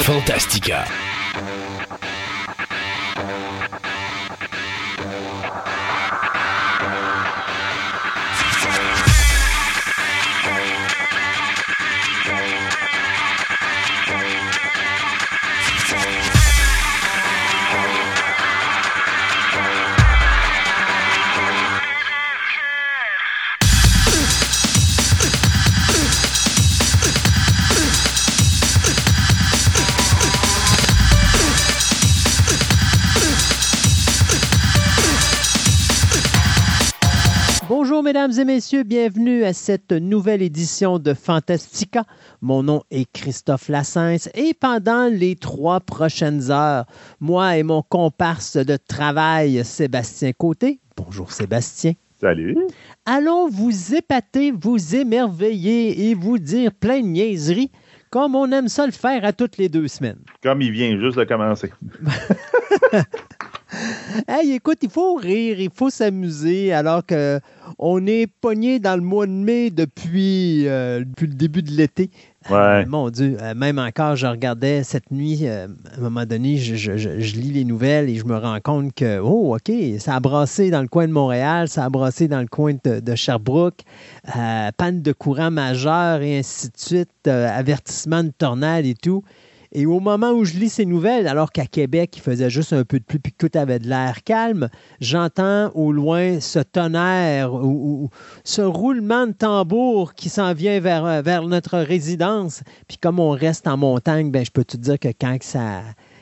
[0.00, 0.86] Fantastica.
[38.12, 42.04] Mesdames et messieurs, bienvenue à cette nouvelle édition de Fantastica.
[42.42, 46.84] Mon nom est Christophe Lassens et pendant les trois prochaines heures,
[47.20, 51.94] moi et mon comparse de travail, Sébastien Côté, bonjour Sébastien.
[52.20, 52.54] Salut.
[53.06, 57.70] Allons vous épater, vous émerveiller et vous dire plein de niaiseries
[58.10, 60.20] comme on aime ça le faire à toutes les deux semaines.
[60.42, 61.72] Comme il vient juste de commencer.
[64.28, 67.40] hey, écoute, il faut rire, il faut s'amuser, alors que
[67.78, 72.10] on est pogné dans le mois de mai depuis, euh, depuis le début de l'été.
[72.50, 72.56] Ouais.
[72.56, 76.92] Euh, mon Dieu, euh, même encore, je regardais cette nuit, à un moment donné, je,
[77.38, 80.82] lis les nouvelles et je me rends compte que, oh, OK, ça a brassé dans
[80.82, 83.82] le coin de Montréal, ça a brassé dans le coin de, de Sherbrooke,
[84.76, 89.22] panne de courant majeur et ainsi de suite, avertissement de tornade et tout.
[89.74, 92.84] Et au moment où je lis ces nouvelles, alors qu'à Québec, il faisait juste un
[92.84, 94.68] peu de pluie puis tout avait de l'air calme,
[95.00, 98.10] j'entends au loin ce tonnerre ou,
[98.44, 102.62] ce roulement de tambour qui s'en vient vers, vers notre résidence.
[102.86, 105.80] Puis comme on reste en montagne, ben, je peux te dire que quand, ça,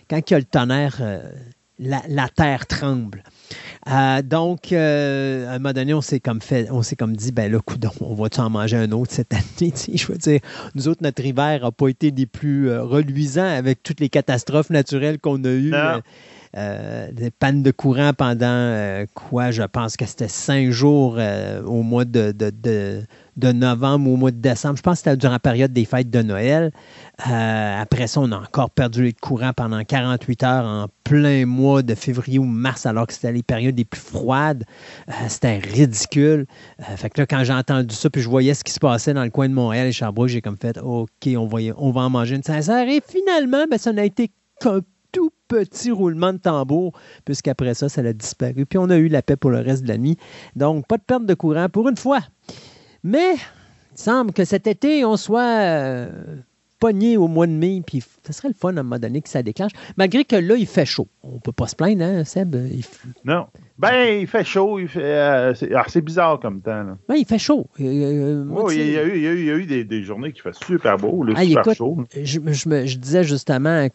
[0.09, 1.21] quand il y a le tonnerre, euh,
[1.81, 3.23] la, terre tremble.
[3.89, 7.33] Euh, donc, euh, à un moment donné, on s'est comme fait, on s'est comme dit,
[7.33, 9.73] ben là, coudon, on va-tu en manger un autre cette année?
[9.95, 10.41] Je veux dire,
[10.75, 14.71] nous autres, notre hiver n'a pas été des plus euh, reluisants avec toutes les catastrophes
[14.71, 15.73] naturelles qu'on a eues.
[17.13, 19.51] des pannes de courant pendant quoi?
[19.51, 21.19] Je pense que c'était cinq jours
[21.65, 24.77] au mois de, de novembre au mois de décembre.
[24.77, 26.71] Je pense que c'était durant la période des fêtes de Noël.
[27.29, 31.83] Euh, après ça, on a encore perdu le courant pendant 48 heures en plein mois
[31.83, 34.65] de février ou mars, alors que c'était les périodes les plus froides.
[35.09, 36.47] Euh, c'était ridicule.
[36.81, 39.13] Euh, fait que là, quand j'ai entendu ça, puis je voyais ce qui se passait
[39.13, 42.37] dans le coin de Montréal et Sherbrooke, j'ai comme fait OK, on va, en manger
[42.37, 42.89] une sincère.
[42.89, 44.31] Et finalement, ben, ça n'a été
[44.61, 44.81] qu'un
[45.13, 46.93] tout petit roulement de tambour,
[47.25, 48.65] puisqu'après ça, ça a disparu.
[48.65, 50.17] Puis on a eu la paix pour le reste de la nuit.
[50.55, 52.21] Donc, pas de perte de courant pour une fois.
[53.03, 56.07] Mais il semble que cet été, on soit
[56.81, 59.29] pogné au mois de mai, puis ce serait le fun à un moment donné que
[59.29, 59.73] ça déclenche.
[59.97, 61.07] Malgré que là, il fait chaud.
[61.23, 62.57] On peut pas se plaindre, hein, Seb?
[63.25, 63.47] Non.
[63.79, 64.81] Ben, il fait chaud.
[64.97, 66.83] Euh, ah, c'est bizarre comme temps.
[66.83, 66.97] Là.
[67.09, 67.67] Ben, il fait chaud.
[67.81, 71.99] Euh, il, y a eu, des, journées qui font super beau, là, super chaud.
[72.15, 73.89] Je, je, disais justement à un,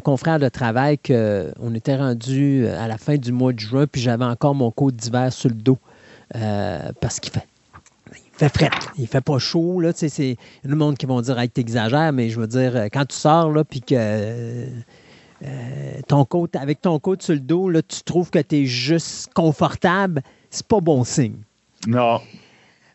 [0.00, 4.24] confrère, de travail qu'on était rendu à la fin du mois de juin, puis j'avais
[4.24, 5.78] encore mon coat d'hiver sur le dos.
[7.00, 7.46] parce qu'il fait
[8.36, 8.70] fait frais.
[8.98, 9.80] Il fait pas chaud.
[9.80, 13.06] Là, c'est le monde qui vont dire hey, t'exagères, mais je veux dire, euh, quand
[13.06, 13.94] tu sors là, puis que
[15.42, 18.64] euh, ton côte, avec ton côte sur le dos, là, tu trouves que tu es
[18.66, 21.38] juste confortable, c'est pas bon signe.
[21.86, 22.20] Non.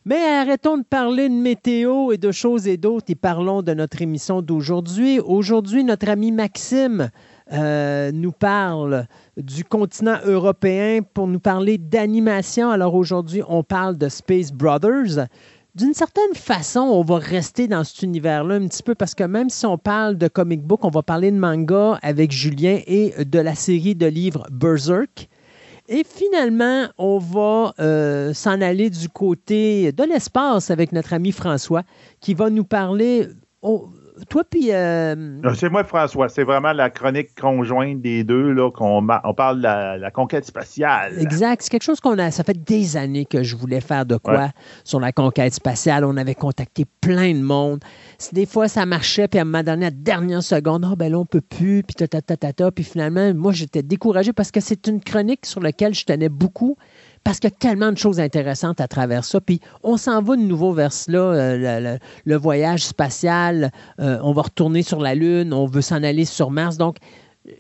[0.06, 4.02] Mais arrêtons de parler de météo et de choses et d'autres et parlons de notre
[4.02, 5.20] émission d'aujourd'hui.
[5.20, 7.12] Aujourd'hui, notre ami Maxime
[7.54, 9.06] euh, nous parle
[9.38, 12.70] du continent européen pour nous parler d'animation.
[12.70, 15.28] Alors aujourd'hui, on parle de Space Brothers.
[15.74, 19.50] D'une certaine façon, on va rester dans cet univers-là un petit peu parce que même
[19.50, 23.40] si on parle de comic book, on va parler de manga avec Julien et de
[23.40, 25.30] la série de livres Berserk.
[25.88, 31.84] Et finalement, on va euh, s'en aller du côté de l'espace avec notre ami François
[32.20, 33.28] qui va nous parler
[34.30, 34.72] toi, puis.
[34.72, 36.30] Euh, ah, c'est moi, François.
[36.30, 41.20] C'est vraiment la chronique conjointe des deux, là, qu'on on parle de la, conquête spatiale.
[41.20, 41.62] Exact.
[41.62, 42.32] C'est quelque chose qu'on a.
[42.32, 44.50] Ça fait des années que je voulais faire de quoi
[44.84, 46.06] sur la conquête spatiale.
[46.06, 47.80] On avait contacté plein de monde.
[48.34, 51.12] Des fois, ça marchait, puis à un moment donné, à la dernière seconde, ah, ben
[51.12, 52.72] là, on peut plus, puis ta, ta, ta, ta, ta.
[52.72, 56.78] Puis finalement, moi, j'étais découragé parce que c'est une chronique sur laquelle je tenais beaucoup
[57.24, 59.40] parce qu'il y a tellement de choses intéressantes à travers ça.
[59.42, 64.44] Puis on s'en va de nouveau vers cela, euh, le, voyage spatial, euh, on va
[64.44, 66.78] retourner sur la Lune, on veut s'en aller sur Mars.
[66.78, 66.98] Donc,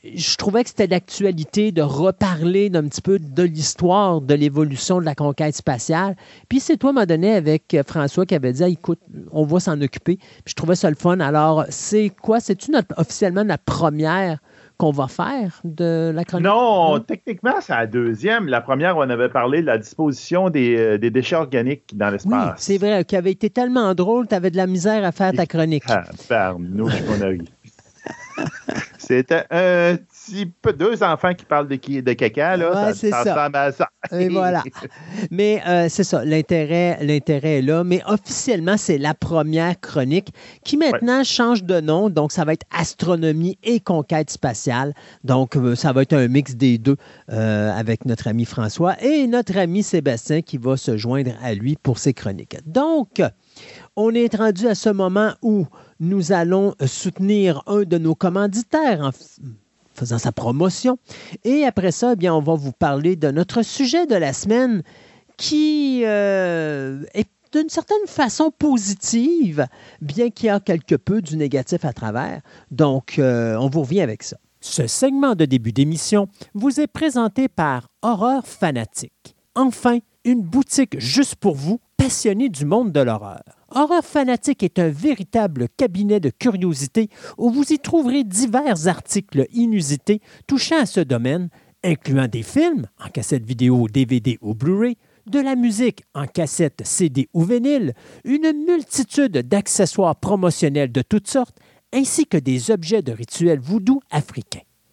[0.03, 5.05] je trouvais que c'était d'actualité de reparler d'un petit peu de l'histoire de l'évolution de
[5.05, 6.15] la conquête spatiale.
[6.49, 8.99] Puis c'est toi, m'a donné avec François qui avait dit écoute,
[9.31, 10.17] on va s'en occuper.
[10.17, 11.19] Puis je trouvais ça le fun.
[11.19, 12.39] Alors, c'est quoi?
[12.39, 14.39] C'est-tu officiellement la première
[14.81, 16.47] qu'on va faire de la chronique?
[16.47, 18.47] Non, techniquement, c'est la deuxième.
[18.47, 22.47] La première, on avait parlé de la disposition des, euh, déchets organiques dans l'espace.
[22.47, 25.33] Oui, c'est vrai, qui avait été tellement drôle, tu avais de la misère à faire
[25.33, 25.83] ta chronique.
[25.87, 26.05] Ah.
[28.97, 29.97] C'était un
[30.31, 32.87] petit peu deux enfants qui parlent de, de caca, là.
[32.87, 33.49] Ouais, c'est ça.
[34.11, 34.63] Et voilà.
[35.29, 37.83] Mais euh, c'est ça, l'intérêt, l'intérêt est là.
[37.83, 40.29] Mais officiellement, c'est la première chronique
[40.63, 42.09] qui maintenant change de nom.
[42.09, 44.93] Donc, ça va être astronomie et conquête spatiale.
[45.23, 46.97] Donc, euh, ça va être un mix des deux
[47.29, 51.77] euh, avec notre ami François et notre ami Sébastien qui va se joindre à lui
[51.81, 52.57] pour ses chroniques.
[52.65, 53.21] Donc,
[53.95, 55.67] on est rendu à ce moment où
[55.99, 59.11] nous allons soutenir un de nos commanditaires en
[60.01, 60.97] faisant sa promotion.
[61.43, 64.81] Et après ça, eh bien, on va vous parler de notre sujet de la semaine
[65.37, 69.67] qui euh, est d'une certaine façon positive,
[70.01, 72.41] bien qu'il y a quelque peu du négatif à travers.
[72.71, 74.37] Donc, euh, on vous revient avec ça.
[74.61, 79.35] Ce segment de début d'émission vous est présenté par Horreur Fanatique.
[79.53, 83.60] Enfin, une boutique juste pour vous, passionnés du monde de l'horreur.
[83.73, 87.07] Horreur Fanatique est un véritable cabinet de curiosité
[87.37, 91.47] où vous y trouverez divers articles inusités touchant à ce domaine,
[91.81, 97.29] incluant des films en cassette vidéo, DVD ou Blu-ray, de la musique en cassette, CD
[97.33, 97.93] ou vinyle,
[98.25, 101.57] une multitude d'accessoires promotionnels de toutes sortes,
[101.93, 104.59] ainsi que des objets de rituels voodoo africains.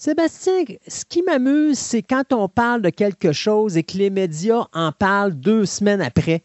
[0.00, 4.68] Sébastien, ce qui m'amuse, c'est quand on parle de quelque chose et que les médias
[4.72, 6.44] en parlent deux semaines après.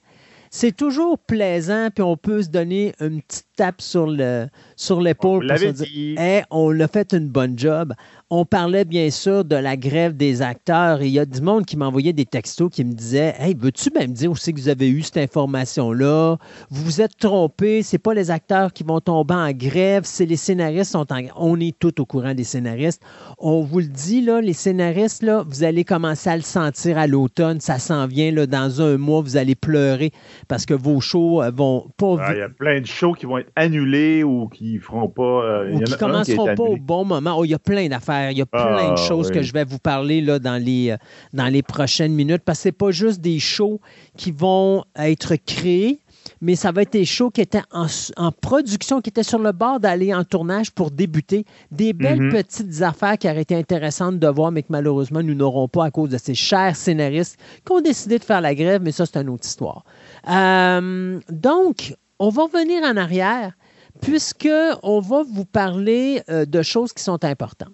[0.50, 5.48] C'est toujours plaisant, puis on peut se donner une petite tape sur le sur l'épaule
[5.48, 7.94] pour se dire hey, on l'a fait une bonne job
[8.30, 11.78] on parlait bien sûr de la grève des acteurs il y a du monde qui
[11.78, 15.02] m'envoyait des textos qui me disaient Hey, veux-tu même dire aussi que vous avez eu
[15.02, 16.38] cette information-là?
[16.70, 20.36] Vous vous êtes trompé, c'est pas les acteurs qui vont tomber en grève, c'est les
[20.36, 21.34] scénaristes sont en grève.
[21.36, 23.02] On est tout au courant des scénaristes.
[23.38, 27.08] On vous le dit, là, les scénaristes, là, vous allez commencer à le sentir à
[27.08, 27.60] l'automne.
[27.60, 30.12] Ça s'en vient là, dans un mois, vous allez pleurer
[30.48, 32.16] parce que vos shows euh, vont pas.
[32.20, 35.24] Ah, il y a plein de shows qui vont être annulés ou qui feront pas.
[35.24, 37.36] Euh, ou qui commenceront pas au bon moment.
[37.38, 39.54] Oh, il y a plein d'affaires il y a plein de ah, choses que je
[39.54, 40.98] vais vous parler là, dans, les, euh,
[41.34, 43.80] dans les prochaines minutes parce que ce n'est pas juste des shows
[44.18, 46.00] qui vont être créés,
[46.42, 49.80] mais ça va être des shows qui étaient en, production, qui étaient sur le bord
[49.80, 51.46] d'aller en tournage pour débuter.
[51.72, 52.32] Des belles mhm.
[52.32, 55.92] petites affaires qui auraient été intéressantes de voir, mais que malheureusement, nous n'aurons pas à
[55.92, 59.20] cause de ces chers scénaristes qui ont décidé de faire la grève, mais ça, c'est
[59.20, 59.84] une autre histoire.
[60.30, 63.52] Euh, donc, on va revenir en arrière
[64.00, 67.74] puisqu'on va vous parler euh, de choses qui sont importantes.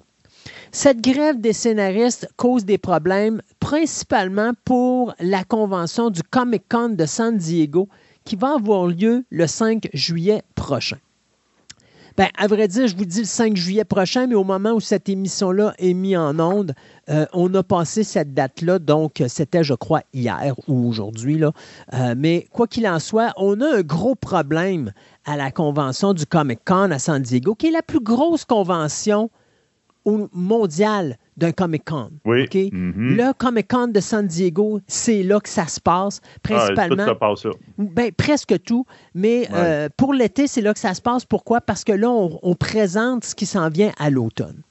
[0.72, 7.06] Cette grève des scénaristes cause des problèmes principalement pour la convention du Comic Con de
[7.06, 7.90] San Diego
[8.25, 10.98] qui va avoir lieu le 5 juillet prochain.
[12.19, 14.81] Bien, à vrai dire, je vous dis le 5 juillet prochain, mais au moment où
[14.81, 16.74] cette émission-là est mise en onde,
[17.10, 21.42] euh, on a passé cette date-là, donc c'était, je crois, hier ou aujourd'hui.
[21.42, 24.92] Euh, mais quoi qu'il en soit, on a un gros problème
[25.24, 29.30] à la convention du Comic Con à San Diego, qui est la plus grosse convention
[30.33, 32.12] mondial d'un Comic-Con.
[32.25, 32.45] Oui.
[32.45, 33.15] Mm-hmm.
[33.15, 37.06] Le Comic-Con de San Diego, c'est là que ça se passe, ah, principalement.
[37.06, 38.86] tout passe Ben, presque tout.
[39.15, 41.25] Mais euh, pour l'été, c'est là que ça se passe.
[41.25, 41.62] Pourquoi?
[41.62, 44.62] Parce que là, on, présente ce qui s'en vient à l'automne.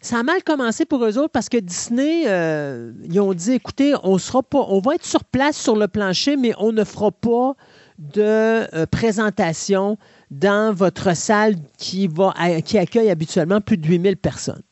[0.00, 3.94] Ça a mal commencé pour eux autres parce que Disney, euh, ils ont dit, écoutez,
[4.02, 7.10] on sera pas, on va être sur place sur le plancher, mais on ne fera
[7.10, 7.54] pas
[7.98, 9.98] de euh, présentation
[10.30, 12.34] dans votre salle qui, va,
[12.64, 14.62] qui accueille habituellement plus de 8000 personnes.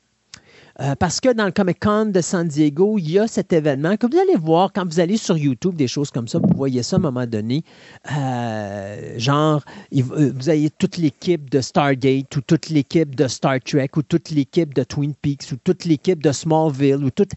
[0.81, 3.99] Euh, parce que dans le Comic Con de San Diego, il y a cet événement
[3.99, 6.83] que vous allez voir quand vous allez sur YouTube, des choses comme ça, vous voyez
[6.83, 7.63] ça à un moment donné.
[8.11, 14.03] Euh, genre, vous avez toute l'équipe de Stargate ou toute l'équipe de Star Trek ou
[14.03, 17.29] toute l'équipe de Twin Peaks ou toute l'équipe de Smallville ou tout.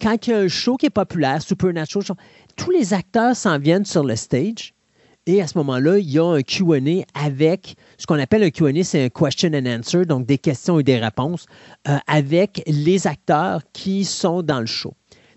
[0.00, 2.16] Quand il y a un show qui est populaire, Supernatural,
[2.54, 4.74] tous les acteurs s'en viennent sur le stage
[5.26, 8.82] et à ce moment-là, il y a un QA avec ce qu'on appelle un QA,
[8.82, 11.46] c'est un question and answer, donc des questions et des réponses,
[11.86, 14.92] euh, avec les acteurs qui sont dans le show.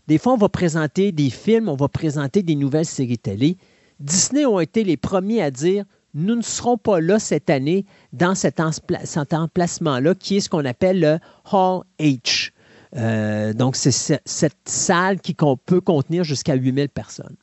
[0.07, 3.57] Des fois, on va présenter des films, on va présenter des nouvelles séries télé.
[3.99, 8.33] Disney ont été les premiers à dire nous ne serons pas là cette année dans
[8.33, 11.19] cet, emplacement-là, qui est ce qu'on appelle le
[11.51, 12.49] Hall H.
[12.95, 17.35] Euh, donc, c'est cette salle qui peut contenir jusqu'à 8000 personnes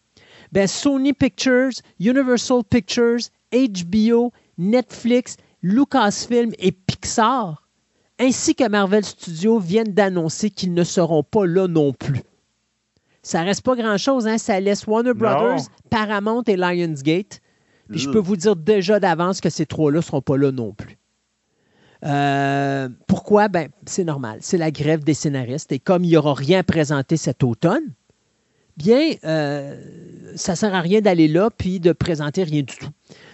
[0.52, 7.68] ben Sony Pictures, Universal Pictures, HBO, Netflix, Lucasfilm et Pixar,
[8.18, 12.22] ainsi que Marvel Studios viennent d'annoncer qu'ils ne seront pas là non plus.
[13.22, 14.26] Ça reste pas grand-chose.
[14.26, 14.38] Hein?
[14.38, 17.40] Ça laisse Warner Brothers, Paramount et Lionsgate.
[17.88, 20.72] Puis je peux vous dire déjà d'avance que ces trois-là ne seront pas là non
[20.72, 20.98] plus.
[22.04, 23.48] Euh, pourquoi?
[23.48, 24.38] Ben, c'est normal.
[24.40, 25.70] C'est la grève des scénaristes.
[25.72, 27.92] Et comme il n'y aura rien présenté cet automne,
[28.76, 29.80] bien, euh,
[30.34, 32.90] ça ne sert à rien d'aller là puis de présenter rien du tout.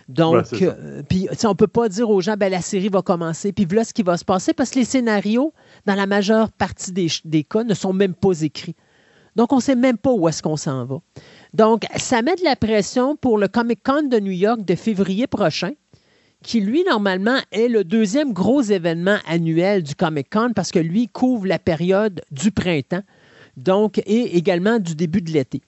[0.09, 3.53] Donc, euh, puis on ne peut pas dire aux gens, ben, la série va commencer,
[3.53, 5.53] puis voilà ce qui va se passer, parce que les scénarios,
[5.85, 8.75] dans la majeure partie des, des cas, ne sont même pas écrits.
[9.37, 10.97] Donc, on ne sait même pas où est-ce qu'on s'en va.
[11.53, 15.27] Donc, ça met de la pression pour le Comic Con de New York de février
[15.27, 15.73] prochain,
[16.43, 21.09] qui, lui, normalement, est le deuxième gros événement annuel du Comic Con parce que lui
[21.09, 23.03] couvre la période du printemps,
[23.59, 25.61] donc, et également du début de l'été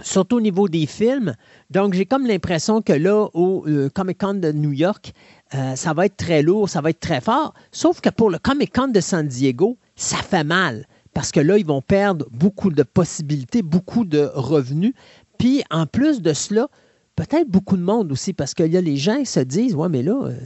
[0.00, 1.34] surtout au niveau des films.
[1.70, 5.12] Donc, j'ai comme l'impression que là, au euh, Comic Con de New York,
[5.54, 7.54] euh, ça va être très lourd, ça va être très fort.
[7.72, 10.86] Sauf que pour le Comic Con de San Diego, ça fait mal.
[11.14, 14.92] Parce que là, ils vont perdre beaucoup de possibilités, beaucoup de revenus.
[15.38, 16.68] Puis, en plus de cela,
[17.16, 19.88] peut-être beaucoup de monde aussi, parce qu'il y a les gens qui se disent Ouais,
[19.88, 20.36] mais là, euh,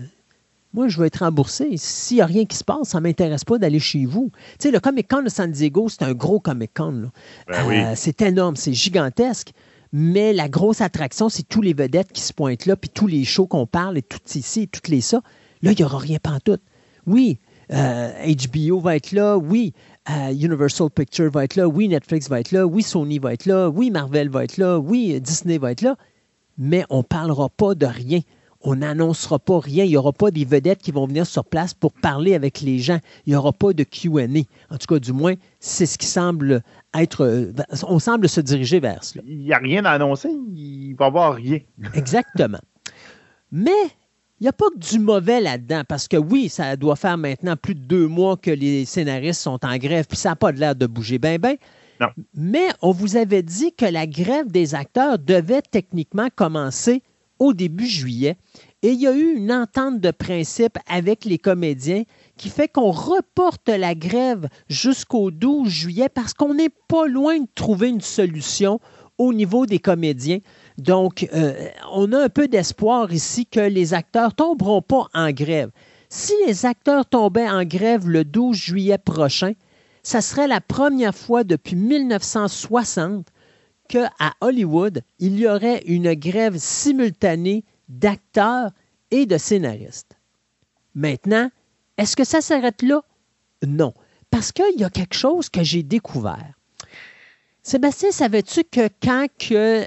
[0.75, 1.77] moi, je veux être remboursé.
[1.77, 4.31] S'il n'y a rien qui se passe, ça ne m'intéresse pas d'aller chez vous.
[4.59, 7.11] Tu sais, le Comic Con de San Diego, c'est un gros Comic Con.
[7.49, 9.53] Ben euh, c'est énorme, c'est gigantesque.
[9.93, 13.25] Mais la grosse attraction, c'est tous les vedettes qui se pointent là, puis tous les
[13.25, 15.21] shows qu'on parle, et tout ici, et toutes les ça.
[15.61, 16.59] Là, il n'y aura rien tout.
[17.07, 17.39] Oui,
[17.69, 19.37] HBO euh, va être là.
[19.37, 19.75] Oui,
[20.11, 21.69] euh, Universal Pictures va être là.
[21.69, 22.67] Oui, Netflix va être là.
[22.67, 23.69] Oui, Sony va être là.
[23.69, 24.79] Oui, Marvel va être là.
[24.79, 25.97] Oui, Disney va être là.
[26.59, 28.21] Mais on ne parlera pas de rien
[28.65, 29.85] on n'annoncera pas rien.
[29.85, 32.79] Il n'y aura pas des vedettes qui vont venir sur place pour parler avec les
[32.79, 32.99] gens.
[33.27, 34.27] Il n'y aura pas de QA.
[34.71, 36.63] En tout cas, du moins, c'est ce qui semble
[36.95, 37.25] être.
[37.25, 37.53] Euh,
[37.87, 39.23] on semble se diriger vers cela.
[39.27, 40.31] Il n'y a rien à annoncer.
[40.55, 41.59] Il va y avoir rien.
[41.95, 42.61] Exactement.
[43.51, 43.71] Mais
[44.41, 47.55] il n'y a pas que du mauvais là-dedans, parce que oui, ça doit faire maintenant
[47.57, 50.75] plus de deux mois que les scénaristes sont en grève, puis ça n'a pas l'air
[50.75, 51.55] de bouger bien, bien.
[52.35, 57.03] Mais on vous avait dit que la grève des acteurs devait techniquement commencer
[57.43, 58.37] au début juillet.
[58.83, 62.05] Et il y a eu une entente de principe avec les comédiens
[62.37, 67.49] qui fait qu'on reporte la grève jusqu'au 12 juillet parce qu'on n'est pas loin de
[67.55, 68.79] trouver une solution
[69.19, 70.39] au niveau des comédiens.
[70.79, 75.71] Donc, euh, on a un peu d'espoir ici que les acteurs tomberont pas en grève.
[76.09, 79.53] Si les acteurs tombaient en grève le 12 juillet prochain,
[80.05, 83.27] ça serait la première fois depuis 1960
[83.93, 88.71] qu'à Hollywood, il y aurait une grève simultanée d'acteurs
[89.11, 90.17] et de scénaristes.
[90.95, 91.51] Maintenant,
[91.99, 93.03] est-ce que ça s'arrête là?
[93.67, 93.93] Non,
[94.31, 96.55] parce qu'il y a quelque chose que j'ai découvert.
[97.63, 99.29] Sébastien, savais-tu que quand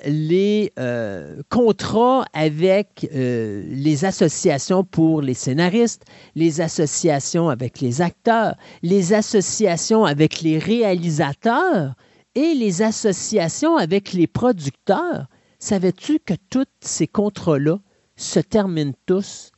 [0.06, 8.56] les euh, contrats avec euh, les associations pour les scénaristes, les associations avec les acteurs,
[8.82, 11.96] les associations avec les réalisateurs
[12.36, 15.28] et les associations avec les producteurs,
[15.60, 17.80] savais-tu que tous ces contrats-là
[18.16, 19.52] se terminent tous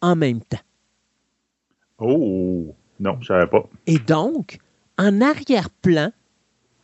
[0.00, 0.58] en même temps?
[1.98, 3.68] Oh, non, je ne savais pas.
[3.86, 4.58] Et donc,
[4.98, 6.12] en arrière-plan,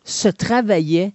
[0.05, 1.13] se travaillaient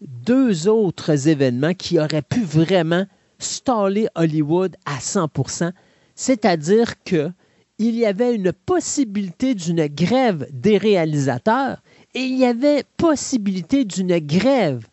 [0.00, 3.06] deux autres événements qui auraient pu vraiment
[3.38, 5.72] staller Hollywood à 100%
[6.16, 7.32] c'est-à-dire qu'il
[7.78, 11.82] y avait une possibilité d'une grève des réalisateurs
[12.24, 14.86] il y avait possibilité d'une grève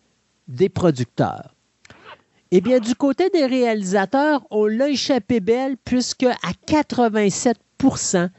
[0.48, 1.54] des producteurs.
[2.52, 8.30] Eh bien, du côté des réalisateurs, on l'a échappé belle puisque à 87%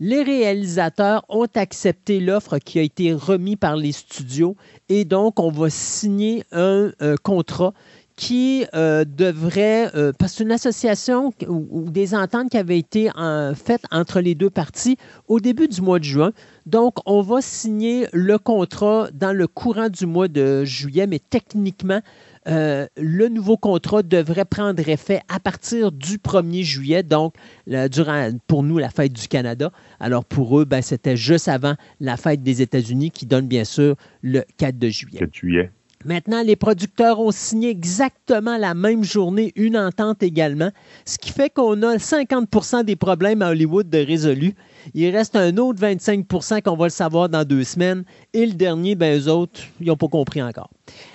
[0.00, 4.56] les réalisateurs ont accepté l'offre qui a été remise par les studios
[4.88, 6.90] et donc on va signer un,
[7.22, 7.72] contrat
[8.16, 13.10] qui euh, devrait, euh, parce que c'est une association ou, des ententes qui avaient été
[13.54, 14.96] faites entre les deux parties
[15.28, 16.32] au début du mois de juin.
[16.66, 22.00] Donc, on va signer le contrat dans le courant du mois de juillet, mais techniquement,
[22.46, 27.34] euh, le nouveau contrat devrait prendre effet à partir du 1er juillet, donc
[27.66, 29.72] durant, pour nous, la fête du Canada.
[29.98, 33.96] Alors, pour eux, ben, c'était juste avant la fête des États-Unis qui donne bien sûr
[34.22, 35.18] le 4 de juillet.
[35.20, 35.70] 4 juillet.
[36.04, 40.70] Maintenant, les producteurs ont signé exactement la même journée une entente également,
[41.06, 44.54] ce qui fait qu'on a 50% des problèmes à Hollywood de résolus.
[44.92, 48.04] Il reste un autre 25% qu'on va le savoir dans deux semaines.
[48.34, 50.68] Et le dernier, ben, eux autres, ils n'ont pas compris encore.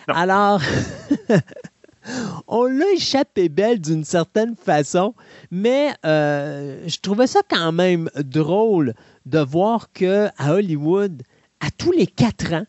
[0.08, 0.60] Alors,
[2.48, 5.13] on l'a échappé belle d'une certaine façon,
[5.51, 8.96] mais euh, je trouvais ça quand même drôle
[9.27, 11.22] de voir qu'à Hollywood,
[11.60, 12.65] à tous les quatre ans,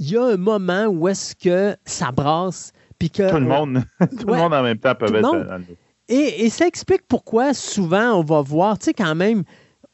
[0.00, 2.72] il y a un moment où est-ce que ça brasse.
[2.98, 3.84] Puis que, tout le monde,
[4.18, 5.60] tout le monde en même temps peut être
[6.08, 9.44] et, et, ça explique pourquoi souvent on va voir, tu sais, quand même,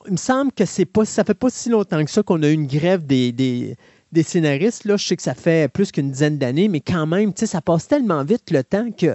[0.07, 2.49] il me semble que c'est pas, ça fait pas si longtemps que ça qu'on a
[2.49, 3.77] eu une grève des, des,
[4.13, 7.33] des scénaristes, là, je sais que ça fait plus qu'une dizaine d'années, mais quand même,
[7.37, 9.15] ça passe tellement vite le temps que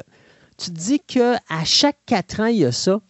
[0.60, 3.01] tu te dis qu'à chaque quatre ans, il y a ça.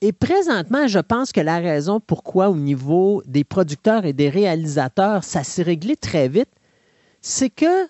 [0.00, 5.22] Et présentement, je pense que la raison pourquoi au niveau des producteurs et des réalisateurs,
[5.22, 6.50] ça s'est réglé très vite,
[7.26, 7.88] c'est que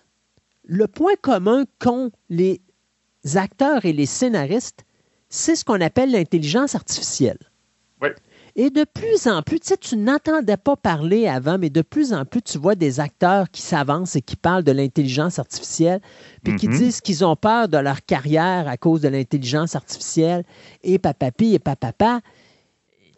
[0.64, 2.62] le point commun qu'ont les
[3.34, 4.86] acteurs et les scénaristes,
[5.28, 7.38] c'est ce qu'on appelle l'intelligence artificielle.
[8.00, 8.08] Oui.
[8.58, 12.14] Et de plus en plus, tu sais, tu n'entendais pas parler avant, mais de plus
[12.14, 16.00] en plus, tu vois des acteurs qui s'avancent et qui parlent de l'intelligence artificielle,
[16.42, 16.78] puis qui mhm.
[16.78, 20.44] disent qu'ils ont peur de leur carrière à cause de l'intelligence artificielle,
[20.82, 22.22] et papapi et papapa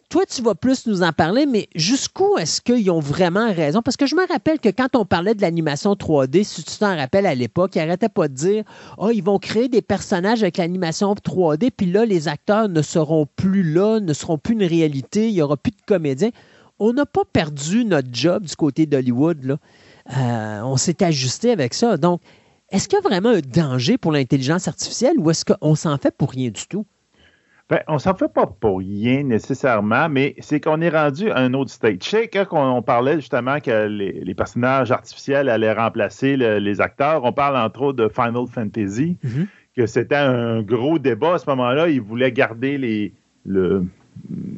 [0.09, 3.83] toi, tu vas plus nous en parler, mais jusqu'où est-ce qu'ils ont vraiment raison?
[3.83, 6.95] Parce que je me rappelle que quand on parlait de l'animation 3D, si tu t'en
[6.95, 8.63] rappelles à l'époque, ils n'arrêtaient pas de dire
[8.97, 13.27] Oh, ils vont créer des personnages avec l'animation 3D, puis là, les acteurs ne seront
[13.35, 16.31] plus là, ne seront plus une réalité, il n'y aura plus de comédiens.
[16.79, 19.57] On n'a pas perdu notre job du côté d'Hollywood.
[20.17, 21.97] Euh, on s'est ajusté avec ça.
[21.97, 22.21] Donc,
[22.71, 26.15] est-ce qu'il y a vraiment un danger pour l'intelligence artificielle ou est-ce qu'on s'en fait
[26.15, 26.85] pour rien du tout?
[27.69, 31.53] Ben, on s'en fait pas pour rien nécessairement, mais c'est qu'on est rendu à un
[31.53, 31.97] autre stage.
[32.03, 37.31] Je sais, quand on parlait justement que les, personnages artificiels allaient remplacer les acteurs, on
[37.31, 39.45] parle entre autres de Final Fantasy, mm-hmm.
[39.77, 41.89] que c'était un gros débat à ce moment-là.
[41.89, 43.13] Ils voulaient garder les,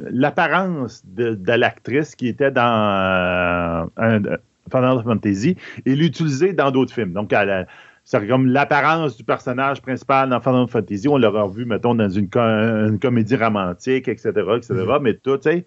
[0.10, 4.38] l'apparence de, l'actrice qui était dans euh,
[4.72, 7.12] Final Fantasy et l'utiliser dans d'autres films.
[7.12, 7.68] Donc, elle,
[8.04, 11.08] c'est comme l'apparence du personnage principal dans Final Fantasy.
[11.08, 14.74] On l'aurait vu, mettons, dans une, comédie romantique, etc., etc.
[14.74, 15.00] Mm-hmm.
[15.02, 15.66] Mais tout, tu sais,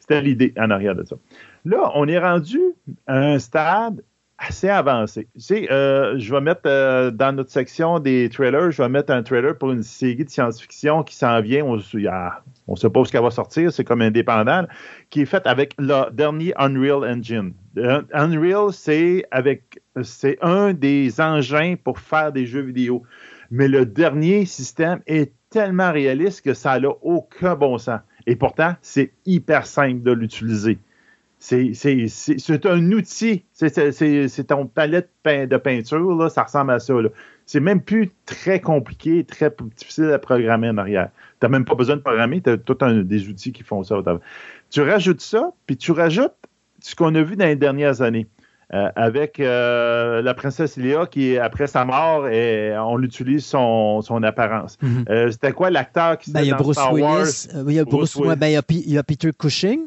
[0.00, 1.16] c'était l'idée en arrière de ça.
[1.64, 2.60] Là, on est rendu
[3.06, 4.02] à un stade
[4.38, 5.28] assez avancé.
[5.34, 9.12] Tu sais, euh, je vais mettre euh, dans notre section des trailers, je vais mettre
[9.12, 11.64] un trailer pour une série de science-fiction qui s'en vient.
[11.64, 11.78] On,
[12.68, 14.66] on sait pas qu'elle va sortir, c'est comme indépendant,
[15.10, 17.54] qui est faite avec le dernier Unreal Engine.
[17.78, 23.02] Euh, Unreal, c'est avec c'est un des engins pour faire des jeux vidéo.
[23.50, 28.00] Mais le dernier système est tellement réaliste que ça n'a aucun bon sens.
[28.26, 30.78] Et pourtant, c'est hyper simple de l'utiliser.
[31.46, 33.44] C'est un outil.
[33.52, 36.94] C'est ton palette de peinture, là, ça ressemble à ça.
[37.44, 41.10] C'est même plus très compliqué, très difficile à programmer en arrière.
[41.40, 43.84] Tu n'as même pas besoin de programmer, tu as tout un, des outils qui font
[43.84, 44.02] ça.
[44.70, 46.34] Tu rajoutes ça, puis tu rajoutes
[46.80, 48.26] ce qu'on a vu dans les dernières années.
[48.74, 54.24] Euh, avec euh, la princesse Léa qui, après sa mort, et on utilise son, son
[54.24, 54.76] apparence.
[54.82, 55.04] Mhm.
[55.08, 58.34] Euh, c'était quoi l'acteur qui ben, a Bruce Willis, il y a Bruce, Willis.
[58.34, 59.82] Ben, il, y a, Peter Cushing.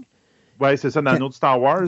[0.60, 1.84] Oui, c'est ça, dans un autre Star Wars.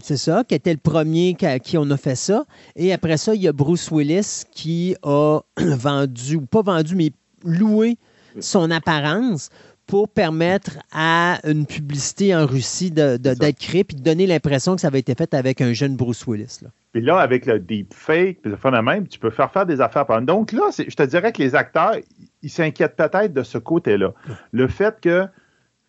[0.00, 2.44] C'est ça, qui était le premier qui, qui, on a fait ça.
[2.76, 7.12] Et après ça, il y a Bruce Willis qui a vendu, ou pas vendu, mais
[7.44, 7.98] loué
[8.40, 9.50] son apparence
[9.86, 14.80] pour permettre à une publicité en Russie d'être de, créée puis de donner l'impression que
[14.80, 16.60] ça avait été fait avec un jeune Bruce Willis.
[16.62, 16.70] Là.
[16.92, 20.06] Puis là, avec le deepfake, puis le même, tu peux faire faire des affaires.
[20.22, 21.96] Donc là, je te dirais que les acteurs,
[22.42, 24.14] ils s'inquiètent peut-être de ce côté-là.
[24.52, 25.26] Le fait que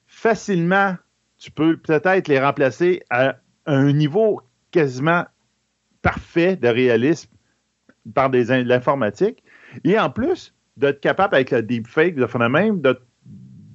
[0.08, 0.96] facilement,
[1.46, 3.36] tu peux peut-être les remplacer à
[3.68, 5.26] un niveau quasiment
[6.02, 7.30] parfait de réalisme
[8.16, 9.44] par des, l'informatique.
[9.84, 13.00] Et en plus, d'être capable avec le deepfake, de même, de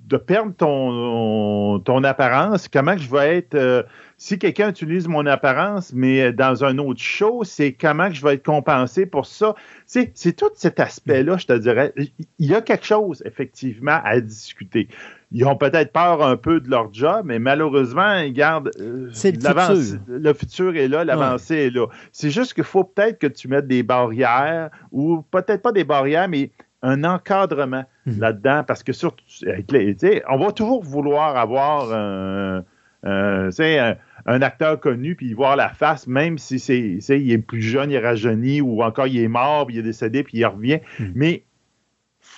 [0.08, 3.54] de perdre ton, ton apparence, comment je vais être.
[3.54, 3.84] Euh,
[4.16, 8.44] si quelqu'un utilise mon apparence, mais dans un autre show, c'est comment je vais être
[8.44, 9.54] compensé pour ça?
[9.86, 11.94] C'est, c'est tout cet aspect-là, je te dirais.
[11.96, 14.88] Il y a quelque chose, effectivement, à discuter.
[15.32, 18.70] Ils ont peut-être peur un peu de leur job, mais malheureusement, ils gardent.
[18.80, 20.00] Euh, c'est le futur.
[20.08, 21.86] Le futur est là, l'avancée est là.
[22.10, 26.28] C'est juste qu'il faut peut-être que tu mettes des barrières, ou peut-être pas des barrières,
[26.28, 26.50] mais
[26.82, 28.18] un encadrement mhm.
[28.18, 29.24] là-dedans, parce que surtout,
[30.28, 32.64] on va toujours vouloir avoir un,
[33.04, 37.94] un, acteur connu, puis voir la face, même si c'est, il est plus jeune, il
[37.94, 40.80] est rajeuni, ou encore il est mort, puis il est décédé, puis il revient.
[40.98, 41.12] Mhm.
[41.14, 41.44] Mais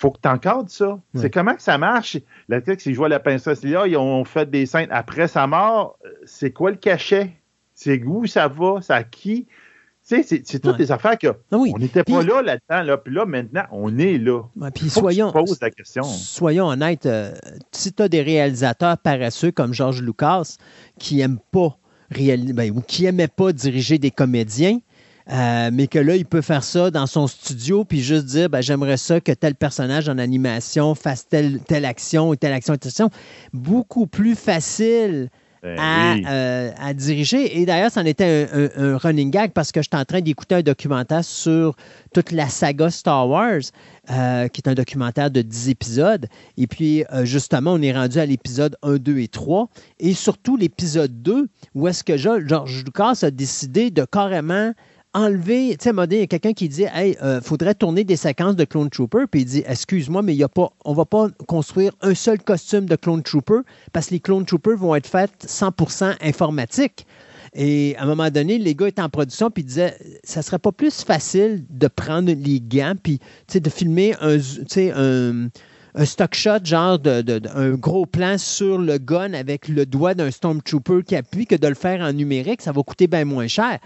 [0.03, 0.99] faut que tu encadres ça.
[1.15, 2.17] C'est comment que ça marche?
[2.49, 5.47] La tête, si je vois la princesse là, ils ont fait des scènes après sa
[5.47, 5.97] mort.
[6.25, 7.31] C'est quoi le cachet?
[7.73, 8.79] C'est où ça va?
[8.81, 9.47] C'est à qui?
[10.01, 13.63] c'est toutes des affaires que ah on n'était pas là là-dedans, là, puis là, maintenant,
[13.71, 14.41] on est là.
[14.75, 16.03] puis soyons, la question.
[16.03, 17.33] soyons honnêtes, euh,
[17.71, 20.57] si tu as des réalisateurs paresseux comme George Lucas
[20.99, 21.77] qui n'aiment pas
[22.11, 24.79] ben, ou qui n'aimaient pas diriger des comédiens,
[25.31, 28.61] euh, mais que là, il peut faire ça dans son studio, puis juste dire, ben,
[28.61, 32.89] j'aimerais ça que tel personnage en animation fasse telle, telle action ou telle action, telle
[32.89, 33.09] action.
[33.53, 35.29] Beaucoup plus facile
[35.63, 37.57] ben euh, à, diriger.
[37.57, 41.23] Et d'ailleurs, c'en était un, running gag parce que j'étais en train d'écouter un documentaire
[41.23, 41.75] sur
[42.13, 43.61] toute la saga Star Wars,
[44.11, 46.27] euh, qui est un documentaire de 10 épisodes.
[46.57, 49.69] Et puis, euh, justement, on est rendu à l'épisode 1, 2 et 3.
[50.01, 54.73] Et surtout l'épisode 2, où est-ce que George Lucas a décidé de carrément
[55.13, 58.55] enlever, tu sais, il y a quelqu'un qui dit, hey, il faudrait tourner des séquences
[58.55, 60.43] de Clone Trooper, puis il dit, excuse-moi, mais y
[60.85, 63.59] on va pas construire un seul costume de Clone Trooper
[63.91, 67.05] parce que les Clone Troopers vont être faits 100% informatiques.
[67.55, 70.71] Et à un moment donné, les gars étaient en production, puis disaient ça serait pas
[70.71, 73.19] plus facile de prendre les gants, puis
[73.53, 75.49] de filmer un, un,
[75.95, 80.31] un stock shot, genre de, un gros plan sur le gun avec le doigt d'un
[80.31, 83.79] Stormtrooper qui appuie que de le faire en numérique, ça va coûter bien moins cher.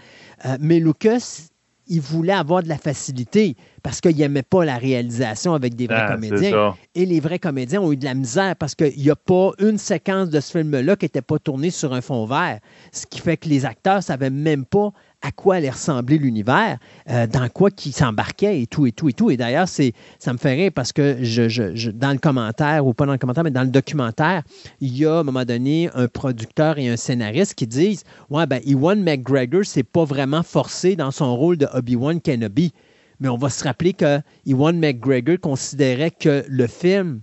[0.46, 1.48] Euh, mais Lucas,
[1.88, 6.04] il voulait avoir de la facilité parce qu'il n'aimait pas la réalisation avec des vrais
[6.06, 6.74] ah, comédiens.
[6.94, 9.78] Et les vrais comédiens ont eu de la misère parce qu'il n'y a pas une
[9.78, 12.60] séquence de ce film-là qui n'était pas tournée sur un fond vert.
[12.92, 16.78] Ce qui fait que les acteurs ne savaient même pas à quoi allait ressembler l'univers,
[17.10, 19.30] euh, dans quoi qui s'embarquait et tout, et tout, et tout.
[19.30, 23.18] Et d'ailleurs, ça me fait rire parce que dans le commentaire, ou pas dans le
[23.18, 24.42] commentaire, mais dans le documentaire,
[24.80, 28.46] il y a à un moment donné un producteur et un scénariste qui disent Ouais,
[28.46, 32.72] ben, Ewan McGregor, c'est pas vraiment forcé dans son rôle de Obi-Wan Kenobi.
[33.20, 37.22] Mais on va se rappeler que Ewan McGregor considérait que le film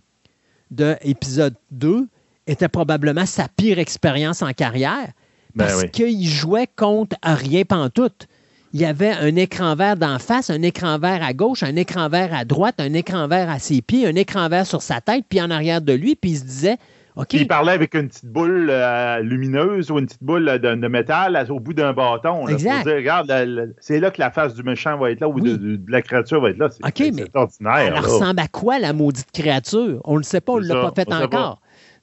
[0.71, 2.07] de épisode 2
[2.47, 5.13] était probablement sa pire expérience en carrière
[5.55, 8.27] ben parce qu'il jouait contre rien pantoute.
[8.73, 12.09] Il y avait un écran vert d'en face, un écran vert à gauche, un écran
[12.09, 15.23] vert à droite, un écran vert à ses pieds, un écran vert sur sa tête,
[15.29, 16.77] puis en arrière de lui, puis il se disait
[17.15, 17.33] OK.
[17.33, 21.59] il parlait avec une petite boule euh, lumineuse ou une petite boule de, métal au
[21.59, 22.47] bout d'un bâton.
[22.49, 22.75] exact.
[22.75, 25.79] Pour dire, regarde, c'est là que la face du méchant va être là ou de,
[25.87, 26.67] la créature va être là.
[26.69, 27.93] C'est mais ordinaire.
[27.95, 30.01] Elle ressemble à quoi, la maudite créature?
[30.03, 31.61] On ne le sait pas, on ne l'a pas fait encore.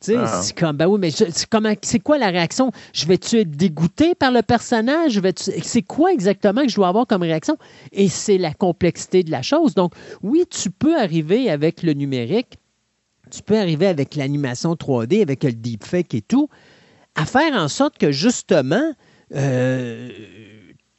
[0.09, 0.41] Ah.
[0.43, 2.73] C'est comme, ben oui, mais c'est quoi la réaction?
[2.93, 5.21] Je vais-tu être dégoûté par le personnage?
[5.63, 7.57] C'est quoi exactement que je dois avoir comme réaction?
[7.93, 9.75] Et c'est la complexité de la chose.
[9.75, 12.59] Donc, oui, tu peux arriver avec le numérique,
[13.31, 16.49] tu peux arriver avec l'animation 3D, avec le deepfake et tout,
[17.15, 18.93] à faire en sorte que justement,
[19.35, 20.09] euh,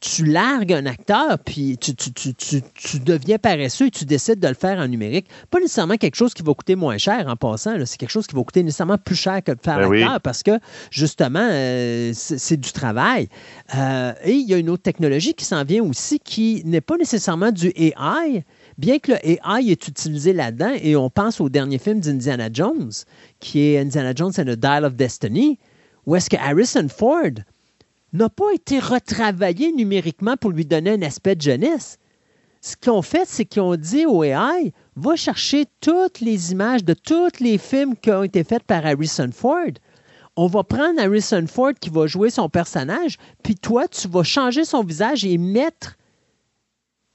[0.04, 4.78] tu largues un acteur, puis tu, tu, deviens paresseux et tu décides de le faire
[4.78, 5.28] en numérique.
[5.50, 7.74] Pas nécessairement quelque chose qui va coûter moins cher en passant.
[7.86, 10.42] C'est quelque chose qui va coûter nécessairement plus cher que de faire ben l'acteur parce
[10.42, 10.58] que,
[10.90, 13.28] justement, euh, c'est du travail.
[13.74, 16.98] Euh, et il y a une autre technologie qui s'en vient aussi qui n'est pas
[16.98, 18.44] nécessairement du AI,
[18.76, 22.92] bien que le AI est utilisé là-dedans, et on pense au dernier film d'Indiana Jones,
[23.40, 25.58] qui est Indiana Jones and the Dial of Destiny,
[26.04, 27.32] où est-ce que Harrison Ford
[28.14, 31.98] n'a pas été retravaillé numériquement pour lui donner un aspect de jeunesse.
[32.60, 36.84] Ce qu'ils ont fait, c'est qu'ils ont dit au AI, va chercher toutes les images
[36.84, 39.72] de tous les films qui ont été faits par Harrison Ford.
[40.36, 44.64] On va prendre Harrison Ford qui va jouer son personnage, puis toi, tu vas changer
[44.64, 45.96] son visage et mettre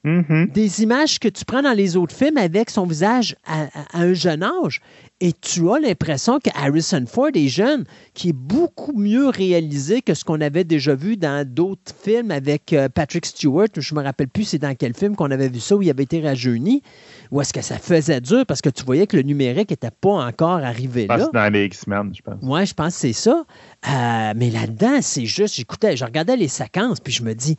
[0.05, 0.51] mm-hmm.
[0.51, 4.43] des images que tu prends dans les autres films avec son visage à un jeune
[4.43, 4.81] âge.
[5.21, 10.13] Et tu as l'impression que Harrison Ford est jeune, qui est beaucoup mieux réalisé que
[10.13, 13.67] ce qu'on avait déjà vu dans d'autres films avec euh, Patrick Stewart.
[13.75, 16.03] Je me rappelle plus c'est dans quel film qu'on avait vu ça où il avait
[16.03, 16.83] été rajeuni.
[17.31, 20.25] Ou est-ce que ça faisait dur parce que tu voyais que le numérique n'était pas
[20.25, 21.19] encore arrivé là?
[21.19, 22.39] C'est dans les X-Men, je pense.
[22.41, 23.43] Oui, je pense que c'est ça.
[23.89, 27.57] Euh, mais là-dedans, c'est juste, j'écoutais, je regardais les séquences, puis je me dis,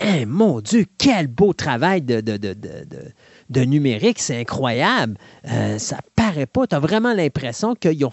[0.00, 2.98] eh, mon Dieu, quel beau travail de, de, de, de
[3.56, 5.16] numérique, c'est incroyable.
[5.50, 6.66] Euh, ça paraît pas.
[6.66, 8.04] Tu as vraiment l'impression qu'ils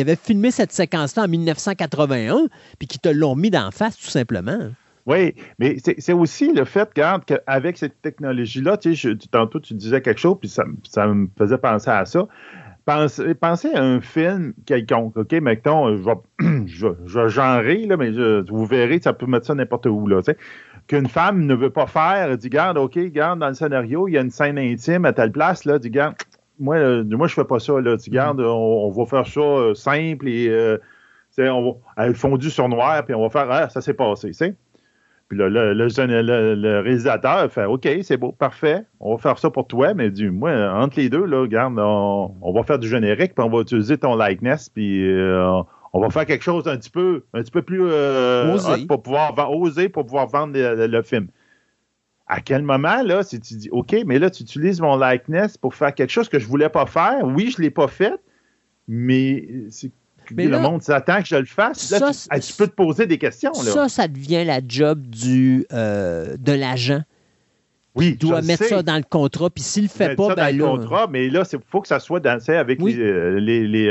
[0.00, 2.46] avaient filmé cette séquence-là en 1981
[2.78, 4.70] puis qu'ils te l'ont mis d'en face, tout simplement.
[5.06, 8.94] Oui, mais c'est aussi le fait, qu'avec cette technologie-là, tu
[9.32, 12.28] tantôt tu disais quelque chose, puis ça, me faisait penser à ça.
[12.84, 15.32] Pensez, à un film quelconque, OK?
[15.34, 18.10] Mettons, je vais, je, je genrer, mais
[18.48, 20.06] vous verrez, ça peut mettre ça n'importe où,
[20.86, 24.18] qu'une femme ne veut pas faire, dit Garde, OK, garde, dans le scénario, il y
[24.18, 26.14] a une scène intime à telle place, là, dit Garde,
[26.62, 28.46] moi, euh, moi je fais pas ça, là, dis, garde, mm-hmm.
[28.46, 30.78] on, va faire ça euh, simple et euh,
[31.38, 34.54] on va, fondu sur noir, puis on va faire Ah, ça s'est passé, tu
[35.28, 39.66] Puis là, le, le, réalisateur fait OK, c'est beau, parfait, on va faire ça pour
[39.66, 43.44] toi, mais dis, moi, entre les deux, là, garde, on, va faire du générique, puis
[43.44, 45.04] on va utiliser ton likeness, puis
[45.92, 49.50] on va faire quelque chose un petit peu, un petit peu plus euh, pour pouvoir
[49.50, 51.28] oser pour pouvoir vendre le, film.
[52.26, 55.74] À quel moment, là, si tu dis OK, mais là, tu utilises mon likeness pour
[55.74, 58.14] faire quelque chose que je ne voulais pas faire, oui, je ne l'ai pas fait,
[58.88, 59.46] mais,
[60.30, 61.90] le monde s'attend que je le fasse.
[61.90, 63.52] Là, tu, peux te poser des questions.
[63.52, 67.02] Ça, ça devient la job du, euh, de l'agent.
[67.94, 70.34] Oui, tu dois mettre ça dans le contrat, puis s'il ne le fait pas, ça
[70.34, 73.90] ben dans le contrat, mais là, il faut que ça soit dans, avec les,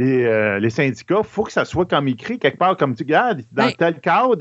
[0.00, 3.02] euh, euh, les, syndicats, il faut que ça soit comme écrit quelque part, comme tu
[3.02, 4.36] regardes, dans ben tel cadre,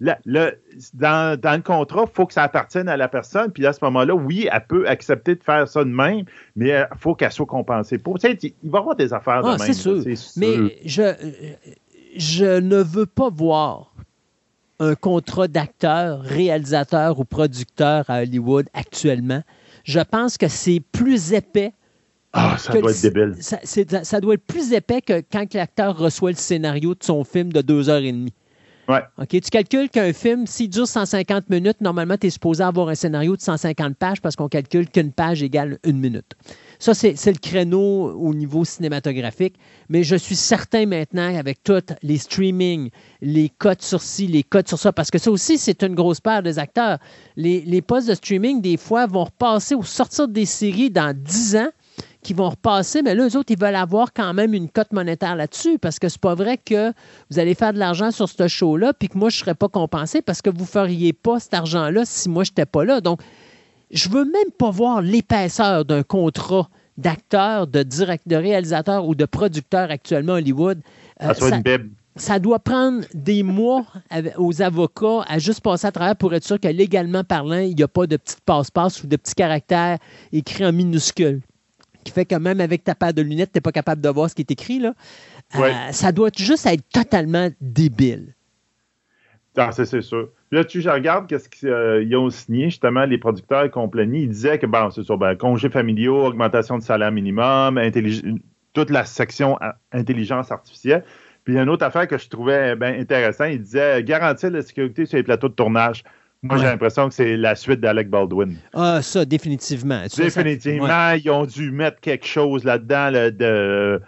[0.00, 0.50] le,
[0.94, 3.52] dans, le contrat, il faut que ça appartienne à la personne.
[3.52, 6.24] Puis à ce moment-là, oui, elle peut accepter de faire ça de même,
[6.56, 7.98] mais il euh, faut qu'elle soit compensée.
[7.98, 8.30] Pour, il
[8.64, 9.58] va y avoir des affaires de ah, même.
[9.58, 10.02] C'est sûr.
[10.36, 11.14] Mais je,
[12.16, 13.92] je ne veux pas voir
[14.78, 19.42] un contrat d'acteur, réalisateur ou producteur à Hollywood actuellement.
[19.84, 21.72] Je pense que c'est plus épais.
[22.32, 23.34] Ah, ça doit être débile.
[23.40, 23.58] Ça,
[24.02, 27.62] ça, doit être plus épais que quand l'acteur reçoit le scénario de son film de
[27.62, 28.34] deux heures et demie.
[28.88, 29.02] Ouais.
[29.18, 32.94] OK, tu calcules qu'un film, s'il dure 150 minutes, normalement, tu es supposé avoir un
[32.94, 36.34] scénario de 150 pages parce qu'on calcule qu'une page égale une minute.
[36.78, 39.56] Ça, c'est le créneau au niveau cinématographique.
[39.88, 42.90] Mais je suis certain maintenant, avec tous les streamings,
[43.22, 46.20] les codes sur ci, les codes sur ça, parce que ça aussi, c'est une grosse
[46.20, 46.98] part des acteurs.
[47.36, 51.56] Les, les postes de streaming, des fois, vont repasser ou sortir des séries dans 10
[51.56, 51.70] ans
[52.26, 55.36] qui vont repasser, mais là, eux autres, ils veulent avoir quand même une cote monétaire
[55.36, 56.92] là-dessus parce que c'est pas vrai que
[57.30, 59.68] vous allez faire de l'argent sur ce show-là puis que moi, je ne serais pas
[59.68, 63.00] compensé parce que vous ne feriez pas cet argent-là si moi, je n'étais pas là.
[63.00, 63.20] Donc,
[63.92, 69.24] je veux même pas voir l'épaisseur d'un contrat d'acteur, de, direct, de réalisateur ou de
[69.24, 70.80] producteur actuellement à Hollywood.
[71.22, 71.60] Euh, ça,
[72.16, 73.84] ça doit prendre des mois
[74.36, 77.84] aux avocats à juste passer à travers pour être sûr que légalement parlant, il n'y
[77.84, 79.98] a pas de petite passe-passe ou de petits caractères
[80.32, 81.42] écrits en minuscules
[82.06, 84.30] qui fait que même avec ta paire de lunettes, tu n'es pas capable de voir
[84.30, 84.78] ce qui est écrit.
[84.78, 84.94] Là.
[85.56, 88.34] Euh, ça doit juste être totalement débile.
[89.56, 90.28] Ah, c'est sûr.
[90.52, 94.22] Là, tu je regarde qu'est-ce qu'ils euh, ont signé, justement, les producteurs et compagnie.
[94.22, 97.80] Ils disaient que, bon, c'est sûr, ben, congés familiaux, augmentation de salaire minimum,
[98.74, 99.58] toute la section
[99.92, 101.04] intelligence artificielle.
[101.44, 103.46] Puis, il y a une autre affaire que je trouvais bien intéressant.
[103.46, 106.04] Il disait garantir la sécurité sur les plateaux de tournage.
[106.42, 108.56] Moi, j'ai l'impression que c'est la suite d'Alec Baldwin.
[108.74, 110.02] Ah, ça, définitivement.
[110.16, 114.00] définitivement, ils ont dû mettre quelque chose là-dedans, de...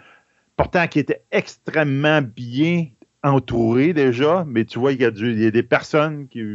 [0.55, 2.87] pourtant qui était extrêmement bien
[3.23, 6.45] entouré déjà, mais tu vois, il y a, il y a des personnes qui,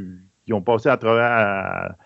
[0.47, 1.97] qui, ont passé à travers à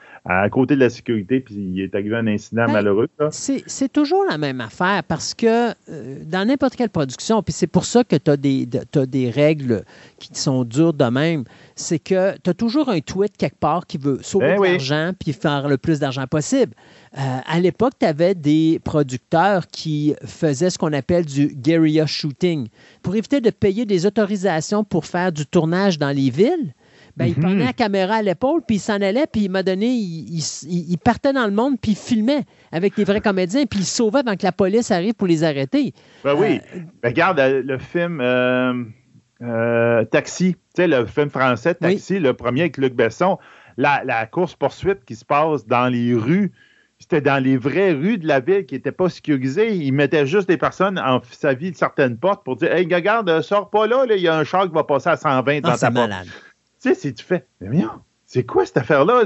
[0.51, 3.09] côté de la sécurité, puis il est arrivé un incident ben, malheureux.
[3.31, 7.85] C'est toujours la même affaire parce que euh, dans n'importe quelle production, puis c'est pour
[7.85, 9.85] ça que tu as, as, des règles
[10.19, 11.45] qui sont dures de même,
[11.77, 15.13] c'est que tu as toujours un tweet quelque part qui veut sauver ben de l'argent
[15.19, 16.75] puis faire le plus d'argent possible.
[17.17, 22.69] Euh, à l'époque, tu avais des producteurs qui faisaient ce qu'on appelle du guerrilla shooting.
[23.03, 26.75] Pour éviter de payer des autorisations pour faire du tournage dans les villes,
[27.19, 27.65] ben, il prenait mhm.
[27.65, 31.47] la caméra à l'épaule, puis il s'en allait, puis il m'a donné, il, partait dans
[31.47, 34.53] le monde, puis il filmait avec les vrais comédiens, puis il sauvait avant que la
[34.53, 35.93] police arrive pour les arrêter.
[36.23, 36.61] Ben oui.
[36.77, 42.35] Euh, ben, regarde euh, le film euh, Taxi, tu sais, le film français Taxi, le
[42.35, 43.37] premier avec Luc Besson,
[43.77, 46.53] la, course-poursuite qui se passe dans les rues
[47.01, 49.73] c'était dans les vraies rues de la ville qui n'étaient pas sécurisées.
[49.73, 53.41] Il mettait juste des personnes en sa vie de certaines portes pour dire Hey, regarde,
[53.41, 55.79] sors pas là, il y a un char qui va passer à 120 dans ah,
[55.79, 56.11] ta porte.
[56.11, 56.48] Tu
[56.81, 57.85] sais, si tu fais, mais
[58.27, 59.23] c'est quoi cette affaire-là?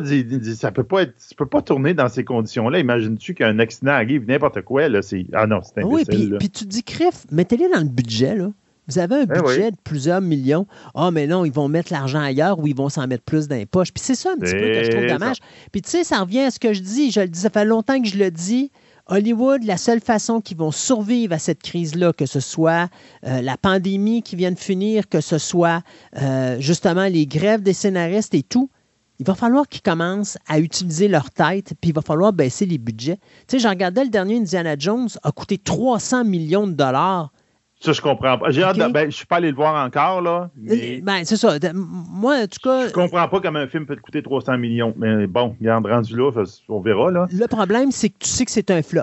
[0.54, 2.78] Ça peut pas être, tu peux pas tourner dans ces conditions-là.
[2.78, 5.26] Imagine-tu qu'un accident arrive, n'importe quoi, là, c'est.
[5.32, 8.50] Ah non, c'est Oui, puis, tu dis, Criff, mettez-les dans le budget, là.
[8.88, 10.66] Vous avez un ben budget de plusieurs millions.
[10.94, 13.54] Ah, mais non, ils vont mettre l'argent ailleurs ou ils vont s'en mettre plus dans
[13.54, 13.92] les poches.
[13.92, 15.38] Puis c'est ça un petit peu que je trouve dommage.
[15.70, 17.12] Puis tu sais, ça revient à ce que je dis.
[17.12, 18.72] Je le dis, ça fait longtemps que je le dis.
[19.06, 22.88] Hollywood, la seule façon qu'ils vont survivre à cette crise-là, que ce soit
[23.26, 25.82] euh, la pandémie qui vient de finir, que ce soit
[26.20, 28.70] euh, justement les grèves des scénaristes et tout,
[29.18, 32.78] il va falloir qu'ils commencent à utiliser leur tête, puis il va falloir baisser les
[32.78, 33.18] budgets.
[33.46, 37.32] Tu sais, j'en regardais le dernier Indiana Jones, a coûté 300 millions de dollars
[37.82, 38.50] ça, je comprends pas.
[38.50, 40.50] J'ai ben, je suis pas allé le voir encore, là.
[40.70, 41.56] Euh, ben, c'est ça.
[41.74, 42.88] Moi, en tout cas.
[42.88, 44.94] Je comprends pas comment un film peut te coûter 300 millions.
[44.96, 46.30] Mais bon, il est rendu là,
[46.68, 47.26] on verra, là.
[47.32, 49.02] Le problème, c'est que tu sais que c'est un flop.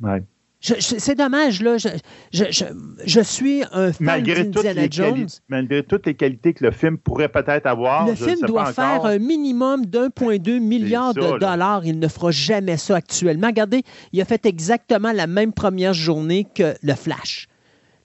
[0.00, 0.22] Ouais.
[0.64, 1.76] C'est dommage, là.
[1.76, 1.92] Je,
[2.32, 5.26] je, suis un fan d'Indiana Jones.
[5.48, 8.06] Malgré toutes les qualités que le film pourrait peut-être avoir.
[8.06, 11.84] Le film doit faire un minimum d'1,2 milliard de dollars.
[11.84, 13.48] Il ne fera jamais ça actuellement.
[13.48, 17.48] Regardez, il a fait exactement la même première journée que le Flash.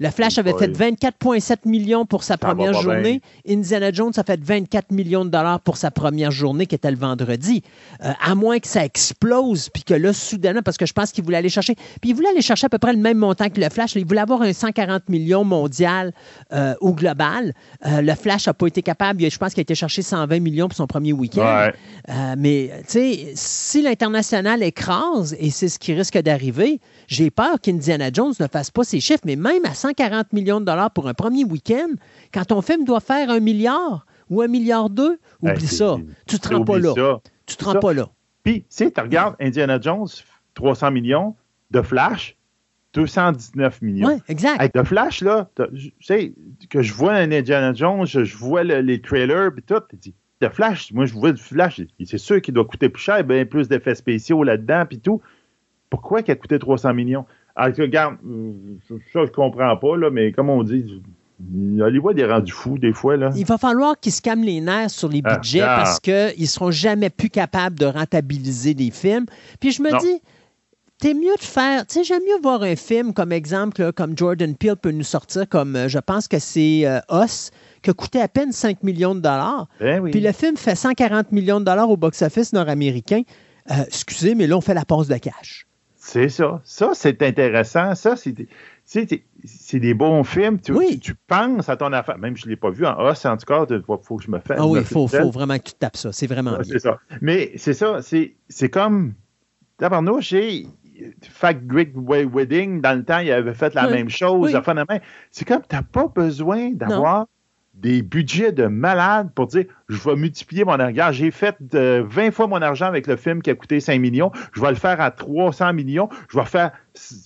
[0.01, 3.21] Le Flash avait fait 24,7 millions pour sa première journée.
[3.47, 6.97] Indiana Jones a fait 24 millions de dollars pour sa première journée, qui était le
[6.97, 7.63] vendredi.
[8.05, 11.25] Euh, à moins que ça explose, puis que là, soudainement, parce que je pense qu'il
[11.25, 11.75] voulait aller chercher.
[11.75, 13.95] Puis il voulait aller chercher à peu près le même montant que le Flash.
[13.97, 16.13] Il voulait avoir un 140 millions mondial
[16.53, 17.53] euh, au global.
[17.85, 19.29] Euh, le Flash n'a pas été capable.
[19.29, 21.71] Je pense qu'il a été chercher 120 millions pour son premier week-end.
[22.37, 28.11] mais, tu sais, si l'international écrase, et c'est ce qui risque d'arriver, j'ai peur qu'Indiana
[28.13, 31.13] Jones ne fasse pas ses chiffres, mais même à 140 millions de dollars pour un
[31.13, 31.89] premier week-end,
[32.33, 35.97] quand ton film doit faire un milliard ou un milliard deux, oublie ça.
[36.27, 36.93] Tu ne te rends pas là.
[37.45, 38.09] Tu te rends pas là.
[38.43, 40.07] Puis, tu sais, tu regardes Indiana Jones,
[40.53, 41.35] 300 millions,
[41.71, 42.37] de Flash,
[42.93, 44.07] 219 millions.
[44.07, 44.59] Oui, exact.
[44.59, 46.33] Avec de Flash, là, tu sais,
[46.69, 50.49] que je vois un Indiana Jones, je, vois les trailers, puis tout, tu dis, de
[50.49, 53.67] Flash, moi, je vois du Flash, c'est sûr qu'il doit coûter plus cher, bien plus
[53.67, 55.21] d'effets spéciaux là-dedans, puis tout.
[55.89, 57.25] Pourquoi a coûté 300 millions?
[57.61, 58.15] Alors, ah, regarde,
[59.13, 61.01] ça, je comprends pas, là, mais comme on dit,
[61.79, 63.17] Hollywood est rendu fou des fois.
[63.17, 63.31] Là.
[63.35, 65.75] Il va falloir qu'ils se calment les nerfs sur les Ah, budgets ah.
[65.83, 69.25] parce qu'ils ne seront jamais plus capables de rentabiliser des films.
[69.59, 69.97] Puis je me Non.
[69.97, 70.21] dis,
[70.99, 71.85] t'es mieux de faire.
[71.85, 75.03] Tu sais, j'aime mieux voir un film comme exemple, là, comme Jordan Peele peut nous
[75.03, 78.83] sortir, comme euh, je pense que c'est euh, Us, qui a coûté à peine 5
[78.83, 79.67] millions de dollars.
[79.79, 80.11] Ben oui.
[80.11, 83.21] Puis le film fait 140 millions de dollars au box-office nord-américain.
[83.71, 85.65] Euh, excusez, mais là, on fait la passe de cash.
[86.11, 86.59] C'est ça.
[86.63, 87.93] Ça, c'est intéressant.
[87.93, 88.33] Ça, c'est
[88.83, 90.59] c'est des bons films.
[90.59, 90.93] Tu, Oui.
[90.93, 92.17] tu, tu penses à ton affaire.
[92.17, 94.23] Même si je ne l'ai pas vu en os, en tout cas, il faut que
[94.23, 94.57] je me fasse.
[94.59, 96.11] Ah oui, il faut, faut vraiment que tu tapes ça.
[96.11, 96.97] C'est vraiment c'est ça.
[97.21, 97.99] Mais c'est ça.
[98.01, 99.13] C'est comme.
[99.77, 100.65] D'abord, j'ai.
[101.21, 103.93] Fact Great Wedding, dans le temps, il avait fait la Oui.
[103.93, 104.53] même chose.
[104.53, 104.99] Oui.
[105.31, 107.27] C'est comme, tu n'as pas besoin d'avoir
[107.81, 111.11] des budgets de malade pour dire, je vais multiplier mon argent.
[111.11, 114.31] J'ai fait euh, 20 fois mon argent avec le film qui a coûté 5 millions.
[114.53, 116.09] Je vais le faire à 300 millions.
[116.29, 116.71] Je vais faire,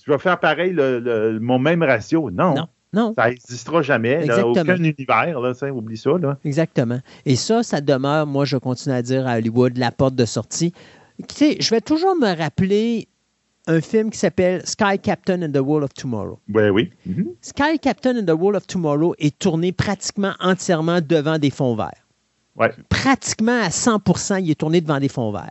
[0.05, 2.29] je vais faire pareil, le- le- mon même ratio.
[2.31, 2.53] Non.
[2.55, 3.13] Non, non.
[3.17, 4.25] Ça n'existera jamais.
[4.27, 4.35] là.
[4.47, 5.39] Aucun univers.
[5.39, 6.11] Là, ça, oublie ça.
[6.21, 6.37] Là.
[6.45, 6.99] Exactement.
[7.25, 10.71] Et ça, ça demeure, moi, je continue à dire à Hollywood, la porte de sortie.
[11.27, 13.07] Tu sais, je vais toujours me rappeler
[13.67, 16.39] un film qui s'appelle Sky Captain and the World of Tomorrow.
[16.53, 16.91] Ouais, oui.
[17.05, 17.27] Mhm.
[17.41, 21.91] Sky Captain and the World of Tomorrow est tourné pratiquement entièrement devant des fonds verts.
[22.55, 22.71] Ouais.
[22.89, 25.49] Pratiquement à 100% il est tourné devant des fonds verts.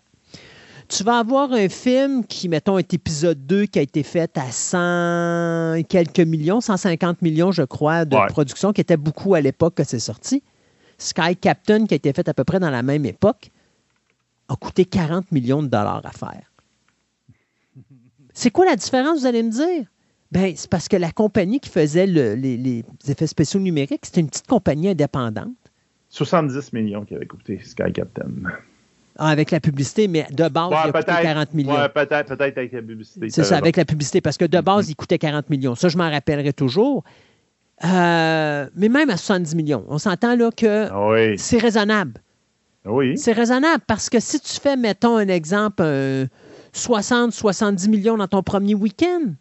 [0.89, 4.51] Tu vas avoir un film qui, mettons, est épisode 2, qui a été fait à
[4.53, 8.27] 100 et quelques millions, 150 millions, je crois, de Ouais.
[8.27, 10.43] production, qui était beaucoup à l'époque que c'est sorti.
[10.99, 13.51] Sky Captain, qui a été fait à peu près dans la même époque,
[14.49, 16.52] a coûté 40 millions de dollars à faire.
[18.35, 19.85] C'est quoi la différence, vous allez me dire?
[20.31, 24.21] Ben, c'est parce que la compagnie qui faisait le- les, les effets spéciaux numériques, c'était
[24.23, 25.49] une petite compagnie indépendante.
[26.09, 28.29] 70 millions qui avait coûté Sky Captain.
[29.19, 31.23] Ah, avec la publicité, mais de base, Ouais, il a coûté peut-être.
[31.23, 31.75] 40 millions.
[31.75, 33.29] Ouais, peut-être, peut-être avec la publicité.
[33.29, 33.63] C'est ça, raison.
[33.63, 35.75] avec la publicité, parce que de base, il coûtait 40 millions.
[35.75, 37.05] Ça, je m'en rappellerai toujours.
[37.85, 42.21] Euh, mais même à 70 millions, on s'entend là que Ah Oui, c'est raisonnable.
[42.87, 43.19] oui.
[43.19, 46.27] C'est raisonnable parce que si tu fais, mettons un exemple, un
[46.75, 49.35] 60-70 millions dans ton premier week-end,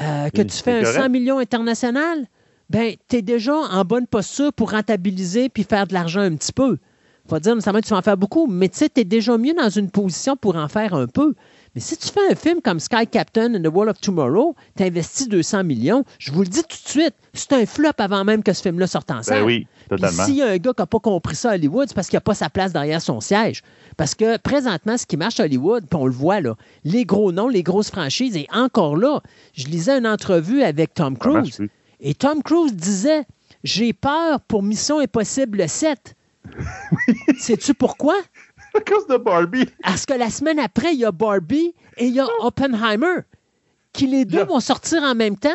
[0.00, 1.02] euh, que Oui, tu fais un correct.
[1.02, 2.26] 100 millions international,
[2.70, 6.52] ben, tu es déjà en bonne posture pour rentabiliser puis faire de l'argent un petit
[6.52, 6.78] peu.
[7.28, 9.36] Faut dire nécessairement que tu vas en faire beaucoup, mais tu sais, tu es déjà
[9.36, 11.34] mieux dans une position pour en faire un peu.
[11.76, 14.82] Mais si tu fais un film comme Sky Captain and the World of Tomorrow, tu
[14.82, 18.42] investis 200 millions, je vous le dis tout de suite, c'est un flop avant même
[18.42, 19.40] que ce film-là sorte en salle.
[19.40, 20.24] Ben oui, totalement.
[20.24, 22.16] s'il y a un gars qui n'a pas compris ça à Hollywood, c'est parce qu'il
[22.16, 23.62] n'a pas sa place derrière son siège.
[23.98, 27.30] Parce que présentement, ce qui marche à Hollywood, puis on le voit là, les gros
[27.30, 29.20] noms, les grosses franchises, et encore là,
[29.52, 31.60] je lisais une entrevue avec Tom Cruise.
[32.00, 33.26] Et Tom Cruise disait
[33.64, 36.16] J'ai peur pour Mission Impossible 7.
[37.38, 38.14] Sais-tu pourquoi?
[38.76, 39.66] À cause de Barbie.
[39.82, 43.20] Parce que la semaine après, il y a Barbie et il y a Oppenheimer,
[43.92, 44.44] qui les deux Yeah.
[44.44, 45.48] vont sortir en même temps.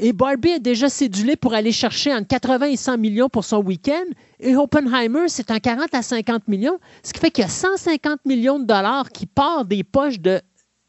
[0.00, 3.58] Et Barbie est déjà cédulé pour aller chercher entre 80 et 100 millions pour son
[3.62, 4.04] week-end.
[4.38, 6.78] Et Oppenheimer, c'est un 40 à 50 millions.
[7.02, 10.40] Ce qui fait qu'il y a 150 millions de dollars qui partent des poches de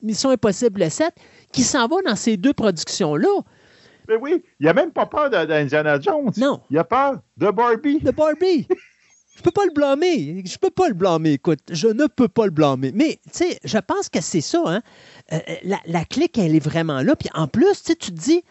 [0.04, 1.12] Mission Impossible 7
[1.52, 3.28] qui s'en vont dans ces deux productions-là.
[4.08, 6.32] Mais oui, il n'a même pas peur d'Indiana Jones.
[6.38, 6.62] Non.
[6.70, 8.00] Il a peur de Barbie.
[8.00, 8.68] de Barbie.
[9.40, 10.44] Je peux pas le blâmer.
[10.46, 11.32] Je peux pas le blâmer.
[11.32, 12.92] Écoute, je ne peux pas le blâmer.
[12.94, 14.62] Mais, tu sais, je pense que c'est ça.
[14.66, 14.82] Hein?
[15.32, 17.16] Euh, la, la clique, elle est vraiment là.
[17.16, 18.44] Puis en plus, tu te dis,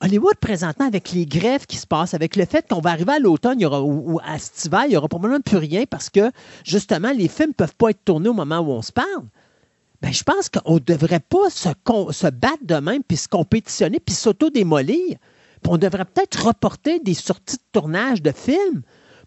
[0.00, 3.18] Hollywood, présentement, avec les grèves qui se passent, avec le fait qu'on va arriver à
[3.18, 6.30] l'automne ou, à cet hiver, il n'y aura probablement plus rien parce que,
[6.64, 9.26] justement, les films ne peuvent pas être tournés au moment où on se parle.
[10.00, 14.14] Ben, je pense qu'on ne devrait pas se, battre de même, puis se compétitionner, puis
[14.14, 15.18] s'auto-démolir.
[15.68, 18.80] On devrait peut-être reporter des sorties de tournage de films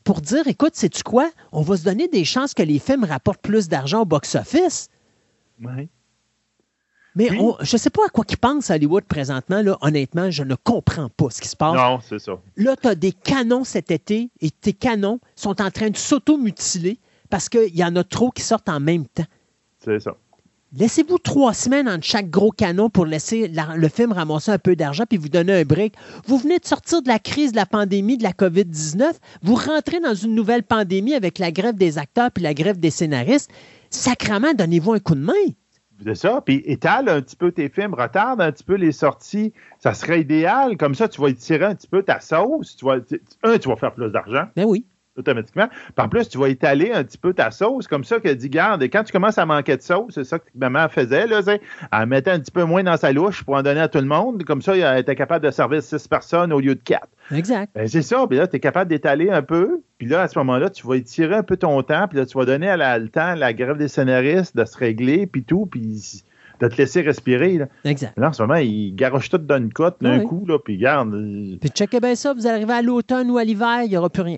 [0.04, 1.30] pour dire, écoute, sais-tu quoi?
[1.52, 4.89] On va se donner des chances que les films rapportent plus d'argent au box-office.
[7.16, 7.38] Mais Oui.
[7.39, 9.62] on- je ne sais pas à quoi qu'ils pensent à Hollywood présentement.
[9.62, 9.78] Là.
[9.82, 11.76] Honnêtement, je ne comprends pas ce qui se passe.
[11.76, 12.39] Non, c'est ça.
[12.58, 16.98] Là, tu as des canons cet été et tes canons sont en train de s'auto-mutiler
[17.30, 19.26] parce qu'il y en a trop qui sortent en même temps.
[19.80, 20.16] C'est ça.
[20.76, 24.76] Laissez-vous trois semaines entre chaque gros canon pour laisser la- le film ramasser un peu
[24.76, 25.94] d'argent puis vous donner un break.
[26.26, 29.12] Vous venez de sortir de la crise de la pandémie, de la COVID-19.
[29.44, 32.90] Vous rentrez dans une nouvelle pandémie avec la grève des acteurs puis la grève des
[32.90, 33.52] scénaristes.
[33.92, 35.34] Sacrement, donnez-vous un coup de main.
[36.04, 36.42] C'est ça.
[36.44, 39.54] Puis étale un petit peu tes films, retarde un petit peu les sorties.
[39.80, 40.76] Ça serait idéal.
[40.78, 42.76] Comme ça, tu vas étirer un petit peu ta sauce.
[42.76, 44.86] Tu vas, tu- un, tu vas faire plus d'argent Ben oui.
[45.18, 45.68] Automatiquement.
[45.68, 47.88] Puis en plus, tu vas étaler un petit peu ta sauce.
[47.88, 50.46] Comme ça, qu'elle dit, garde, quand tu commences à manquer de sauce, c'est ça que
[50.56, 51.42] maman faisait, là,
[51.92, 54.06] elle mettait un petit peu moins dans sa louche pour en donner à tout le
[54.06, 54.44] monde.
[54.44, 57.08] Comme ça, elle était capable de servir six personnes au lieu de quatre.
[57.32, 57.72] Exact.
[57.76, 58.26] Ben, c'est ça.
[58.28, 59.82] Puis là, tu es capable d'étaler un peu.
[59.98, 62.08] Puis là, à ce moment-là, tu vas étirer un peu ton temps.
[62.08, 64.66] Puis là, tu vas donner à la- le temps à la grève des scénaristes de
[64.66, 65.28] se régler.
[65.28, 65.66] Puis tout.
[65.66, 66.24] Puis
[66.62, 67.58] de te laisser respirer.
[67.58, 67.66] Là.
[67.84, 68.14] Exact.
[68.18, 70.26] Là, en ce moment, ils garochent tout d'un côte, d'un Oui.
[70.26, 71.14] coup, là, puis garde.
[71.14, 74.10] euh, Puis checkez bien ça, vous arrivez à l'automne ou à l'hiver, il n'y aura
[74.10, 74.38] plus rien.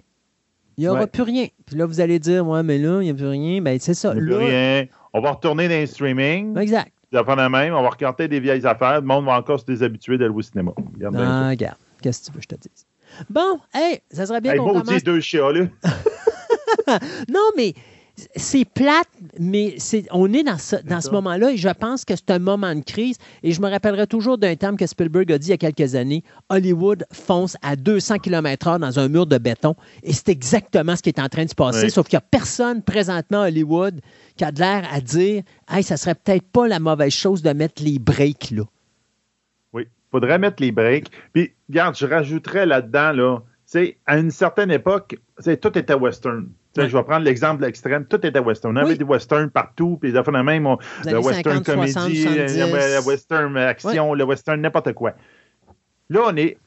[0.77, 1.07] Il n'y aura Ouais.
[1.07, 1.47] plus rien.
[1.65, 3.61] Puis là, vous allez dire, ouais, mais là, il n'y a plus rien.
[3.61, 4.11] Ben, c'est ça.
[4.13, 4.85] il y a plus rien.
[5.13, 6.57] On va retourner dans les streaming.
[6.57, 6.91] exact.
[7.11, 7.73] Faire la même.
[7.73, 8.99] On va regarder des vieilles affaires.
[8.99, 10.71] Le monde va encore se déshabituer d'aller au cinéma.
[10.95, 11.77] Regarde Ah, regarde.
[12.01, 12.85] Qu'est-ce que tu veux que je te dise?
[13.29, 14.51] Bon, hey, ça serait bien.
[14.53, 15.03] Hey, qu'on commence.
[15.03, 15.65] deux chiens, là.
[17.29, 17.73] Non, mais
[18.35, 19.09] c'est plate,
[19.39, 21.11] mais c'est, on est dans ce, dans ce ça.
[21.11, 23.17] moment-là et je pense que c'est un moment de crise.
[23.43, 25.95] Et je me rappellerai toujours d'un terme que Spielberg a dit il y a quelques
[25.95, 29.75] années Hollywood fonce à 200 km/h dans un mur de béton.
[30.03, 31.85] Et c'est exactement ce qui est en train de se passer.
[31.85, 31.91] Oui.
[31.91, 33.99] Sauf qu'il n'y a personne présentement à Hollywood
[34.37, 37.51] qui a de l'air à dire Hey, ça serait peut-être pas la mauvaise chose de
[37.51, 38.63] mettre les breaks là.
[39.73, 41.09] Oui, faudrait mettre les breaks.
[41.33, 43.39] Puis, regarde, je rajouterais là-dedans, là,
[43.79, 45.15] sais, à une certaine époque,
[45.61, 46.47] tout était western.
[46.77, 46.89] Ouais.
[46.89, 48.77] Je vais prendre l'exemple de l'extrême, tout était western.
[48.77, 48.97] On avait Oui.
[48.97, 52.25] des westerns partout, puis de même, on- Les le western 50, 60, comédie, 70.
[52.57, 55.13] le, le western action, le western n'importe quoi.
[56.09, 56.57] Là, on est.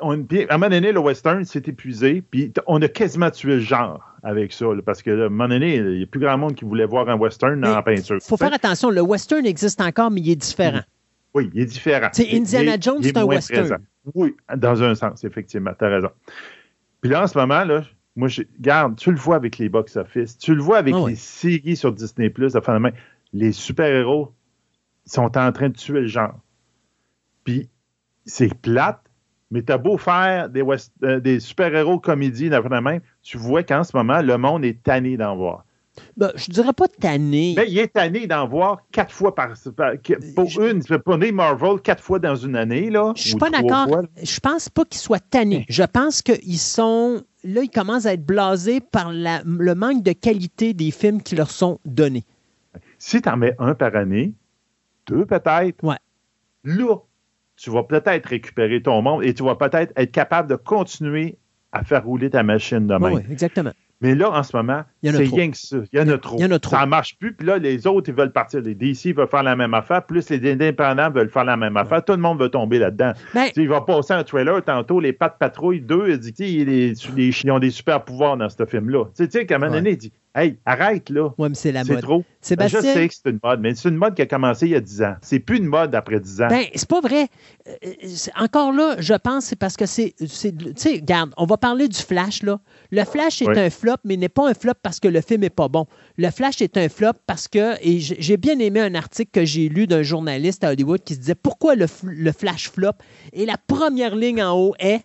[0.00, 3.54] On, puis à un moment donné, le western s'est épuisé, puis on a quasiment tué
[3.54, 6.06] le genre avec ça, là, parce que là, à un moment donné, il n'y a
[6.06, 8.18] plus grand monde qui voulait voir un western Mais en peinture.
[8.20, 10.80] faut faire attention, le western existe encore, mais il est différent.
[11.34, 12.08] Oui, il est différent.
[12.18, 13.60] Il- Indiana Jones, c'est un western.
[13.60, 13.76] présent.
[14.14, 16.10] Oui, dans un sens, effectivement, tu as raison.
[17.00, 17.82] Puis là, en ce moment, là,
[18.16, 21.04] moi, je, regarde, tu le vois avec les box-office, tu le vois avec Ah les
[21.04, 21.16] oui.
[21.16, 22.90] séries sur Disney+, de fin de main,
[23.32, 24.32] les super-héros
[25.06, 26.38] sont en train de tuer le genre.
[27.44, 27.68] Puis,
[28.26, 29.00] c'est plate,
[29.50, 30.62] mais t'as beau faire des,
[31.02, 34.64] euh, des super-héros comédies, de fin de main, tu vois qu'en ce moment, le monde
[34.64, 35.64] est tanné d'en voir.
[36.16, 37.54] Ben, je dirais pas tanné.
[37.56, 39.50] Mais il est tanné d'en voir quatre fois par...
[39.76, 39.92] par-
[40.34, 43.12] pour Je- une, pour des Marvel, quatre fois dans une année, là.
[43.16, 43.88] Je suis pas d'accord.
[44.22, 45.64] Je pense pas qu'ils soient tannés.
[45.68, 47.22] Je pense qu'ils sont.
[47.44, 51.34] Là, ils commencent à être blasés par la- le manque de qualité des films qui
[51.34, 52.24] leur sont donnés.
[52.98, 54.32] Si tu en mets un par année,
[55.08, 55.96] deux peut-être, Ouais.
[56.64, 56.96] là,
[57.56, 61.36] tu vas peut-être récupérer ton monde et tu vas peut-être être capable de continuer
[61.72, 63.12] à faire rouler ta machine de même.
[63.14, 63.72] Oui, exactement.
[64.02, 65.76] Mais là, en ce moment, c'est rien que ça.
[65.92, 66.36] Il y en a trop.
[66.38, 66.74] Il y en a trop.
[66.74, 67.32] Ça ne marche plus.
[67.32, 68.60] Puis là, les autres, ils veulent partir.
[68.60, 70.04] Les DC veulent faire la même affaire.
[70.04, 72.04] Plus les indépendants veulent faire la même affaire.
[72.04, 73.12] Tout le monde veut tomber là-dedans.
[73.32, 76.32] Ben, Tu sais, il va passer un trailer tantôt, les pattes patrouilles 2, il dit
[76.32, 79.04] qu'ils ont des super pouvoirs dans ce film-là.
[79.04, 81.28] Tu sais, tu sais, qu'à un moment donné, il dit Hey, arrête là.
[81.36, 82.02] ouais, mais c'est la C'est mode.
[82.02, 82.24] trop.
[82.40, 82.80] Sébastien?
[82.80, 84.74] Je sais que c'est une mode, mais c'est une mode qui a commencé il y
[84.74, 85.14] a 10 ans.
[85.20, 86.48] C'est plus une mode après 10 ans.
[86.48, 87.28] Ben, c'est pas vrai.
[87.68, 87.72] Euh,
[88.06, 90.14] c'est- encore là, je pense c'est parce que c'est.
[90.26, 92.60] c'est- Tu sais, regarde, on va parler du Flash, là.
[92.90, 93.58] Le Flash est Oui.
[93.58, 95.86] un flop, mais n'est pas un flop parce que le film est pas bon.
[96.16, 97.74] Le Flash est un flop parce que.
[97.86, 101.20] Et j'ai bien aimé un article que j'ai lu d'un journaliste à Hollywood qui se
[101.20, 101.86] disait pourquoi le
[102.32, 102.92] Flash flop.
[103.34, 105.02] Et la première ligne en haut est.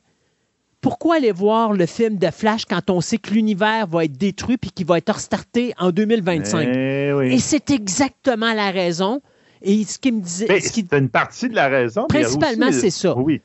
[0.81, 4.57] Pourquoi aller voir le film de Flash quand on sait que l'univers va être détruit
[4.57, 6.67] puis qu'il va être restarté en 2025?
[6.71, 7.33] Eh oui.
[7.33, 9.21] Et c'est exactement la raison.
[9.61, 10.59] Et ce qui me disait.
[10.59, 12.05] C'est une partie de la raison.
[12.07, 13.17] Principalement, c'est ça.
[13.17, 13.41] Oui.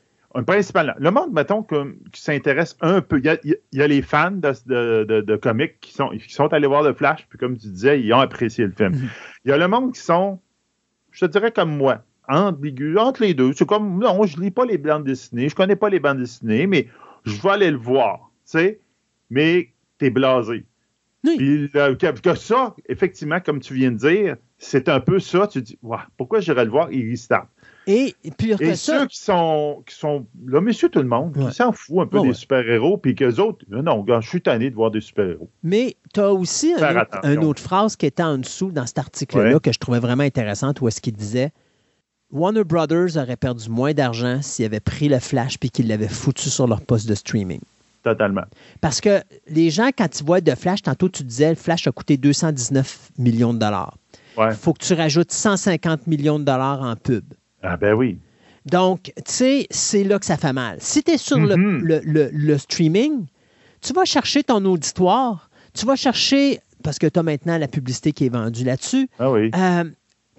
[0.47, 0.93] Principalement.
[0.97, 3.19] Le monde, mettons, que- qui s'intéresse un peu.
[3.19, 6.09] Il y a, il y a les fans de, de, de- de comics qui sont,
[6.09, 8.93] qui sont allés voir le Flash, puis comme tu disais, ils ont apprécié le film.
[8.93, 9.09] Mhm.
[9.45, 10.39] Il y a le monde qui sont,
[11.11, 13.53] je te dirais comme moi, ambigus, entre les deux.
[13.53, 16.65] C'est comme, non, je lis pas les bandes dessinées, je connais pas les bandes dessinées,
[16.65, 16.87] mais
[17.25, 18.79] je vais aller le voir, tu sais.
[19.29, 20.65] Mais t'es blasé.
[21.25, 21.37] Oui.
[21.37, 25.47] Puis le- que, que ça, effectivement, comme tu viens de dire, c'est un peu ça.
[25.47, 25.79] Tu dis,
[26.17, 26.91] pourquoi j'irais le voir?
[26.91, 27.47] Il restart.
[27.87, 31.07] Et, et pire que Et ça, ceux qui sont, qui sont là, monsieur tout le
[31.07, 31.47] monde, Ouais.
[31.49, 34.69] qui s'en fout un peu Ouais, des super-héros, puis qu'eux autres, non, je suis tanné
[34.69, 35.49] de voir des super-héros.
[35.63, 38.85] mais tu as aussi un Faire autre, une autre phrase qui était en dessous dans
[38.85, 41.51] cet article-là que je trouvais vraiment intéressante où est-ce qu'il disait
[42.33, 46.49] Warner Brothers aurait perdu moins d'argent s'ils avaient pris le Flash puis qu'ils l'avaient foutu
[46.49, 47.61] sur leur poste de streaming.
[48.03, 48.43] Totalement.
[48.81, 51.91] Parce que les gens, quand ils voient de Flash, tantôt tu disais le Flash a
[51.91, 53.95] coûté 219 millions de dollars.
[54.37, 54.47] Ouais.
[54.49, 57.23] Il faut que tu rajoutes 150 millions de dollars en pub.
[57.61, 58.17] Ah ben oui.
[58.65, 60.77] Donc, tu sais, c'est là que ça fait mal.
[60.79, 61.83] Si tu es sur le- Mhm.
[61.83, 63.25] le, le- le streaming,
[63.81, 68.11] tu vas chercher ton auditoire, tu vas chercher, parce que tu as maintenant la publicité
[68.11, 69.51] qui est vendue là-dessus, Ah oui.
[69.55, 69.83] euh,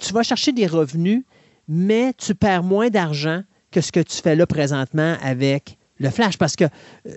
[0.00, 1.22] tu vas chercher des revenus,
[1.68, 6.36] mais tu perds moins d'argent que ce que tu fais là présentement avec le Flash.
[6.38, 6.68] Parce que, euh,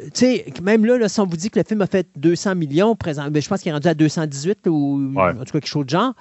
[0.05, 2.55] tu sais, même là, là, si on vous dit que le film a fait 200
[2.55, 5.23] millions, présent, ben, je pense qu'il est rendu à 218 ou Ouais.
[5.31, 6.13] en tout cas quelque chose de genre.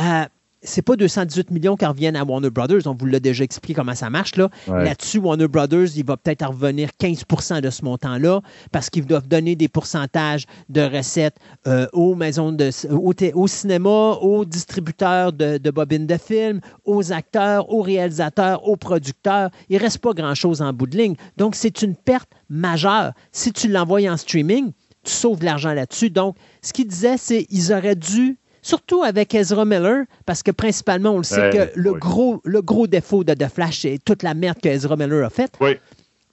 [0.00, 0.24] Euh,
[0.64, 2.86] c'est pas 218 millions qui reviennent à Warner Brothers.
[2.86, 4.36] On vous l'a déjà expliqué comment ça marche.
[4.36, 4.48] Là.
[4.66, 4.84] Ouais.
[4.84, 8.40] Là-dessus, Warner Brothers, il va peut-être en revenir 15% de ce montant-là
[8.72, 11.36] parce qu'ils doivent donner des pourcentages de recettes
[11.66, 17.70] euh, aux maisons de au, cinéma, aux distributeurs de, de bobines de films, aux acteurs,
[17.70, 19.50] aux réalisateurs, aux producteurs.
[19.68, 21.14] Il reste pas grand-chose en bout de ligne.
[21.36, 23.12] Donc, c'est une perte majeure.
[23.32, 24.72] Si tu l'envoies en streaming,
[25.04, 26.10] tu sauves de l'argent là-dessus.
[26.10, 31.10] Donc, ce qu'il disait, c'est qu'ils auraient dû surtout avec Ezra Miller, parce que principalement,
[31.10, 31.98] on le sait Ouais, que le, oui.
[32.00, 35.30] gros, le gros défaut de The Flash, c'est toute la merde que Ezra Miller a
[35.30, 35.52] faite.
[35.60, 35.76] Oui.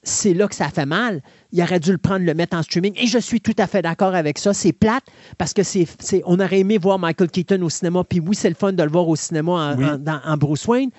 [0.04, 1.22] C'est là que ça fait mal.
[1.52, 2.92] Il aurait dû le prendre, le mettre en streaming.
[2.96, 4.52] Et je suis tout à fait d'accord avec ça.
[4.52, 5.04] C'est plate
[5.38, 8.02] parce que c'est, c'est- on aurait aimé voir Michael Keaton au cinéma.
[8.02, 9.84] Puis oui, c'est le fun de le voir au cinéma en, Oui.
[9.84, 10.90] en- dans- en Bruce Wayne.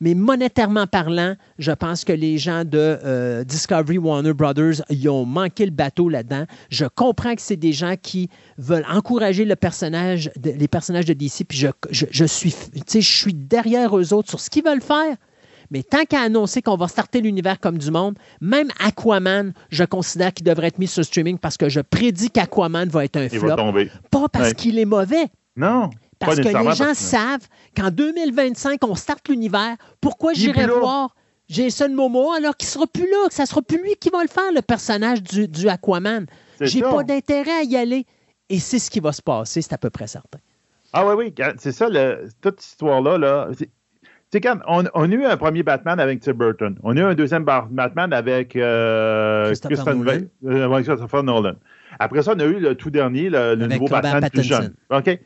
[0.00, 5.24] Mais monétairement parlant, je pense que les gens de euh, Discovery Warner Brothers, ils ont
[5.24, 6.44] manqué le bateau là-dedans.
[6.70, 8.28] Je comprends que c'est des gens qui
[8.58, 12.54] veulent encourager le personnage, de- les personnages de DC, puis je, je, je suis,
[12.92, 15.16] je suis derrière eux autres sur ce qu'ils veulent faire.
[15.70, 20.32] Mais tant qu'à annoncer qu'on va starter l'univers comme du monde, même Aquaman, je considère
[20.32, 23.38] qu'il devrait être mis sur streaming parce que je prédis qu'Aquaman va être un Il
[23.40, 23.90] va tomber.
[24.10, 24.54] Pas parce Ouais.
[24.54, 25.26] qu'il est mauvais,
[25.56, 25.90] Non.
[26.18, 29.76] Parce que les gens parce que- savent qu'en 2025, on starte l'univers.
[30.00, 30.66] Pourquoi là.
[30.80, 31.14] voir
[31.48, 34.28] Jason Momoa alors qu'il sera plus là, que ça sera plus lui qui va le
[34.28, 36.26] faire, le personnage du, du Aquaman.
[36.60, 38.06] J'ai pas d'intérêt à y aller.
[38.50, 40.38] Et c'est ce qui va se passer, c'est à peu près certain.
[40.92, 43.18] Ah oui, oui, c'est ça, le- toute cette histoire-là.
[43.18, 43.70] Là, c'est- tu
[44.32, 46.78] sais, quand on, on a eu un premier Batman avec Tim Burton.
[46.82, 50.20] On a eu un deuxième Batman avec euh, Christopher Nolan.
[50.44, 51.54] Euh, Christopher Nolan.
[51.98, 54.74] Après ça, on a eu le tout dernier, le, nouveau Robert Batman plus jeune.
[54.90, 55.18] OK.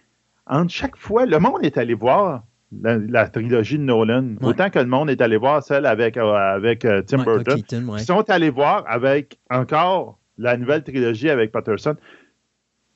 [0.47, 2.43] Entre chaque fois, le monde est allé voir
[2.83, 4.49] la, la trilogie de Nolan, Ouais.
[4.49, 7.63] autant que le monde est allé voir celle avec, euh, avec euh, Tim Michael Burton.
[7.63, 8.01] Keaton, ouais.
[8.01, 11.97] Ils sont allés voir avec encore la nouvelle trilogie avec Patterson.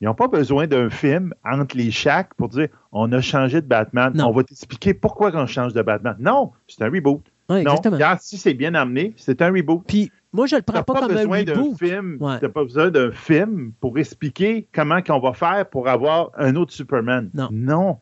[0.01, 3.67] Ils n'ont pas besoin d'un film entre les chaque pour dire on a changé de
[3.67, 4.11] Batman.
[4.15, 4.27] Non.
[4.27, 6.15] On va t'expliquer pourquoi on change de Batman.
[6.19, 7.21] Non, c'est un reboot.
[7.49, 9.81] Ouais, non, regarde, si c'est bien amené, c'est un reboot.
[9.87, 11.77] Puis moi, je le prends pas, pas, comme un besoin d'un reboot.
[11.79, 12.17] film.
[12.19, 12.39] Ouais.
[12.39, 16.73] t'as pas besoin d'un film pour expliquer comment qu'on va faire pour avoir un autre
[16.73, 17.29] Superman.
[17.33, 17.49] Non.
[17.51, 17.97] Non.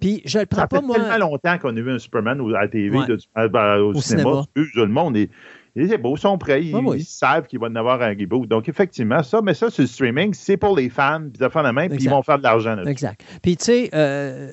[0.00, 0.96] Puis je le prends Ça pas, fait moi.
[0.98, 3.06] tellement longtemps qu'on a vu un Superman à la TV, Ouais.
[3.06, 4.44] de- à- à- au, Au cinéma.
[4.54, 5.30] Tout le monde est.
[6.16, 6.96] Sont prêts, ils, Ouais, oui.
[6.98, 8.46] ils savent qu'il va y en avoir un reboot.
[8.48, 11.62] Donc, effectivement, ça, mais ça, c'est le streaming, c'est pour les fans, puis ils font
[11.62, 12.76] la main, puis ils vont faire de l'argent.
[12.86, 13.20] Exact.
[13.40, 14.48] Puis, tu sais, euh,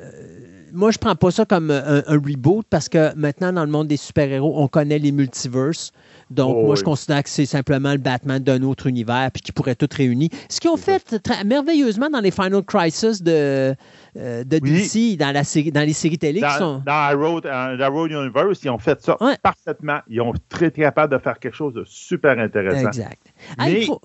[0.74, 3.88] moi, je prends pas ça comme un, un reboot parce que maintenant, dans le monde
[3.88, 5.92] des super-héros, on connaît les multiverses.
[6.30, 6.78] Donc, Oh, moi, oui.
[6.78, 10.30] je considère que c'est simplement le Batman d'un autre univers puis qui pourrait tout réunir.
[10.50, 13.74] Ce qu'ils ont fait très- merveilleusement dans les Final Crisis de,
[14.18, 14.72] euh, de Oui.
[14.72, 16.84] DC, dans, la série, dans les séries télé qui Dans, sont.
[16.86, 19.38] dans Arrow, dans Arrow Universe, ils ont fait ça Ouais.
[19.42, 20.00] parfaitement.
[20.10, 22.88] Ils ont très, capables de faire quelque chose de super intéressant.
[22.88, 23.22] Exact.
[23.58, 24.02] Mais- Hey, faut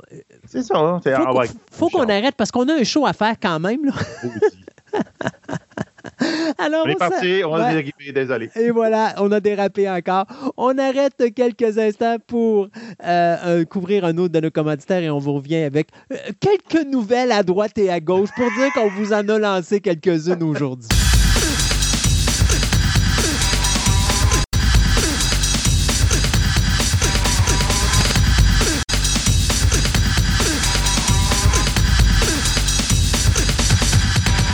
[0.47, 0.79] C'est ça.
[0.79, 3.35] hein, c'est- faut ah ouais, faut qu'on arrête parce qu'on a un show à faire
[3.43, 3.85] quand même.
[3.85, 3.93] là.
[6.59, 7.71] Alors, On est parti, on Ouais.
[7.71, 8.51] est dérivé, désolé.
[8.57, 10.27] Et voilà, on a dérapé encore.
[10.57, 12.69] On arrête quelques instants pour
[13.05, 16.87] euh, euh, couvrir un autre de nos commanditaires et on vous revient avec euh, quelques
[16.87, 20.89] nouvelles à droite et à gauche pour dire qu'on vous en a lancé quelques-unes aujourd'hui.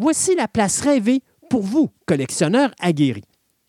[0.00, 3.24] Voici la place rêvée pour vous, collectionneurs aguerris.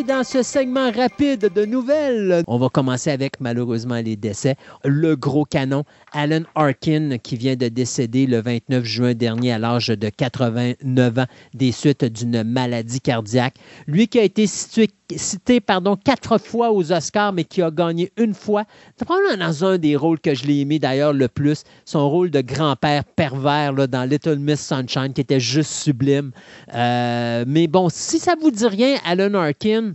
[0.00, 4.56] Dans ce segment rapide de nouvelles, on va commencer avec malheureusement les décès.
[4.84, 9.88] Le gros canon, Alan Arkin, qui vient de décéder le 29 juin dernier à l'âge
[9.88, 13.56] de 89 ans des suites d'une maladie cardiaque.
[13.86, 18.34] Lui qui a été cité pardon, quatre fois aux Oscars, mais qui a gagné une
[18.34, 18.64] fois.
[18.96, 22.30] C'est probablement dans un des rôles que je l'ai aimé d'ailleurs le plus, son rôle
[22.30, 26.32] de grand-père pervers dans Little Miss Sunshine, qui était juste sublime.
[26.74, 29.91] Euh, mais bon, si ça vous dit rien, Alan Arkin,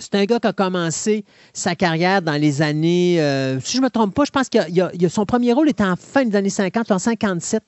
[0.00, 3.84] c'est un gars qui a commencé sa carrière dans les années, euh, si je ne
[3.84, 6.90] me trompe pas, je pense que son premier rôle était en fin des années 50,
[6.90, 7.62] en 57.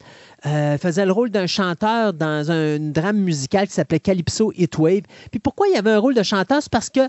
[0.47, 5.03] Euh, il faisait le rôle d'un chanteur dans un drame musical qui s'appelait Calypso Heatwave.
[5.31, 6.62] Puis pourquoi il y avait un rôle de chanteur?
[6.62, 7.01] C'est parce que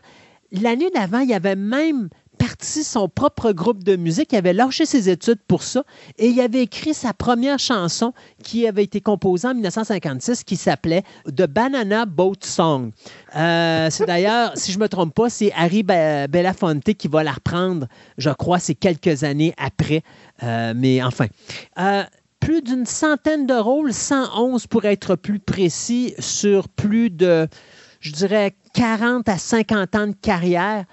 [0.52, 2.10] l'année d'avant, il avait même
[2.42, 4.34] parti son propre groupe de musique.
[4.34, 5.84] Il avait lâché ses études pour ça
[6.18, 8.14] et il avait écrit sa première chanson
[8.44, 12.94] qui avait été composée en 1956 qui s'appelait The Banana Boat Song.
[13.36, 17.34] Euh, c'est d'ailleurs, si je ne me trompe pas, c'est Harry Belafonte qui va la
[17.34, 17.88] reprendre,
[18.18, 20.02] je crois, c'est quelques années après.
[20.42, 21.28] Euh, mais enfin.
[21.80, 22.04] Euh,
[22.40, 27.48] plus d'une centaine de rôles, 111 pour être plus précis, sur plus de,
[28.00, 30.86] je dirais, 40 à 50 ans de carrière.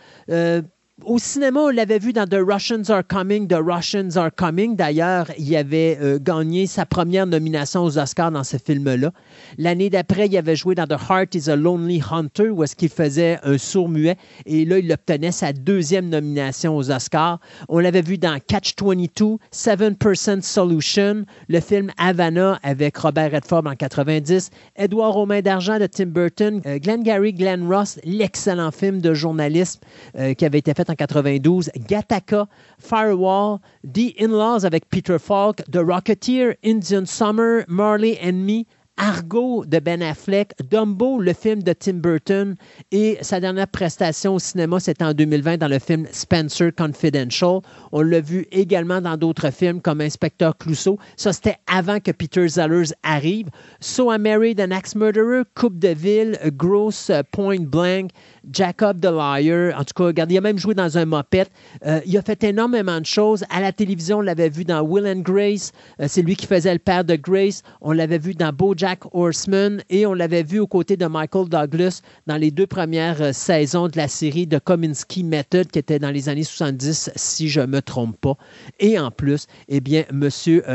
[1.04, 4.74] Au cinéma, on l'avait vu dans The Russians Are Coming, The Russians Are Coming.
[4.74, 9.12] D'ailleurs, il avait euh, gagné sa première nomination aux Oscars dans ce film-là.
[9.58, 12.88] L'année d'après, il avait joué dans The Heart is a Lonely Hunter, où est-ce qu'il
[12.88, 14.16] faisait un sourd muet.
[14.44, 17.38] Et là, il obtenait sa deuxième nomination aux Oscars.
[17.68, 24.50] On l'avait vu dans Catch-22, 7% Solution, le film Havana avec Robert Redford en 90,
[24.76, 29.80] Edouard Romain d'Argent de Tim Burton, euh, Glenn Gary, Glenn Ross, l'excellent film de journalisme
[30.18, 32.46] euh, qui avait été fait en 92, Gattaca,
[32.78, 38.64] Firewall, The In-Laws avec Peter Falk, The Rocketeer, Indian Summer, Marley and Me,
[38.98, 42.56] Argo de Ben Affleck, Dumbo, le film de Tim Burton,
[42.90, 47.60] et sa dernière prestation au cinéma, c'était en 2020 dans le film Spencer Confidential.
[47.92, 50.98] On l'a vu également dans d'autres films comme Inspecteur Clouseau.
[51.16, 53.46] Ça, c'était avant que Peter Zellers arrive.
[53.80, 58.10] So I Married an Axe Murderer, Coupe de Ville, Gross Point Blank,
[58.52, 59.78] Jacob the Liar.
[59.78, 61.50] En tout cas, regardez, il a même joué dans un mopette.
[61.86, 63.44] Euh, il a fait énormément de choses.
[63.50, 65.72] À la télévision, on l'avait vu dans Will and Grace.
[66.00, 67.62] Euh, c'est lui qui faisait le père de Grace.
[67.80, 72.02] On l'avait vu dans BoJack Horseman et on l'avait vu aux côtés de Michael Douglas
[72.26, 76.10] dans les deux premières euh, saisons de la série de Kominsky Method qui était dans
[76.10, 78.36] les années 70, si je ne me trompe pas.
[78.80, 80.28] Et en plus, eh bien, M.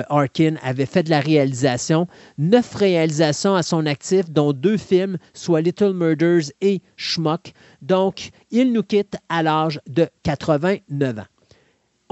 [0.09, 2.07] Arkin avait fait de la réalisation,
[2.37, 7.53] neuf réalisations à son actif, dont deux films, soit Little Murders et Schmuck.
[7.81, 11.23] Donc, il nous quitte à l'âge de 89 ans.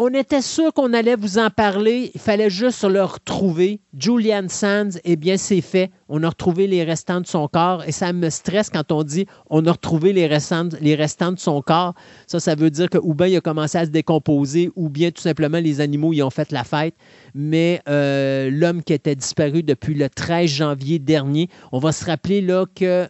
[0.03, 2.11] On était sûr qu'on allait vous en parler.
[2.15, 3.81] Il fallait juste le retrouver.
[3.95, 5.91] Julian Sands, eh bien, c'est fait.
[6.09, 7.83] On a retrouvé les restants de son corps.
[7.85, 11.93] Et ça me stresse quand on dit on a retrouvé les restants, de son corps.
[12.25, 15.11] Ça, ça veut dire que ou bien il a commencé à se décomposer, ou bien
[15.11, 16.95] tout simplement les animaux y ont fait la fête.
[17.35, 22.41] Mais euh, l'homme qui était disparu depuis le 13 janvier dernier, on va se rappeler
[22.41, 23.07] là que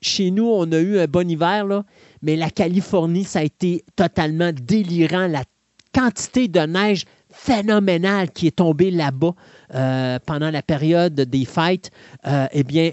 [0.00, 1.66] chez nous, on a eu un bon hiver,
[2.22, 5.26] mais la Californie, ça a été totalement délirant.
[5.26, 5.44] La
[5.92, 9.34] quantité de neige phénoménale qui est tombée là-bas
[9.74, 11.90] euh, pendant la période des fêtes,
[12.26, 12.92] euh, eh bien,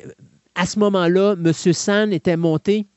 [0.56, 1.54] à ce moment-là, M.
[1.54, 2.88] San était monté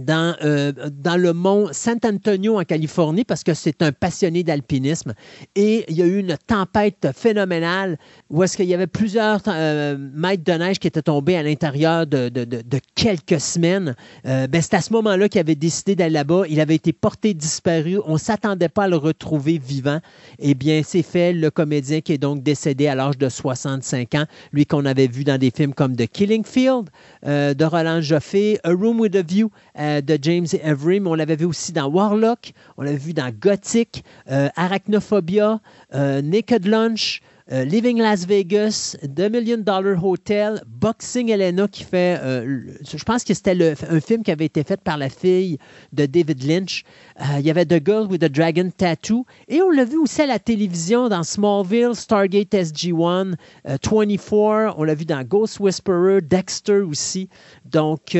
[0.00, 5.14] dans, euh, dans le mont San Antonio en Californie parce que c'est un passionné d'alpinisme.
[5.54, 7.98] Et il y a eu une tempête phénoménale
[8.30, 12.06] où est-ce qu'il y avait plusieurs euh, mètres de neige qui étaient tombés à l'intérieur
[12.06, 13.94] de, de, de, quelques semaines.
[14.26, 16.42] Euh, ben, c'est à ce moment-là qu'il avait décidé d'aller là-bas.
[16.48, 17.98] Il avait été porté disparu.
[18.06, 20.00] On ne s'attendait pas à le retrouver vivant.
[20.38, 21.32] Eh bien, c'est fait.
[21.32, 25.24] Le comédien qui est donc décédé à l'âge de 65 ans, lui qu'on avait vu
[25.24, 26.88] dans des films comme The Killing Field
[27.24, 29.50] de Roland Joffé, A Room with a View
[29.90, 33.30] euh, de James Avery, mais on l'avait vu aussi dans Warlock, on l'avait vu dans
[33.30, 35.60] Gothic, euh, Arachnophobia,
[35.94, 37.22] euh, Naked Lunch,
[37.52, 43.24] euh, Living Las Vegas, The Million Dollar Hotel, Boxing Elena qui fait, euh, je pense
[43.24, 45.58] que c'était un film qui avait été fait par la fille
[45.92, 46.84] de David Lynch.
[47.20, 50.22] Euh, il y avait The Girl with the Dragon Tattoo et on l'a vu aussi
[50.22, 53.34] à la télévision dans Smallville, Stargate SG-1,
[53.64, 57.28] 24, on l'a vu dans Ghost Whisperer, Dexter aussi.
[57.64, 58.14] Donc,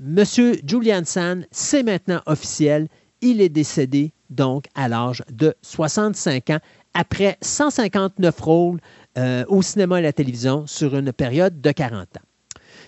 [0.00, 2.88] Monsieur Julian San, c'est maintenant officiel.
[3.20, 6.58] Il est décédé donc à l'âge de 65 ans
[6.94, 8.80] après 159 rôles
[9.18, 12.33] euh, au cinéma et à la télévision sur une période de 40 ans.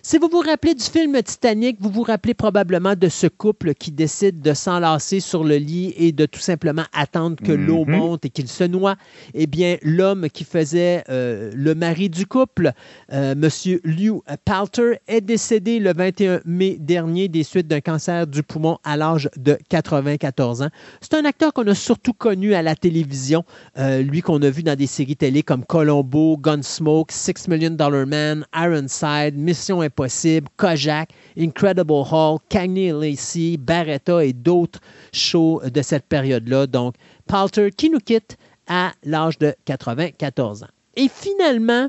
[0.09, 3.91] Si vous vous rappelez du film Titanic, vous vous rappelez probablement de ce couple qui
[3.91, 7.97] décide de s'enlacer sur le lit et de tout simplement attendre que l'eau mhm.
[7.97, 8.95] monte et qu'il se noie.
[9.35, 12.71] Eh bien, l'homme qui faisait euh, le mari du couple,
[13.13, 13.51] euh, M.
[13.83, 18.97] Lew Palter, est décédé le 21 mai dernier des suites d'un cancer du poumon à
[18.97, 20.69] l'âge de 94 ans.
[21.01, 23.45] C'est un acteur qu'on a surtout connu à la télévision,
[23.77, 28.07] euh, lui qu'on a vu dans des séries télé comme Colombo, Gunsmoke, Six Million Dollar
[28.07, 34.81] Man, Ironside, Mission Impossible Possible, Kojak, Incredible Hall, Cagney Lacey, Barretta et d'autres
[35.13, 36.67] shows de cette période-là.
[36.67, 36.95] Donc,
[37.27, 38.37] Palter qui nous quitte
[38.69, 40.69] à l'âge de 94 ans.
[40.95, 41.89] Et finalement,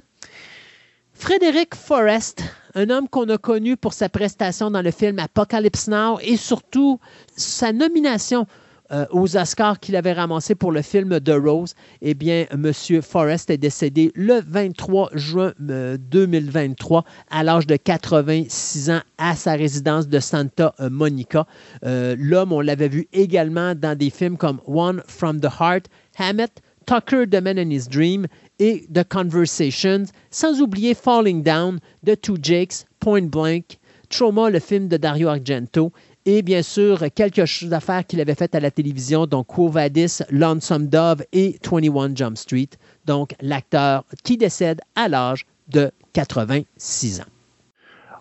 [1.13, 2.43] Frédéric Forrest,
[2.75, 6.99] un homme qu'on a connu pour sa prestation dans le film Apocalypse Now et surtout
[7.35, 8.45] sa nomination
[8.91, 12.71] euh, aux Oscars qu'il avait ramassé pour le film The Rose, eh bien, M.
[13.01, 20.07] Forrest est décédé le 23 juin 2023 à l'âge de 86 ans à sa résidence
[20.07, 21.45] de Santa Monica.
[21.83, 27.25] L'homme, on l'avait vu également dans des films comme One from the Heart, Hammett, Tucker,
[27.27, 28.27] The Man and His Dream
[28.59, 33.77] et The Conversations, sans oublier Falling Down, The Two Jakes, Point Blank,
[34.09, 35.91] Trauma, le film de Dario Argento,
[36.27, 40.87] et bien sûr quelques affaires qu'il avait faites à la télévision, donc Quo Vadis, Lonesome
[40.87, 42.69] Dove et 21 Jump Street.
[43.05, 47.23] Donc l'acteur qui décède à l'âge de 86 ans.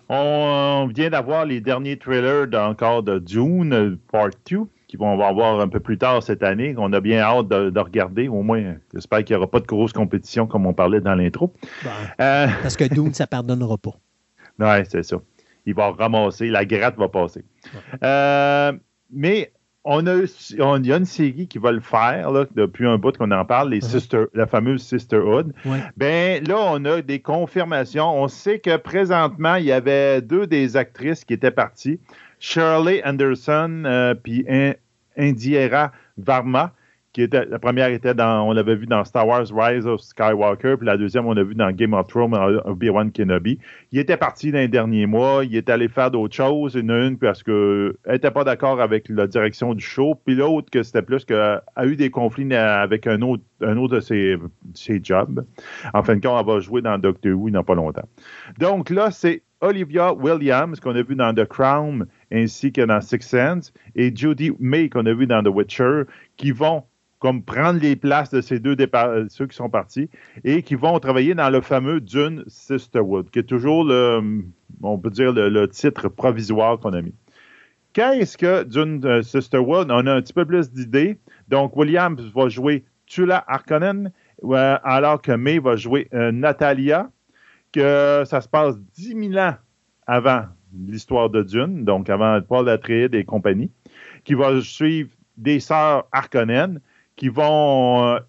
[0.09, 5.67] On vient d'avoir les derniers trailers encore de Dune Part 2 qui vont avoir un
[5.67, 6.73] peu plus tard cette année.
[6.77, 8.29] On a bien hâte de, regarder.
[8.29, 11.53] Au moins, j'espère qu'il n'y aura pas de grosse compétition comme on parlait dans l'intro.
[11.83, 11.89] Ben,
[12.21, 13.91] euh, parce que Dune, ça ne pardonnera pas.
[14.59, 15.17] Oui, c'est ça.
[15.67, 17.43] Il va ramasser, la gratte va passer.
[18.03, 18.73] Euh,
[19.11, 19.51] mais
[19.83, 20.15] on a,
[20.59, 23.31] on, il y a une série qui va le faire là, depuis un bout qu'on
[23.31, 25.53] en parle, les sister, la fameuse Sisterhood.
[25.95, 28.21] Ben là, on a des confirmations.
[28.21, 31.99] On sait que présentement, il y avait deux des actrices qui étaient parties,
[32.39, 34.45] Shirley Anderson euh, puis
[35.17, 36.73] Indiera Varma
[37.17, 40.97] la première était dans, on l'avait vu dans Star Wars Rise of Skywalker, puis la
[40.97, 42.33] deuxième, on l'a vu dans Game of Thrones,
[42.65, 43.59] Obi-Wan Kenobi.
[43.91, 47.17] Il était parti dans les derniers mois, il est allé faire d'autres choses, une, une
[47.17, 51.25] parce qu'elle n'était pas d'accord avec la direction du show, puis l'autre que c'était plus
[51.25, 54.37] qu'elle a eu des conflits avec un autre, un autre de ses,
[54.73, 55.43] ses jobs.
[55.93, 58.07] En fin de compte, elle va jouer dans Doctor Who a pas longtemps.
[58.59, 63.21] Donc là, c'est Olivia Williams, qu'on a vu dans The Crown ainsi que dans Six
[63.21, 66.03] Sense, et Judy May, qu'on a vu dans The Witcher,
[66.35, 66.83] qui vont
[67.19, 70.09] comme prendre les places de ces deux départs, euh, ceux qui sont partis,
[70.43, 74.43] et qui vont travailler dans le fameux Dune Sisterwood, qui est toujours le,
[74.83, 77.13] on peut dire, le, titre provisoire qu'on a mis.
[77.93, 79.89] Qu'est-ce que Dune euh, Sisterwood?
[79.89, 81.17] On a un petit peu plus d'idées.
[81.47, 84.11] Donc, Williams va jouer Tula Harkonnen,
[84.83, 87.09] alors que May va jouer euh, Natalia,
[87.71, 89.55] que ça se passe 10 000 ans
[90.05, 90.43] avant
[90.73, 93.71] l'histoire de Dune, donc avant Paul Atreides et compagnie,
[94.25, 96.79] qui va suivre des sœurs Harkonnen,
[97.17, 98.19] qui vont, euh,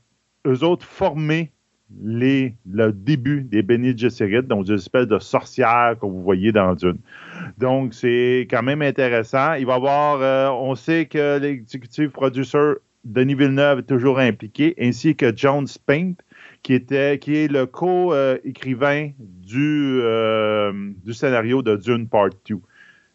[0.47, 1.53] eux autres, former
[2.03, 6.74] les, le début des Bene Gesserit, donc des espèces de sorcières que vous voyez dans
[6.74, 6.99] Dune.
[7.59, 9.55] Donc, c'est quand même intéressant.
[9.55, 12.74] Il va y avoir, euh, on sait que l'exécutif producer
[13.05, 16.12] Denis Villeneuve est toujours impliqué, ainsi que John Spain,
[16.62, 20.72] qui, était, qui est le co-écrivain du, euh,
[21.05, 22.57] du scénario de Dune Part 2.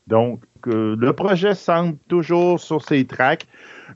[0.07, 3.45] Donc, le projet semble toujours sur ses tracks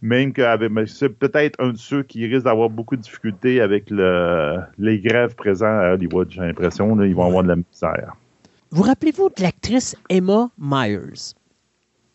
[0.01, 0.43] même que
[0.85, 5.67] c'est peut-être un de ceux qui risque d'avoir beaucoup de difficultés avec les grèves présentes
[5.67, 7.01] à Hollywood, j'ai l'impression.
[7.01, 8.15] Ils vont avoir de la misère.
[8.71, 11.33] Vous rappelez-vous de l'actrice Emma Myers?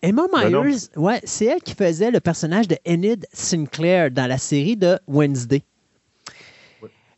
[0.02, 4.36] Emma ben Myers, ouais, c'est elle qui faisait le personnage de Enid Sinclair dans la
[4.36, 5.62] série de Wednesday.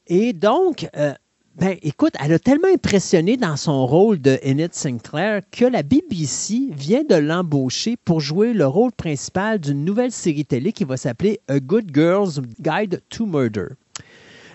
[0.07, 1.15] Et donc, euh,
[1.57, 6.71] ben, écoute, elle a tellement impressionné dans son rôle de Enid Sinclair que la BBC
[6.73, 11.39] vient de l'embaucher pour jouer le rôle principal d'une nouvelle série télé qui va s'appeler
[11.47, 13.69] A Good Girl's Guide to Murder.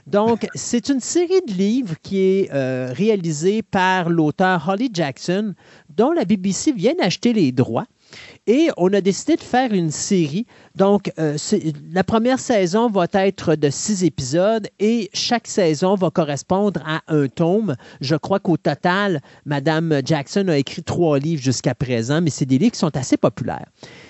[0.07, 5.53] Donc, c'est une série de livres qui est euh, réalisée par l'auteur Holly Jackson,
[5.95, 7.85] dont la BBC vient d'acheter les droits.
[8.47, 10.45] Et on a décidé de faire une série.
[10.75, 11.37] Donc, euh,
[11.91, 17.27] la première saison va être de six épisodes et chaque saison va correspondre à un
[17.27, 17.75] tome.
[18.01, 22.57] Je crois qu'au total, Madame Jackson a écrit trois livres jusqu'à présent, mais c'est des
[22.57, 23.67] livres qui sont assez populaires.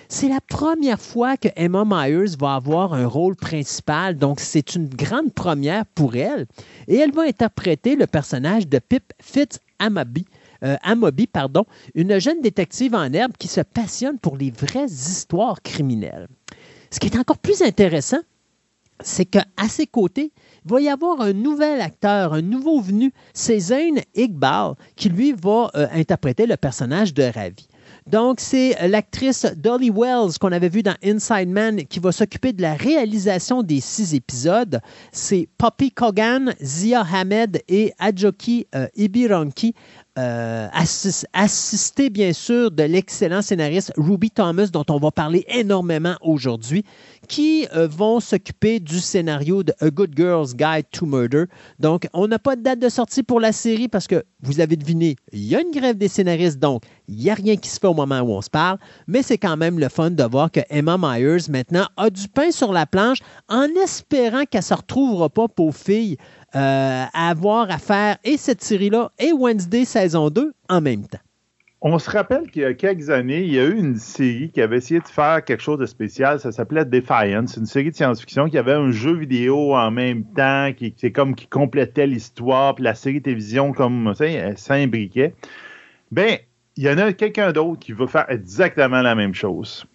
[0.08, 4.90] C'est la première fois que Emma Myers va avoir un rôle principal, donc c'est une
[4.90, 6.48] grande première pour elle.
[6.88, 10.26] Et elle va interpréter le personnage de Pip Fitz-Amaby,
[10.64, 15.62] euh, Amobi, pardon, une jeune détective en herbe qui se passionne pour les vraies histoires
[15.62, 16.28] criminelles.
[16.92, 18.20] Ce qui est encore plus intéressant,
[19.02, 20.32] c'est qu'à ses côtés,
[20.66, 25.34] il va y avoir un nouvel acteur, un nouveau venu, c'est Zayn Iqbal, qui lui
[25.34, 27.68] va euh, interpréter le personnage de Ravi.
[28.08, 32.62] Donc, c'est l'actrice Dolly Wells qu'on avait vu dans Inside Man qui va s'occuper de
[32.62, 34.82] la réalisation des six épisodes.
[35.12, 39.76] C'est Poppy Kogan, Zia Hamed et Adjoki euh, Ibiranki
[40.20, 40.68] euh,
[41.34, 46.84] assisté bien sûr de l'excellent scénariste Ruby Thomas, dont on va parler énormément aujourd'hui,
[47.30, 51.46] qui euh, vont s'occuper du scénario de A Good Girl's Guide to Murder.
[51.80, 54.76] Donc, on n'a pas de date de sortie pour la série parce que, vous avez
[54.76, 57.80] deviné, il y a une grève des scénaristes, donc il n'y a rien qui se
[57.80, 60.52] fait au moment où on se parle, mais c'est quand même le fun de voir
[60.52, 64.74] que Emma Myers, maintenant, a du pain sur la planche en espérant qu'elle ne se
[64.74, 66.18] retrouvera pas, pour filles,
[66.56, 71.20] euh, avoir à faire et cette série-là et Wednesday saison 2 en même temps.
[71.82, 74.62] On se rappelle qu'il y a quelques années, il y a eu une série qui
[74.62, 76.38] avait essayé de faire quelque chose de spécial.
[76.42, 80.72] Ça s'appelait Defiance, une série de science-fiction qui avait un jeu vidéo en même temps,
[80.74, 80.94] qui
[81.50, 84.26] complétait l'histoire, puis la série télévision comme ça,
[84.58, 85.34] s'imbriquait.
[86.12, 86.40] Ben,
[86.76, 89.86] il y en a quelqu'un d'autre qui veut faire exactement la même chose.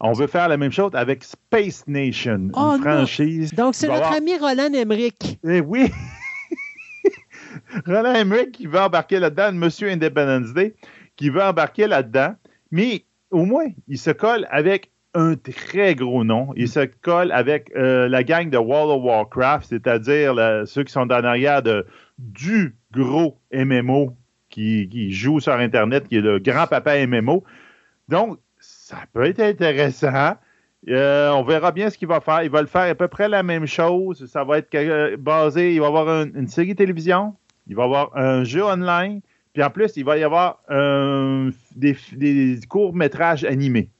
[0.00, 2.82] On veut faire la même chose avec Space Nation, Oh, une non.
[2.82, 3.52] franchise.
[3.54, 5.38] Donc, c'est notre avoir- ami Roland Emmerich.
[5.44, 5.90] Eh oui!
[7.86, 10.74] Roland Emmerich qui veut embarquer là-dedans, Monsieur Independence Day,
[11.16, 12.34] qui veut embarquer là-dedans,
[12.70, 16.50] mais au moins, il se colle avec un très gros nom.
[16.56, 20.34] Il se colle avec euh, la gang de World of Warcraft, c'est-à-dire
[20.66, 21.86] ceux qui sont en arrière de,
[22.18, 24.14] du gros MMO
[24.48, 27.42] qui, qui joue sur Internet, qui est le grand-papa MMO.
[28.08, 28.38] Donc,
[28.88, 30.38] ça peut être intéressant.
[30.88, 32.42] Euh, on verra bien ce qu'il va faire.
[32.42, 34.24] Il va le faire à peu près la même chose.
[34.24, 37.34] Ça va être euh, basé, il va y avoir un- une série télévision,
[37.66, 39.20] il va y avoir un jeu online,
[39.52, 40.60] puis en plus, il va y avoir
[41.76, 43.90] des, courts-métrages animés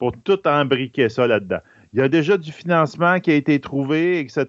[0.00, 1.60] pour tout embriquer ça là-dedans.
[1.92, 4.46] Il y a déjà du financement qui a été trouvé, etc.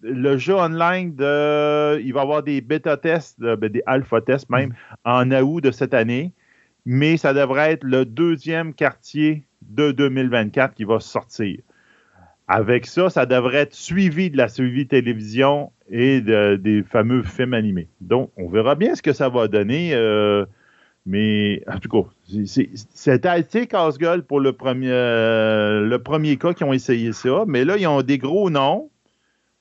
[0.00, 4.72] Le jeu online, de, il va y avoir des bêta-tests, euh, ben, des alpha-tests même,
[5.04, 6.32] en août de cette année
[6.84, 11.58] mais ça devrait être le deuxième quartier de 2024 qui va sortir.
[12.48, 17.54] Avec ça, ça devrait être suivi de la suivi télévision et de- des fameux films
[17.54, 17.88] animés.
[18.00, 19.90] Donc, on verra bien ce que ça va donner.
[19.94, 20.44] euh,
[21.06, 22.08] mais en tout cas,
[22.94, 27.44] c'était assez casse-gueule pour le premier, euh, le premier cas qui ont essayé ça.
[27.46, 28.88] Mais là, ils ont des gros noms.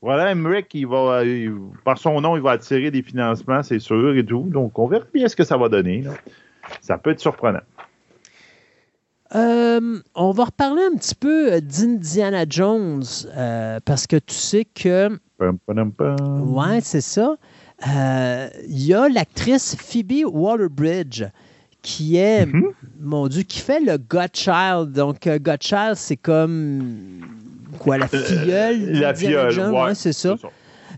[0.01, 1.22] Voilà, Emmerich, il va,
[1.84, 4.47] par son nom, il va attirer des financements, c'est sûr, et tout.
[4.49, 6.03] Donc, on verra bien ce que ça va donner.
[6.80, 7.59] Ça peut être surprenant.
[9.34, 13.03] Euh, on va reparler un petit peu euh, d'Indiana Jones
[13.38, 16.53] euh, parce que tu sais que, Pum, pum, pum.
[16.55, 17.38] ouais, c'est ça.
[17.88, 21.24] Euh, Il y a l'actrice Phoebe Waller-Bridge
[21.82, 22.74] qui est, Mhm.
[22.99, 24.91] mon Dieu, qui fait le Godchild.
[24.91, 27.22] Donc, Godchild, c'est comme
[27.80, 30.36] quoi, la filleule La filleule, Jones, ouais, ouais, c'est ça.
[30.39, 30.47] ça.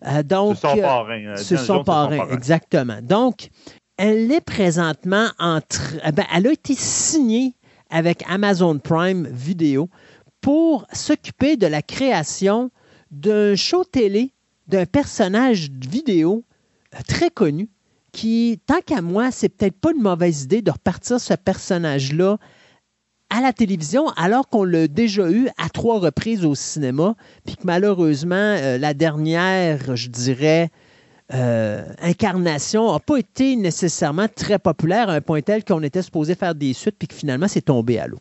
[0.07, 1.35] Euh, donc, C'est son parrain.
[1.37, 2.97] C'est son parrain, exactement.
[3.01, 3.49] Donc,
[3.97, 7.55] elle est présentement en tr- eh ben, elle a été signée
[7.89, 9.89] avec Amazon Prime Video
[10.41, 12.71] pour s'occuper de la création
[13.11, 14.33] d'un show télé
[14.67, 16.43] d'un personnage vidéo
[16.95, 17.69] euh, très connu
[18.11, 22.37] qui, tant qu'à moi, c'est peut-être pas une mauvaise idée de repartir ce personnage-là
[23.29, 27.15] à la télévision alors qu'on l'a déjà eu à trois reprises au cinéma,
[27.45, 30.69] puis que malheureusement, euh, la dernière, je dirais,
[31.33, 36.35] euh, incarnation n'a pas été nécessairement très populaire à un point tel qu'on était supposé
[36.35, 38.19] faire des suites puis que finalement c'est tombé à l'eau.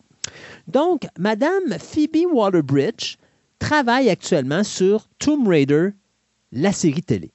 [0.69, 3.17] Donc, Madame Phoebe Waller-Bridge
[3.59, 5.91] travaille actuellement sur Tomb Raider,
[6.53, 7.31] la série télé.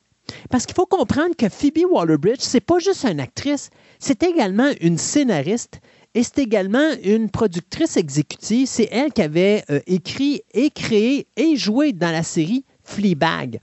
[0.49, 4.97] Parce qu'il faut comprendre que Phoebe Waller-Bridge, c'est pas juste une actrice, c'est également une
[4.97, 5.79] scénariste
[6.13, 8.67] et c'est également une productrice exécutive.
[8.67, 13.59] C'est elle qui avait euh, écrit et créé et joué dans la série Fleabag.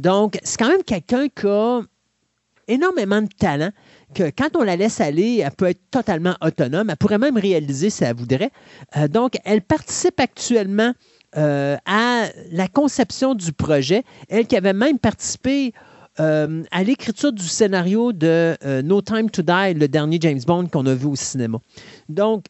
[0.00, 1.82] Donc, c'est quand même quelqu'un qui a
[2.68, 3.70] énormément de talent,
[4.14, 6.88] que quand on la laisse aller, elle peut être totalement autonome.
[6.88, 8.50] Elle pourrait même réaliser si elle voudrait.
[8.96, 10.92] Euh, donc, elle participe actuellement
[11.36, 14.04] euh, à la conception du projet.
[14.28, 15.74] Elle qui avait même participé
[16.18, 20.86] euh, à l'écriture du scénario de No Time to Die, le dernier James Bond qu'on
[20.86, 21.58] a vu au cinéma.
[22.08, 22.46] Donc,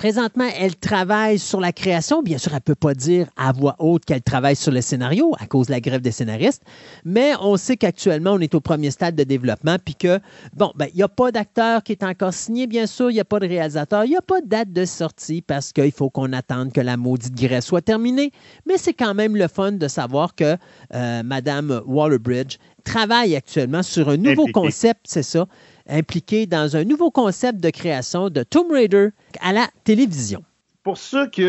[0.00, 2.22] Présentement, elle travaille sur la création.
[2.22, 5.34] Bien sûr, elle ne peut pas dire à voix haute qu'elle travaille sur le scénario
[5.38, 6.62] à cause de la grève des scénaristes,
[7.04, 10.18] mais on sait qu'actuellement, on est au premier stade de développement, puis que,
[10.54, 13.20] bon, ben, il n'y a pas d'acteur qui est encore signé, bien sûr, il n'y
[13.20, 16.08] a pas de réalisateur, il n'y a pas de date de sortie parce qu'il faut
[16.08, 18.32] qu'on attende que la maudite grève soit terminée,
[18.64, 20.56] mais c'est quand même le fun de savoir que
[20.94, 25.46] euh, Madame Waller-Bridge travaille actuellement sur un nouveau concept, c'est ça,
[25.90, 29.08] impliqué dans un nouveau concept de création de Tomb Raider
[29.40, 30.42] à la télévision.
[30.82, 31.46] Pour ceux qui,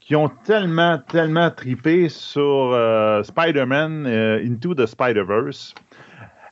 [0.00, 5.74] qui ont tellement, tellement tripé sur euh, Spider-Man euh, Into the Spider-Verse,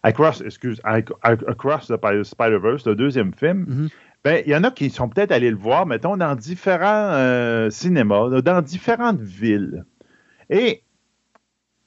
[0.02, 3.88] Across, excuse, Ac- Ac- Across the Pi- Spider-Verse, le deuxième film, Mhm.
[4.24, 7.70] ben, il y en a qui sont peut-être allés le voir, mettons, dans différents euh,
[7.70, 9.84] cinémas, dans différentes villes.
[10.50, 10.82] Et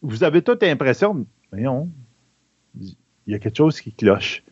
[0.02, 1.90] vous avez toute l'impression, voyons,
[2.80, 2.96] il
[3.28, 4.44] y a quelque chose qui cloche.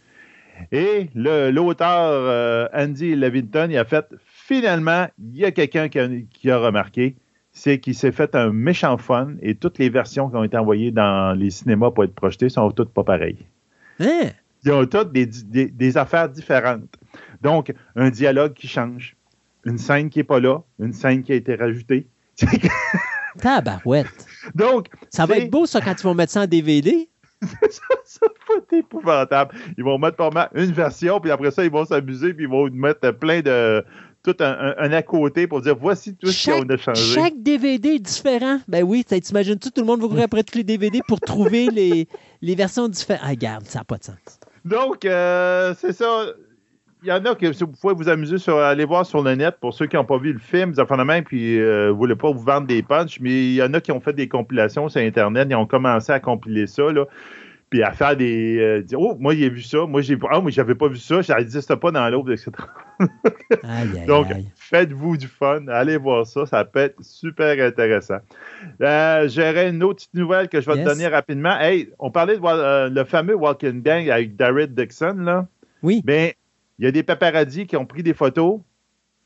[0.71, 6.07] Et l'auteur euh, Andy Levington, il a fait finalement, il y a quelqu'un qui a,
[6.29, 7.15] qui a remarqué,
[7.51, 10.91] c'est qu'il s'est fait un méchant fun et toutes les versions qui ont été envoyées
[10.91, 13.45] dans les cinémas pour être projetées sont toutes pas pareilles.
[13.99, 14.29] Hein?
[14.65, 16.95] Ils ont toutes des, des- des affaires différentes.
[17.41, 19.15] Donc, un dialogue qui change,
[19.65, 22.07] une scène qui n'est pas là, une scène qui a été rajoutée.
[23.39, 24.07] Tabarouette.
[24.55, 27.09] Donc, Ça va être beau, ça, quand ils vont mettre ça en DVD.
[27.69, 29.55] Ça, va C'est épouvantable.
[29.77, 32.69] Ils vont mettre probablement une version, puis après ça, ils vont s'amuser, puis ils vont
[32.71, 33.83] mettre plein de.
[34.23, 37.13] Tout un, un, à côté pour dire voici tout ce qu'on a changé.
[37.13, 38.61] Chaque DVD est différent.
[38.69, 42.07] Ben oui, t'imagines-tu, tout le monde va courir après tous les DVD pour trouver les,
[42.41, 43.21] les versions différentes.
[43.25, 44.15] Ah, regarde, ça n'a pas de sens.
[44.63, 46.27] Donc, euh, c'est ça
[47.03, 49.55] il y en a que vous pouvez vous amuser sur aller voir sur le net
[49.59, 52.15] pour ceux qui n'ont pas vu le film, vous avez main puis euh, vous voulez
[52.15, 54.87] pas vous vendre des punchs, mais il y en a qui ont fait des compilations
[54.87, 57.05] sur Internet, ils ont commencé à compiler ça, là,
[57.69, 58.59] puis à faire des.
[58.59, 60.15] Euh, oh, moi, j'ai vu ça, moi, j'ai.
[60.29, 62.51] Ah, mais j'avais pas vu ça, ça n'existe pas dans l'autre, etc.
[64.07, 68.19] Donc, faites-vous du fun, allez voir ça, ça peut être super intéressant.
[68.79, 71.59] Euh, J'aurais une autre petite nouvelle que je vais te donner rapidement.
[71.59, 75.47] Hey, on parlait de euh, le fameux Walking Gang avec Darrell Dixon, là.
[75.81, 76.01] Oui.
[76.05, 76.37] Mais
[76.83, 78.59] il y a des paparazzis qui ont pris des photos,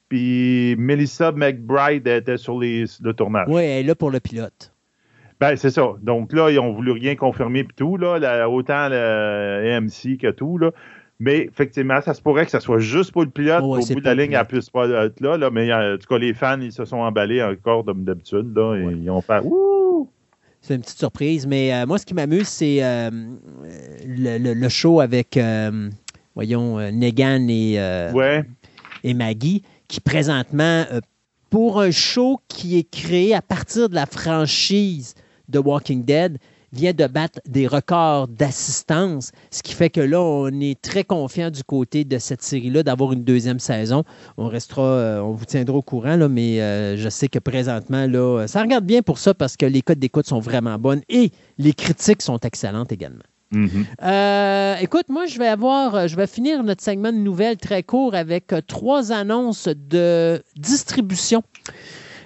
[0.09, 3.47] puis Melissa McBride était sur les, le tournage.
[3.49, 4.71] Oui, elle est là pour le pilote.
[5.39, 5.95] Ben, c'est ça.
[6.03, 10.59] Donc là, ils ont voulu rien confirmer puis tout, là, autant le AMC que tout,
[10.59, 10.69] là.
[11.19, 13.63] Mais effectivement, ça se pourrait que ça soit juste pour le pilote.
[13.63, 16.07] au bout de la ligne, elle ne puisse pas être là, là, Mais en tout
[16.07, 18.55] cas, les fans, ils se sont emballés encore comme d'habitude.
[18.55, 19.41] Et Ils ont fait!
[20.61, 21.47] C'est une petite surprise.
[21.47, 23.09] Mais euh, moi, ce qui m'amuse, c'est euh,
[24.05, 25.89] le, show avec euh,
[26.37, 28.43] voyons, euh, Negan et, euh,
[29.03, 31.01] et Maggie, qui présentement, euh,
[31.49, 35.15] pour un show qui est créé à partir de la franchise
[35.49, 36.37] de Walking Dead,
[36.73, 41.49] vient de battre des records d'assistance, ce qui fait que là, on est très confiant
[41.49, 44.03] du côté de cette série-là d'avoir une deuxième saison.
[44.37, 46.57] On restera, on vous tiendra au courant, là, mais
[46.97, 50.27] je sais que présentement, là, ça regarde bien pour ça parce que les codes d'écoute
[50.27, 53.23] sont vraiment bonnes et les critiques sont excellentes également.
[53.53, 53.85] Mm-hmm.
[54.03, 58.15] Euh, écoute, moi, je vais avoir, je vais finir notre segment de nouvelles très court
[58.15, 61.43] avec euh, trois annonces de distribution.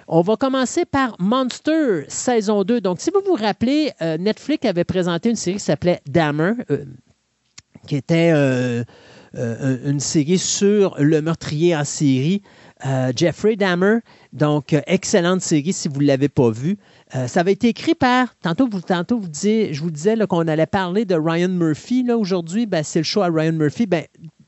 [0.08, 2.80] On va commencer par Monster saison 2.
[2.80, 6.52] Donc, si vous vous rappelez, euh, Netflix avait présenté une série qui s'appelait Dammer,
[7.86, 8.32] qui était
[9.34, 12.42] une série sur le meurtrier en série.
[13.14, 13.98] Jeffrey Dahmer,
[14.32, 16.76] donc excellente série si vous ne l'avez pas vue.
[17.14, 20.66] Euh, ça avait été écrit par, tantôt, vous, tantôt vous je vous disais qu'on allait
[20.66, 22.06] parler de Ryan Murphy.
[22.10, 23.86] Aujourd'hui, ben, c'est le show à Ryan Murphy.
[23.86, 24.04] Ben,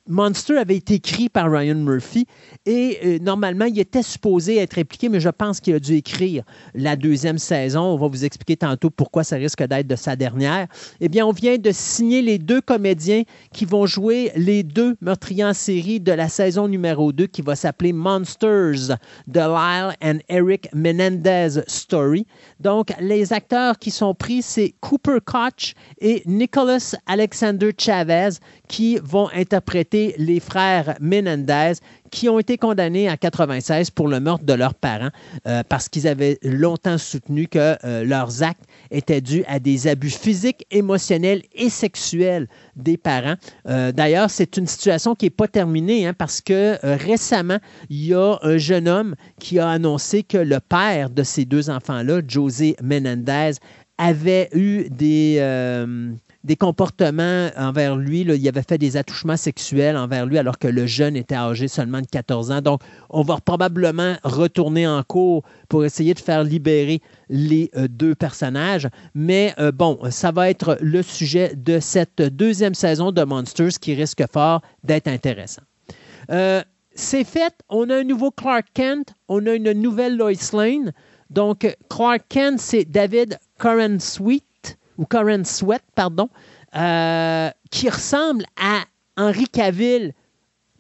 [0.07, 2.27] Monster avait été écrit par Ryan Murphy
[2.67, 6.45] et euh, normalement, il était supposé être impliqué, mais je pense qu'il a dû écrire
[6.75, 7.81] la deuxième saison.
[7.81, 10.67] On va vous expliquer tantôt pourquoi ça risque d'être de sa dernière.
[11.01, 13.23] Eh bien, on vient de signer les deux comédiens
[13.55, 17.57] qui vont jouer les deux meurtriers en série de la saison numéro 2 qui va
[17.57, 18.99] s'appeler Monsters,
[19.33, 22.27] The Lyle and Eric Menendez Story.
[22.61, 28.31] Donc, les acteurs qui sont pris, c'est Cooper Koch et Nicholas Alexander Chavez
[28.69, 31.75] qui vont interpréter les frères Menendez
[32.11, 35.11] qui ont été condamnés en 96 pour le meurtre de leurs parents
[35.47, 40.11] euh, parce qu'ils avaient longtemps soutenu que euh, leurs actes étaient dus à des abus
[40.11, 43.35] physiques, émotionnels et sexuels des parents.
[43.69, 47.59] Euh, d'ailleurs, c'est une situation qui n'est pas terminée hein, parce que récemment,
[47.91, 51.71] il y a un jeune homme qui a annoncé que le père de ces deux
[51.71, 53.53] enfants-là, José Menendez,
[53.99, 55.39] avait eu des
[56.45, 58.21] des comportements envers lui.
[58.21, 62.03] il avait fait des attouchements sexuels envers lui alors que le jeune était âgé seulement
[62.03, 62.61] de 14 ans.
[62.61, 68.15] Donc, on va probablement retourner en cours pour essayer de faire libérer les euh, deux
[68.15, 68.89] personnages.
[69.15, 73.95] Mais euh, bon, ça va être le sujet de cette deuxième saison de Monsters qui
[73.95, 75.63] risque fort d'être intéressant.
[76.31, 76.63] Euh,
[76.95, 80.93] c'est fait, on a un nouveau Clark Kent, on a une nouvelle Lois Lane.
[81.31, 84.45] Donc, Clark Kent, c'est David Curran Sweet
[84.99, 86.29] ou Karen Sweat, pardon,
[86.77, 88.85] euh, qui ressemble à
[89.17, 90.13] Henri Cavill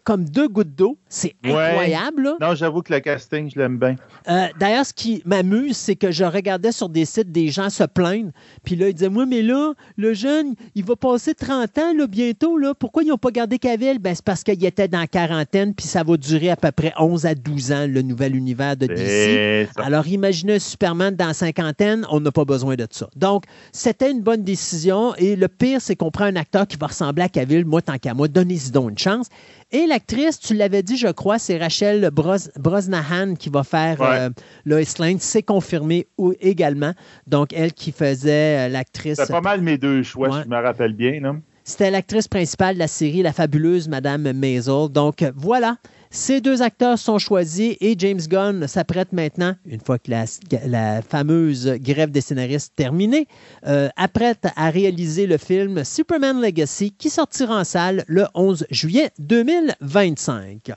[0.03, 0.99] comme deux gouttes d'eau.
[1.15, 2.35] C'est incroyable.
[2.41, 3.95] Non, j'avoue que le casting, je l'aime bien.
[4.29, 7.85] Euh, d'ailleurs, ce qui m'amuse, c'est que je regardais sur des sites des gens se
[7.85, 8.33] plaindre.
[8.65, 12.09] Puis là, ils disaient Moi, mais là, le jeune, il va passer 30 ans là,
[12.09, 12.59] bientôt.
[12.59, 12.75] Là.
[12.75, 14.01] Pourquoi ils n'ont pas gardé Cavill?
[14.01, 16.93] Ben, C'est parce qu'il était dans la quarantaine, puis ça va durer à peu près
[16.99, 19.69] 11 à 12 ans, le nouvel univers de DC.
[19.77, 23.09] Alors, imaginez Superman dans la cinquantaine, on n'a pas besoin de ça.
[23.15, 25.15] Donc, c'était une bonne décision.
[25.15, 27.65] Et le pire, c'est qu'on prend un acteur qui va ressembler à Cavill.
[27.65, 29.29] Moi, tant qu'à moi, donnez-y donc une chance.
[29.71, 34.30] Et l'actrice, tu l'avais dit, je crois, c'est Rachel Brosnahan qui va faire euh,
[34.64, 35.18] Lois Lane.
[35.20, 36.07] C'est confirmé
[36.40, 36.92] également.
[37.26, 39.18] Donc, elle qui faisait euh, l'actrice.
[39.18, 41.40] C'est pas mal mes deux choix, je me rappelle bien.
[41.62, 44.88] C'était l'actrice principale de la série, la fabuleuse Madame Maisel.
[44.90, 45.76] Donc, voilà.
[46.16, 51.72] Ces deux acteurs sont choisis et James Gunn s'apprête maintenant, une fois que la, fameuse
[51.80, 53.26] grève des scénaristes terminée,
[53.66, 59.11] euh, apprête à réaliser le film Superman Legacy qui sortira en salle le 11 juillet
[59.18, 60.70] 2025.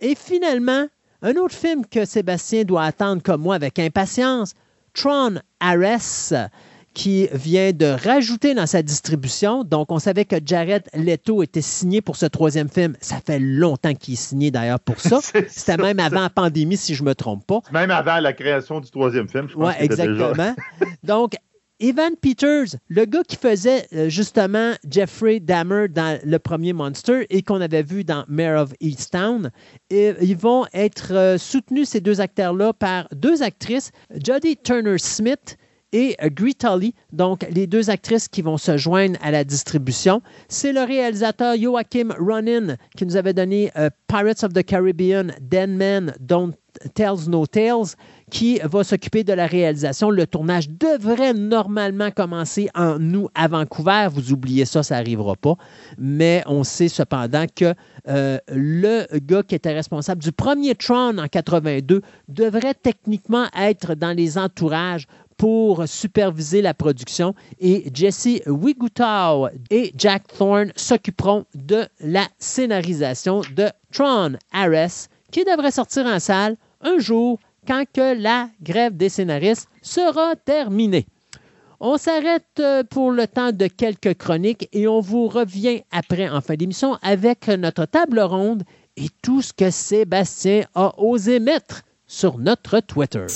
[0.00, 0.86] Et finalement,
[1.22, 4.54] un autre film que Sébastien doit attendre comme moi avec impatience,
[4.94, 6.48] Tron Ares,
[6.94, 9.62] qui vient de rajouter dans sa distribution.
[9.62, 12.96] Donc, on savait que Jared Leto était signé pour ce troisième film.
[13.00, 15.20] Ça fait longtemps qu'il est signé d'ailleurs pour ça.
[15.48, 17.60] C'était même avant la pandémie, si je ne me trompe pas.
[17.70, 19.68] Même avant la création du troisième film, je pense.
[19.68, 20.56] Oui, exactement.
[21.04, 21.34] Donc,
[21.82, 27.40] Evan Peters, le gars qui faisait euh, justement Jeffrey Dahmer dans le premier Monster et
[27.40, 29.50] qu'on avait vu dans Mayor of Easttown,
[29.88, 35.56] et, ils vont être euh, soutenus, ces deux acteurs-là, par deux actrices, Jodie Turner-Smith
[35.92, 40.20] et euh, Tully, donc les deux actrices qui vont se joindre à la distribution.
[40.48, 43.72] C'est le réalisateur Joachim Ronin qui nous avait donné
[44.06, 46.52] Pirates of the Caribbean, Dead Men Don't
[46.94, 47.96] Tells No Tales,
[48.30, 50.10] qui va s'occuper de la réalisation.
[50.10, 54.08] Le tournage devrait normalement commencer en août à Vancouver.
[54.12, 55.56] Vous oubliez ça, ça n'arrivera pas.
[55.98, 57.74] Mais on sait cependant que
[58.08, 64.16] euh, le gars qui était responsable du premier Tron en 82 devrait techniquement être dans
[64.16, 65.06] les entourages
[65.36, 73.68] pour superviser la production et Jesse Wigutau et Jack Thorne s'occuperont de la scénarisation de
[73.90, 77.38] Tron Ares qui devrait sortir en salle un jour
[77.70, 81.06] quand que la grève des scénaristes sera terminée.
[81.78, 86.40] On s'arrête euh, pour le temps de quelques chroniques et on vous revient après en
[86.40, 88.64] fin d'émission avec notre table ronde
[88.96, 93.26] et tout ce que Sébastien a osé mettre sur notre Twitter.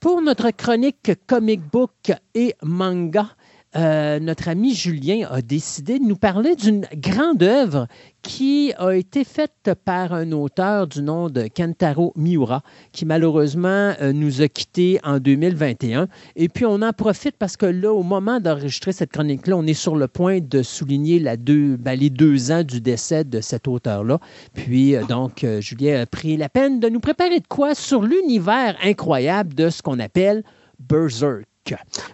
[0.00, 3.36] Pour notre chronique comic book et manga,
[3.76, 7.86] euh, notre ami Julien a décidé de nous parler d'une grande œuvre
[8.22, 14.12] qui a été faite par un auteur du nom de Kentaro Miura, qui malheureusement euh,
[14.12, 16.08] nous a quittés en 2021.
[16.34, 19.74] Et puis on en profite parce que là, au moment d'enregistrer cette chronique-là, on est
[19.74, 23.68] sur le point de souligner la deux, ben, les deux ans du décès de cet
[23.68, 24.18] auteur-là.
[24.52, 28.76] Puis euh, donc, Julien a pris la peine de nous préparer de quoi sur l'univers
[28.82, 30.42] incroyable de ce qu'on appelle
[30.80, 31.44] Berserk.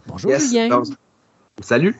[0.06, 0.82] Bonjour Julien.
[1.62, 1.96] Salut.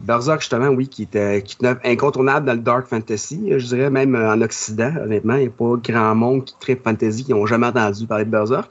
[0.00, 4.34] Berserk, justement, oui, qui était, qui incontournable dans le Dark Fantasy, je dirais même euh,
[4.34, 5.34] en Occident, honnêtement.
[5.34, 8.30] Il n'y a pas grand monde qui tripe fantasy qui n'ont jamais entendu parler de
[8.30, 8.68] Berserk.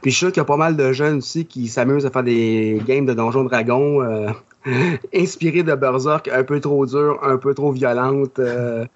[0.00, 2.10] Puis je suis sûr qu'il y a pas mal de jeunes aussi qui s'amusent à
[2.10, 4.30] faire des games de Donjons Dragons euh,
[5.14, 8.86] inspirés de Berserk, un peu trop durs, un peu trop violentes, euh,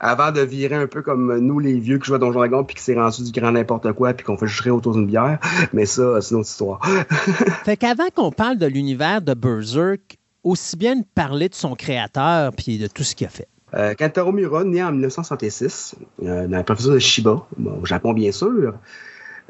[0.00, 2.74] avant de virer un peu comme nous, les vieux qui jouent à Donjons Dragons, puis
[2.74, 5.38] qui s'est rendu du grand n'importe quoi, puis qu'on fait juste autour d'une bière.
[5.72, 6.80] Mais ça, c'est une autre histoire.
[7.64, 12.52] fait qu'avant qu'on parle de l'univers de Berserk, aussi bien de parler de son créateur
[12.56, 13.48] puis de tout ce qu'il a fait.
[13.74, 14.32] Euh, Kantaro
[14.64, 18.74] né en 1966, euh, dans la professeur de Shiba, au Japon bien sûr.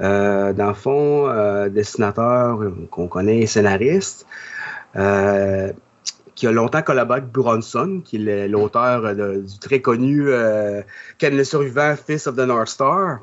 [0.00, 2.58] Euh, dans le fond, euh, dessinateur
[2.90, 4.26] qu'on connaît, scénariste,
[6.34, 10.28] qui a longtemps collaboré avec Buronson, qui est l'auteur du très connu
[11.18, 13.20] Ken le survivant, Fist of the North Star.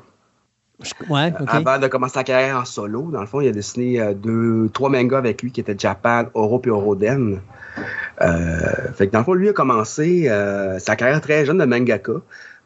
[1.08, 4.68] Ouais, Avant de commencer sa carrière en solo, dans le fond, il a dessiné deux,
[4.72, 7.40] trois mangas avec lui qui étaient Japan, Oro et Oroden.
[8.22, 8.58] Euh,
[8.94, 12.12] fait que dans le fond, lui a commencé euh, sa carrière très jeune de mangaka.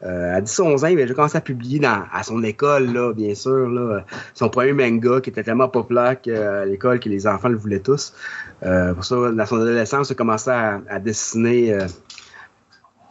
[0.03, 3.33] Euh, à 10-11 ans, il a déjà commencé à publier à son école, là, bien
[3.33, 4.03] sûr, là,
[4.33, 8.13] son premier manga qui était tellement populaire à l'école que les enfants le voulaient tous.
[8.61, 11.77] pour ça, dans son adolescence, il a commencé à, dessiner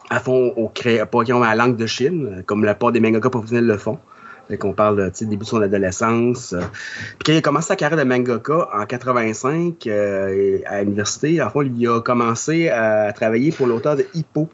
[0.09, 0.99] à fond au cré...
[0.99, 3.99] à la langue de Chine, comme la part des mangakas professionnels le font.
[4.47, 6.53] Fait qu'on parle du début de son adolescence.
[6.53, 11.49] Puis quand il a commencé sa carrière de mangaka en 85 euh, à l'université, en
[11.49, 14.49] fond, il a commencé à travailler pour l'auteur de Hippo,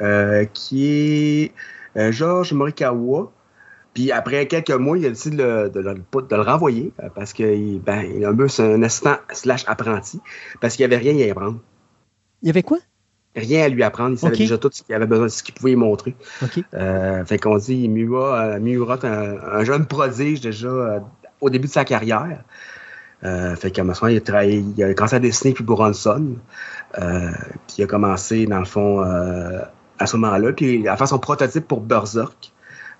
[0.00, 1.52] euh, qui est
[1.96, 3.32] euh, Georges Morikawa.
[3.94, 8.24] Puis après quelques mois, il a décidé de, de, le renvoyer parce qu'il ben, il
[8.26, 10.20] a un peu un assistant slash apprenti
[10.60, 11.60] parce qu'il n'y avait rien à y apprendre.
[12.42, 12.78] Il y avait quoi?
[13.36, 14.12] Rien à lui apprendre.
[14.12, 16.14] Il savait déjà tout ce qu'il avait besoin, ce qu'il pouvait y montrer.
[16.74, 21.00] Euh, fait qu'on dit Miura, Miura un, jeune prodige déjà euh,
[21.40, 22.42] au début de sa carrière.
[23.24, 26.36] Euh, fait qu'à un moment il a, travaillé, il a commencé à dessiner puis Boronson.
[26.98, 27.30] Euh,
[27.66, 30.52] puis il a commencé, dans le fond, à ce moment-là.
[30.52, 32.52] Puis à faire son prototype pour Berserk.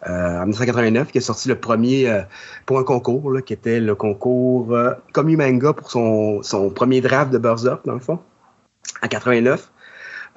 [0.06, 2.22] en 1989, qui est sorti le premier
[2.66, 7.38] pour un concours, qui était le concours euh, Manga pour son, son premier draft de
[7.38, 8.18] Berserk, dans le fond,
[9.02, 9.70] en 89.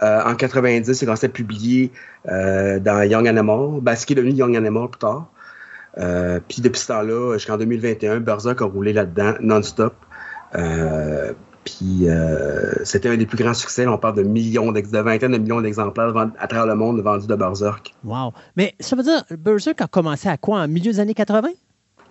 [0.01, 1.91] Euh, en 90, il commencé à publier
[2.29, 5.29] euh, dans Young Animal, ben, ce qui est devenu Young Animal plus tard.
[5.97, 9.95] Euh, puis depuis ce temps-là, jusqu'en 2021, Berserk a roulé là-dedans non-stop.
[10.53, 10.61] puis
[11.65, 12.07] Puis
[12.83, 13.85] c'était un des plus grands succès.
[13.87, 17.35] On parle de millions, de vingtaines de millions d'exemplaires à travers le monde vendus de
[17.35, 17.93] Berserk.
[18.05, 18.33] Wow.
[18.55, 21.49] Mais ça veut dire, Berserk a commencé à quoi, en milieu des années 80?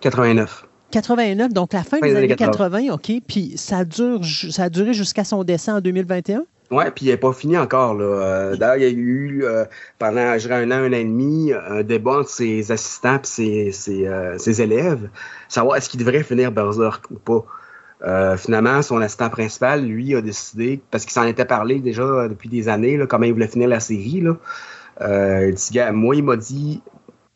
[0.01, 0.65] 89.
[0.91, 3.11] 89, donc la fin, des, années 80, OK.
[3.27, 6.43] Puis ça, dure, ça a duré jusqu'à son décès en 2021?
[6.71, 7.95] Oui, puis il n'est pas fini encore.
[7.95, 8.55] Là.
[8.55, 9.45] D'ailleurs, il y a eu,
[9.97, 15.09] pendant un an, un an et demi, un débat entre ses assistants et ses, élèves,
[15.47, 17.45] savoir est-ce qu'il devrait finir Berserk ou pas.
[18.01, 22.47] Euh, finalement, son assistant principal, lui, a décidé, parce qu'il s'en était parlé déjà depuis
[22.47, 24.21] des années, là, comment il voulait finir la série.
[24.21, 24.37] Là.
[25.01, 26.81] Euh, il dit, moi, il m'a dit,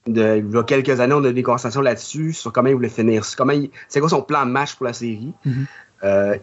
[0.07, 2.75] de, il y a quelques années, on a eu des conversations là-dessus, sur comment il
[2.75, 3.25] voulait finir.
[3.37, 3.53] Comment
[3.89, 5.33] c'est quoi son plan de match pour la série.
[5.45, 5.65] Mm-hmm.
[6.03, 6.37] Euh,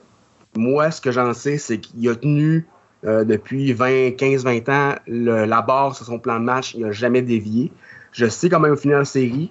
[0.56, 2.66] moi, ce que j'en sais, c'est qu'il a tenu
[3.02, 6.74] depuis 20, 15, 20 ans la barre sur son plan de match.
[6.74, 7.72] Il n'a jamais dévié.
[8.12, 9.50] Je sais il va finir la série.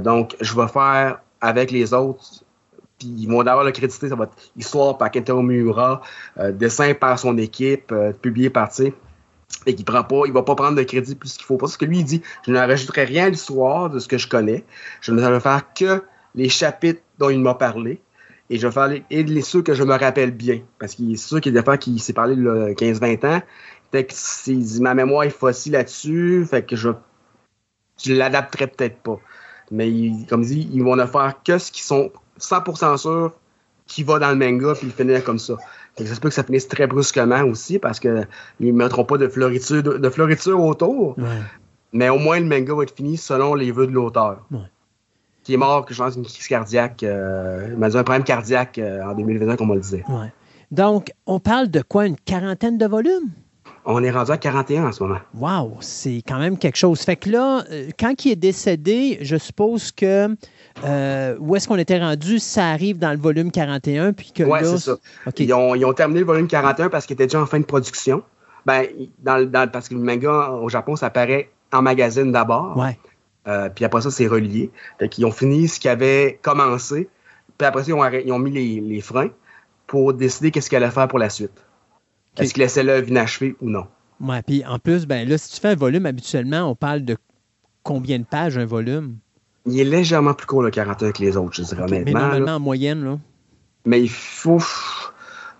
[0.00, 2.44] donc, je vais faire avec les autres
[2.98, 6.00] puis ils vont d'abord le créditer, ça va être histoire par Kentaro Miura,
[6.38, 8.92] euh, dessin par son équipe, euh, publié par, tu
[9.64, 11.56] et qu'il prend pas, il va pas prendre de crédit plus qu'il faut.
[11.56, 14.28] Parce que lui, il dit, je ne rajouterai rien à l'histoire de ce que je
[14.28, 14.64] connais.
[15.00, 16.02] Je ne vais faire que
[16.34, 18.00] les chapitres dont il m'a parlé.
[18.48, 20.60] Et je vais faire les, et les ceux que je me rappelle bien.
[20.78, 23.42] Parce qu'il est sûr qu'il y a des fois qu'il s'est parlé de 15-20 ans.
[23.92, 26.46] Fait que ma mémoire est fossile là-dessus.
[26.48, 26.90] Fait que je,
[28.02, 29.18] je l'adapterai peut-être pas.
[29.70, 33.32] Mais comme il dit, ils vont ne faire que ce qui sont 100% sûr
[33.86, 35.54] qu'il va dans le manga puis il finit comme ça.
[35.96, 38.26] ça se peut que ça finisse très brusquement aussi parce qu'ils
[38.60, 41.16] ne mettront pas de floriture, de, autour.
[41.92, 44.44] Mais au moins, le manga va être fini selon les vœux de l'auteur.
[45.46, 47.04] Qui est mort, que je pense, une crise cardiaque.
[47.04, 50.02] Euh, il m'a dit un problème cardiaque euh, en 2021, comme on le disait.
[50.72, 52.06] Donc, on parle de quoi?
[52.06, 53.30] Une quarantaine de volumes?
[53.84, 55.20] On est rendu à 41 en ce moment.
[55.34, 57.00] Wow, c'est quand même quelque chose.
[57.02, 60.34] Fait que là, euh, quand il est décédé, je suppose que
[60.82, 64.14] euh, où est-ce qu'on était rendu, ça arrive dans le volume 41.
[64.14, 64.96] Puis que ouais, c'est ça.
[65.38, 68.24] Ils, ont, terminé le volume 41 parce qu'il était déjà en fin de production.
[68.66, 68.84] Ben,
[69.20, 72.76] dans, parce que le manga au Japon, ça paraît en magazine d'abord.
[72.76, 72.98] Ouais.
[73.46, 74.70] Euh, puis après ça, c'est relié.
[74.98, 77.08] Fait qu'ils ont fini ce qui avait commencé.
[77.58, 77.92] Puis après ça,
[78.24, 79.30] ils ont, mis les, freins
[79.86, 81.64] pour décider qu'est-ce qu'ils allaient faire pour la suite.
[82.38, 83.86] Est-ce qu'ils laissaient l'œuvre inachevée ou non?
[84.20, 87.16] Ouais, puis en plus, ben là, si tu fais un volume, habituellement, on parle de
[87.82, 89.16] combien de pages un volume?
[89.64, 92.04] Il est légèrement plus court le 41 que les autres, je dirais honnêtement.
[92.04, 93.18] Mais normalement, en moyenne, là.
[93.84, 94.60] Mais il faut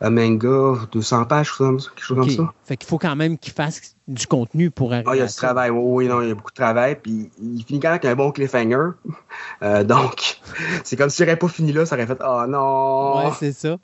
[0.01, 2.52] un manga, 200 pages, quelque chose comme ça.
[2.64, 5.09] Fait qu'il faut quand même qu'il fasse du contenu pour arriver.
[5.10, 7.31] Ah, il y a du travail, oui, non, il y a beaucoup de travail, puis
[7.40, 8.90] il finit quand même avec un bon cliffhanger.
[9.62, 10.39] Euh, donc,
[10.85, 13.27] c'est comme s'il n'aurait pas fini là, ça aurait fait Oh non!
[13.27, 13.77] Ouais, c'est ça.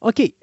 [0.00, 0.34] OK.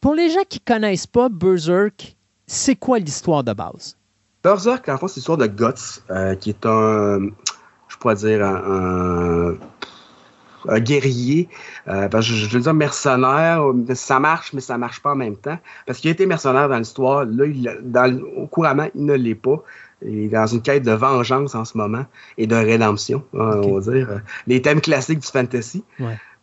[0.00, 2.16] Pour les gens qui ne connaissent pas Berserk,
[2.46, 3.96] c'est quoi l'histoire de base?
[4.42, 7.28] Berserk, en fait, c'est l'histoire de Guts, euh, qui est un
[7.88, 9.56] je pourrais dire, un,
[10.78, 11.48] guerrier.
[11.88, 13.62] Euh, parce que je, veux dire mercenaire,
[13.94, 15.58] ça marche, mais ça marche pas en même temps.
[15.86, 17.24] Parce qu'il a été mercenaire dans l'histoire.
[17.24, 19.62] Là, il, dans, au couramment, il ne l'est pas.
[20.02, 22.06] Il est dans une quête de vengeance en ce moment
[22.36, 24.20] et de rédemption, hein, on va dire.
[24.46, 25.82] Les thèmes classiques du fantasy.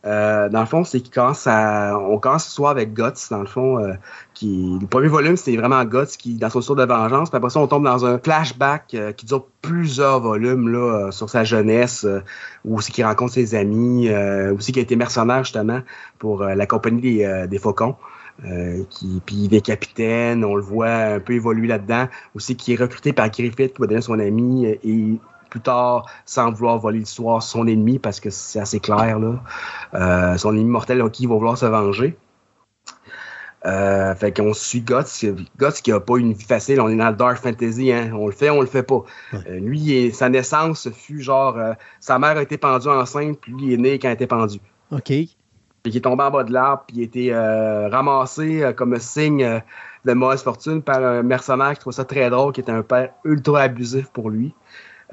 [0.05, 3.93] Euh, dans le fond, c'est qu'on commence ce soir avec Guts, dans le fond, euh,
[4.35, 7.49] qui, le premier volume, c'est vraiment Guts qui, dans son histoire de vengeance, puis après
[7.49, 12.05] ça, on tombe dans un flashback euh, qui dure plusieurs volumes, là, sur sa jeunesse,
[12.65, 14.09] où aussi qu'il rencontre ses amis,
[14.55, 15.79] aussi qu'il a été mercenaire, justement,
[16.19, 17.95] pour la compagnie des, Faucons.
[18.91, 23.11] qui puis des capitaines, on le voit un peu évoluer là-dedans, aussi qui est recruté
[23.11, 25.19] par Griffith qui donner son ami et
[25.55, 29.41] plus tard, sans vouloir voler l'histoire, son ennemi, parce que c'est assez clair, là.
[29.93, 32.17] Euh, son ennemi mortel, qui va vouloir se venger.
[33.65, 35.25] Euh, fait qu'on suit Guts,
[35.57, 38.11] Guts qui a pas une vie facile, on est dans le dark fantasy, hein.
[38.13, 39.03] on le fait, on le fait pas.
[39.33, 41.57] Euh, lui, sa naissance fut genre,
[42.01, 44.59] sa mère a été pendue enceinte, puis lui il est né quand elle était pendu.
[44.91, 45.07] OK.
[45.07, 45.31] Puis
[45.85, 47.33] il est tombé en bas de l'arbre, puis il a été
[47.89, 49.61] ramassé comme signe
[50.03, 53.13] de mauvaise fortune par un mercenaire qui trouve ça très drôle, qui était un père
[53.23, 54.53] ultra abusif pour lui.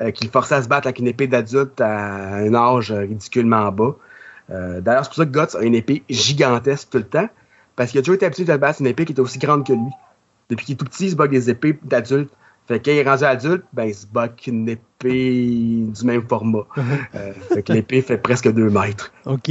[0.00, 3.70] Euh, qui le forçait à se battre avec une épée d'adulte à un âge ridiculement
[3.70, 3.94] bas.
[4.50, 7.28] Euh, d'ailleurs, c'est pour ça que Guts a une épée gigantesque tout le temps,
[7.76, 9.74] parce qu'il a toujours été habitué de battre une épée qui était aussi grande que
[9.74, 9.90] lui.
[10.48, 12.32] Depuis qu'il est tout petit, il se bat avec des épées d'adultes.
[12.68, 16.04] Fait que quand il est rendu adulte, ben, il se bat avec une épée du
[16.04, 16.64] même format.
[17.14, 19.12] Euh, fait que l'épée fait presque deux mètres.
[19.26, 19.50] OK.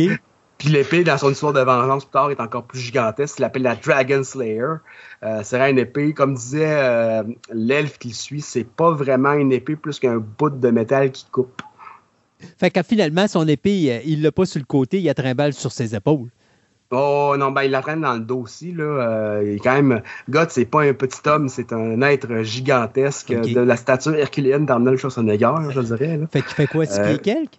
[0.61, 3.39] Puis l'épée, dans son histoire de vengeance plus tard, est encore plus gigantesque.
[3.39, 4.75] Il l'appelle la Dragon Slayer.
[5.23, 9.75] Euh, serait une épée, comme disait euh, l'elfe qui suit, c'est pas vraiment une épée
[9.75, 11.63] plus qu'un bout de métal qui coupe.
[12.59, 15.53] Fait que finalement, son épée, euh, il l'a pas sur le côté, il a trimballe
[15.53, 16.29] sur ses épaules.
[16.91, 18.71] Oh non, ben il la traîne dans le dos aussi.
[18.71, 19.41] Là.
[19.41, 20.03] il est quand même.
[20.29, 24.99] God, c'est pas un petit homme, c'est un être gigantesque de la stature herculéenne d'Arnold
[24.99, 26.17] Schwarzenegger, je dirais.
[26.17, 26.27] Là.
[26.31, 27.57] Fait qu'il fait quoi, 6 pieds quelques?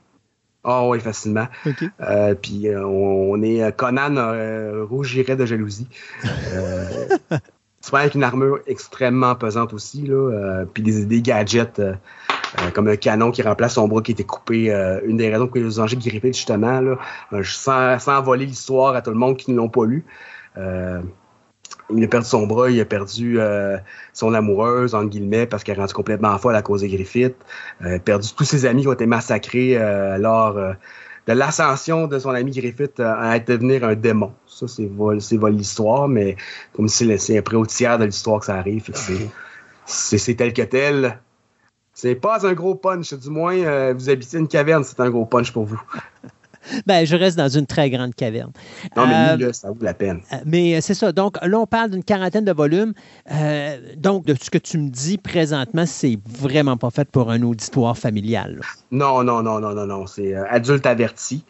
[0.64, 1.48] Ah oui, facilement.
[2.01, 4.14] Euh, puis euh, on, est Conan
[4.89, 5.89] rougirait de jalousie.
[7.80, 10.64] c'est avec une armure extrêmement pesante aussi, là.
[10.72, 11.82] puis des, gadgets
[12.74, 14.70] comme un canon qui remplace son bras qui était coupé.
[15.05, 16.97] une des raisons pour les Angers grippés, justement, là,
[17.43, 20.05] sans, sans voler l'histoire à tout le monde qui ne l'ont pas lu
[21.90, 23.76] il a perdu son bras, il a perdu euh,
[24.12, 27.34] son amoureuse, en guillemets, parce qu'elle est rendue complètement folle à cause des Griffith.
[27.84, 32.30] Euh, perdu tous ses amis qui ont été massacrés euh, lors de l'ascension de son
[32.30, 34.32] ami Griffith à devenir un démon.
[34.46, 35.18] Ça, c'est vol,
[35.50, 36.36] l'histoire, mais
[36.72, 38.90] comme si c'est après au tiers de l'histoire que ça arrive.
[39.84, 41.18] C'est tel que tel.
[41.94, 45.52] C'est pas un gros punch, du moins, vous habitez une caverne, c'est un gros punch
[45.52, 45.80] pour vous.
[46.86, 48.52] ben, je reste dans une très grande caverne.
[48.97, 50.20] Non, mais euh, ça vaut la peine.
[50.32, 51.12] Euh, mais euh, c'est ça.
[51.12, 52.94] Donc, là, on parle d'une quarantaine de volumes.
[53.97, 57.97] donc, de ce que tu me dis présentement, c'est vraiment pas fait pour un auditoire
[57.97, 58.60] familial.
[58.90, 60.06] Non, non, non, non, non, non.
[60.06, 61.44] C'est adulte averti.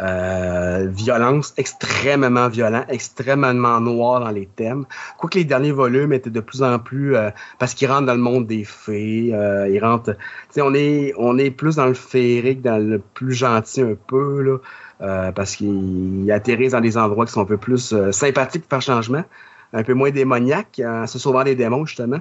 [0.00, 4.84] Euh, violence extrêmement violent, extrêmement noir dans les thèmes.
[5.16, 8.20] Quoique les derniers volumes étaient de plus en plus euh, parce qu'ils rentrent dans le
[8.20, 10.16] monde des fées, euh, ils rentrent.
[10.56, 14.58] On est on est plus dans le féerique, dans le plus gentil un peu là,
[15.00, 19.24] euh, parce qu'ils atterrissent dans des endroits qui sont un peu plus sympathiques faire changement,
[19.72, 22.20] un peu moins démoniaques, en se sauvant des démons justement.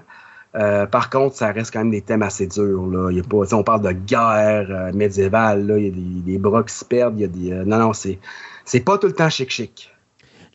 [0.58, 2.88] Euh, par contre, ça reste quand même des thèmes assez durs.
[2.88, 3.12] Là.
[3.12, 5.78] Il y a pas, on parle de guerre euh, médiévale, là.
[5.78, 7.20] il y a des, bras qui se perdent.
[7.20, 8.20] Il y a des, euh, non, non, c'est,
[8.66, 9.94] c'est pas tout le temps chic-chic.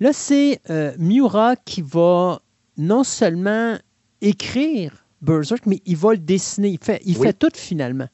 [0.01, 0.61] Là, c'est
[0.99, 2.41] Miura qui va
[2.77, 3.77] non seulement
[4.21, 6.71] écrire Berserk, mais il va le dessiner.
[6.71, 8.09] Il fait, il fait tout finalement.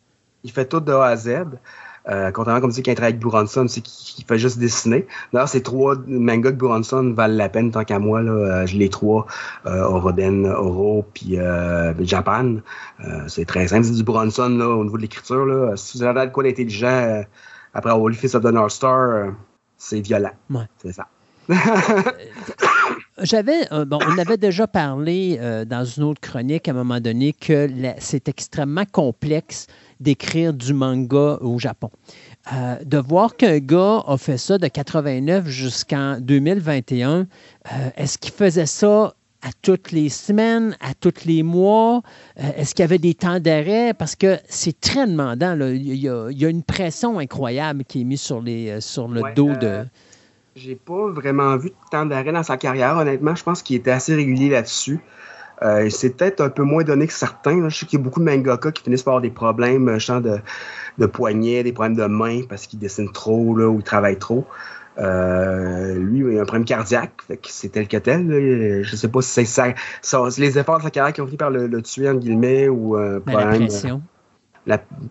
[0.44, 1.30] Il fait tout de A à Z.
[2.10, 5.06] Euh, contrairement comme tu qu'il travaille avec Buronson, c'est qu'il fait juste dessiner.
[5.32, 8.22] D'ailleurs, ces trois mangas de Buronson valent la peine tant qu'à moi.
[8.22, 9.26] Là, euh, je les trois,
[9.66, 12.56] euh, Oroden, Oro, puis euh, Japan.
[13.04, 13.84] Euh, c'est très simple.
[13.84, 15.44] C'est du Buronson là, au niveau de l'écriture.
[15.44, 15.76] Là.
[15.76, 17.24] Si vous avez de quoi d'intelligent
[17.74, 19.32] après avoir lu Fist of the North Star,
[19.76, 20.32] c'est violent.
[20.50, 20.64] Ouais.
[20.82, 21.06] C'est ça.
[23.20, 27.68] J'avais, bon, on avait déjà parlé dans une autre chronique à un moment donné que
[27.98, 29.66] c'est extrêmement complexe
[30.00, 31.90] d'écrire du manga au Japon.
[32.52, 38.32] Euh, de voir qu'un gars a fait ça de 89 jusqu'en 2021, euh, est-ce qu'il
[38.32, 42.02] faisait ça à toutes les semaines, à tous les mois?
[42.38, 43.92] Euh, est-ce qu'il y avait des temps d'arrêt?
[43.92, 45.58] Parce que c'est très demandant.
[45.60, 49.84] Il, y a, une pression incroyable qui est mise sur, les, sur le dos de...
[50.56, 53.34] J'ai pas vraiment vu de temps d'arrêt dans sa carrière, honnêtement.
[53.34, 55.00] Je pense qu'il était assez régulier là-dessus.
[55.62, 57.68] Euh, c'est peut-être un peu moins donné que certains.
[57.68, 60.20] Je sais qu'il y a beaucoup de mangaka qui finissent par avoir des problèmes euh,
[60.20, 60.38] de,
[60.98, 64.46] de poignet, des problèmes de main parce qu'ils dessinent trop là, ou ils travaillent trop.
[64.98, 67.12] Euh, lui, il a un problème cardiaque,
[67.44, 68.82] c'est tel que tel.
[68.82, 71.50] Je sais pas si c'est ça, les efforts de sa carrière qui ont fini par
[71.50, 73.68] le, tuer, en guillemets, ou un ben,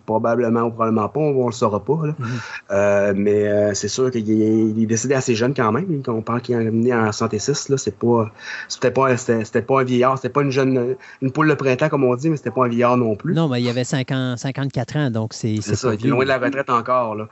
[0.06, 1.94] probablement ou probablement pas, on ne le saura pas.
[1.94, 2.14] Mhm.
[2.70, 6.02] Euh, mais euh, c'est sûr qu'il est, décédé assez jeune quand même.
[6.06, 7.74] On parle qu'il est né en 66.
[7.76, 8.30] C'est pas,
[8.68, 10.16] c'était pas, c'était, pas un vieillard.
[10.16, 12.68] C'était pas une jeune, une poule de printemps comme on dit, mais c'était pas un
[12.68, 13.34] vieillard non plus.
[13.34, 15.56] Non, mais il avait 50, 54 ans, donc c'est.
[15.60, 15.94] C'est ça.
[15.94, 17.14] Il est loin de la retraite encore.
[17.14, 17.28] Là.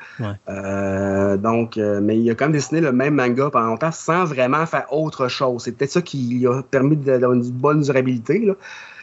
[0.49, 4.67] Euh, donc, mais il a quand même dessiné le même manga pendant longtemps sans vraiment
[4.67, 5.63] faire autre chose.
[5.65, 8.41] C'est peut-être ça qui lui a permis d'avoir une bonne durabilité.
[8.41, 8.55] Là.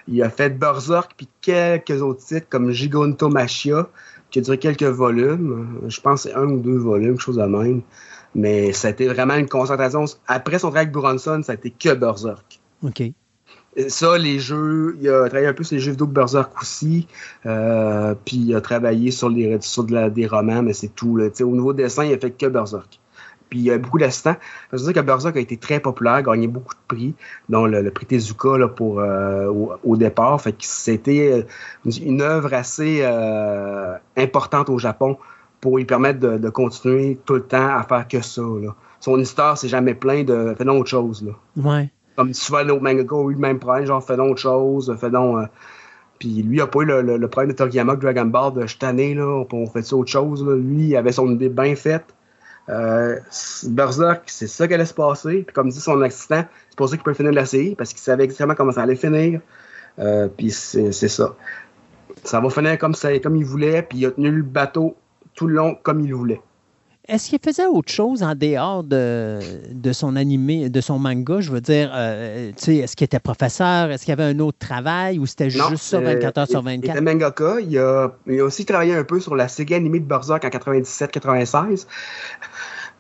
[0.08, 3.88] Il a fait Berserk puis quelques autres titres comme Gigantomachia,
[4.30, 5.80] qui a duré quelques volumes.
[5.88, 7.82] Je pense que c'est un ou deux volumes, quelque chose de même.
[8.36, 10.06] Mais ça a été vraiment une concentration.
[10.28, 12.60] Après son travail avec Bronson, ça a été que Berserk.
[12.84, 13.04] OK.
[13.88, 17.08] Ça, les jeux, il a travaillé un peu sur les jeux vidéo de Berserk aussi.
[17.46, 21.16] Euh, puis il a travaillé sur, les, sur des romans, mais c'est tout.
[21.16, 21.30] Là.
[21.42, 23.00] Au niveau dessin, il a fait que Berserk
[23.54, 24.36] puis il y a beaucoup d'assistants.
[24.72, 27.14] Je veux dire que Berserk a été très populaire, gagné beaucoup de prix,
[27.50, 29.46] dont le, prix Tezuka là, pour, euh,
[29.84, 30.42] au, départ.
[30.42, 31.46] Fait que c'était
[31.86, 35.20] euh, une œuvre assez euh, importante au Japon
[35.62, 38.42] pour lui permettre de, continuer tout le temps à faire que ça.
[39.00, 41.24] Son histoire, c'est jamais plein de fais donc autre chose.
[41.24, 41.34] Là.
[41.64, 41.92] Ouais.
[42.16, 44.92] Comme souvent, nos mangaka ont eu le même problème, genre fais donc autre chose.
[46.18, 49.46] Puis lui, il n'a pas eu le, problème de Toriyama Dragon Ball de je là,
[49.52, 50.44] on fait ça autre chose.
[50.44, 52.16] Lui, il avait son idée bien faite.
[52.70, 53.20] Euh,
[53.68, 55.44] Berserk, c'est ça qui allait se passer.
[55.44, 58.00] Puis comme dit son assistant, c'est pour ça qu'il peut finir la série, parce qu'il
[58.00, 59.42] savait exactement comment ça allait finir.
[60.00, 61.36] Euh, puis c'est ça.
[62.24, 64.96] Ça va finir comme, ça, comme il voulait, puis il a tenu le bateau
[65.36, 66.42] tout le long comme il voulait.
[67.10, 69.40] Est-ce qu'il faisait autre chose en dehors de,
[69.74, 71.42] de son animé, de son manga?
[71.42, 73.92] Je veux dire, euh, est-ce qu'il était professeur?
[73.92, 76.84] Est-ce qu'il y avait un autre travail ou c'était juste ça 24 heures sur 24?
[76.84, 77.60] Il était mangaka.
[77.60, 80.48] Il a, il a aussi travaillé un peu sur la série animée de Berserk en
[80.48, 81.88] 97-96.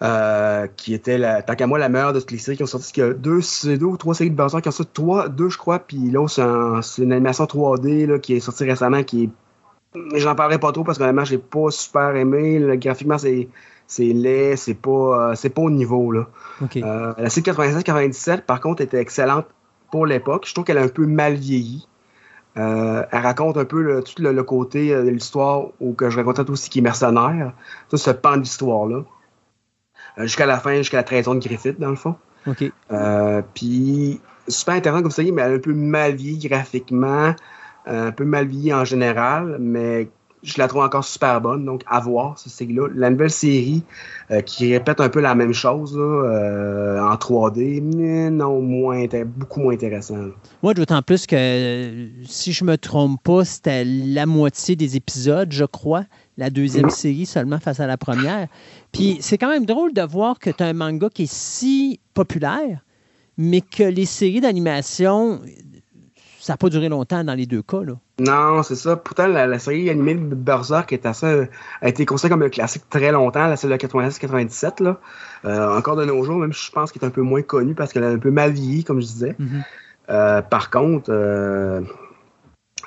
[0.01, 2.65] Euh, qui était, la, tant qu'à moi, la meilleure de toutes les séries qui ont
[2.65, 2.91] sorti.
[2.97, 5.47] Il y a deux, deux ou trois séries de Berserk qui ont sorti, trois, deux,
[5.47, 9.29] je crois, puis là, c'est une animation 3D là, qui est sortie récemment, qui est
[10.15, 12.57] J'en parlerai pas trop parce que je j'ai pas super aimé.
[12.59, 13.47] Le, graphiquement, c'est
[13.87, 14.89] c'est laid, c'est pas,
[15.31, 16.11] euh, c'est pas au niveau.
[16.11, 16.27] Là.
[16.75, 19.45] Euh, la série 96-97, par contre, était excellente
[19.91, 20.45] pour l'époque.
[20.47, 21.87] Je trouve qu'elle a un peu mal vieilli.
[22.55, 26.49] Euh, elle raconte un peu le, tout le, côté de l'histoire où que je racontais
[26.49, 27.53] aussi qui est mercenaire.
[27.89, 29.03] Tout ce pan d'histoire-là.
[30.17, 32.15] jusqu'à la fin, jusqu'à la trahison de Griffith, dans le fond.
[32.47, 32.71] OK.
[33.53, 37.35] Puis, super intéressant comme ça, mais elle a un peu mal vieilli graphiquement,
[37.85, 40.09] un peu mal vieilli en général, mais
[40.43, 41.65] je la trouve encore super bonne.
[41.65, 42.87] Donc, à voir, ce série-là.
[42.95, 43.83] La nouvelle série
[44.31, 49.61] euh, qui répète un peu la même chose euh, en 3D, mais non, moins, beaucoup
[49.61, 50.17] moins intéressant.
[50.61, 55.65] Moi, d'autant plus que, si je me trompe pas, c'était la moitié des épisodes, je
[55.65, 56.05] crois,
[56.37, 56.89] la deuxième mm-hmm.
[56.89, 58.47] série seulement face à la première.
[58.91, 61.99] Puis, c'est quand même drôle de voir que tu as un manga qui est si
[62.13, 62.83] populaire,
[63.37, 65.39] mais que les séries d'animation
[66.43, 67.83] ça n'a pas duré longtemps dans les deux cas.
[67.83, 67.97] Là.
[68.23, 68.95] Non, c'est ça.
[68.95, 71.47] Pourtant, la, série animée de Berserk est assez,
[71.81, 74.95] a été considérée comme un classique très longtemps, la série de 96-97.
[75.45, 77.91] Euh, encore de nos jours, même je pense qu'elle est un peu moins connue parce
[77.91, 79.35] qu'elle a un peu mal vieilli, comme je disais.
[79.39, 79.63] Mm-hmm.
[80.09, 81.09] Euh, par contre.
[81.09, 81.81] Euh,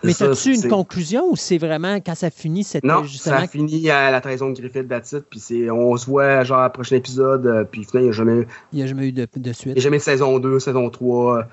[0.05, 4.11] mais as-tu une conclusion ou c'est vraiment quand ça finit, c'était non, ça finit à
[4.11, 7.85] la trahison de Griffith d'attitude, puis c'est, on se voit genre à prochain épisode, puis
[7.85, 9.69] finalement, il n'y a jamais, il y a jamais eu de, de suite.
[9.69, 11.47] Il n'y a jamais de saison 2, saison 3.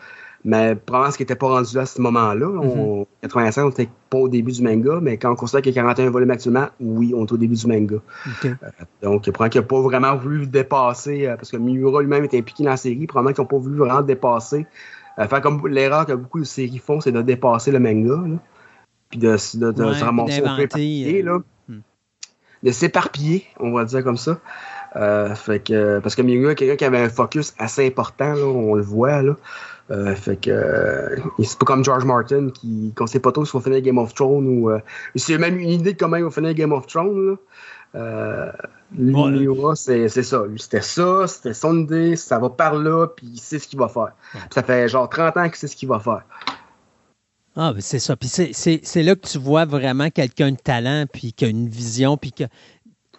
[0.46, 2.48] Mais probablement ce qui n'était pas rendu là à ce moment-là.
[2.48, 5.80] En 85, on n'était pas au début du manga, mais quand on considère qu'il y
[5.80, 7.96] a 41 volumes actuellement, oui, on est au début du manga.
[8.46, 8.54] Euh,
[9.02, 12.64] donc, probablement qu'il n'a pas vraiment voulu dépasser, euh, parce que Miura lui-même est impliqué
[12.64, 14.68] dans la série, probablement qu'ils n'ont pas voulu vraiment dépasser.
[15.18, 18.22] Euh, enfin, comme l'erreur que beaucoup de séries font, c'est de dépasser le manga,
[19.10, 21.40] puis de, de, se ramasser un peu éparpillé, là.
[21.70, 21.80] Hmm.
[22.64, 24.40] de s'éparpiller, on va dire comme ça.
[25.36, 28.76] fait que, parce que Miura est quelqu'un qui avait un focus assez important, là, on
[28.76, 29.22] le voit.
[29.22, 29.38] Là.
[29.92, 33.54] Euh, fait que euh, c'est pas comme George Martin qui qu'on sait pas trop si
[33.54, 34.80] on finir Game of Thrones ou euh,
[35.16, 37.38] c'est même une idée de comment il va finir Game of Thrones.
[37.94, 38.54] Là.
[39.76, 40.44] c'est ça.
[40.58, 43.90] C'était ça, c'était son idée, ça va par là, puis il sait ce qu'il va
[43.90, 44.14] faire.
[44.52, 46.24] Ça fait genre 30 ans qu'il sait ce qu'il va faire.
[47.56, 48.16] Ah, ben c'est ça.
[48.16, 52.18] Puis c'est là que tu vois vraiment quelqu'un de talent, puis qui a une vision,
[52.18, 52.46] puis que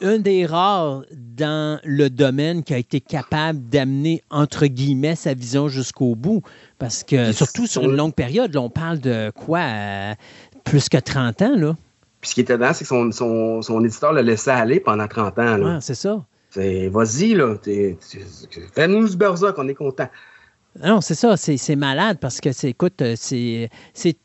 [0.00, 5.68] un des rares dans le domaine qui a été capable d'amener, entre guillemets, sa vision
[5.68, 6.42] jusqu'au bout.
[6.78, 9.60] Parce que, surtout sur une longue période, on parle de quoi?
[9.60, 10.14] Euh,
[10.64, 11.76] plus que 30 ans, là?
[12.20, 15.38] Puis ce qui est étonnant, c'est que son, son, éditeur l'a laissé aller pendant 30
[15.38, 15.56] ans.
[15.58, 15.80] Là.
[15.80, 16.24] c'est ça.
[16.56, 17.56] Vas-y, là.
[18.74, 20.08] Fais-nous ce Berserk, on est content.
[20.82, 21.36] Non, c'est ça.
[21.36, 23.68] C'est malade parce que, écoute, c'est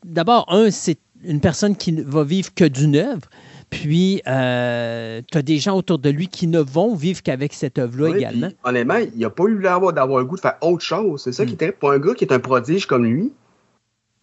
[0.04, 3.28] d'abord, un, c'est une personne qui va vivre que d'une œuvre.
[3.70, 7.78] Puis, euh, tu as des gens autour de lui qui ne vont vivre qu'avec cette
[7.78, 8.48] œuvre-là également.
[8.64, 11.22] honnêtement, il n'a pas eu l'air d'avoir le goût de faire autre chose.
[11.22, 13.32] C'est ça qui était pour un gars qui est un prodige comme lui.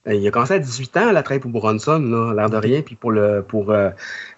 [0.06, 2.82] Ben, il a commencé à 18 ans à la traîne pour Bronson, l'air de rien.
[2.82, 3.90] Puis pour le pour euh,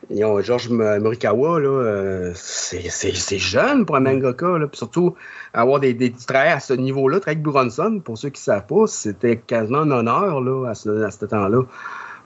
[0.10, 4.58] George Morikawa, euh, c'est jeune pour un mangaka.
[4.58, 4.68] Là.
[4.68, 5.14] Puis surtout,
[5.54, 8.88] avoir des, des travails à ce niveau-là, avec Bronson, pour ceux qui ne savent pas,
[8.88, 11.62] c'était quasiment un honneur là, à ce temps-là.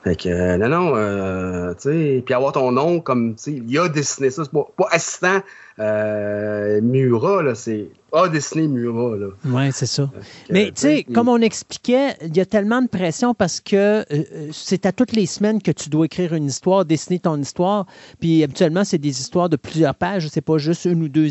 [0.04, 3.52] Fait que, euh, non, non, euh, tu sais, puis avoir ton nom comme, tu sais,
[3.52, 5.40] il a dessiné ça, c'est pas, pas assistant
[5.80, 9.28] euh, Mura, là, c'est a dessiné Mura, là.
[9.46, 10.10] Oui, c'est ça.
[10.50, 14.06] Mais, tu sais, comme on expliquait, il y a tellement de pression parce que
[14.52, 17.86] c'est à toutes les semaines que tu dois écrire une histoire, dessiner ton histoire,
[18.20, 21.28] puis habituellement, c'est des histoires de plusieurs pages, c'est pas juste une ou deux...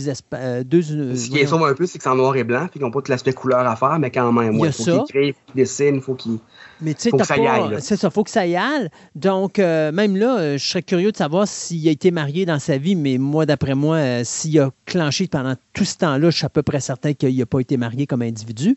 [0.65, 2.73] deux Ce qui est sauve un peu, c'est que c'est en noir et blanc, puis
[2.73, 5.35] qu'ils n'ont pas tout l'aspect couleur à faire, mais quand même, il faut qu'ils écrivent,
[5.47, 6.39] qu'ils dessinent, il faut qu'ils...
[6.81, 7.37] Mais tu sais, ça
[7.79, 8.89] C'est ça, faut que ça y aille.
[9.15, 12.59] Donc, euh, même là, euh, je serais curieux de savoir s'il a été marié dans
[12.59, 16.37] sa vie, mais moi, d'après moi, euh, s'il a clenché pendant tout ce temps-là, je
[16.37, 18.77] suis à peu près certain qu'il n'a pas été marié comme individu.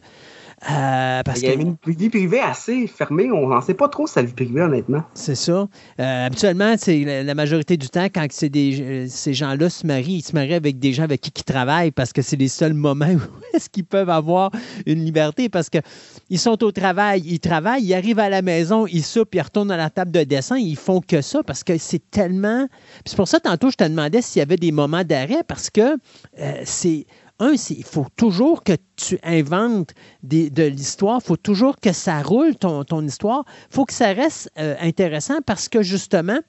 [0.72, 3.30] Euh, parce il y a une vie privée assez fermée.
[3.32, 5.04] On n'en sait pas trop sa vie privée, honnêtement.
[5.14, 5.68] C'est ça.
[6.00, 10.22] Euh, habituellement, c'est la, majorité du temps, quand des, euh, ces gens-là se marient, ils
[10.22, 13.06] se marient avec des gens avec qui ils travaillent parce que c'est les seuls moments
[13.14, 13.20] où
[13.54, 14.52] est-ce qu'ils peuvent avoir
[14.86, 19.04] une liberté parce qu'ils sont au travail, ils travaillent, ils arrivent à la maison, ils
[19.04, 22.10] soupent, ils retournent à la table de dessin, ils font que ça parce que c'est
[22.10, 22.68] tellement...
[23.06, 25.98] C'est pour ça, tantôt, je te demandais s'il y avait des moments d'arrêt parce que
[26.64, 27.06] c'est
[27.40, 29.94] un, il faut toujours que tu inventes
[30.24, 34.50] de l'histoire, il faut toujours que ça roule ton, histoire, il faut que ça reste
[34.58, 36.40] euh, intéressant parce que justement,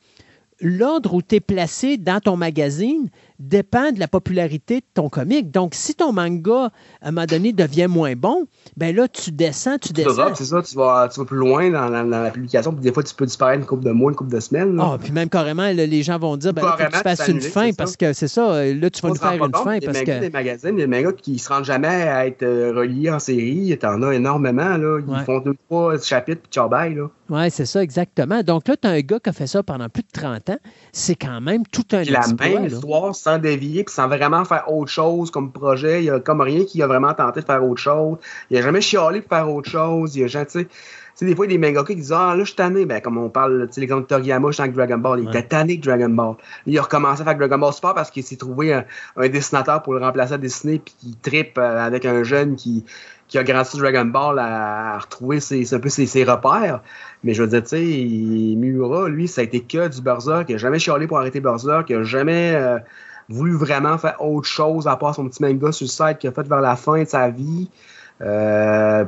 [0.60, 5.50] l'ordre où tu es placé dans ton magazine dépend de la popularité de ton comic.
[5.50, 6.70] Donc, si ton manga,
[7.02, 8.46] à un moment donné, devient moins bon,
[8.76, 10.34] ben là, tu descends, tu descends.
[10.34, 13.14] C'est ça, tu vas, tu vas plus loin dans, la publication, puis des fois, tu
[13.14, 14.78] peux disparaître une couple de mois, une couple de semaines.
[14.80, 17.40] Ah, puis même carrément, les gens vont dire, ben là, faut que tu fasses une
[17.40, 19.78] fin, parce que c'est ça, là, tu vas nous faire une fin.
[19.80, 20.20] Parce que...
[20.20, 24.02] Des magazines, des mangas qui se rendent jamais à être euh, reliés en série, t'en
[24.02, 25.00] as énormément, là.
[25.06, 27.08] Ils font deux, trois chapitres, puis ciao, bye, là.
[27.28, 28.42] Oui, c'est ça, exactement.
[28.42, 30.58] Donc là, tu as un gars qui a fait ça pendant plus de 30 ans.
[30.92, 32.68] C'est quand même tout un la exploit, même là.
[32.68, 36.02] histoire sans dévier, puis sans vraiment faire autre chose comme projet.
[36.02, 38.18] Il y a comme rien qui a vraiment tenté de faire autre chose.
[38.50, 40.14] Il a jamais chialé pour faire autre chose.
[40.16, 40.70] Il a jamais, tu sais, tu
[41.20, 42.84] sais, des fois, il y a des mangaka qui disent Ah, là, je suis tanné.
[42.84, 45.20] Ben, comme on parle, tu sais, l'exemple de Toriyama, je avec Dragon Ball.
[45.20, 45.30] Il Ouais.
[45.38, 46.34] était tanné de Dragon Ball.
[46.66, 48.84] Il a recommencé à faire Dragon Ball Super parce qu'il s'est trouvé un,
[49.16, 52.84] un dessinateur pour le remplacer à dessiner, puis il trippe euh, avec un jeune qui,
[53.28, 56.82] qui a grandi sur Dragon Ball à, à retrouver ses, un peu ses, ses repères.
[57.24, 60.50] Mais je veux dire, tu sais, Miura, lui, ça a été que du Berserk.
[60.50, 61.88] Il a jamais chialé pour arrêter Berserk.
[61.90, 62.78] Il a jamais euh,
[63.28, 66.32] voulu vraiment faire autre chose à part son petit manga sur le site qu'il a
[66.32, 67.68] fait vers la fin de sa vie.
[68.20, 69.04] Euh,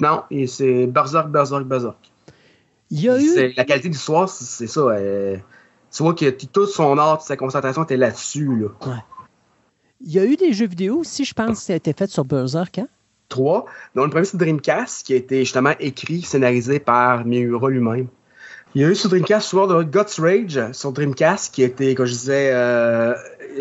[0.00, 1.96] non, et c'est Berserk, Berserk, Berserk.
[2.90, 3.52] Il y a eu.
[3.56, 4.80] La qualité du soir, c'est ça.
[4.80, 5.36] euh,
[5.92, 8.56] tu vois que t- tout son art, toute sa concentration était là-dessus.
[8.56, 9.02] Là.
[10.00, 12.24] Il y a eu des jeux vidéo aussi, je pense, qui a été fait sur
[12.24, 12.78] Berserk.
[12.78, 12.88] Hein?
[13.28, 13.66] Trois.
[13.94, 18.06] Donc, le premier, c'est Dreamcast, qui a été justement écrit, scénarisé par Miura lui-même.
[18.76, 22.06] Il y a eu sur Dreamcast souvent de Guts Rage sur Dreamcast, qui été, comme
[22.06, 23.14] je disais, euh,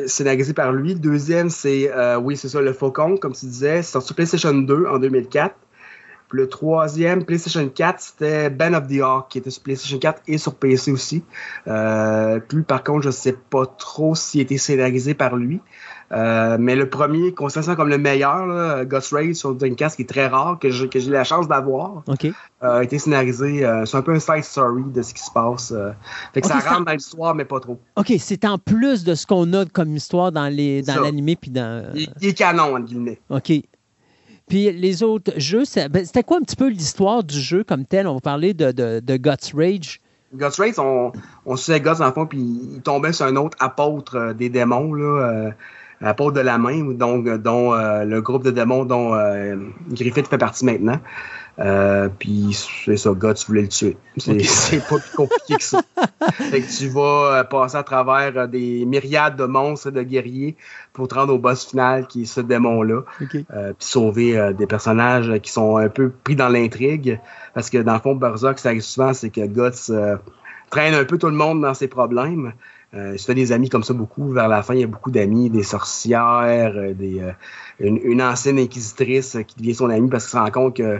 [0.06, 0.94] scénarisé par lui.
[0.94, 4.15] Le deuxième, c'est, euh, oui, c'est ça, le Faucon, comme tu disais, c'est sorti sur
[4.15, 5.56] PlayStation 2 en 2004.
[6.30, 10.22] Puis le troisième, PlayStation 4, c'était Ben of the Ark, qui était sur PlayStation 4
[10.27, 11.23] et sur PC aussi.
[11.68, 15.60] Euh, par contre, je sais pas trop s'il été scénarisé par lui.
[16.11, 20.10] Euh, mais le premier, considéré comme le meilleur, là, Ghost Raid sur Dreamcast, qui est
[20.10, 22.31] très rare, que j'ai la chance d'avoir, euh,
[22.61, 23.64] a été scénarisé.
[23.65, 25.73] euh, c'est un peu un side story de ce qui se passe.
[26.34, 27.80] fait que ça rentre dans l'histoire, mais pas trop.
[27.95, 31.02] OK, c'est en plus de ce qu'on a comme histoire dans les dans Ça.
[31.02, 31.91] l'animé puis dans.
[31.94, 33.19] Il, il est canon, entre guillemets.
[33.30, 33.52] OK.
[34.48, 38.07] Puis les autres jeux, ben, c'était quoi un petit peu l'histoire du jeu comme tel?
[38.07, 40.02] On va parler de, de, de Guts Rage.
[40.34, 41.11] Ghost Raid, on,
[41.45, 44.94] on suivait Ghost dans le fond, puis il tombait sur un autre apôtre des démons,
[44.94, 45.52] là,
[46.02, 49.56] euh, apôtre de la main, donc, dont euh, le groupe de démons dont euh,
[49.92, 51.00] Griffith fait partie maintenant.
[51.60, 53.98] Euh, puis c'est ça, Guts voulait le tuer.
[54.18, 55.82] C'est pas plus compliqué que ça.
[56.32, 60.02] fait que tu vas euh, passer à travers euh, des myriades de monstres et de
[60.02, 60.56] guerriers
[60.94, 63.36] pour te rendre au boss final qui est ce démon-là OK.
[63.54, 67.20] euh, puis sauver euh, des personnages qui sont un peu pris dans l'intrigue.
[67.54, 70.16] Parce que dans le fond, Berserk, ça arrive souvent, c'est que Guts euh,
[70.70, 72.54] traîne un peu tout le monde dans ses problèmes.
[72.95, 74.32] Euh, il se fait des amis comme ça beaucoup.
[74.32, 77.32] Vers la fin, il y a beaucoup d'amis, des sorcières, euh, des, euh,
[77.80, 80.99] une, une ancienne inquisitrice euh, qui devient son amie parce qu'il se rend compte que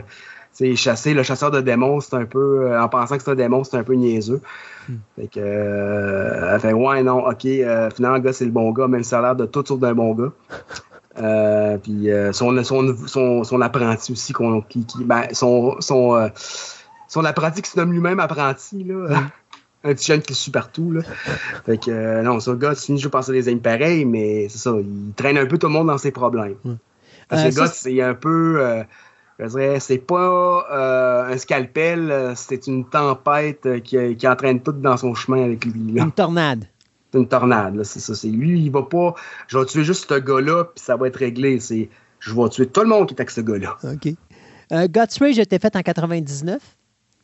[0.52, 3.34] c'est chasser le chasseur de démons, c'est un peu, euh, en pensant que c'est un
[3.34, 4.40] démon, c'est un peu niaiseux.
[4.88, 4.96] Hmm.
[5.16, 8.70] Fait que, euh, elle fait, ouais, non, ok, euh, finalement, le gars, c'est le bon
[8.72, 10.32] gars, même si ça a l'air de tout sauf d'un bon gars.
[11.18, 16.14] Euh, puis euh, son, son, son, son apprenti aussi, qu'on, qui, qui, ben, son, son,
[16.14, 16.28] euh,
[17.08, 19.22] son apprenti qui se nomme lui-même apprenti, là.
[19.82, 21.00] Un petit jeune qui suit partout, là.
[21.66, 24.72] Fait que, euh, non, le gars, je veux passer des amis pareils, mais c'est ça,
[24.78, 26.56] il traîne un peu tout le monde dans ses problèmes.
[26.64, 26.74] Ouais.
[27.28, 28.56] Parce Euh, que ça, gars, c'est un peu.
[28.60, 28.82] euh,
[29.38, 34.60] je dirais, c'est pas euh, un scalpel, euh, c'est une tempête euh, qui, qui entraîne
[34.60, 35.92] tout dans son chemin avec lui.
[35.92, 36.02] là.
[36.04, 36.66] Une tornade.
[37.12, 38.14] C'est une tornade, c'est ça.
[38.14, 39.14] C'est lui, il va pas.
[39.48, 41.58] Je vais tuer juste ce gars-là, puis ça va être réglé.
[41.58, 41.88] C'est.
[42.20, 43.78] Je vais tuer tout le monde qui est avec ce gars-là.
[43.82, 44.12] OK.
[44.72, 46.60] Euh, Guts Rage a été fait en 99.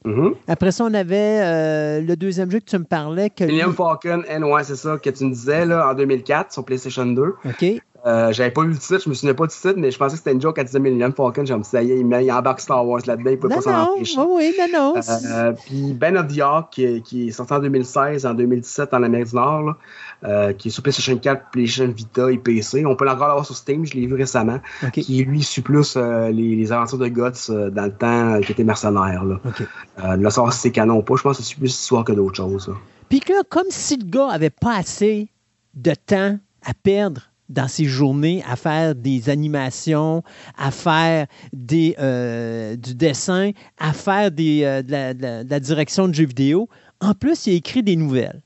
[0.05, 0.35] Mhm.
[0.47, 3.28] Après ça, on avait euh, le deuxième jeu que tu me parlais.
[3.31, 6.52] Que lui- Millennium Falcon, N, ouais, c'est ça que tu me disais, là, en 2004,
[6.52, 7.35] sur PlayStation 2.
[7.44, 7.64] OK.
[8.07, 10.12] Euh, J'avais pas vu le titre, je me souvenais pas du titre, mais je pensais
[10.12, 11.45] que c'était une joke quand tu disais Millennium Falcon.
[11.45, 13.73] J'ai me ça y est, il, embarque Star Wars là-dedans, il peut Non, pas s'en
[13.73, 13.93] non.
[13.97, 14.19] empêcher.
[14.19, 15.01] Oui, oui, non, non.
[15.31, 19.03] Euh, puis Ben of the Ark, qui, qui est sorti en 2016, en 2017 en
[19.03, 19.77] Amérique du Nord, là,
[20.24, 22.87] euh, qui est sur PlayStation 4, PlayStation Vita et PC.
[22.87, 24.61] On peut encore l'avoir sur Steam, je l'ai vu récemment.
[24.93, 29.24] Qui lui suit plus les, les aventures de Guts dans le temps qui était mercenaire.
[29.24, 29.41] Là.
[29.45, 29.62] OK.
[30.05, 32.12] Euh, là, savoir si c'est canon ou pas, je pense que c'est plus histoire que
[32.12, 32.73] d'autres choses.
[33.09, 35.28] Puis là, comme si le gars avait pas assez
[35.74, 40.23] de temps à perdre dans ses journées à faire des animations,
[40.59, 45.51] à faire des, euh, du dessin, à faire des, euh, de, la, de la- de
[45.51, 46.68] la direction de jeux vidéo.
[47.01, 48.43] En plus, il a écrit des nouvelles.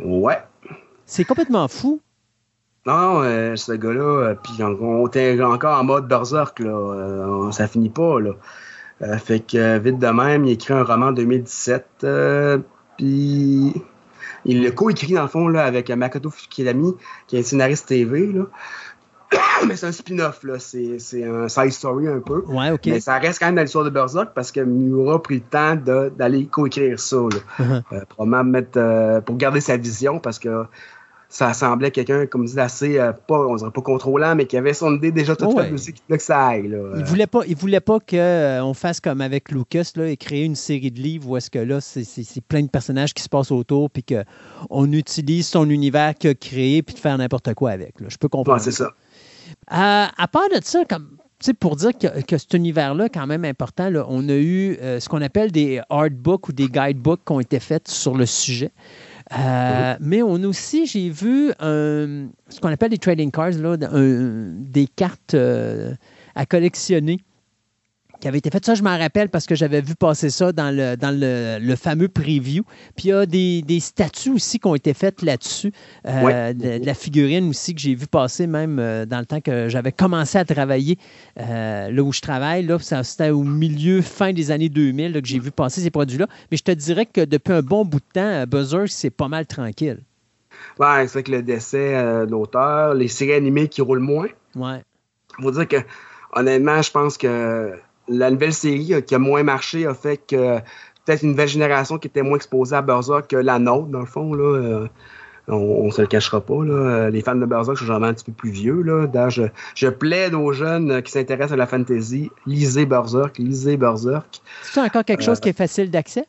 [0.00, 0.38] Ouais.
[1.04, 2.00] C'est complètement fou.
[2.86, 7.50] Non, euh, ce gars-là, puis on, était encore en mode Berserk, là.
[7.50, 8.32] ça finit pas, là.
[9.18, 12.58] Fait que, vite de même, il a écrit un roman en 2017, euh,
[12.96, 13.74] puis
[14.46, 16.94] il l'a co-écrit, dans le fond, là, avec euh, Makoto Fukidami,
[17.26, 18.44] qui est un scénariste TV, là.
[19.66, 20.58] Mais c'est un spin-off, là.
[20.58, 22.44] C'est c'est un side story un peu.
[22.46, 22.72] Ouais.
[22.86, 25.40] Mais ça reste quand même dans l'histoire de Berserk parce que Miura a pris le
[25.40, 27.16] temps de- d'aller coécrire ça.
[27.16, 27.64] Là.
[27.64, 27.82] Uh-huh.
[27.92, 30.64] Euh, probablement mettre, euh, pour garder sa vision parce que
[31.28, 34.72] ça semblait quelqu'un, comme dit, assez, euh, pas, on dirait pas contrôlant, mais qui avait
[34.72, 35.64] son idée déjà toute Ouais.
[35.64, 36.68] faite aussi, qui voulait que ça aille.
[36.68, 36.78] Là.
[36.94, 40.44] Il Euh, voulait pas, il voulait pas qu'on fasse comme avec Lucas là, et créer
[40.44, 43.50] une série de livres où est-ce que là, c'est- plein de personnages qui se passent
[43.50, 48.00] autour puis qu'on utilise son univers qu'il a créé puis de faire n'importe quoi avec.
[48.00, 48.06] là.
[48.08, 48.58] Je peux comprendre.
[48.58, 48.92] ouais, c'est ça.
[49.72, 51.08] Euh, à part de ça, comme
[51.60, 55.08] pour dire que, que cet univers-là, quand même important, là, on a eu euh, ce
[55.08, 58.70] qu'on appelle des hardbooks ou des guidebooks qui ont été faits sur le sujet.
[59.32, 63.76] Euh, Mais on a aussi, j'ai vu un- ce qu'on appelle des trading cards, là,
[63.92, 65.94] un- des cartes euh,
[66.34, 67.18] à collectionner
[68.20, 68.64] qui avaient été faites.
[68.64, 71.76] Ça, je m'en rappelle parce que j'avais vu passer ça dans le, dans le, le
[71.76, 72.62] fameux preview.
[72.96, 75.72] Puis il y a des, des statues aussi qui ont été faites là-dessus.
[76.06, 76.54] Euh, Ouais.
[76.54, 79.68] de, de la figurine aussi que j'ai vu passer même euh, dans le temps que
[79.68, 80.98] j'avais commencé à travailler
[81.40, 82.64] euh, là où je travaille.
[82.64, 86.26] Là, c'était au milieu, fin des années 2000 là, que j'ai vu passer ces produits-là.
[86.50, 89.46] Mais je te dirais que depuis un bon bout de temps, Buzzers, c'est pas mal
[89.46, 89.98] tranquille.
[90.78, 94.28] Ouais, c'est vrai que le décès de l'auteur, les séries animées qui roulent moins.
[94.54, 94.82] Ouais.
[95.40, 95.76] faut dire que,
[96.32, 97.72] honnêtement, je pense que
[98.08, 100.58] la nouvelle série euh, qui a moins marché a fait que
[101.04, 104.06] peut-être une nouvelle génération qui était moins exposée à Berserk que la nôtre, dans le
[104.06, 104.34] fond.
[104.34, 104.88] Là, euh,
[105.48, 106.64] on, on se le cachera pas.
[106.64, 106.74] Là.
[106.74, 108.82] Euh, Les fans de Berserk sont généralement un petit peu plus vieux.
[108.82, 109.28] Là.
[109.28, 114.40] Je, je plaide aux jeunes euh, qui s'intéressent à la fantasy, lisez Berserk, lisez Berserk.
[114.62, 116.24] C'est encore quelque chose qui est facile d'accès?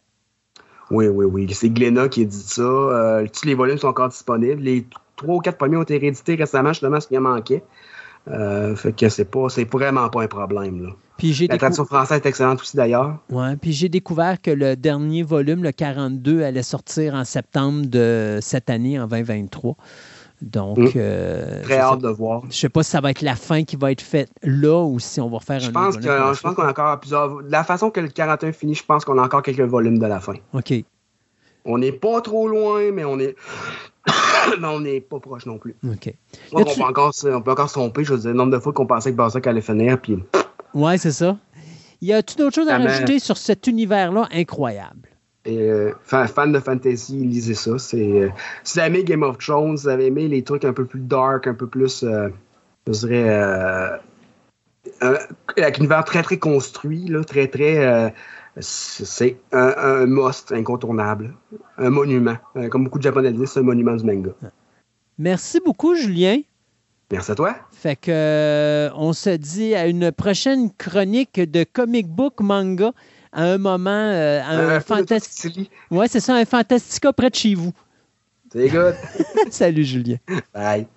[0.90, 1.54] Oui, oui, oui.
[1.54, 2.62] C'est Glenna qui a dit ça.
[2.62, 4.62] Euh, tous les volumes sont encore disponibles.
[4.62, 4.86] Les
[5.16, 7.64] trois ou quatre premiers ont été réédités récemment, justement, ce qui manquait.
[8.30, 10.84] Euh, fait que c'est pas, c'est vraiment pas un problème.
[10.84, 10.90] Là.
[11.18, 13.18] Puis j'ai La traduction française est excellente aussi d'ailleurs.
[13.32, 18.40] Ouais, puis j'ai découvert que le dernier volume, le 42, allait sortir en septembre de
[18.41, 19.76] cette année, en 2023.
[20.41, 20.91] Donc, Mm.
[20.98, 22.44] euh, Très hâte sais, de voir.
[22.49, 24.99] je sais pas si ça va être la fin qui va être faite là ou
[24.99, 27.41] si on va faire Je un pense, autre que, je pense qu'on a encore plusieurs.
[27.41, 30.06] De la façon que le 41 finit, je pense qu'on a encore quelques volumes de
[30.06, 30.36] la fin.
[30.54, 30.74] OK.
[31.66, 33.36] On n'est pas trop loin, mais on est.
[34.60, 35.76] mais on n'est pas proche non plus.
[35.88, 36.14] OK.
[36.54, 38.04] On, peut encore, se- on peut encore se tromper.
[38.04, 40.18] Je veux dire, le nombre de fois qu'on pensait que Berserk allait finir, puis
[40.74, 41.38] Ouais, c'est ça.
[42.02, 45.10] Y a-tu d'autres choses à rajouter sur cet univers-là incroyable?
[45.46, 47.80] Et, euh, fan, fan de fantasy, lisez ça.
[47.80, 48.30] C'est, euh,
[48.64, 50.86] si vous avez aimé Game of Thrones, si vous avez aimé les trucs un peu
[50.86, 52.28] plus dark, un peu plus, euh,
[52.86, 53.30] je dirais,
[55.02, 55.18] un-
[55.58, 58.14] avec un univers très très construit, là, très très,
[58.60, 61.34] c'est un, un must incontournable,
[61.78, 62.38] un monument.
[62.56, 64.32] Euh, comme beaucoup de Japonais le disent, c'est un monument du manga.
[65.18, 66.42] Merci beaucoup, Julien.
[67.12, 67.56] Merci à toi.
[67.72, 72.92] Fait que euh, on se dit à une prochaine chronique de comic book manga
[73.32, 75.72] à un moment, euh, à un Euh, fantastique.
[75.92, 77.72] Ouais, c'est ça, un Fantastica près de chez vous.
[78.52, 78.96] C'est good.
[79.52, 80.18] Salut, Julien.
[80.54, 80.88] Bye.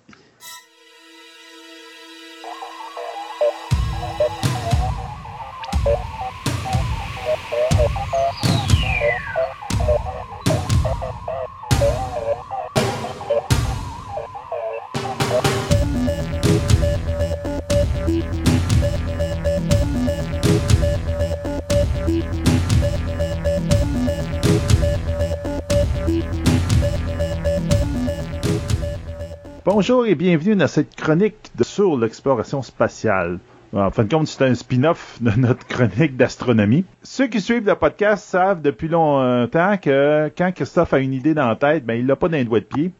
[29.73, 33.39] Bonjour et bienvenue dans cette chronique sur l'exploration spatiale.
[33.71, 36.83] En fin de compte, c'est un spin-off de notre chronique d'astronomie.
[37.03, 41.47] Ceux qui suivent le podcast savent depuis longtemps que quand Christophe a une idée dans
[41.47, 42.91] la tête, ben, il l'a pas dans les doigts de pied.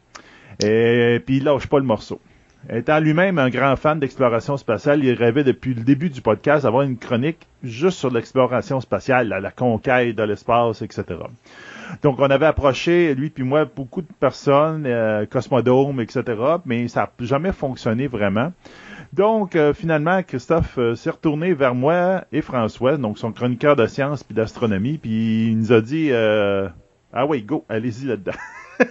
[0.64, 2.22] Et puis il lâche pas le morceau.
[2.70, 6.84] Étant lui-même un grand fan d'exploration spatiale, il rêvait depuis le début du podcast d'avoir
[6.84, 11.04] une chronique juste sur l'exploration spatiale, la conquête de l'espace, etc.
[12.02, 16.24] Donc, on avait approché, lui puis moi, beaucoup de personnes, euh, etc.,
[16.64, 18.52] mais ça n'a jamais fonctionné vraiment.
[19.12, 23.86] Donc, euh, finalement, Christophe euh, s'est retourné vers moi et François, donc son chroniqueur de
[23.86, 26.68] sciences puis d'astronomie, puis il nous a dit euh,
[27.12, 28.32] Ah oui, go, allez-y là-dedans.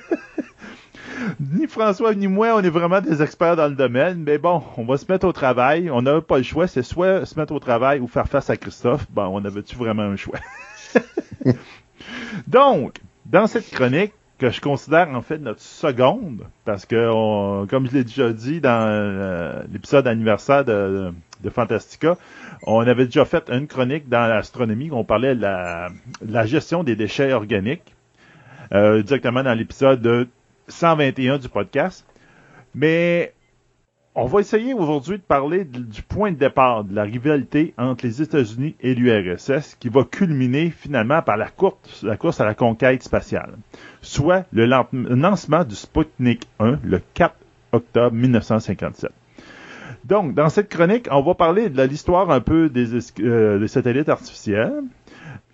[1.40, 4.86] ni François ni moi, on est vraiment des experts dans le domaine, mais bon, on
[4.86, 5.90] va se mettre au travail.
[5.90, 8.58] On n'avait pas le choix, c'est soit se mettre au travail ou faire face à
[8.58, 9.08] Christophe.
[9.10, 10.40] Bon, on avait-tu vraiment un choix?
[12.48, 17.94] Donc, dans cette chronique, que je considère en fait notre seconde, parce que, comme je
[17.94, 21.14] l'ai déjà dit dans euh, l'épisode anniversaire de,
[21.54, 22.18] Fantastica,
[22.66, 26.96] on avait déjà fait une chronique dans l'astronomie où on parlait de la, gestion des
[26.96, 27.96] déchets organiques,
[28.74, 30.28] euh, directement dans l'épisode de
[30.70, 32.04] 121 du podcast.
[32.74, 33.34] Mais
[34.14, 38.22] on va essayer aujourd'hui de parler du point de départ de la rivalité entre les
[38.22, 42.06] États-Unis et l'URSS qui va culminer finalement par la course,
[42.40, 43.54] à la conquête spatiale,
[44.02, 47.36] soit le lan- lancement du Sputnik 1 le 4
[47.72, 49.12] octobre 1957.
[50.04, 53.68] Donc, dans cette chronique, on va parler de l'histoire un peu des, es- euh, des
[53.68, 54.74] satellites artificiels,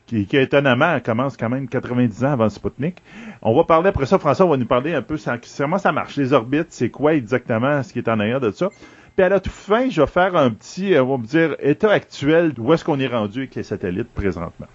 [0.07, 3.03] qui, qui étonnamment commence quand même 90 ans avant Sputnik.
[3.41, 5.17] On va parler après ça, François va nous parler un peu
[5.57, 8.69] comment ça marche, les orbites, c'est quoi exactement ce qui est en arrière de ça.
[9.15, 11.55] Puis à la toute fin, je vais faire un petit, euh, on va me dire,
[11.59, 14.67] état actuel, où est-ce qu'on est rendu avec les satellites présentement.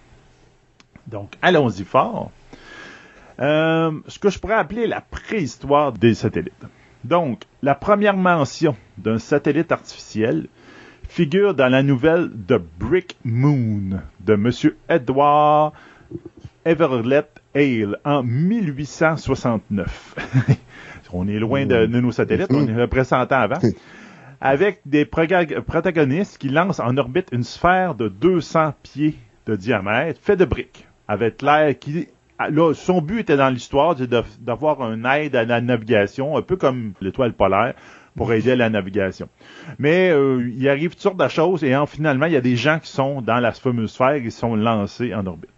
[1.06, 2.30] Donc, allons-y fort.
[3.38, 6.66] Euh, ce que je pourrais appeler la préhistoire des satellites.
[7.04, 10.48] Donc, la première mention d'un satellite artificiel
[11.12, 14.50] figure dans la nouvelle The Brick Moon de M.
[14.88, 15.74] Edward
[16.64, 20.14] Everett Hale en 1869.
[21.12, 23.58] on est loin de, nos satellites, on est près 100 ans avant.
[24.40, 30.36] Avec des protagonistes qui lancent en orbite une sphère de 200 pieds de diamètre, fait
[30.36, 32.08] de briques, avec l'air qui
[32.50, 33.94] Là, son but était dans l'histoire
[34.40, 37.74] d'avoir un aide à la navigation, un peu comme l'étoile polaire,
[38.16, 39.28] pour aider à la navigation.
[39.78, 42.56] Mais euh, il arrive toutes sortes de choses et en, finalement, il y a des
[42.56, 45.50] gens qui sont dans la fameuse sphère et sont lancés en orbite.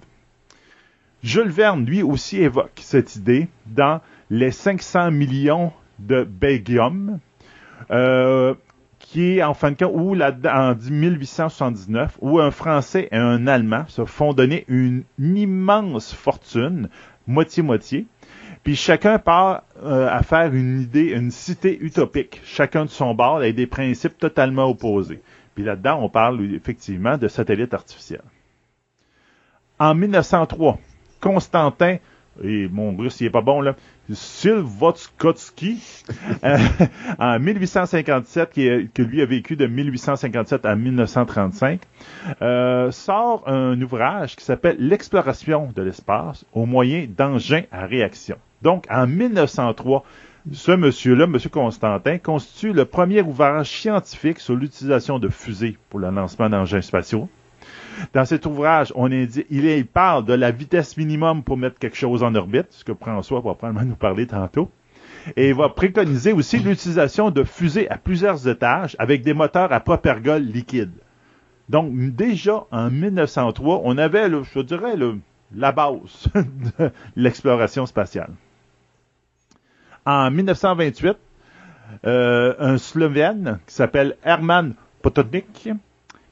[1.22, 7.18] Jules Verne, lui aussi, évoque cette idée dans les 500 millions de Belgium,
[7.90, 8.54] euh,
[8.98, 14.04] qui est en fin de compte, en 1879, où un Français et un Allemand se
[14.04, 16.88] font donner une, immense fortune,
[17.26, 18.06] moitié-moitié,
[18.64, 23.36] puis chacun part euh, à faire une idée, une cité utopique, chacun de son bord,
[23.36, 25.20] avec des principes totalement opposés.
[25.54, 28.24] Puis là-dedans, on parle effectivement de satellites artificiels.
[29.78, 30.78] En 1903,
[31.20, 31.98] Constantin,
[32.42, 33.76] et mon russe, il est pas bon là,
[34.12, 35.82] Silvotskotsky,
[36.44, 36.58] euh,
[37.18, 41.80] en 1857, qui que lui a vécu de 1857 à 1935,
[42.42, 48.36] euh, sort un ouvrage qui s'appelle L'exploration de l'espace au moyen d'engins à réaction.
[48.62, 50.04] Donc, en 1903,
[50.52, 56.10] ce monsieur-là, monsieur Constantin, constitue le premier ouvrage scientifique sur l'utilisation de fusées pour le
[56.10, 57.28] lancement d'engins spatiaux.
[58.12, 62.22] Dans cet ouvrage, on indique, il, parle de la vitesse minimum pour mettre quelque chose
[62.22, 64.70] en orbite, ce que François va probablement nous parler tantôt.
[65.36, 69.80] Et il va préconiser aussi l'utilisation de fusées à plusieurs étages avec des moteurs à
[69.80, 70.92] propergol liquide.
[71.68, 74.96] Donc, déjà en 1903, on avait, je dirais,
[75.54, 78.32] la base de l'exploration spatiale.
[80.04, 81.16] En 1928,
[82.06, 85.70] euh, un Slovène qui s'appelle Herman Potočnik,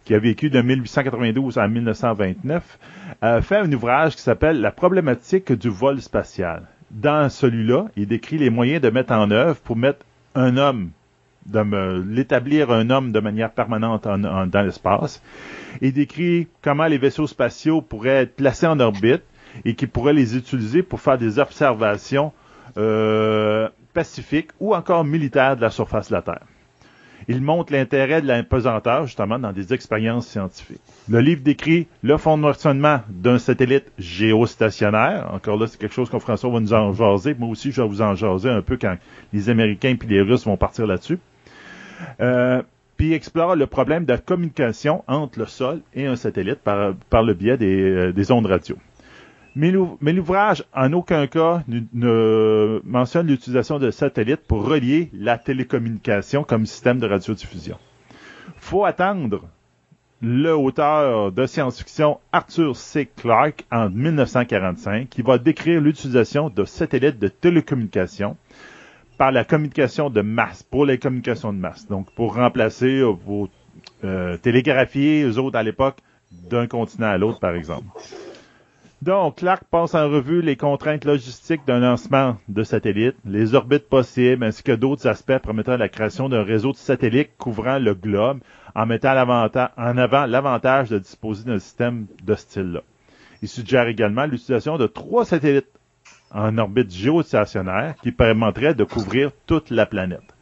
[0.05, 2.79] qui a vécu de 1892 à 1929,
[3.21, 6.63] a fait un ouvrage qui s'appelle La problématique du vol spatial.
[6.91, 10.05] Dans celui-là, il décrit les moyens de mettre en œuvre pour mettre
[10.35, 10.91] un homme,
[12.09, 15.23] l'établir un homme de manière permanente en- en- dans l'espace.
[15.81, 19.23] Il décrit comment les vaisseaux spatiaux pourraient être placés en orbite
[19.65, 22.33] et qui pourraient les utiliser pour faire des observations
[22.79, 26.41] euh, pacifiques ou encore militaires de la surface de la Terre.
[27.29, 30.81] Il montre l'intérêt de l'impesanteur, justement, dans des expériences scientifiques.
[31.09, 35.31] Le livre décrit le fonctionnement d'un satellite géostationnaire.
[35.33, 37.35] Encore là, c'est quelque chose que François va nous en jaser.
[37.39, 38.97] Moi aussi, je vais vous en jaser un peu quand
[39.33, 41.19] les Américains et les Russes vont partir là-dessus.
[42.21, 42.63] Euh,
[42.97, 47.35] puis explore le problème de la communication entre le sol et un satellite par, le
[47.35, 48.77] biais des, euh, des ondes radio.
[49.55, 55.11] Mais l'ou- mais l'ouvrage, en aucun cas, ne, ne mentionne l'utilisation de satellites pour relier
[55.13, 57.77] la télécommunication comme système de radiodiffusion.
[58.57, 59.43] Faut attendre
[60.23, 63.11] le auteur de science-fiction Arthur C.
[63.17, 68.37] Clarke en 1945 qui va décrire l'utilisation de satellites de télécommunication
[69.19, 71.87] par la communication de masse, pour les communications de masse.
[71.89, 73.49] Donc, pour remplacer vos
[74.05, 75.99] euh, télégraphiés, eux autres à l'époque,
[76.31, 77.87] d'un continent à l'autre, par exemple.
[79.03, 84.45] Donc, Clark passe en revue les contraintes logistiques d'un lancement de satellites, les orbites possibles,
[84.45, 88.39] ainsi que d'autres aspects permettant la création d'un réseau de satellites couvrant le globe,
[88.77, 92.83] en mettant en avant l'avantage de disposer d'un système de style-là.
[93.43, 95.67] Il suggère également l'utilisation de trois satellites
[96.31, 100.37] en orbite géostationnaire qui permettrait de couvrir toute la planète.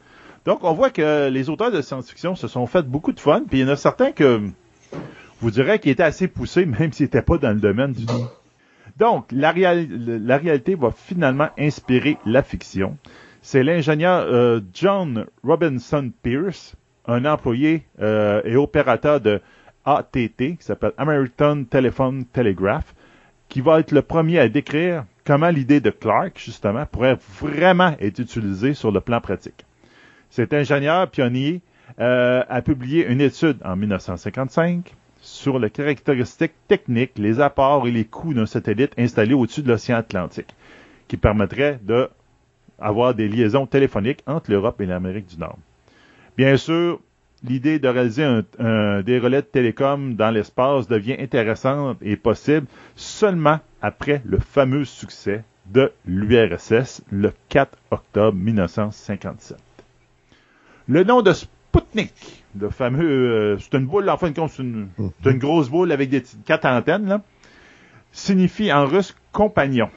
[0.45, 3.61] Donc, on voit que les auteurs de science-fiction se sont fait beaucoup de fun, puis
[3.61, 4.43] il y en a certains que
[5.41, 8.05] vous direz qui étaient assez poussés, même s'ils n'étaient pas dans le domaine du.
[9.01, 12.99] Donc, la, réal- la réalité va finalement inspirer la fiction.
[13.41, 19.41] C'est l'ingénieur euh, John Robinson Pierce, un employé euh, et opérateur de
[19.87, 22.95] ATT, qui s'appelle American Telephone Telegraph,
[23.49, 28.19] qui va être le premier à décrire comment l'idée de Clark, justement, pourrait vraiment être
[28.19, 29.65] utilisée sur le plan pratique.
[30.29, 31.63] Cet ingénieur pionnier
[32.01, 38.05] euh, a publié une étude en 1955 sur les caractéristiques techniques, les apports et les
[38.05, 40.55] coûts d'un satellite installé au-dessus de l'océan Atlantique,
[41.09, 42.09] qui permettrait de
[42.79, 45.59] avoir des liaisons téléphoniques entre l'Europe et l'Amérique du Nord.
[46.39, 47.01] Bien sûr,
[47.45, 52.67] l'idée de réaliser un, un- des relais de télécom dans l'espace devient intéressante et possible
[52.97, 59.59] seulement après le fameux succès de l'URSS le 4 octobre 1957.
[60.89, 61.33] Le nom de
[61.73, 62.13] Sputnik,
[62.59, 64.89] le fameux, euh, c'est une boule, en fin de compte, c'est une,
[65.23, 67.23] c'est une grosse boule avec des petites- quatre antennes, là,
[68.13, 69.89] signifie en russe compagnon.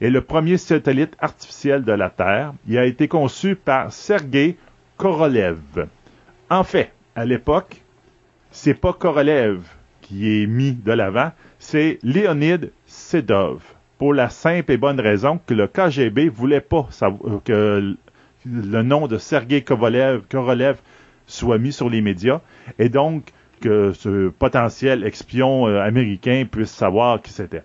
[0.00, 4.56] Et le premier satellite artificiel de la Terre, il a été conçu par Sergei
[4.96, 5.58] Korolev.
[6.50, 7.82] En fait, à l'époque,
[8.50, 9.60] c'est pas Korolev
[10.02, 13.60] qui est mis de l'avant, c'est Leonid Sedov.
[13.98, 16.88] Pour la simple et bonne raison que le KGB voulait pas
[17.44, 17.96] que
[18.46, 20.76] le nom de Sergei Korolev
[21.26, 22.40] soit mis sur les médias
[22.78, 27.62] et donc que ce potentiel espion euh, américain puisse savoir qui c'était.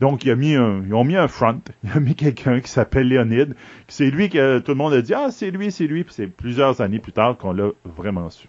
[0.00, 1.60] Donc, ils ont mis un front.
[1.84, 3.56] Il a mis quelqu'un qui s'appelle Léonide.
[3.88, 6.04] C'est lui que tout le monde a dit, ah, c'est lui, c'est lui.
[6.04, 8.48] Puis c'est plusieurs années plus tard qu'on l'a vraiment su.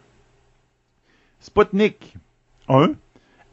[1.40, 2.16] Sputnik
[2.68, 2.92] 1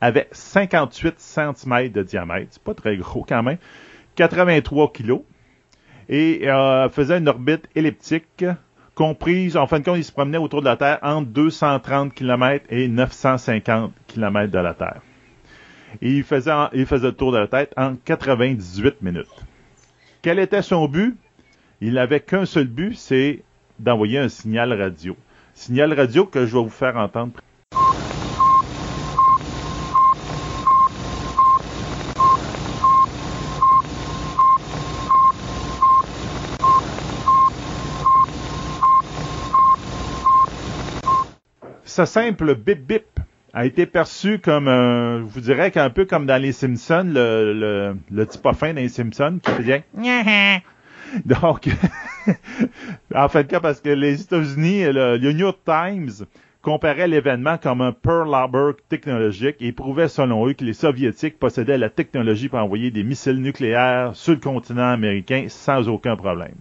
[0.00, 2.48] avait 58 cm de diamètre.
[2.50, 3.58] C'est pas très gros quand même.
[4.16, 5.22] 83 kg.
[6.08, 8.44] Et euh, faisait une orbite elliptique
[8.94, 12.64] comprise, en fin de compte, il se promenait autour de la Terre entre 230 km
[12.70, 15.02] et 950 km de la Terre.
[16.00, 19.26] Et il faisait, il faisait le tour de la tête en 98 minutes.
[20.22, 21.16] Quel était son but?
[21.80, 23.42] Il n'avait qu'un seul but, c'est
[23.78, 25.16] d'envoyer un signal radio.
[25.54, 27.34] Signal radio que je vais vous faire entendre
[41.96, 43.20] ce simple bip bip
[43.54, 47.96] a été perçu comme, je vous dirais qu'un peu comme dans les Simpsons, le, le,
[48.10, 49.82] le petit fin dans les Simpsons qui faisait
[51.24, 51.68] donc,
[53.14, 56.26] en fait, parce que les États-Unis, le, New York Times
[56.60, 61.78] comparait l'événement comme un Pearl Harbor technologique et prouvait selon eux que les Soviétiques possédaient
[61.78, 66.56] la technologie pour envoyer des missiles nucléaires sur le continent américain sans aucun problème.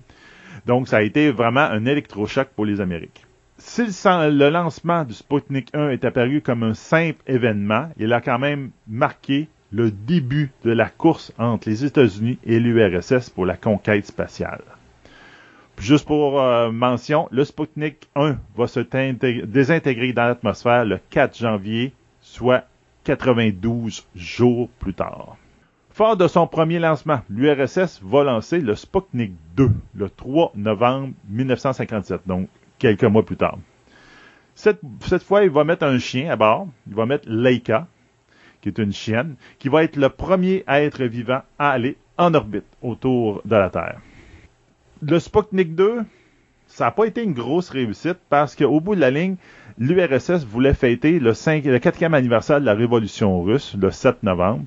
[0.66, 3.25] Donc, ça a été vraiment un électrochoc pour les Américains
[3.58, 8.40] si le lancement du Sputnik 1 est apparu comme un simple événement, il a quand
[8.40, 14.06] même marqué le début de la course entre les États-Unis et l'URSS pour la conquête
[14.06, 14.62] spatiale.
[15.78, 21.94] Juste pour euh, mention, le Sputnik 1 va se désintégrer dans l'atmosphère le 4 janvier,
[22.22, 22.64] soit
[23.04, 25.36] 92 jours plus tard.
[25.92, 32.22] Fort de son premier lancement, l'URSS va lancer le Sputnik 2 le 3 novembre 1957,
[32.26, 32.50] donc
[32.80, 33.58] quelques mois plus tard.
[34.56, 34.80] Cette,
[35.24, 36.68] fois, il va mettre un chien à bord.
[36.88, 37.88] Il va mettre Leica,
[38.62, 42.66] qui est une chienne, qui va être le premier être vivant à aller en orbite
[42.82, 44.00] autour de la Terre.
[45.02, 46.04] Le Sputnik 2,
[46.68, 49.36] ça n'a pas été une grosse réussite parce qu'au bout de la ligne,
[49.78, 54.64] l'URSS voulait fêter le, 5, le quatrième anniversaire de la Révolution russe, le 7 novembre,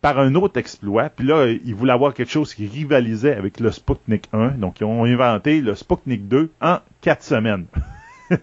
[0.00, 1.10] par un autre exploit.
[1.10, 4.52] Puis là, ils voulaient avoir quelque chose qui rivalisait avec le Sputnik 1.
[4.52, 7.66] Donc, ils ont inventé le Sputnik 2 en quatre semaines.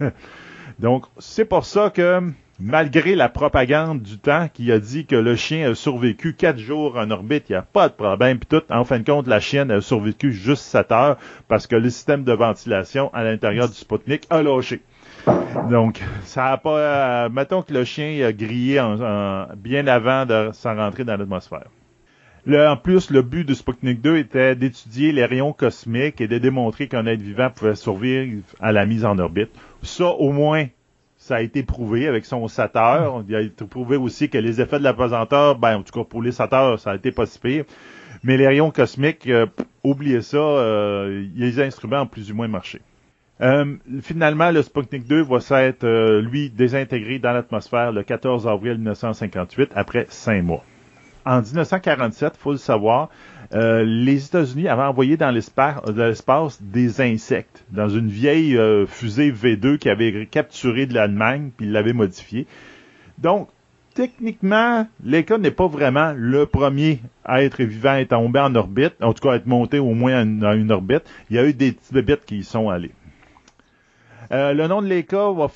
[0.80, 2.22] Donc, c'est pour ça que,
[2.60, 6.98] malgré la propagande du temps qui a dit que le chien a survécu quatre jours
[6.98, 9.40] en orbite, il n'y a pas de problème, puis tout, en fin de compte, la
[9.40, 11.18] chienne a survécu juste 7 heures
[11.48, 14.82] parce que le système de ventilation à l'intérieur du Sputnik a lâché.
[15.70, 16.78] Donc, ça a pas.
[16.80, 18.82] Euh, mettons que le chien a grillé
[19.58, 21.68] bien avant de s'en rentrer dans l'atmosphère.
[22.48, 26.88] en plus, le but du Sputnik 2 était d'étudier les rayons cosmiques et de démontrer
[26.88, 29.50] qu'un être vivant pouvait survivre à la mise en orbite.
[29.82, 30.68] Ça, au moins,
[31.18, 33.24] ça a été prouvé avec son sateur.
[33.28, 36.22] Il a été prouvé aussi que les effets de l'apesanteur, ben, en tout cas pour
[36.22, 37.66] les sateurs, ça a été pas si pire.
[38.24, 39.48] Mais les rayons cosmiques, euh,
[39.84, 42.82] oubliez ça, euh, les instruments ont plus ou moins marché.
[43.42, 48.76] Euh, finalement, le Sputnik 2 va s'être, euh, lui, désintégré dans l'atmosphère le 14 avril
[48.76, 50.64] 1958, après cinq mois.
[51.26, 53.10] En 1947, faut le savoir,
[53.54, 58.58] euh, les États-Unis avaient envoyé dans l'espace des insectes dans une vieille
[58.88, 62.48] fusée V2 qui avait capturé de l'Allemagne puis l'avait modifiée.
[63.18, 63.50] Donc,
[63.96, 68.96] techniquement, l'École n'est pas vraiment le premier à être vivant à être tombé en orbite,
[69.02, 71.04] en tout cas à être monté au moins dans une orbite.
[71.30, 72.92] Il y a eu des petits bébêtes qui y sont allés.
[74.32, 75.48] Euh, le nom de l'Eka va,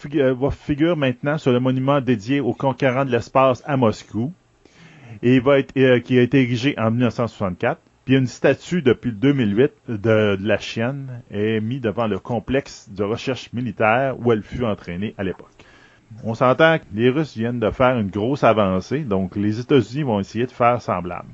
[0.52, 4.32] figurer maintenant sur le monument dédié aux conquérants de l'espace à Moscou,
[5.24, 7.80] et euh, qui a été érigé en 1964.
[8.06, 13.54] Puis une statue depuis 2008 de, la chienne est mise devant le complexe de recherche
[13.54, 15.48] militaire où elle fut entraînée à l'époque.
[16.24, 20.20] On s'entend que les Russes viennent de faire une grosse avancée, donc les États-Unis vont
[20.20, 21.30] essayer de faire semblable.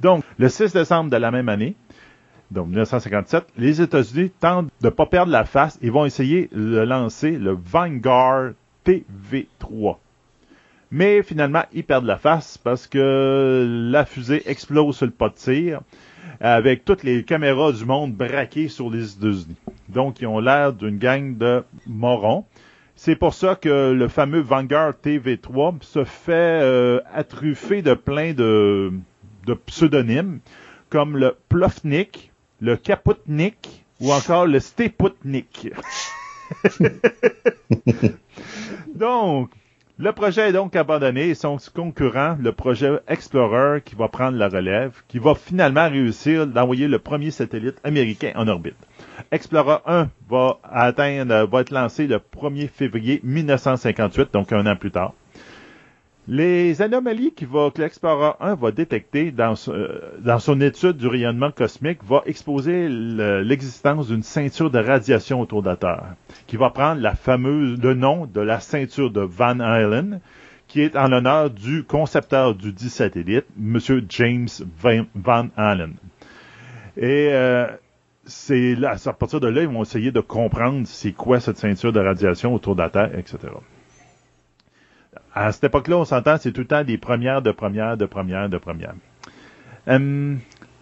[0.00, 1.74] Donc, le 6 décembre de la même année,
[2.50, 6.78] donc 1957, les États-Unis tentent de ne pas perdre la face et vont essayer de
[6.78, 8.52] lancer le Vanguard
[8.86, 9.96] TV3.
[10.90, 15.34] Mais finalement, ils perdent la face parce que la fusée explose sur le pas de
[15.34, 15.80] tir
[16.40, 19.56] avec toutes les caméras du monde braquées sur les États-Unis.
[19.90, 22.44] Donc, ils ont l'air d'une gang de morons.
[22.96, 28.92] C'est pour ça que le fameux Vanguard TV3 se fait euh, attruffer de plein de,
[29.46, 30.40] de pseudonymes
[30.88, 35.72] comme le Plofnik, le Kaputnik ou encore le Steputnik.
[38.94, 39.50] Donc,
[40.00, 44.48] Le projet est donc abandonné et son concurrent, le projet Explorer, qui va prendre la
[44.48, 48.76] relève, qui va finalement réussir d'envoyer le premier satellite américain en orbite.
[49.32, 54.92] Explorer 1 va atteindre, va être lancé le 1er février 1958, donc un an plus
[54.92, 55.14] tard.
[56.30, 62.04] Les anomalies que l'Explorer 1 va détecter dans, euh, dans, son étude du rayonnement cosmique
[62.04, 67.14] va exposer l'existence d'une ceinture de radiation autour de la Terre, qui va prendre la
[67.14, 70.20] fameuse, le nom de la ceinture de Van Allen,
[70.66, 73.78] qui est en l'honneur du concepteur du dit satellite, M.
[74.10, 74.48] James
[75.14, 75.94] Van, Allen.
[76.98, 77.66] Et euh,
[78.26, 82.00] c'est à partir de là, ils vont essayer de comprendre c'est quoi cette ceinture de
[82.00, 83.48] radiation autour de la Terre, etc
[85.34, 88.48] à cette époque-là, on s'entend, c'est tout le temps des premières, de premières, de premières,
[88.48, 88.94] de premières.
[89.86, 90.40] Hum,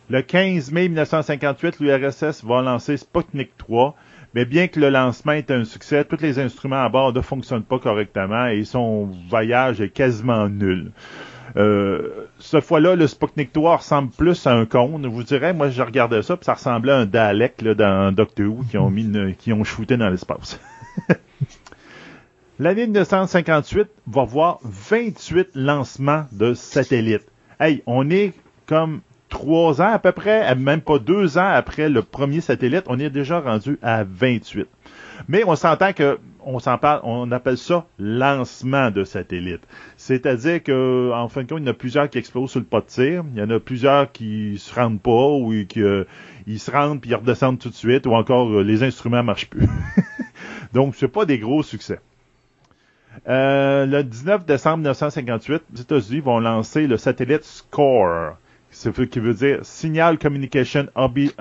[0.09, 3.97] le 15 mai 1958, l'URSS va lancer Sputnik 3,
[4.35, 7.65] mais bien que le lancement est un succès, tous les instruments à bord ne fonctionnent
[7.65, 10.93] pas correctement et son voyage est quasiment nul.
[11.57, 15.05] Euh, cette fois-là, le Sputnik 3 ressemble plus à un cône.
[15.05, 18.47] Je vous dirais, moi, je regardais ça, puis ça ressemblait à un Dalek dans Doctor
[18.47, 20.61] Who qui ont mis qui ont shooté dans l'espace.
[22.59, 27.27] L'année 1958 va voir 28 lancements de satellites.
[27.61, 28.33] Hey, on est
[28.65, 32.99] comme trois ans à peu près, même pas deux ans après le premier satellite, on
[32.99, 34.67] est déjà rendu à 28.
[35.29, 39.61] Mais on s'entend que on s'en parle, on appelle ça lancement de satellite.
[39.99, 42.67] C'est-à-dire que, en fin de compte, il y en a plusieurs qui explosent sur le
[42.67, 46.05] pas de tir, il y en a plusieurs qui se rendent pas ou qui euh,
[46.47, 49.51] ils se rendent puis ils redescendent tout de suite, ou encore euh, les instruments marchent
[49.51, 49.69] plus.
[50.73, 51.99] Donc, c'est pas des gros succès.
[53.29, 58.37] Euh, le 19 décembre 1958, les États-Unis vont lancer le satellite SCORE,
[59.11, 61.33] qui veut dire Signal Communication Orbit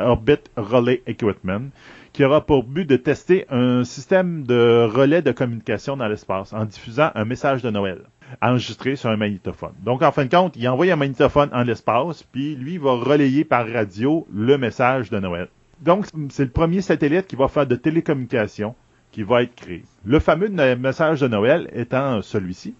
[0.55, 1.69] Relay Equipment,
[2.13, 6.65] qui aura pour but de tester un système de relais de communication dans l'espace en
[6.65, 7.99] diffusant un message de Noël
[8.41, 9.73] enregistré sur un magnétophone.
[9.83, 13.43] Donc, en fin de compte, il envoie un magnétophone en l'espace, puis lui va relayer
[13.43, 15.47] par radio le message de Noël.
[15.81, 18.75] Donc, c'est le premier satellite qui va faire de télécommunication
[19.15, 19.81] qui va être créé.
[20.03, 22.73] Le fameux message de Noël étant celui-ci.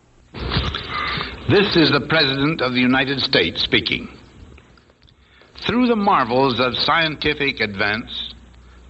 [1.48, 4.10] This is the President of the United States speaking.
[5.62, 8.34] Through the marvels of scientific advance,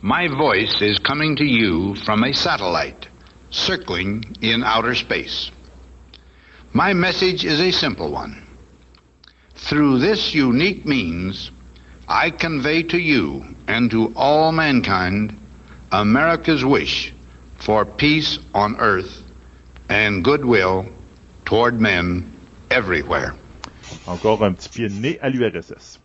[0.02, 3.08] my voice is coming to you from a satellite
[3.52, 5.52] circling in outer space.
[6.74, 8.42] My message is a simple one.
[9.54, 11.52] Through this unique means,
[12.08, 15.38] I convey to you and to all mankind
[15.92, 17.14] America's wish
[17.58, 19.24] for peace on earth
[19.90, 20.86] and goodwill
[21.46, 22.32] toward men
[22.70, 23.34] everywhere.
[24.08, 26.00] Encore un petit pied de nez à l'URSS.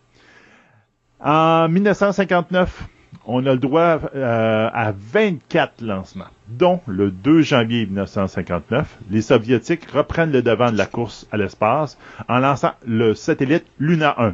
[1.19, 2.87] En 1959,
[3.25, 9.89] on a le droit euh, à 24 lancements, dont le 2 janvier 1959, les Soviétiques
[9.91, 11.97] reprennent le devant de la course à l'espace
[12.27, 14.33] en lançant le satellite Luna 1,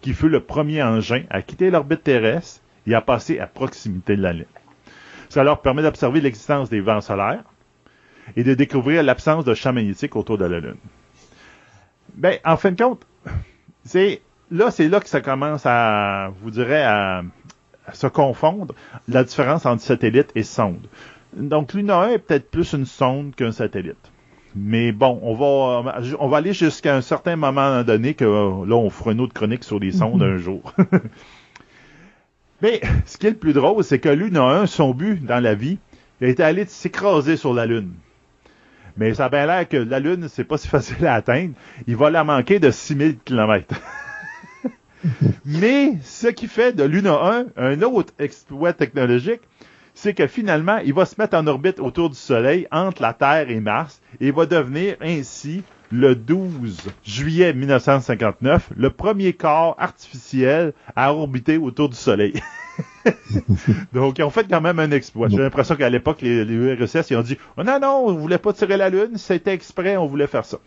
[0.00, 4.22] qui fut le premier engin à quitter l'orbite terrestre et à passer à proximité de
[4.22, 4.46] la Lune.
[5.34, 7.42] Ça leur permet d'observer l'existence des vents solaires
[8.36, 10.76] et de découvrir l'absence de champs magnétiques autour de la Lune.
[12.14, 13.04] Ben, en fin de compte,
[13.84, 17.22] c'est là, c'est là que ça commence à, vous dirais, à,
[17.92, 18.76] se confondre
[19.08, 20.86] la différence entre satellite et sonde.
[21.36, 24.12] Donc, Luna 1 est peut-être plus une sonde qu'un satellite.
[24.54, 28.88] Mais bon, on va, on va aller jusqu'à un certain moment donné que là, on
[28.88, 30.72] fera une autre chronique sur les sondes un jour.
[32.64, 35.38] Mais ce qui est le plus drôle, c'est que Lune a un, son but dans
[35.38, 35.78] la vie,
[36.22, 37.92] il été allé s'écraser sur la Lune.
[38.96, 41.52] Mais ça a bien l'air que la Lune, c'est pas si facile à atteindre.
[41.86, 43.74] Il va la manquer de 6000 km.
[45.44, 49.42] Mais ce qui fait de Luna 1 un autre exploit technologique,
[49.92, 53.50] c'est que finalement, il va se mettre en orbite autour du Soleil entre la Terre
[53.50, 55.62] et Mars et va devenir ainsi
[55.94, 62.42] le 12 juillet 1959, le premier corps artificiel à orbiter autour du Soleil.
[63.92, 65.28] Donc, ils ont fait quand même un exploit.
[65.28, 68.52] J'ai l'impression qu'à l'époque, les, URSS, ils ont dit oh, non, non, on voulait pas
[68.52, 70.58] tirer la Lune, c'était exprès, on voulait faire ça.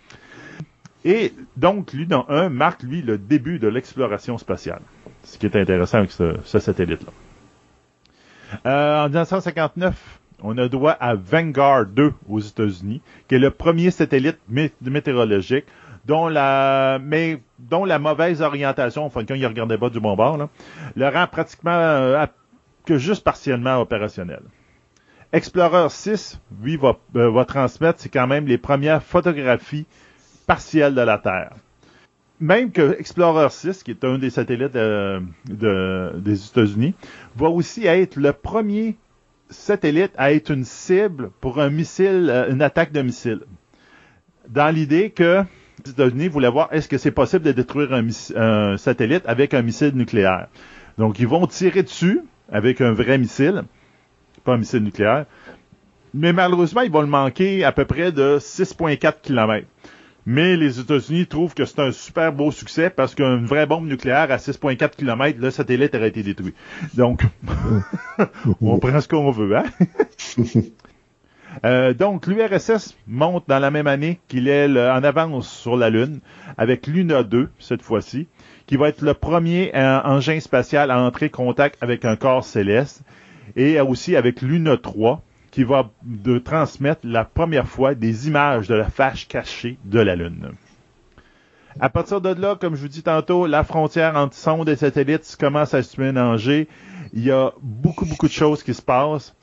[1.03, 4.81] Et donc, Luna 1 marque, lui, le début de l'exploration spatiale.
[5.23, 7.11] Ce qui est intéressant avec ce, satellite-là.
[8.65, 13.91] Euh, en 1959, on a droit à Vanguard 2 aux États-Unis, qui est le premier
[13.91, 14.37] satellite
[14.81, 15.65] météorologique
[16.05, 20.37] dont la, mais dont la mauvaise orientation, enfin quand il regardait pas du bon bord,
[20.95, 22.25] le rend pratiquement euh,
[22.85, 24.41] que juste partiellement opérationnel.
[25.33, 29.85] Explorer 6, lui, va, euh, va transmettre, c'est quand même les premières photographies
[30.45, 31.51] partielles de la Terre.
[32.39, 36.93] Même que Explorer 6, qui est un des satellites euh, des États-Unis,
[37.35, 38.95] va aussi être le premier
[39.49, 43.41] satellite à être une cible pour un missile, euh, une attaque de missile.
[44.49, 45.43] dans l'idée que
[45.85, 49.61] les États-Unis voulaient voir est-ce que c'est possible de détruire un, un, satellite avec un
[49.61, 50.47] missile nucléaire?
[50.97, 53.63] Donc, ils vont tirer dessus avec un vrai missile,
[54.43, 55.25] pas un missile nucléaire,
[56.13, 59.67] mais malheureusement, ils vont le manquer à peu près de 6,4 km.
[60.29, 64.29] Mais les États-Unis trouvent que c'est un super beau succès parce qu'une vraie bombe nucléaire
[64.29, 66.53] à 6,4 km, le satellite aurait été détruit.
[66.95, 67.23] Donc,
[68.61, 69.63] on prend ce qu'on veut, hein?
[71.65, 76.19] Euh, donc, l'URSS monte dans la même année qu'il est en avance sur la Lune,
[76.55, 78.27] avec Luna 2, cette fois-ci,
[78.67, 83.01] qui va être le premier euh, engin spatial à entrer contact avec un corps céleste,
[83.55, 85.23] et aussi avec Luna 3,
[85.57, 85.89] qui va
[86.45, 90.51] transmettre la première fois des images de la fâche cachée de la Lune.
[91.79, 95.35] À partir de là, comme je vous dis tantôt, la frontière entre sonde et satellite
[95.39, 96.67] commence à se mélanger.
[97.11, 99.35] Il y a beaucoup, beaucoup de choses qui se passent.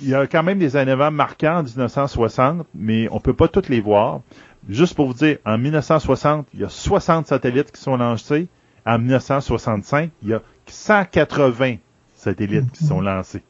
[0.00, 3.68] Il y a quand même des événements marquants en 1960, mais on peut pas toutes
[3.68, 4.22] les voir.
[4.68, 8.48] Juste pour vous dire, en 1960, il y a 60 satellites qui sont lancés.
[8.84, 11.76] En 1965, il y a 180
[12.16, 13.44] satellites qui sont lancés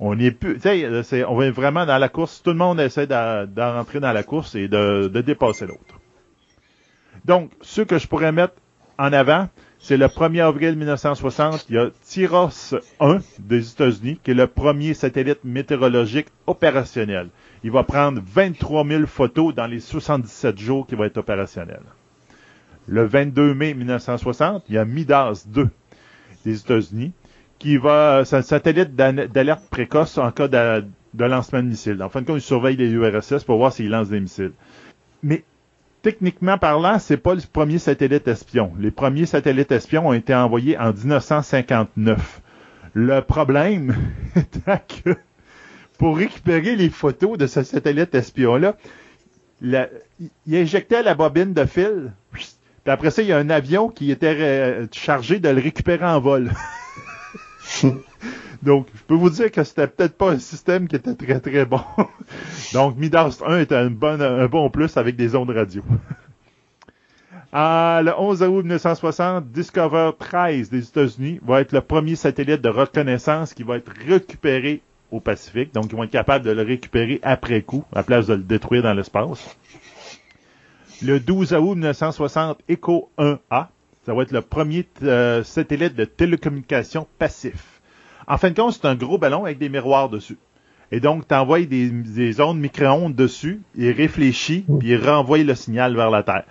[0.00, 2.42] on est plus, c'est, on va vraiment dans la course.
[2.42, 6.00] Tout le monde essaie de, rentrer dans la course et de, dépasser l'autre.
[7.24, 8.54] Donc, ce que je pourrais mettre
[8.96, 9.48] en avant,
[9.80, 14.46] c'est le 1er avril 1960, il y a Tyros 1 des États-Unis, qui est le
[14.46, 17.28] premier satellite météorologique opérationnel.
[17.64, 21.80] Il va prendre 23 000 photos dans les 77 jours qu'il va être opérationnel.
[22.86, 25.68] Le 22 mai 1960, il y a Midas 2
[26.44, 27.12] des États-Unis,
[27.58, 30.84] qui va, c'est un satellite d'alerte précoce en cas de,
[31.18, 32.02] lancement de missiles.
[32.02, 34.52] En fin de compte, il surveille les URSS pour voir s'ils lancent des missiles.
[35.22, 35.44] Mais
[36.02, 38.72] techniquement parlant, c'est pas le premier satellite espion.
[38.78, 42.40] Les premiers satellites espions ont été envoyés en 1959.
[42.94, 43.96] Le problème
[44.36, 45.16] étant que
[45.98, 48.76] pour récupérer les photos de ce satellite espion-là,
[49.60, 49.88] il
[50.52, 52.12] injectait la bobine de fil.
[52.30, 52.46] Puis
[52.86, 56.52] après ça, il y a un avion qui était chargé de le récupérer en vol.
[58.62, 61.64] Donc, je peux vous dire que c'était peut-être pas un système qui était très très
[61.64, 61.80] bon.
[62.72, 65.82] Donc, Midas 1 était un bon, plus avec des ondes radio.
[67.52, 73.54] le 11 août 1960, Discover 13 des États-Unis va être le premier satellite de reconnaissance
[73.54, 74.82] qui va être récupéré
[75.12, 75.72] au Pacifique.
[75.72, 78.82] Donc, ils vont être capables de le récupérer après coup, à place de le détruire
[78.82, 79.56] dans l'espace.
[81.00, 83.68] Le 12 août 1960, Echo 1A
[84.08, 87.82] ça va être le premier euh, satellite de télécommunication passif.
[88.26, 90.38] En fin de compte, c'est un gros ballon avec des miroirs dessus.
[90.90, 95.94] Et donc, tu envoies des, ondes micro-ondes dessus, il réfléchit, puis il renvoie le signal
[95.94, 96.44] vers la Terre.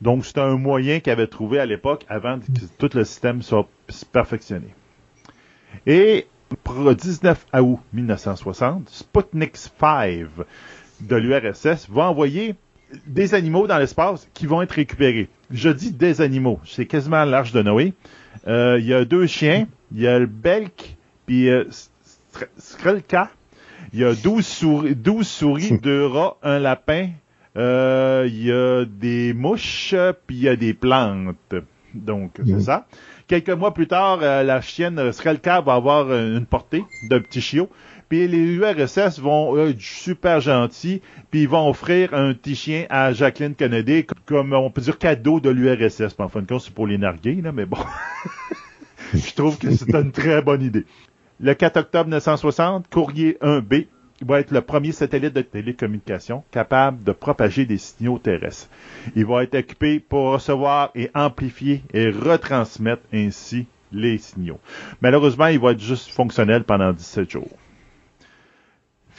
[0.00, 2.46] Donc, c'est un moyen qu'il avait trouvé à l'époque avant que
[2.78, 3.68] tout le système soit
[4.10, 4.74] perfectionné.
[5.86, 6.26] Et
[6.64, 10.26] pour le 19 août 1960, Sputnik 5
[11.00, 12.56] de l'URSS va envoyer
[13.06, 15.28] des animaux dans l'espace qui vont être récupérés.
[15.54, 16.58] Je dis des animaux.
[16.66, 17.94] C'est quasiment l'arche de Noé.
[18.48, 19.68] Euh, il y a deux chiens.
[19.94, 21.64] Il y a le Belk puis euh,
[22.58, 23.30] Skrelka.
[23.92, 27.10] Il y a 12 souris, 12 souris, deux rats, un lapin.
[27.56, 29.94] Euh, il y a des mouches,
[30.26, 31.36] puis il y a des plantes.
[31.94, 32.60] Donc, c'est mm.
[32.60, 32.86] ça.
[33.28, 37.70] Quelques mois plus tard, la chienne Skrelka va avoir une portée d'un petit chiot.
[38.08, 43.12] Puis les URSS vont être super gentils, puis ils vont offrir un petit chien à
[43.12, 46.14] Jacqueline Kennedy comme on peut dire cadeau de l'URSS.
[46.18, 47.78] En fin de compte, c'est pour les narguer, là, mais bon.
[49.14, 50.84] Je trouve que c'est une très bonne idée.
[51.40, 53.86] Le 4 octobre 1960, Courrier 1B
[54.22, 58.68] va être le premier satellite de télécommunication capable de propager des signaux terrestres.
[59.16, 64.60] Il va être équipé pour recevoir et amplifier et retransmettre ainsi les signaux.
[65.00, 67.50] Malheureusement, il va être juste fonctionnel pendant 17 jours.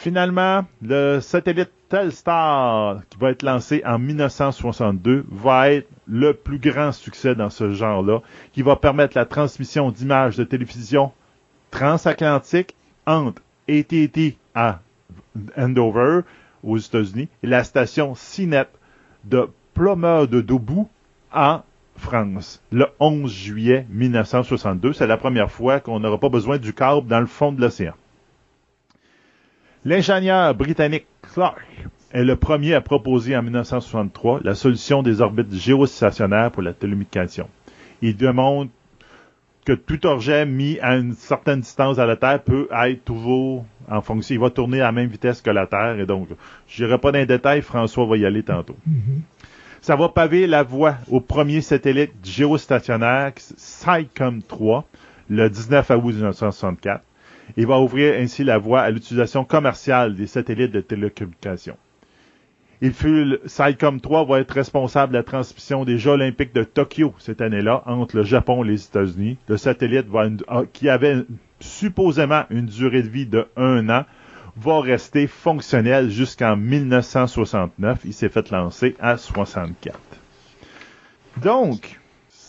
[0.06, 6.92] Finalement, le satellite Telstar, qui va être lancé en 1962, va être le plus grand
[6.92, 8.22] succès dans ce genre-là,
[8.54, 11.12] qui va permettre la transmission d'images de télévision
[11.72, 12.76] transatlantique
[13.08, 14.78] entre AT&T à
[15.58, 16.20] Andover,
[16.62, 18.68] aux États-Unis, et la station CNET
[19.24, 20.88] de Plumeur de Dobou
[21.34, 21.62] en
[21.98, 24.94] France, le 11 juillet 1962.
[24.94, 27.96] C'est la première fois qu'on n'aura pas besoin du câble dans le fond de l'océan.
[29.88, 31.62] L'ingénieur britannique Clark
[32.12, 37.48] est le premier à proposer en 1963 la solution des orbites géostationnaires pour la télécommunication.
[38.02, 38.72] Il démontre
[39.64, 44.02] que tout objet mis à une certaine distance à la Terre peut être toujours en
[44.02, 44.34] fonction.
[44.34, 46.00] Il va tourner à la même vitesse que la Terre.
[46.00, 46.30] Et donc,
[46.68, 48.76] je n'irai pas dans les détails, François va y aller tantôt.
[49.82, 54.84] Ça va paver la voie au premier satellite géostationnaire, SciComm 3,
[55.30, 57.04] le 19 août 1964
[57.58, 61.78] il va ouvrir ainsi la voie à l'utilisation commerciale des satellites de télécommunication.
[62.82, 67.14] Il fut SciComm 3 va être responsable de la transmission des Jeux olympiques de Tokyo
[67.20, 69.38] cette année-là entre le Japon et les États-Unis.
[69.48, 70.08] Le satellite
[70.48, 71.24] ah, qui avait
[71.60, 74.06] supposément une durée de vie de un an
[74.58, 78.00] va rester fonctionnel jusqu'en 1969.
[78.06, 79.98] Il s'est fait lancer à 64.
[81.42, 82.00] Donc,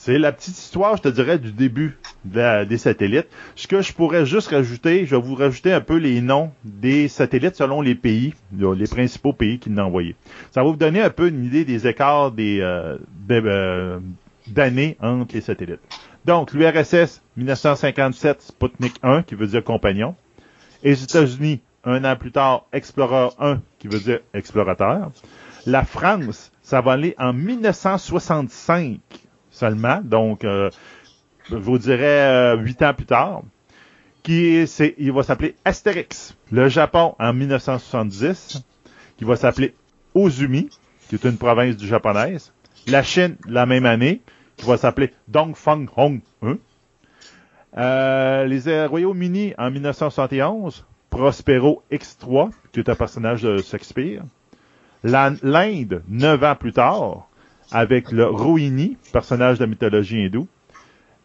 [0.07, 3.27] c'est la petite histoire, je te dirais, du début des satellites.
[3.57, 7.09] Ce que je pourrais juste rajouter, je vais vous rajouter un peu les noms des
[7.09, 10.15] satellites selon les pays, les principaux pays qui l'ont envoyé.
[10.53, 12.99] Ça va vous donner un peu une idée des écarts des euh,
[13.33, 13.99] euh,
[14.47, 15.81] d'années entre les satellites.
[16.25, 20.15] Donc, l'URSS, 1957, Sputnik 1, qui veut dire compagnon.
[20.85, 25.11] Et les États-Unis, un an plus tard, Explorer 1, qui veut dire explorateur.
[25.67, 29.01] La France, ça va aller en 1965
[29.57, 30.71] seulement, donc euh,
[31.51, 33.43] je vous dirais euh, huit ans plus tard,
[34.23, 34.65] qui
[34.99, 36.37] il va s'appeler Astérix.
[36.51, 38.63] Le Japon en 1970,
[39.17, 39.75] qui va s'appeler
[40.15, 40.69] Ozumi,
[41.09, 42.53] qui est une province du japonaise.
[42.87, 44.21] La Chine, la même année,
[44.57, 46.57] qui va s'appeler Dongfang Hong 1.
[47.79, 54.23] Euh, les Royaumes-Unis en 1971, Prospero X3, qui est un personnage de Shakespeare.
[55.03, 57.29] L'Inde, neuf ans plus tard,
[57.73, 60.47] avec le Rohini, personnage de la mythologie hindoue.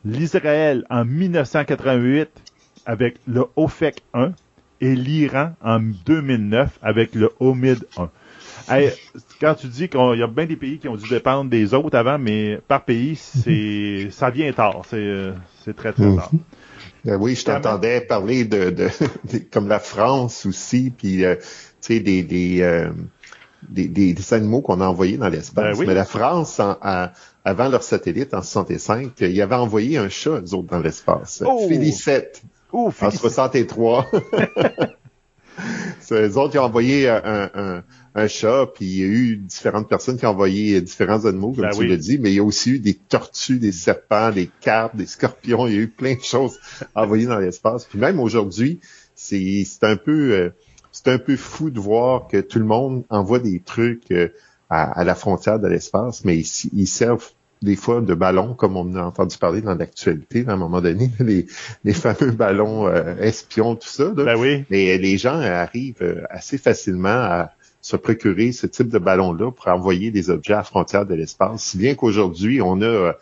[0.04, 2.30] L'Israël en 1988
[2.86, 4.32] avec le Ophek 1
[4.82, 8.10] et l'Iran en 2009 avec le Omid 1.
[8.70, 8.92] Hey,
[9.40, 11.98] quand tu dis qu'il y a bien des pays qui ont dû dépendre des autres
[11.98, 14.82] avant, mais par pays, c'est ça vient tard.
[14.90, 16.32] C'est euh, c'est très très tard.
[17.08, 18.88] Euh, oui, je t'entendais parler de, de,
[19.32, 21.44] de- comme la France aussi, puis euh, tu
[21.82, 22.92] sais des des, euh,
[23.70, 25.76] des des des animaux qu'on a envoyés dans l'espace.
[25.76, 25.86] Ben oui.
[25.88, 26.78] Mais la France, en-
[27.44, 31.44] avant leur satellite en 65, il y avait envoyé un chat eux autres dans l'espace.
[31.46, 31.68] Oh!
[31.68, 32.42] Félicette
[32.74, 33.30] Ouh, en félicitations.
[33.30, 34.08] 63.
[36.00, 37.84] C'est eux autres qui ont envoyé un, un,
[38.16, 41.66] un chat, puis il y a eu différentes personnes qui ont envoyé différents animaux, comme
[41.66, 41.88] Ben tu oui.
[41.88, 45.06] l'as dit, mais il y a aussi eu des tortues, des serpents, des carpes, des
[45.06, 46.58] scorpions, il y a eu plein de choses
[46.96, 47.86] envoyées dans l'espace.
[47.86, 48.80] Puis même aujourd'hui,
[49.16, 50.50] c'est c'est un peu euh,
[50.92, 54.30] c'est un peu fou de voir que tout le monde envoie des trucs euh,
[54.70, 57.30] à, à la frontière de l'espace, mais ils, ils servent
[57.62, 61.12] des fois de ballons, comme on a entendu parler dans l'actualité à un moment donné,
[61.20, 61.46] les,
[61.84, 64.06] les fameux ballons euh, espions, tout ça.
[64.06, 64.24] là.
[64.26, 64.66] Ben oui.
[64.70, 67.52] Mais les gens arrivent euh, assez facilement à
[67.82, 71.64] se procurer ce type de ballon-là pour envoyer des objets à la frontière de l'espace.
[71.64, 73.14] Si bien qu'aujourd'hui, on a euh,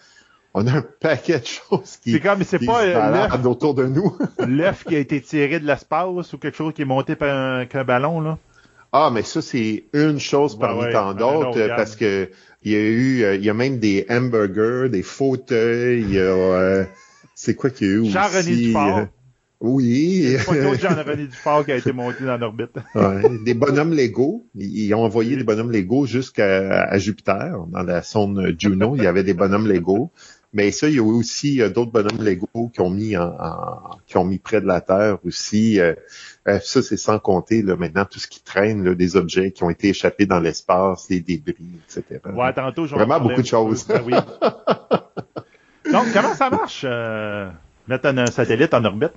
[0.61, 3.85] on a un paquet de choses qui, C'est comme, c'est pas euh, baladent autour de
[3.85, 4.15] nous.
[4.19, 7.29] l'œuf- l'œuf qui a été tiré de l'espace ou quelque chose qui est monté par
[7.35, 8.37] un, ballon, là.
[8.91, 10.91] Ah, mais ça, c'est une chose Ouais, parmi ouais.
[10.93, 12.29] tant d'autres, euh, parce que
[12.63, 16.19] il y a eu, euh, il y a même des hamburgers, des fauteuils, il y
[16.19, 16.83] a, euh,
[17.35, 18.55] c'est quoi qu'il y a eu Jean-René?
[18.55, 18.97] Dufort.
[18.97, 19.05] euh,
[19.61, 20.37] oui.
[20.81, 22.71] Jean-René Dufort qui a été monté dans l'orbite.
[22.95, 24.45] Ouais, des bonhommes Lego.
[24.55, 28.95] Ils ont envoyé des bonhommes Lego jusqu'à à Jupiter, dans la sonde Juno.
[28.97, 30.11] Il y avait des bonhommes Lego.
[30.51, 33.97] Mais ça, il y a aussi euh, d'autres bonhommes Lego qui ont mis en, en-
[34.07, 35.79] qui ont mis près de la Terre aussi.
[35.79, 35.93] Euh,
[36.47, 39.63] euh, ça, c'est sans compter là, maintenant tout ce qui traîne, là, des objets qui
[39.63, 41.53] ont été échappés dans l'espace, des débris,
[41.87, 42.19] etc.
[42.33, 43.85] Ouais, tantôt, je vais Vraiment beaucoup de choses.
[43.87, 44.13] Ben oui.
[45.91, 47.49] Donc, comment ça marche, euh,
[47.87, 49.13] mettre un, un satellite en orbite?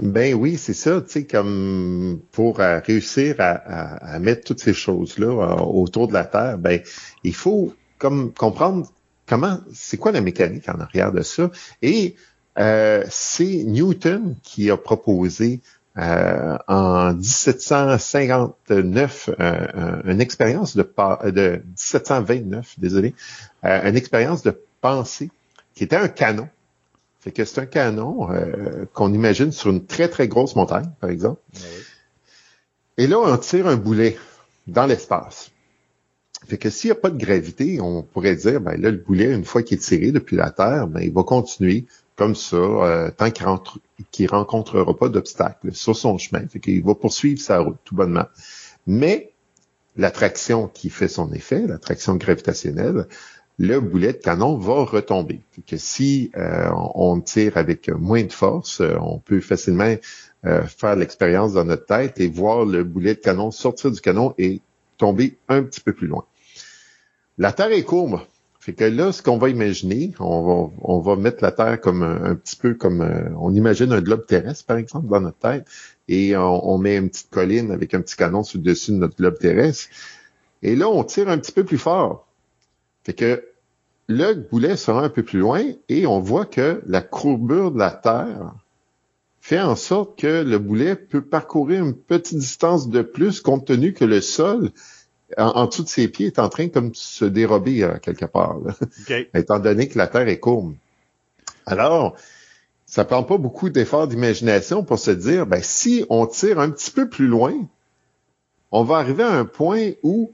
[0.00, 4.60] Ben oui, c'est ça, tu sais, comme pour euh, réussir à, à- à mettre toutes
[4.60, 6.80] ces choses-là euh, autour de la Terre, ben
[7.24, 8.86] il faut comme comprendre
[9.26, 11.50] comment, c'est quoi la mécanique en arrière de ça?
[11.82, 12.16] Et
[12.58, 15.60] euh, c'est Newton qui a proposé
[15.98, 20.82] euh, en 1759 euh, un- une expérience de,
[21.30, 23.14] de 1729, désolé,
[23.64, 25.30] euh, une expérience de pensée
[25.74, 26.48] qui était un canon.
[27.20, 31.10] Fait que c'est un canon euh, qu'on imagine sur une très, très grosse montagne, par
[31.10, 31.40] exemple.
[32.98, 34.16] Et là, on tire un boulet
[34.66, 35.50] dans l'espace.
[36.46, 39.34] Fait que s'il n'y a pas de gravité, on pourrait dire, ben là, le boulet,
[39.34, 43.10] une fois qu'il est tiré depuis la Terre, ben, il va continuer comme ça, euh,
[43.10, 43.78] tant qu'il rentre,
[44.28, 46.46] rencontrera pas d'obstacles sur son chemin.
[46.48, 48.26] Fait qu'il va poursuivre sa route, tout bonnement.
[48.86, 49.32] Mais
[49.96, 53.06] l'attraction qui fait son effet, l'attraction gravitationnelle,
[53.58, 55.40] le boulet de canon va retomber.
[55.52, 59.94] Fait que si euh, on tire avec moins de force, euh, on peut facilement
[60.78, 64.60] faire l'expérience dans notre tête et voir le boulet de canon sortir du canon et
[64.96, 66.24] tomber un petit peu plus loin.
[67.38, 68.20] La Terre est courbe.
[68.60, 72.34] Fait que là, ce qu'on va imaginer, on va, mettre la Terre comme un, un
[72.34, 75.66] petit peu comme euh, on imagine un globe terrestre, par exemple, dans notre tête,
[76.08, 78.96] et on, on met une petite colline avec un petit canon sur le dessus de
[78.96, 79.88] notre globe terrestre.
[80.62, 82.26] Et là, on tire un petit peu plus fort.
[83.04, 83.44] Fait que
[84.08, 87.90] le boulet sera un peu plus loin et on voit que la courbure de la
[87.90, 88.52] Terre
[89.40, 93.92] fait en sorte que le boulet peut parcourir une petite distance de plus compte tenu
[93.92, 94.70] que le sol
[95.36, 98.58] en, dessous de ses pieds, est en train comme de se dérober euh, quelque part,
[99.34, 100.74] étant donné que la Terre est courbe.
[101.66, 102.16] Alors,
[102.86, 106.92] ça prend pas beaucoup d'efforts d'imagination pour se dire, ben, si on tire un petit
[106.92, 107.54] peu plus loin,
[108.70, 110.32] on va arriver à un point où,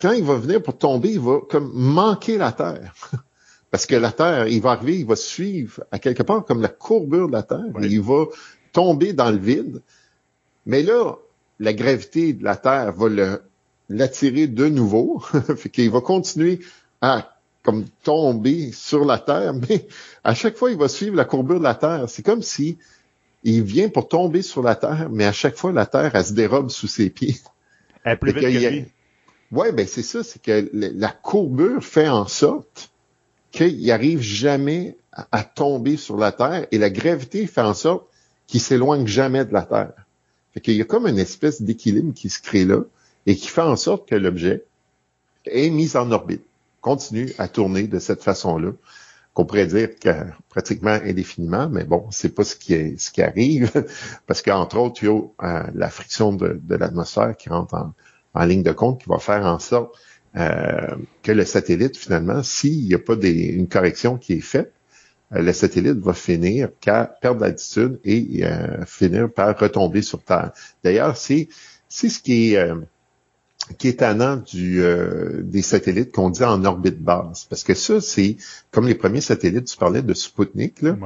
[0.00, 2.94] quand il va venir pour tomber, il va comme manquer la Terre.
[3.70, 6.68] Parce que la Terre, il va arriver, il va suivre à quelque part comme la
[6.68, 7.64] courbure de la Terre.
[7.82, 8.26] il va
[8.72, 9.82] tomber dans le vide.
[10.66, 11.16] Mais là,
[11.58, 13.08] la gravité de la Terre va
[13.88, 15.20] l'attirer de nouveau.
[15.56, 16.60] fait qu'il va continuer
[17.00, 17.32] à
[17.62, 19.86] comme tomber sur la Terre, mais
[20.22, 22.04] à chaque fois, il va suivre la courbure de la Terre.
[22.08, 22.78] C'est comme si
[23.42, 26.32] il vient pour tomber sur la Terre, mais à chaque fois, la Terre, elle se
[26.32, 27.36] dérobe sous ses pieds.
[28.04, 28.96] Elle plus vite que
[29.52, 32.90] Ouais, ben c'est ça, c'est que la courbure fait en sorte
[33.52, 38.06] qu'il n'arrive jamais à, tomber sur la Terre et la gravité fait en sorte
[38.46, 39.92] qu'il s'éloigne jamais de la Terre.
[40.52, 42.82] Fait qu'il y a comme une espèce d'équilibre qui se crée là
[43.26, 44.64] et qui fait en sorte que l'objet
[45.46, 46.44] est mis en orbite,
[46.80, 48.72] continue à tourner de cette façon-là,
[49.34, 50.10] qu'on pourrait dire que
[50.48, 53.70] pratiquement indéfiniment, mais bon, c'est pas ce qui est ce qui arrive,
[54.26, 57.92] parce qu'entre autres, il y a euh, la friction de, l'atmosphère qui rentre en,
[58.34, 59.94] en, ligne de compte, qui va faire en sorte
[60.36, 64.72] euh, que le satellite, finalement, s'il n'y a pas une correction qui est faite,
[65.32, 70.52] euh, le satellite va finir qu'à perdre d'altitude et euh, finir par retomber sur Terre.
[70.84, 71.48] D'ailleurs, c'est
[71.88, 72.70] ce qui est
[73.78, 74.82] qui est étonnant du,
[75.42, 77.46] des satellites qu'on dit en orbite basse.
[77.48, 78.36] Parce que ça, c'est
[78.70, 80.82] comme les premiers satellites, tu parlais de Sputnik.
[80.82, 80.96] Là.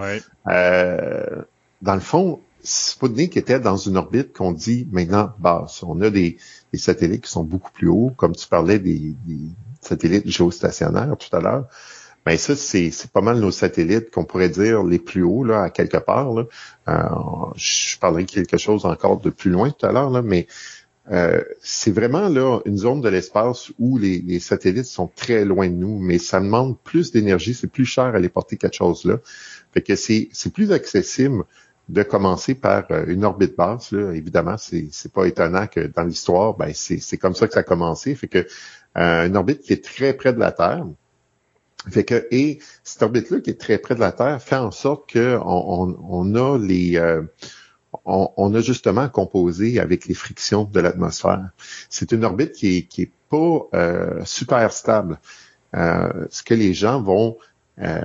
[1.82, 5.82] dans le fond, Sputnik était dans une orbite qu'on dit maintenant basse.
[5.82, 6.36] On a des,
[6.74, 9.14] satellites qui sont beaucoup plus hauts, comme tu parlais des,
[9.80, 11.66] satellites géostationnaires tout à l'heure.
[12.26, 15.62] Mais ben, ça, c'est, pas mal nos satellites qu'on pourrait dire les plus hauts, là,
[15.62, 16.34] à quelque part.
[16.34, 16.44] Là.
[16.88, 20.46] Euh, je parlerai quelque chose encore de plus loin tout à l'heure, là, mais
[21.10, 25.74] euh, c'est vraiment là une zone de l'espace où les, satellites sont très loin de
[25.74, 29.18] nous, mais ça demande plus d'énergie, c'est plus cher à les porter quelque chose là.
[29.72, 31.44] Fait que c'est, plus accessible
[31.88, 33.90] de commencer par euh, une orbite basse.
[33.92, 34.12] Là.
[34.12, 37.64] Évidemment, c'est c'est pas étonnant que dans l'histoire, ben c'est comme ça que ça a
[37.64, 38.14] commencé.
[38.14, 38.46] Fait que
[38.98, 40.86] euh, une orbite qui est très près de la Terre.
[41.88, 45.08] Fait que et cette orbite-là qui est très près de la Terre fait en sorte
[45.10, 47.22] que on, on, a les euh,
[48.04, 51.50] on, a justement composé avec les frictions de l'atmosphère.
[51.88, 53.68] C'est une orbite qui est, qui pas
[54.24, 55.18] super stable.
[55.72, 57.36] ce que les gens vont
[57.82, 58.00] euh,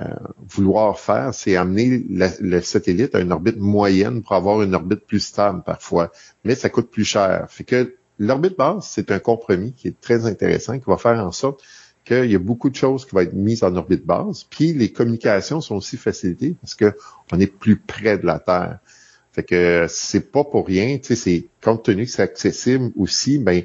[0.48, 5.20] vouloir faire, c'est amener le satellite à une orbite moyenne pour avoir une orbite plus
[5.20, 6.12] stable parfois,
[6.44, 7.46] mais ça coûte plus cher.
[7.50, 11.30] Fait que l'orbite basse, c'est un compromis qui est très intéressant, qui va faire en
[11.30, 11.62] sorte
[12.06, 14.92] qu'il y a beaucoup de choses qui vont être mises en orbite basse, puis les
[14.92, 16.94] communications sont aussi facilitées parce que
[17.30, 18.78] on est plus près de la Terre.
[19.36, 23.38] Fait que c'est pas pour rien, tu sais, c'est compte tenu que c'est accessible aussi,
[23.38, 23.64] ben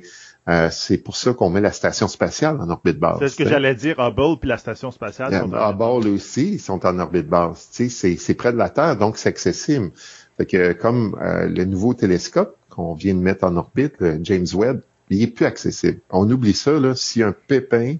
[0.49, 3.19] euh, c'est pour ça qu'on met la station spatiale en orbite basse.
[3.19, 5.31] C'est ce que j'allais dire, Hubble puis la station spatiale.
[5.31, 7.69] sont en Hubble aussi, ils sont en orbite basse.
[7.71, 9.91] C'est près de la Terre, donc c'est accessible.
[10.37, 14.47] Fait que comme euh, le nouveau télescope qu'on vient de mettre en orbite, le James
[14.53, 16.01] Webb, il est plus accessible.
[16.09, 17.95] On oublie ça, là, s'il y a un pépin,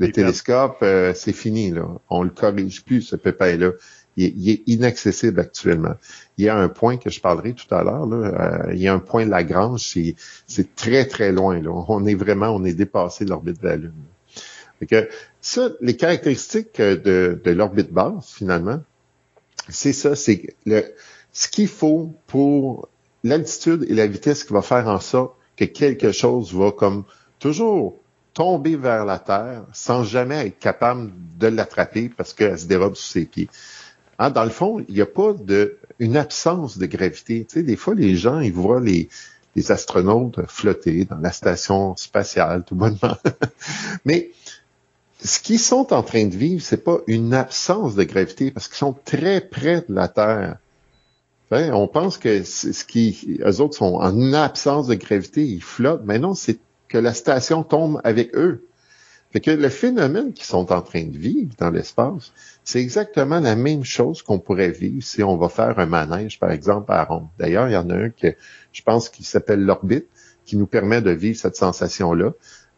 [0.00, 1.70] le télescope, euh, c'est fini.
[1.70, 1.86] Là.
[2.10, 3.70] On le corrige plus, ce pépin-là
[4.16, 5.94] il, est inaccessible actuellement.
[6.38, 8.10] Il y a un point que je parlerai tout à l'heure.
[8.12, 10.14] Euh, il y a un point Lagrange, c'est,
[10.46, 11.60] c'est très très loin.
[11.60, 11.70] Là.
[11.88, 13.92] On est vraiment, on est dépassé l'orbite de la Lune.
[14.88, 15.08] que
[15.40, 18.82] ça, les caractéristiques de, de l'orbite basse, finalement,
[19.68, 20.82] c'est ça, c'est le
[21.32, 22.88] ce qu'il faut pour
[23.24, 27.04] l'altitude et la vitesse qui va faire en sorte que quelque chose va comme
[27.38, 27.98] toujours
[28.34, 33.12] tomber vers la Terre sans jamais être capable de l'attraper parce qu'elle se dérobe sous
[33.12, 33.48] ses pieds.
[34.22, 35.34] Hein, dans le fond, il n'y a pas
[35.98, 37.44] une absence de gravité.
[37.44, 39.08] Tu sais, des fois, les gens, ils voient les,
[39.68, 43.16] astronautes flotter dans la station spatiale, tout bonnement.
[44.04, 44.30] Mais
[45.24, 48.76] ce qu'ils sont en train de vivre, c'est pas une absence de gravité, parce qu'ils
[48.76, 50.58] sont très près de la Terre.
[51.50, 56.04] on pense que ce qui, eux autres sont en absence de gravité, ils flottent.
[56.04, 58.68] Mais non, c'est que la station tombe avec eux.
[59.32, 62.32] Fait que le phénomène qu'ils sont en train de vivre dans l'espace,
[62.64, 66.50] c'est exactement la même chose qu'on pourrait vivre si on va faire un manège, par
[66.50, 67.28] exemple, à ronde.
[67.38, 68.34] D'ailleurs, il y en a un que
[68.72, 70.06] je pense qui s'appelle l'orbite,
[70.44, 72.32] qui nous permet de vivre cette sensation-là.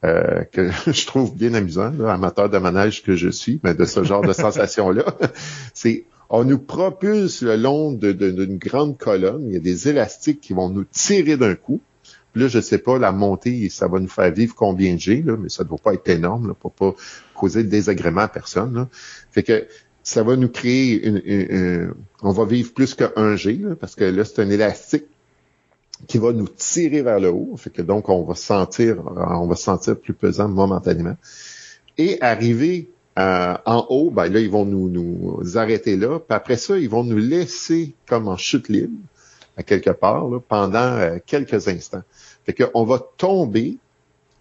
[0.05, 4.05] Euh, que je trouve bien amusant, amateur de manège que je suis, mais de ce
[4.05, 5.05] genre de sensation-là.
[5.73, 10.53] c'est on nous propulse le long d'une grande colonne, il y a des élastiques qui
[10.53, 11.81] vont nous tirer d'un coup,
[12.35, 15.37] là, je sais pas, la montée, ça va nous faire vivre combien de G, là,
[15.37, 16.95] mais ça ne doit pas être énorme là, pour pas
[17.35, 18.75] causer de désagrément à personne.
[18.75, 18.89] Là.
[19.31, 19.67] Fait que
[20.03, 21.03] ça va nous créer
[22.23, 25.05] on va vivre plus qu'un G, parce que là, c'est un élastique
[26.07, 27.55] qui va nous tirer vers le haut.
[27.57, 31.17] Fait que donc, on va se sentir, on va se sentir plus pesant momentanément.
[31.99, 36.19] Et arriver euh, en haut, ben là, ils vont nous, nous arrêter là.
[36.19, 38.99] Puis après ça, ils vont nous laisser comme en chute libre,
[39.57, 42.03] à quelque part, pendant euh, quelques instants.
[42.45, 43.77] Fait qu'on va tomber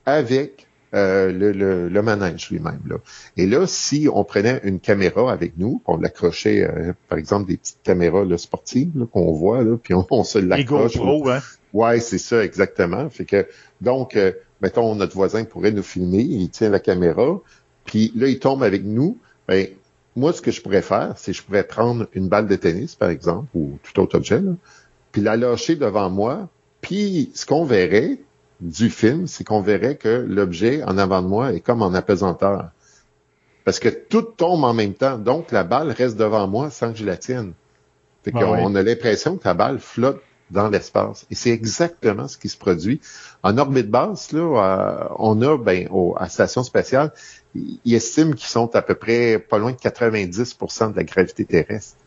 [0.06, 2.82] avec euh, le, le, manège lui-même.
[2.88, 2.98] Là.
[3.36, 7.58] Et là, si on prenait une caméra avec nous, on l'accrochait, euh, par exemple, des
[7.58, 10.98] petites caméras là, sportives qu'on voit, là, puis on, se l'accroche.
[10.98, 11.40] hein?
[11.74, 13.10] Ouais, c'est ça, exactement.
[13.10, 13.48] Fait que
[13.82, 17.40] donc, euh, mettons, notre voisin pourrait nous filmer, il tient la caméra,
[17.86, 19.18] puis là, il tombe avec nous.
[19.48, 19.66] Ben,
[20.16, 23.10] moi, ce que je pourrais faire, c'est je pourrais prendre une balle de tennis, par
[23.10, 24.52] exemple, ou tout autre objet, là,
[25.14, 26.50] puis la lâcher devant moi,
[26.82, 28.18] puis ce qu'on verrait,
[28.60, 32.70] du film, c'est qu'on verrait que l'objet en avant de moi est comme en apesanteur.
[33.66, 35.18] Parce que tout tombe en même temps.
[35.18, 37.54] Donc, la balle reste devant moi sans que je la tienne.
[38.24, 41.26] Fait qu'on on a l'impression que la balle flotte dans l'espace.
[41.30, 43.02] Et c'est exactement ce qui se produit.
[43.42, 47.12] En orbite basse, là, euh, on a, ben, au, à station spatiale,
[47.56, 51.98] ils estiment qu'ils sont à peu près pas loin de 90% de la gravité terrestre.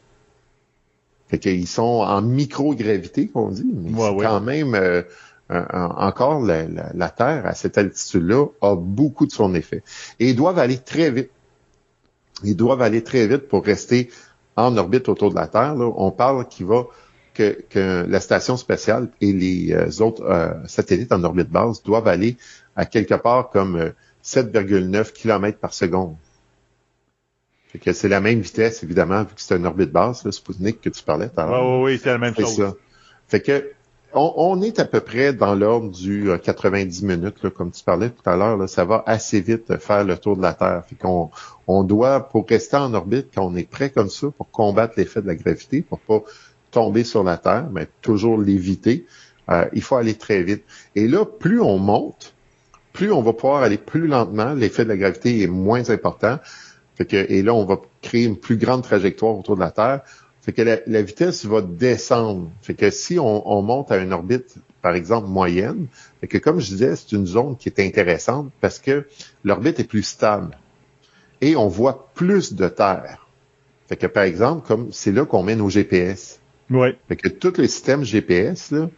[1.28, 5.02] Fait qu'ils sont en microgravité, qu'on dit, mais c'est quand même euh,
[5.48, 9.82] encore la, Terre à cette altitude-là a beaucoup de son effet.
[10.20, 11.30] Et ils doivent aller très vite.
[12.44, 14.10] Ils doivent aller très vite pour rester
[14.56, 15.74] en orbite autour de la Terre.
[15.78, 16.86] On parle qu'il va
[17.36, 22.36] que, la station spatiale et les euh, autres euh, satellites en orbite basse doivent aller
[22.74, 23.92] à quelque part comme
[24.24, 26.16] 7,9 euh, km par seconde.
[27.72, 30.80] Fait que c'est la même vitesse, évidemment, vu que c'est une orbite basse, le Sputnik
[30.80, 32.56] que tu parlais tout Oui, oui, c'est la même chose.
[32.56, 32.74] Ça.
[33.28, 33.72] Fait que
[34.18, 38.28] on, est à peu près dans l'ordre du 90 euh, minutes, comme tu parlais tout
[38.28, 38.68] à l'heure.
[38.68, 40.84] Ça va assez vite faire le tour de la Terre.
[40.88, 41.30] Fait qu'on
[41.66, 45.20] on doit, pour rester en orbite, quand on est prêt comme ça, pour combattre l'effet
[45.20, 46.22] de la gravité, pour pas
[46.70, 49.06] tomber sur la Terre, mais toujours l'éviter,
[49.50, 50.64] euh, il faut aller très vite.
[50.94, 52.32] Et là, plus on monte,
[52.92, 54.54] plus on va pouvoir aller plus lentement.
[54.54, 56.38] L'effet de la gravité est moins important.
[56.96, 60.02] Fait que, et là, on va créer une plus grande trajectoire autour de la Terre
[60.46, 62.52] fait que la, vitesse va descendre.
[62.62, 65.88] Fait que si on, monte à une orbite, par exemple, moyenne,
[66.20, 69.08] fait que comme je disais, c'est une zone qui est intéressante parce que
[69.42, 70.56] l'orbite est plus stable.
[71.40, 73.26] Et on voit plus de terre.
[73.88, 76.38] Fait que, par exemple, comme c'est là qu'on met nos GPS.
[76.70, 76.90] Oui.
[77.08, 78.88] Fait que tous les systèmes GPS, là,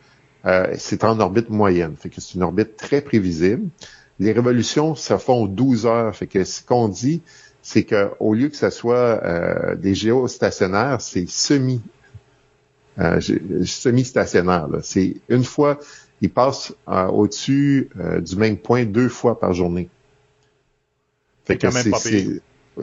[0.44, 1.96] euh, c'est en orbite moyenne.
[1.96, 3.70] Fait que c'est une orbite très prévisible.
[4.18, 6.14] Les révolutions se font 12 heures.
[6.14, 7.22] Fait que ce qu'on dit,
[7.68, 11.82] c'est qu'au lieu que ce soit euh, des géostationnaires, c'est semi
[12.98, 13.20] euh,
[13.62, 14.68] semi-stationnaire.
[14.82, 15.78] C'est une fois,
[16.22, 17.90] ils passent euh, au-dessus
[18.20, 19.90] du même point deux fois par journée.
[21.44, 21.62] C'est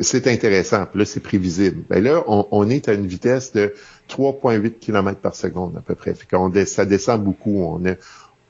[0.01, 0.85] c'est intéressant.
[0.85, 1.83] Puis là, c'est prévisible.
[1.89, 3.73] Ben là, on, est à une vitesse de
[4.09, 6.13] 3,8 km par seconde à peu près.
[6.13, 7.63] Fait qu'on ça descend beaucoup.
[7.63, 7.93] On a,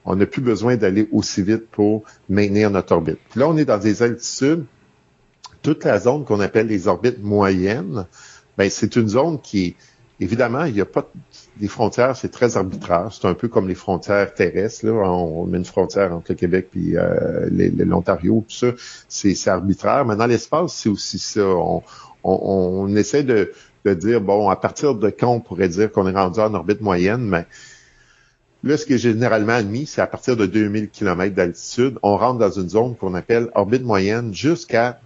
[0.06, 3.20] on n'a plus besoin d'aller aussi vite pour maintenir notre orbite.
[3.30, 4.66] Puis là, on est dans des altitudes
[5.66, 8.06] toute la zone qu'on appelle les orbites moyennes,
[8.56, 9.76] ben, c'est une zone qui,
[10.20, 11.10] évidemment, il n'y a pas
[11.58, 13.10] des frontières, c'est très arbitraire.
[13.12, 14.86] C'est un peu comme les frontières terrestres.
[14.86, 14.92] Là.
[14.92, 18.68] On, met une frontière entre le Québec et euh, l'Ontario, tout ça,
[19.10, 20.06] c'est arbitraire.
[20.06, 21.42] Mais dans l'espace, c'est aussi ça.
[22.24, 23.52] On, essaie de,
[23.86, 27.22] dire, bon, à partir de quand on pourrait dire qu'on est rendu en orbite moyenne,
[27.22, 27.46] mais
[28.64, 32.40] Là, ce qui est généralement admis, c'est à partir de 2000 km d'altitude, on rentre
[32.40, 35.00] dans une zone qu'on appelle orbite moyenne jusqu'à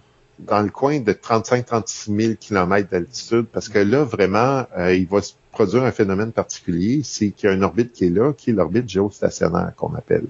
[0.46, 5.22] dans le coin de 35-36 000 km d'altitude, parce que là, vraiment, euh, il va
[5.22, 8.50] se produire un phénomène particulier, c'est qu'il y a une orbite qui est là, qui
[8.50, 10.26] est l'orbite géostationnaire qu'on appelle.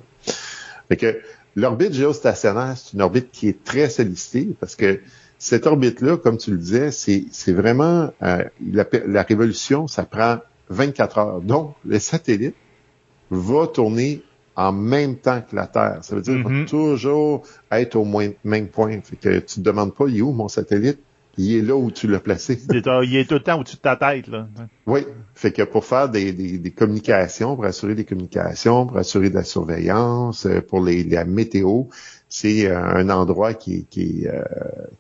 [0.89, 1.21] Fait que
[1.57, 5.01] l'orbite géostationnaire, c'est une orbite qui est très sollicitée, parce que
[5.39, 10.39] cette orbite-là, comme tu le disais, c'est vraiment euh, la, la révolution, ça prend
[10.69, 11.41] 24 heures.
[11.41, 12.55] Donc, le satellite
[13.31, 14.23] va tourner
[14.57, 15.99] en même temps que la Terre.
[16.03, 16.67] Ça veut dire va mm-hmm.
[16.67, 19.01] toujours être au même point.
[19.03, 20.99] Fait que tu te demandes pas, il est où mon satellite?
[21.39, 22.59] Il est là où tu l'as placé.
[22.69, 24.49] il est tout le temps au-dessus de ta tête, là.
[24.87, 25.07] Oui.
[25.35, 29.45] Fait que pour faire des, des, communications, pour assurer des communications, pour assurer de la
[29.45, 31.85] surveillance, euh, pour les, la météo,
[32.29, 34.43] c'est euh, un endroit qui est, qui euh,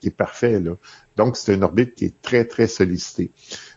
[0.00, 0.76] qui est parfait, là.
[1.16, 3.32] Donc, c'est une orbite qui est très, très sollicitée.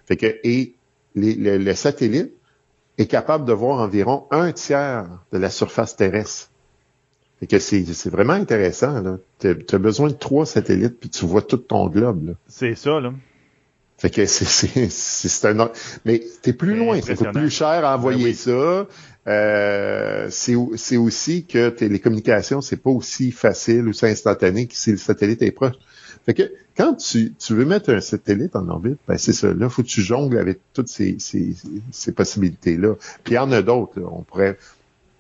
[0.05, 0.75] Fait que, et
[1.15, 2.33] les, les satellites,
[2.98, 6.49] est capable de voir environ un tiers de la surface terrestre.
[7.41, 9.18] Et que c'est, vraiment intéressant.
[9.40, 12.36] Tu as besoin de trois satellites, puis tu vois tout ton globe.
[12.48, 13.14] C'est ça, là.
[13.98, 15.72] Fait que c'est, c'est, c'est un...
[16.06, 18.88] Mais t'es plus loin, c'est plus cher à envoyer ben ça.
[19.28, 24.76] Euh, c'est, c'est aussi que les communications, c'est pas aussi facile ou c'est instantané que
[24.76, 25.76] si le satellite est proche.
[26.25, 26.43] Fait que
[26.77, 29.53] quand tu, tu veux mettre un satellite en orbite, ben c'est ça.
[29.53, 31.53] Là, faut que tu jongles avec toutes ces, ces,
[31.91, 32.95] ces possibilités-là.
[33.23, 34.01] Puis il y en a d'autres.
[34.01, 34.57] On pourrait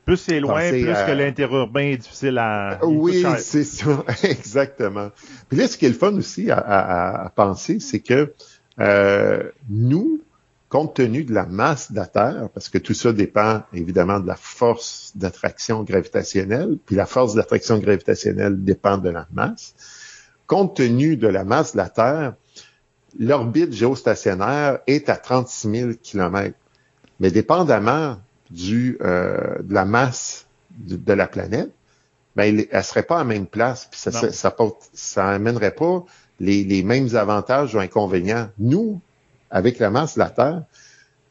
[0.05, 2.79] Plus c'est loin, Pensez plus à- que l'interurbain est difficile à.
[2.83, 5.09] Oui, c'est ça, exactement.
[5.49, 8.33] Puis là, ce qui est le fun aussi à, à- à penser, c'est que
[8.79, 10.21] euh, nous,
[10.69, 14.25] compte tenu de la masse de la Terre, parce que tout ça dépend évidemment de
[14.27, 19.75] la force d'attraction gravitationnelle, puis la force d'attraction gravitationnelle dépend de la masse.
[20.47, 22.33] Compte tenu de la masse de la Terre,
[23.19, 26.55] l'orbite géostationnaire est à 36 000 km.
[27.19, 28.17] Mais dépendamment
[28.49, 30.45] du, euh, de la masse
[30.77, 31.69] de, de la planète,
[32.35, 35.75] ben, elle, serait pas à la même place, puis ça, ça, ça, porte- ça amènerait
[35.75, 36.03] pas
[36.39, 38.49] les, les mêmes avantages ou inconvénients.
[38.57, 38.99] Nous,
[39.51, 40.63] avec la masse de la Terre,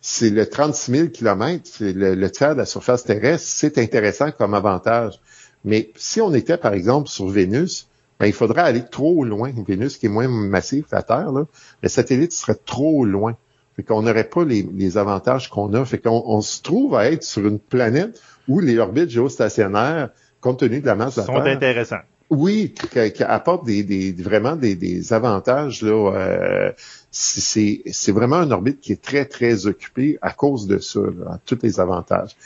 [0.00, 4.30] c'est le 36 000 km, c'est le, le tiers de la surface terrestre, c'est intéressant
[4.32, 5.20] comme avantage.
[5.64, 7.88] Mais si on était, par exemple, sur Vénus,
[8.22, 9.50] ben, il faudrait aller trop loin.
[9.66, 11.44] Vénus, qui est moins massif que la Terre, là,
[11.82, 13.36] le satellite serait trop loin.
[13.74, 15.84] Fait qu'on n'aurait pas les, les avantages qu'on a.
[15.84, 20.60] Fait qu'on on se trouve à être sur une planète où les orbites géostationnaires, compte
[20.60, 22.04] tenu de la masse de la sont Terre, intéressants.
[22.30, 25.82] oui, qui, qui apporte des, des- vraiment des, des avantages.
[25.82, 26.72] Là, euh,
[27.10, 31.38] c'est c'est vraiment une orbite qui est très, très occupée à cause de ça, là,
[31.44, 32.36] tous les avantages.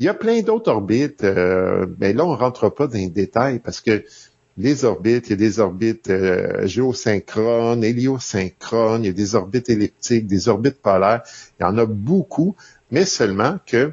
[0.00, 3.60] Il y a plein d'autres orbites, euh, mais là, on rentre pas dans les détails
[3.60, 4.04] parce que
[4.58, 9.68] les orbites, il y a des orbites euh, géosynchrones, héliosynchrones, il y a des orbites
[9.70, 11.22] elliptiques, des orbites polaires.
[11.58, 12.54] Il y en a beaucoup,
[12.90, 13.92] mais seulement que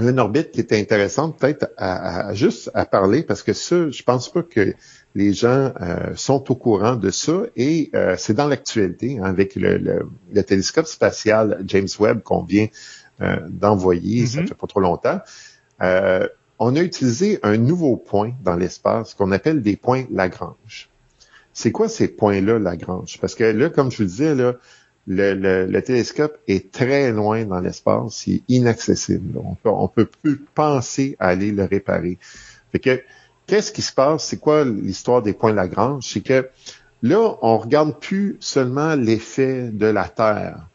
[0.00, 4.02] une orbite qui est intéressante peut-être à, à- juste à parler parce que ça, je
[4.02, 4.74] pense pas que
[5.14, 9.54] les gens euh, sont au courant de ça et euh, c'est dans l'actualité hein, avec
[9.54, 12.68] le, le- le télescope spatial James Webb qu'on vient
[13.20, 14.48] euh, d'envoyer, ça Mhm.
[14.48, 15.20] fait pas trop longtemps.
[16.64, 20.88] On a utilisé un nouveau point dans l'espace qu'on appelle des points Lagrange.
[21.52, 23.18] C'est quoi ces points-là, Lagrange?
[23.20, 24.58] Parce que là, comme je vous disais, le,
[25.08, 29.40] le- le télescope est très loin dans l'espace, il est inaccessible.
[29.64, 32.18] On peut, peut plus penser à aller le réparer.
[32.70, 33.02] Fait que,
[33.48, 34.24] qu'est-ce qui se passe?
[34.24, 36.08] C'est quoi l'histoire des points Lagrange?
[36.12, 36.48] C'est que
[37.02, 40.68] là, on regarde plus seulement l'effet de la Terre.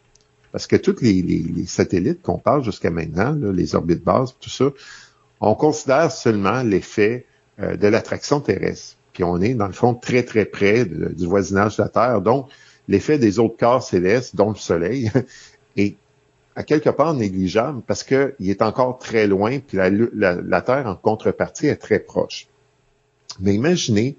[0.52, 4.66] Parce que tous les, satellites qu'on parle jusqu'à maintenant, les orbites basses, tout ça,
[5.42, 7.26] on considère seulement l'effet
[7.60, 8.98] euh, de l'attraction terrestre.
[9.14, 12.22] Puis on est, dans le fond, très, très près du voisinage de la Terre.
[12.22, 12.50] Donc,
[12.88, 15.12] l'effet des autres corps célestes, dont le Soleil,
[15.78, 15.96] est
[16.56, 19.90] à quelque part négligeable parce qu'il est encore très loin, puis la-
[20.36, 22.48] la Terre, en contrepartie, est très proche.
[23.40, 24.18] Mais imaginez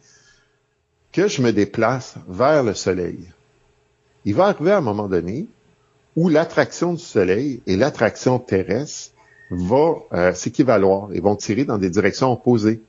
[1.12, 3.19] que je me déplace vers le Soleil.
[4.24, 5.47] Il va arriver à un moment donné
[6.16, 9.12] où l'attraction du Soleil et l'attraction terrestre
[9.50, 12.80] euh, s'équivaloir et vont tirer dans des directions opposées.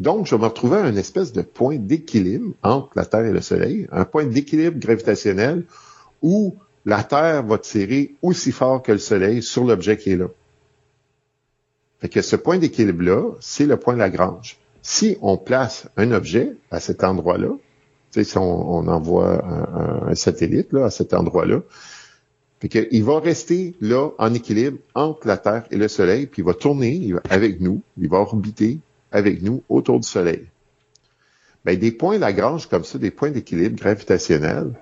[0.00, 3.32] Donc, je vais me retrouver à une espèce de point d'équilibre entre la Terre et
[3.32, 5.64] le Soleil, un point d'équilibre gravitationnel
[6.22, 6.54] où
[6.84, 10.28] la Terre va tirer aussi fort que le Soleil sur l'objet qui est là.
[12.00, 14.56] Fait que ce point d'équilibre-là, c'est le point Lagrange.
[14.82, 17.50] Si on place un objet à cet endroit-là,
[18.12, 21.60] si on, envoie un, un- un satellite là, à cet endroit-là,
[22.60, 26.42] fait que il va rester là en équilibre entre la Terre et le Soleil, puis
[26.42, 28.80] il va tourner avec nous, il va orbiter
[29.12, 30.46] avec nous autour du Soleil.
[31.64, 34.72] Ben, des points Lagrange comme ça, des points d'équilibre gravitationnel,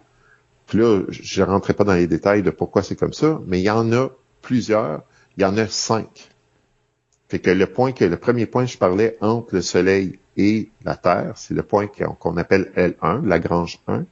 [0.67, 3.61] puis là, je ne rentrerai pas dans les détails de pourquoi c'est comme ça, mais
[3.61, 4.09] il y en a
[4.43, 5.03] plusieurs,
[5.37, 6.31] il y en a cinq.
[7.29, 10.71] Fait que le point que le premier point que je parlais entre le Soleil et
[10.85, 14.05] la Terre, c'est le point qu'on appelle L1, Lagrange 1.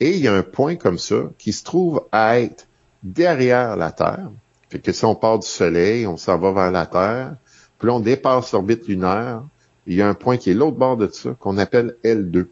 [0.00, 2.66] Et il y a un point comme ça qui se trouve à être
[3.04, 4.30] derrière la Terre.
[4.70, 7.36] Fait que si on part du Soleil, on s'en va vers la Terre,
[7.78, 9.42] puis là on dépasse l'orbite lunaire,
[9.86, 12.46] il y a un point qui est l'autre bord de ça qu'on appelle L2.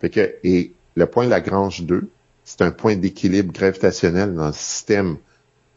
[0.00, 2.08] Fait que, et le point Lagrange 2,
[2.44, 5.16] c'est un point d'équilibre gravitationnel dans le système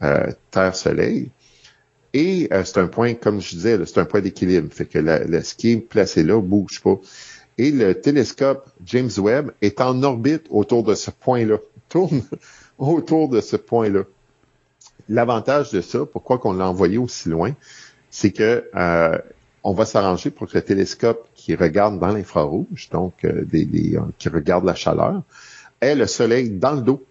[0.03, 1.29] euh, Terre-Soleil.
[2.13, 4.71] Et euh, c'est un point, comme je disais, c'est un point d'équilibre.
[4.73, 6.99] Fait que la- le, ce qui est placé là bouge pas.
[7.57, 11.57] Et le télescope James Webb est en orbite autour de ce point-là.
[11.89, 12.21] Tourne
[12.89, 14.03] autour de ce point-là.
[15.09, 17.51] L'avantage de ça, pourquoi qu'on l'a envoyé aussi loin,
[18.09, 19.17] c'est que euh,
[19.63, 23.95] on va s'arranger pour que le télescope qui regarde dans l'infrarouge, donc euh, des, des-
[23.97, 25.21] euh, qui regarde la chaleur,
[25.81, 27.03] ait le soleil dans le dos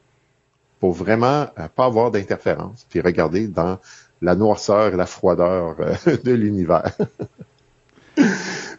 [0.81, 3.79] pour vraiment euh, pas avoir d'interférence, puis regarder dans
[4.23, 5.77] la noirceur et la froideur
[6.25, 6.93] de l'univers.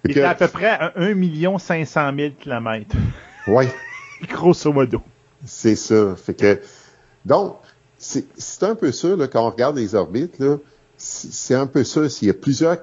[0.04, 2.96] Il est à peu près à 1 500 000 km.
[3.48, 3.70] ouais,
[4.28, 5.02] Grosso modo.
[5.46, 6.16] c'est ça.
[6.16, 6.60] Fait que
[7.26, 7.56] donc
[7.98, 10.58] c'est un peu ça là, quand on regarde les orbites là,
[10.98, 12.10] c'est un peu ça.
[12.10, 12.78] S'il y a plusieurs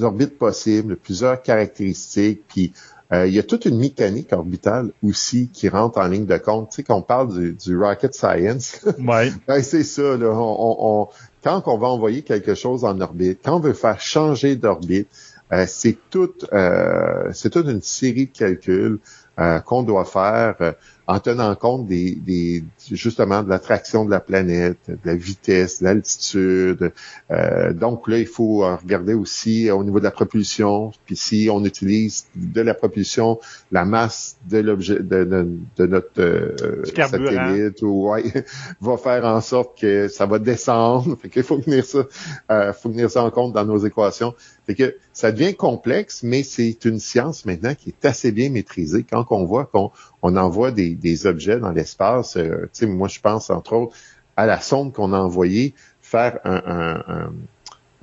[0.00, 2.72] orbites possibles, plusieurs caractéristiques, puis
[3.12, 6.70] Euh, il y a toute une mécanique orbitale aussi qui rentre en ligne de compte.
[6.70, 8.80] Tu sais, qu'on parle du, du rocket science.
[8.98, 9.30] Ouais.
[9.46, 10.16] Ben, c'est ça.
[10.16, 10.30] Là.
[10.32, 11.08] On, on-
[11.44, 15.06] quand on va envoyer quelque chose en orbite, quand on veut faire changer d'orbite,
[15.52, 18.98] euh, c'est toute, euh, c'est toute une série de calculs
[19.38, 20.72] euh, qu'on doit faire euh,
[21.06, 25.84] en tenant compte des, des justement de l'attraction de la planète, de la vitesse, de
[25.84, 26.92] l'altitude.
[27.30, 30.92] Euh, donc là, il faut regarder aussi au niveau de la propulsion.
[31.04, 33.38] Puis si on utilise de la propulsion,
[33.70, 38.24] la masse de l'objet de, de, de notre euh, satellite ou ouais,
[38.80, 41.16] va faire en sorte que ça va descendre.
[41.20, 42.06] Fait qu'il faut tenir ça,
[42.50, 44.34] euh, faut tenir ça en compte dans nos équations.
[44.66, 49.04] Fait que ça devient complexe, mais c'est une science maintenant qui est assez bien maîtrisée.
[49.08, 49.90] Quand on voit qu'on
[50.22, 53.96] on envoie des, des objets dans l'espace, euh, moi je pense entre autres
[54.36, 57.32] à la sonde qu'on a envoyée faire un, un- un-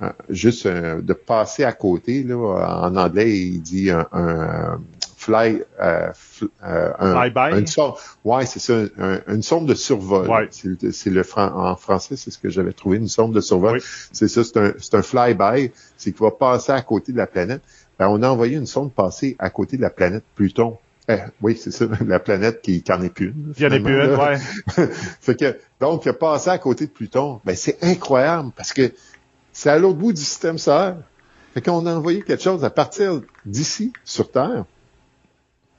[0.06, 2.22] un- juste un- de passer à côté.
[2.22, 2.36] Là,
[2.84, 4.80] en anglais, il dit un, un
[5.16, 7.60] fly, euh, fl- euh, un- Flyby?
[7.60, 7.94] une sonde.
[8.24, 10.28] Ouais, c'est ça, un- une sonde de survol.
[10.28, 10.48] Ouais.
[10.50, 13.74] C'est le- en français, c'est ce que j'avais trouvé, une sonde de survol.
[13.74, 13.84] Oui.
[14.10, 17.26] C'est ça, c'est un, c'est un flyby, c'est qu'il va passer à côté de la
[17.28, 17.60] planète.
[17.98, 20.76] Ben, on a envoyé une sonde passer à côté de la planète Pluton.
[21.08, 23.52] Eh, oui, c'est ça, la planète qui n'en est plus une.
[23.56, 24.38] Il en a plus une, ouais.
[25.20, 28.92] fait que, donc, passer à côté de Pluton, ben, c'est incroyable parce que
[29.52, 30.96] c'est à l'autre bout du système solaire.
[31.54, 34.64] Fait qu'on a envoyé quelque chose à partir d'ici, sur Terre.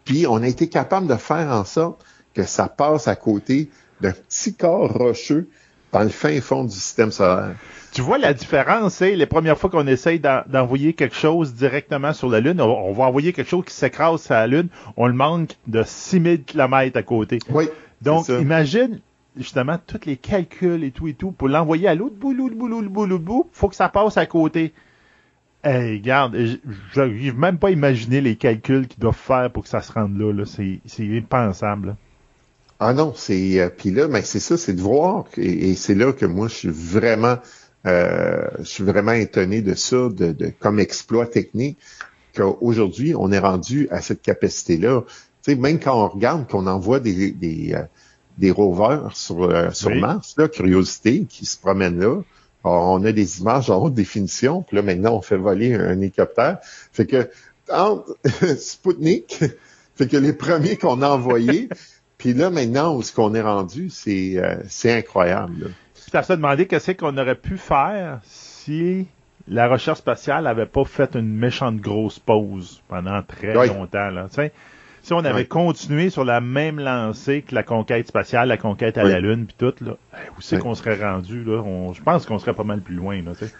[0.05, 3.69] Puis, on a été capable de faire en sorte que ça passe à côté
[4.01, 5.47] d'un petit corps rocheux
[5.93, 7.55] dans le fin fond du système solaire.
[7.93, 12.11] Tu vois la différence, c'est les premières fois qu'on essaye d'en- d'envoyer quelque chose directement
[12.11, 14.67] sur la Lune, on, va envoyer quelque chose qui s'écrase sur la Lune,
[14.97, 17.37] on le manque de 6000 km à côté.
[17.49, 17.69] Oui.
[18.01, 18.99] Donc, imagine
[19.37, 22.67] justement tous les calculs et tout et tout pour l'envoyer à l'autre bout, l'autre bout,
[22.67, 24.73] l'autre bout, l'autre bout, faut que ça passe à côté.
[25.63, 26.61] Hey, regarde, j-
[26.93, 30.17] j'arrive même pas à imaginer les calculs qu'ils doivent faire pour que ça se rende
[30.19, 30.43] là.
[30.45, 30.81] c'est
[31.17, 31.95] impensable.
[32.85, 35.95] Ah non, c'est euh, puis là, mais c'est ça, c'est de voir et, et c'est
[35.95, 37.37] là que moi je suis vraiment,
[37.85, 41.77] euh, je suis vraiment étonné de ça, de, de comme exploit technique
[42.35, 45.03] qu'aujourd'hui on est rendu à cette capacité-là.
[45.43, 47.83] Tu sais, même quand on regarde qu'on envoie des des, euh,
[48.37, 50.01] des rovers sur euh, sur Oui.
[50.01, 52.21] Mars, là, Curiosité, qui se promènent là.
[52.65, 56.57] On a des images en haute définition, puis là maintenant on fait voler un hélicoptère.
[56.91, 57.29] Fait que
[57.71, 58.17] entre
[58.57, 59.41] Sputnik,
[59.95, 61.69] fait que les premiers qu'on a envoyés,
[62.23, 64.55] puis là, maintenant, où ce qu'on est rendu, c'est euh,
[64.97, 65.71] incroyable.
[66.13, 69.07] à se demander qu'est-ce qu'on aurait pu faire si
[69.47, 74.09] la recherche spatiale avait pas fait une méchante grosse pause pendant très longtemps.
[74.09, 74.27] Là.
[74.29, 74.53] Tu sais,
[75.01, 79.03] si on avait continué sur la même lancée que la conquête spatiale, la conquête à
[79.03, 81.43] la Lune, puis tout, là, hey, où c'est qu'on serait rendu?
[81.43, 81.61] Là?
[81.61, 83.21] On- je pense qu'on serait pas mal plus loin.
[83.21, 83.53] Là, tu sais.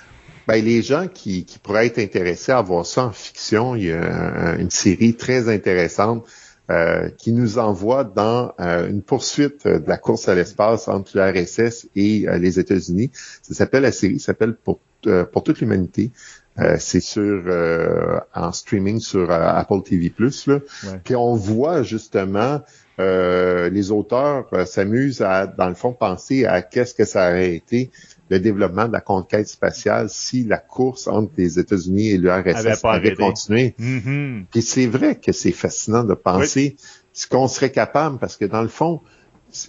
[0.48, 3.92] Ben, les gens qui, qui pourraient être intéressés à voir ça en fiction, il y
[3.92, 6.26] a un- une série très intéressante
[6.72, 11.18] euh, qui nous envoie dans euh, une poursuite euh, de la course à l'espace entre
[11.18, 13.12] l'URSS et euh, les États-Unis.
[13.42, 16.12] Ça s'appelle la série, ça s'appelle pour, euh, pour toute l'humanité.
[16.60, 20.30] Euh, c'est sur euh, en streaming sur Apple TV Là.
[20.54, 20.60] Ouais.
[21.04, 22.62] Puis on voit justement
[23.00, 27.90] euh, les auteurs s'amusent à, dans le fond, penser à qu'est-ce que ça aurait été
[28.34, 33.10] le développement de la conquête spatiale si la course entre les États-Unis et l'URSS avait
[33.26, 33.76] continué.
[33.78, 34.46] Mhm.
[34.52, 36.76] Puis c'est vrai que c'est fascinant de penser
[37.14, 39.02] ce qu'on serait capable, parce que dans le fond,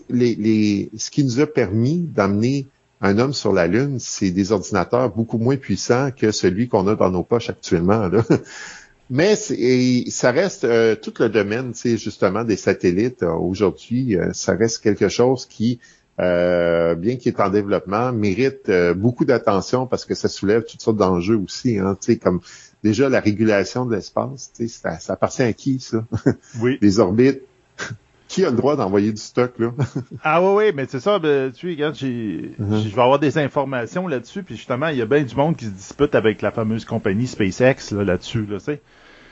[0.09, 2.67] les, les, ce qui nous a permis d'amener
[3.03, 6.95] un homme sur la Lune, c'est des ordinateurs beaucoup moins puissants que celui qu'on a
[6.95, 8.09] dans nos poches actuellement.
[8.09, 8.25] Là.
[9.11, 13.23] Mais c'est- et ça reste euh, tout le domaine, sais, justement, des satellites.
[13.23, 15.79] euh, Aujourd'hui, euh, ça reste quelque chose qui,
[16.21, 20.81] euh, bien qu'il est en développement, mérite euh, beaucoup d'attention parce que ça soulève toutes
[20.83, 21.79] sortes d'enjeux aussi.
[21.79, 22.41] Hein, tu sais, comme
[22.85, 26.05] déjà la régulation de l'espace, tu sais, ça, ça appartient à qui ça?
[26.61, 26.79] Oui.
[26.81, 27.43] Les orbites.
[28.29, 29.73] qui a le droit d'envoyer du stock là?
[30.25, 32.83] Ah oui, oui, mais c'est ça, ben, tu sais, regarde, j'ai, Mhm.
[32.83, 35.67] je vais avoir des informations là-dessus, puis justement, il y a bien du monde qui
[35.67, 38.81] se dispute avec la fameuse compagnie SpaceX là, là-dessus, là, tu sais.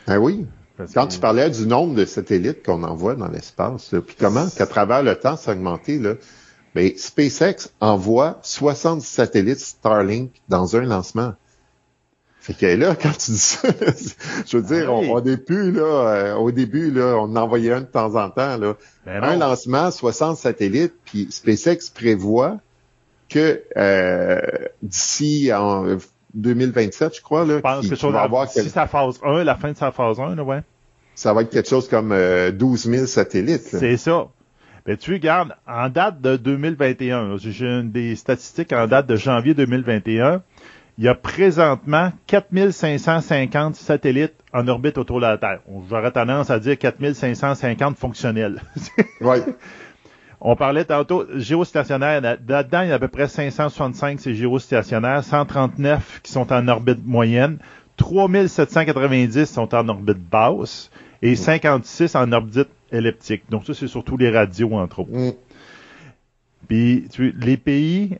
[0.07, 0.47] Ah oui.
[0.77, 4.17] Parce Quand que- tu parlais du nombre de satellites qu'on envoie dans l'espace, là, puis
[4.19, 6.15] comment qu'à travers le temps, ça a augmenté, là,
[6.75, 11.35] ben, SpaceX envoie 60 satellites Starlink dans un lancement.
[12.41, 13.69] Fait que là, quand tu dis ça,
[14.47, 15.09] je veux dire, Ah oui.
[15.11, 18.17] on, on est plus, là, euh, au début, là, on en envoyait un de temps
[18.17, 18.75] en temps, là.
[19.07, 22.59] Ben un lancement, 60 satellites, puis SpaceX prévoit
[23.29, 24.41] que euh,
[24.83, 25.99] d'ici en
[26.35, 29.55] 2027, je crois, là, Je pense que va avoir si quel- sa phase 1, la
[29.55, 30.61] fin de sa phase 1, là, ouais.
[31.15, 33.69] ça va être quelque chose comme euh, 12 000 satellites.
[33.79, 34.27] C'est ça.
[34.85, 39.55] Ben, tu regardes, en date de 2021, là, j'ai des statistiques en date de janvier
[39.55, 40.43] 2021,
[40.99, 45.61] il y a présentement 4550 satellites en orbite autour de la Terre.
[45.89, 48.61] J'aurais tendance à dire 4550 fonctionnels.
[49.21, 49.37] Oui.
[50.45, 52.21] On parlait tantôt géostationnaire.
[52.21, 57.07] Là-dedans, il y a à peu près 565 c'est géostationnaires, 139 qui sont en orbite
[57.07, 57.59] moyenne,
[57.99, 60.91] 3790 sont en orbite basse
[61.23, 63.43] et 56 en orbite elliptique.
[63.51, 65.13] Donc ça, c'est surtout les radios, entre autres.
[65.13, 65.33] Mm.
[66.69, 68.19] Puis tu, les pays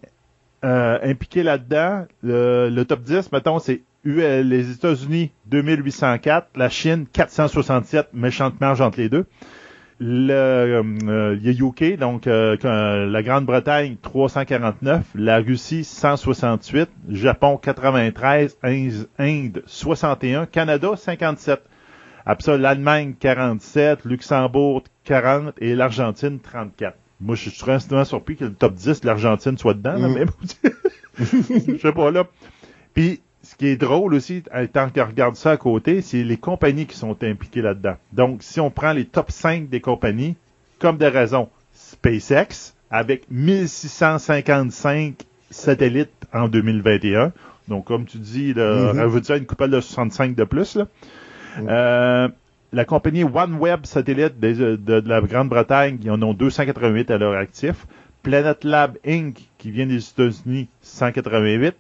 [0.65, 7.07] euh, impliqués là-dedans, le, le top 10, mettons, c'est UL les États-Unis 2804, la Chine
[7.13, 9.27] 467, méchante marge entre les deux.
[10.01, 12.57] Le euh, il y a UK, donc euh,
[13.07, 21.63] la Grande-Bretagne 349, la Russie 168, Japon 93, Inde, Inde 61, Canada 57.
[22.27, 26.97] Après ça, l'Allemagne 47, Luxembourg 40 et l'Argentine 34.
[27.21, 30.15] Moi, je suis extrêmement surpris que le top 10 de l'Argentine soit dedans, là, Mm.
[30.15, 30.25] mais
[31.19, 32.25] je sais pas là.
[32.95, 34.43] Puis, ce qui est drôle aussi,
[34.73, 37.97] tant qu'on regarde ça à côté, c'est les compagnies qui sont impliquées là-dedans.
[38.13, 40.37] Donc, si on prend les top 5 des compagnies,
[40.79, 45.15] comme de raison, SpaceX, avec 1655
[45.51, 47.33] satellites en 2021.
[47.69, 48.99] Donc, comme tu dis, là, Mhm.
[49.01, 50.75] rajoute-ça une couple de 65 de plus.
[50.77, 50.87] Là.
[51.59, 51.67] Mhm.
[51.69, 52.29] Euh,
[52.73, 57.87] la compagnie OneWeb Satellite des- de, la Grande-Bretagne, ils en ont 288 à leur actif.
[58.23, 61.75] Planet Lab Inc., qui vient des États-Unis, 188.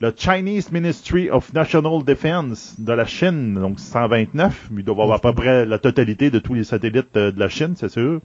[0.00, 4.68] Le Chinese Ministry of National Defense de la Chine, donc 129.
[4.76, 7.48] Il doit avoir à peu près la totalité de tous les satellites euh, de la
[7.48, 8.20] Chine, c'est sûr.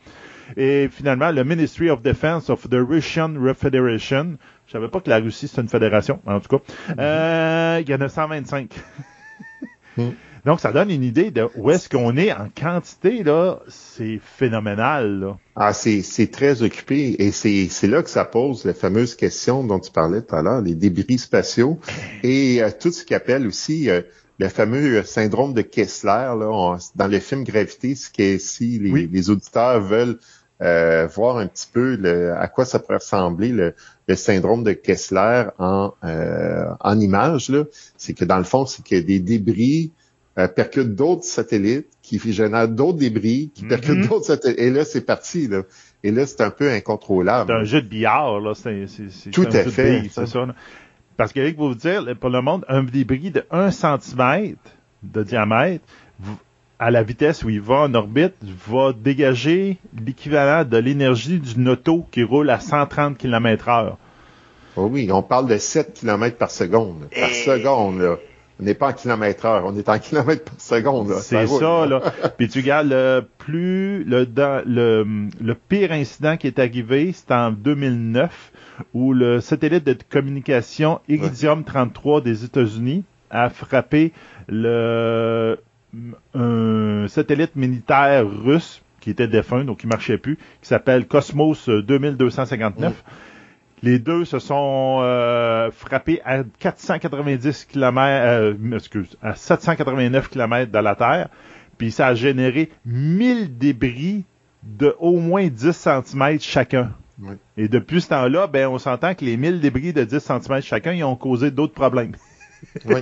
[0.56, 4.38] Et finalement, le Ministry of Defense of the Russian Federation.
[4.68, 6.64] Je savais pas que la Russie, c'est une fédération, en tout cas.
[7.00, 8.70] Euh, il y en a 125.
[9.98, 10.10] Mm.
[10.46, 13.60] Donc, ça donne une idée de où est-ce qu'on est en quantité, là.
[13.70, 15.38] C'est phénoménal, là.
[15.56, 19.64] Ah, c'est, c'est très occupé et c'est, c'est là que ça pose la fameuse question
[19.64, 21.80] dont tu parlais tout à l'heure, les débris spatiaux
[22.24, 24.02] et euh, tout ce qui appelle aussi euh,
[24.40, 26.10] le fameux syndrome de Kessler.
[26.38, 29.10] Là, On- dans le film Gravité, ce qui est si les, Oui.
[29.12, 30.18] les auditeurs veulent
[30.62, 33.76] euh, voir un petit peu le- à quoi ça pourrait ressembler le,
[34.08, 37.64] le syndrome de Kessler en, euh, en image, là,
[37.98, 39.92] c'est que dans le fond, c'est que des débris
[40.40, 43.70] euh, percutent d'autres satellites, qui génèrent d'autres débris, qui Mhm.
[43.70, 44.60] percutent d'autres satellites.
[44.60, 45.48] Et là, c'est parti.
[45.48, 45.62] Là.
[46.04, 47.52] Et là, c'est un peu incontrôlable.
[47.52, 48.54] C'est un jeu de billard, là.
[48.56, 48.86] C'est,
[49.32, 50.46] Tout un à jeu fait, c'est ça.
[51.18, 54.56] Parce qu'avec vous dire, pour le monde, un débris de 1 cm
[55.04, 55.84] de diamètre,
[56.80, 58.34] à la vitesse où il va en orbite,
[58.68, 63.98] va dégager l'équivalent de l'énergie d'une auto qui roule à 130 km heure.
[64.76, 67.08] Oh oui, on parle de 7 km par seconde.
[67.18, 68.16] Par seconde, là.
[68.60, 71.14] On n'est pas en kilomètre heure, on est en kilomètre par seconde.
[71.22, 72.02] C'est ça, là.
[72.38, 75.06] Puis tu regardes le plus le, dans- le
[75.42, 78.52] le pire incident qui est arrivé, c'était en 2009
[78.94, 84.12] où le satellite de communication Iridium 33 des États-Unis a frappé
[84.48, 85.58] le
[86.34, 93.04] un satellite militaire russe qui était défunt, donc qui marchait plus, qui s'appelle Cosmos 2259.
[93.84, 100.80] Les deux se sont euh, frappés à 490 km, euh, excuse, à 789 km de
[100.80, 101.30] la Terre,
[101.78, 104.24] puis ça a généré 1000 débris
[104.64, 106.92] de au moins 10 cm chacun.
[107.22, 107.34] Oui.
[107.58, 110.94] Et depuis ce temps-là, ben, on s'entend que les 1000 débris de 10 cm chacun,
[110.94, 112.14] ils ont causé d'autres problèmes.
[112.86, 113.02] Oui.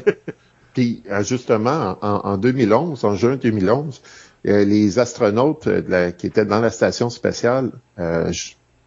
[0.73, 4.01] Puis euh, justement, en, en 2011, en juin 2011,
[4.47, 8.31] euh, les astronautes de la- qui étaient dans la station spatiale, euh,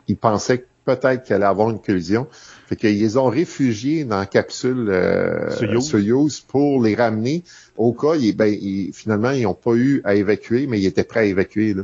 [0.08, 2.26] ils pensaient que peut-être qu'il allait avoir une collision.
[2.66, 5.50] Fait qu'ils les ont réfugiés dans la capsule euh.
[5.80, 7.42] Soyouz pour les ramener.
[7.76, 11.04] Au cas, ils, ben, ils- finalement, ils n'ont pas eu à évacuer, mais ils étaient
[11.04, 11.74] prêts à évacuer.
[11.74, 11.82] Là.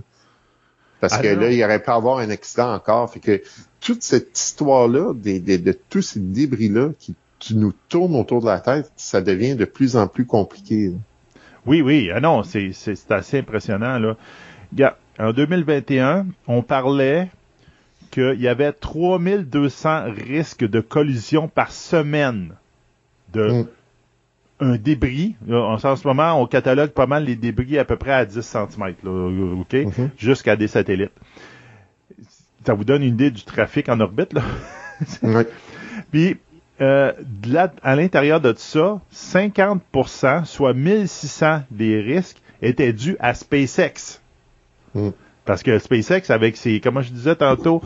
[1.01, 1.41] Parce Ah que non.
[1.43, 3.11] là, il aurait pu avoir un accident encore.
[3.13, 3.43] Fait que
[3.81, 8.47] toute cette histoire-là, des, des- de tous ces débris-là qui, qui nous tournent autour de
[8.47, 10.89] la tête, ça devient de plus en plus compliqué.
[10.89, 10.97] là.
[11.67, 12.71] Oui, oui, ah non, c'est,
[13.11, 14.17] assez impressionnant, là.
[15.19, 17.29] En 2021, on parlait
[18.11, 22.55] qu'il y avait 3200 risques de collision par semaine
[23.33, 23.67] de Mm.
[24.61, 25.37] un débris.
[25.51, 28.95] En ce moment, on catalogue pas mal les débris à peu près à 10 cm,
[29.05, 29.73] là, OK?
[29.73, 30.11] Mhm.
[30.19, 31.13] Jusqu'à des satellites.
[32.67, 34.43] Ça vous donne une idée du trafic en orbite, là?
[36.13, 36.37] Puis,
[36.83, 43.17] euh, de là, à l'intérieur de tout ça, 50%, soit 1600 des risques, étaient dus
[43.19, 44.21] à SpaceX.
[44.95, 45.09] Mm.
[45.51, 47.83] Parce que SpaceX, avec ses, comment je disais tantôt,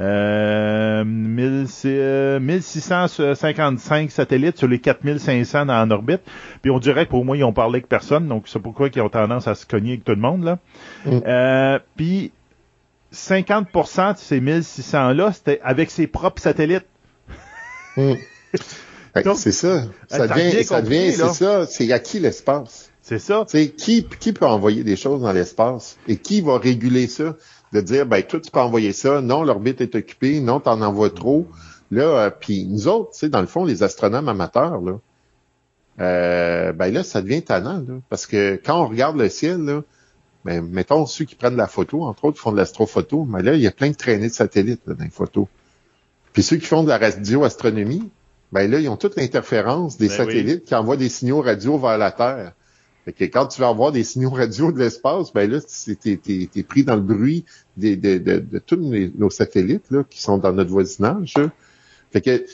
[0.00, 6.20] euh, 1000 euh, 1655 satellites sur les 4500 en orbite.
[6.62, 9.00] Puis on dirait que pour moi, ils ont parlé avec personne, donc c'est pourquoi ils
[9.00, 10.44] ont tendance à se cogner avec tout le monde.
[10.44, 10.58] là.
[11.06, 11.18] Mm.
[11.26, 12.30] Euh, puis
[13.12, 16.86] 50% de ces 1600-là, c'était avec ses propres satellites.
[17.96, 18.12] Mm.
[19.34, 19.82] C'est ça.
[20.06, 21.66] Ça devient, ça c'est ça.
[21.66, 22.87] C'est à qui l'espace?
[23.08, 23.46] C'est ça.
[23.48, 25.96] Qui, qui peut envoyer des choses dans l'espace?
[26.08, 27.36] Et qui va réguler ça?
[27.72, 29.22] De dire, ben, toi, tu peux envoyer ça.
[29.22, 30.40] Non, l'orbite est occupée.
[30.40, 31.46] Non, t'en envoies trop.
[31.90, 34.98] Là, euh, puis nous autres, tu sais, dans le fond, les astronomes amateurs, là,
[36.00, 37.94] euh, ben là, ça devient tannant, là.
[38.10, 39.82] Parce que quand on regarde le ciel, là,
[40.44, 43.62] ben, mettons, ceux qui prennent la photo, entre autres, font de l'astrophoto, mais là, il
[43.62, 45.46] y a plein de traînées de satellites, là, dans les photos.
[46.34, 48.10] Puis ceux qui font de la radioastronomie,
[48.52, 51.96] ben là, ils ont toute l'interférence des Ben satellites qui envoient des signaux radio vers
[51.96, 52.52] la Terre.
[53.08, 56.50] Fait que quand tu vas avoir des signaux radio de l'espace, ben là, t'es, t'es,
[56.52, 57.46] t'es pris dans le bruit
[57.78, 61.32] de, de, de tous nos satellites là, qui sont dans notre voisinage.
[62.12, 62.44] Fait que,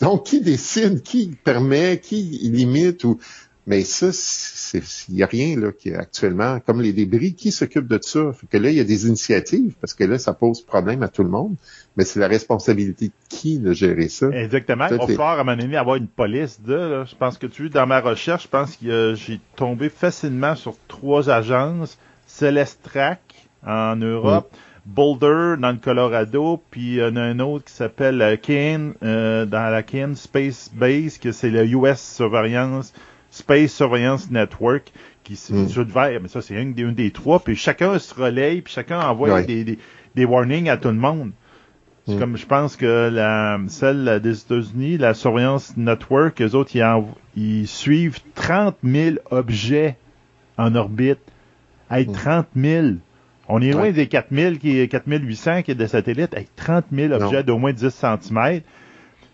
[0.00, 3.20] donc, qui décide, qui permet, qui limite ou
[3.66, 7.34] mais ça, c'est il y a rien là qui est actuellement comme les débris.
[7.34, 8.32] Qui s'occupe de ça?
[8.32, 11.08] Fait que là, il y a des initiatives parce que là, ça pose problème à
[11.08, 11.56] tout le monde.
[11.96, 14.28] Mais c'est la responsabilité de qui de gérer ça?
[14.30, 14.86] Exactement.
[14.90, 16.74] Il va falloir à un moment donné avoir une police de.
[16.74, 17.04] là.
[17.04, 20.76] Je pense que tu dans ma recherche, je pense que euh, j'ai tombé facilement sur
[20.88, 21.98] trois agences.
[22.26, 23.20] Celestrac
[23.64, 24.50] en Europe,
[24.86, 28.94] Boulder dans le Colorado, puis il y en a un autre qui s'appelle euh, Kane
[29.02, 32.92] euh, dans la Kane Space Base, que c'est le US Surveillance
[33.34, 34.92] Space Surveillance Network
[35.24, 36.20] qui se Mm.
[36.22, 39.32] mais ça c'est une, des- une des trois, puis chacun se relaye, puis chacun envoie
[39.34, 39.44] Ouais.
[39.44, 39.78] des, des,
[40.14, 41.32] des warnings à tout le monde.
[42.06, 42.18] C'est Mm.
[42.20, 48.18] comme je pense que la, celle des États-Unis, la Surveillance Network, eux autres, ils, suivent
[48.34, 49.96] 30 000 objets
[50.58, 51.18] en orbite.
[51.90, 52.12] Hey, Mm.
[52.12, 52.86] 30 000!
[53.48, 53.92] On est loin Ouais.
[53.92, 56.34] des 4 000 qui est 4 800 qui est de satellites.
[56.34, 57.24] Hey, 30 000 Non.
[57.26, 58.60] objets d'au moins 10 cm.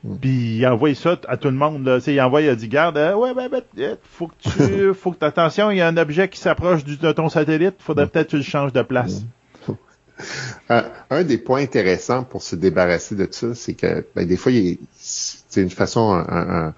[0.05, 0.17] Mm.
[0.20, 1.85] Puis il envoie ça à tout le monde.
[1.85, 1.99] Là.
[2.07, 5.25] Il envoie, il a dit, garde, euh, ouais, ben, ben, faut que tu, faut que
[5.25, 8.09] attention, il y a un objet qui s'approche de ton satellite, faudrait Mm.
[8.09, 9.23] peut-être que tu le changes de place.
[10.69, 14.53] Un, un des points intéressants pour se débarrasser de ça, c'est que ben, des fois,
[14.99, 16.75] c'est une façon, un- un-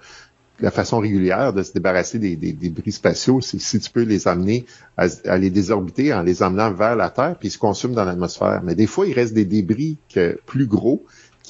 [0.61, 4.29] la façon régulière de se débarrasser des, des débris spatiaux, c'est si tu peux les
[4.29, 7.93] amener à, à les désorbiter en les emmenant vers la Terre, puis ils se consument
[7.93, 8.61] dans l'atmosphère.
[8.63, 11.03] Mais des fois, il reste des débris que, plus gros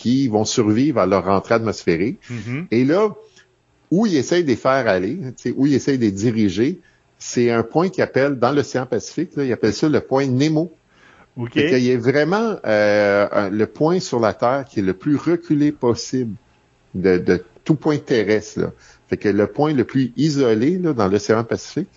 [0.04, 2.20] qui vont survivre à leur rentrée atmosphérique.
[2.30, 2.68] Mhm.
[2.72, 3.16] Et là,
[3.90, 5.18] où ils essayent de les faire aller,
[5.56, 6.82] où ils essayent de les diriger,
[7.20, 10.74] c'est un point qu'ils appellent, dans l'océan Pacifique, là, ils appellent ça le point Nemo.
[11.52, 15.72] Qu'il y a vraiment euh, le point sur la Terre qui est le plus reculé
[15.72, 16.36] possible
[16.94, 18.60] de, de tout point terrestre.
[18.60, 18.72] Là.
[19.08, 21.88] Fait que le point le plus isolé là, dans l'océan Pacifique,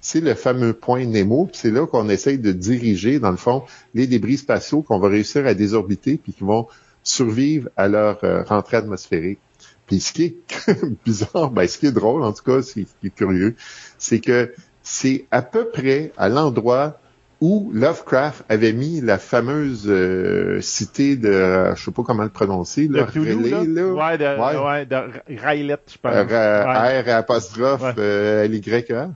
[0.00, 1.48] c'est le fameux point Nemo.
[1.52, 3.62] C'est là qu'on essaye de diriger, dans le fond,
[3.94, 6.66] les débris spatiaux qu'on va réussir à désorbiter puis qui vont
[7.02, 9.38] survivre à leur euh, rentrée atmosphérique.
[9.86, 10.36] Puis ce qui est
[11.04, 13.54] bizarre, ben, ce qui est drôle, en tout cas, ce qui est curieux,
[13.98, 16.98] c'est que c'est à peu près à l'endroit
[17.40, 22.86] où Lovecraft avait mis la fameuse euh, cité de, je sais pas comment le prononcer,
[22.86, 23.88] Le là, Cthulhu, Relais, là?
[23.88, 24.64] Ouais, de, Ouais.
[24.64, 24.96] ouais, de
[25.28, 26.12] je pense.
[26.14, 27.94] Euh, ouais, R apostrophe Ouais.
[27.98, 29.08] euh, L-Y-H.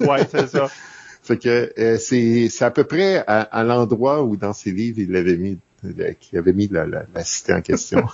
[0.00, 0.68] ouais c'est ça.
[1.24, 4.98] Fait que euh, c'est c'est à peu près à, à l'endroit où dans ses livres
[5.00, 8.06] il l'avait mis euh, qu'il avait mis la, la, la cité en question.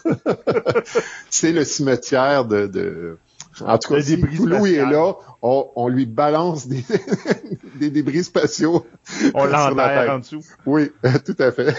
[1.31, 3.19] c'est le cimetière de, de
[3.61, 6.85] en tout cas, Le si débris Cthulhu est là, on, on lui balance des,
[7.75, 8.87] des débris spatiaux.
[9.35, 10.43] On l'enterre en dessous.
[10.65, 10.91] Oui,
[11.25, 11.75] tout à fait.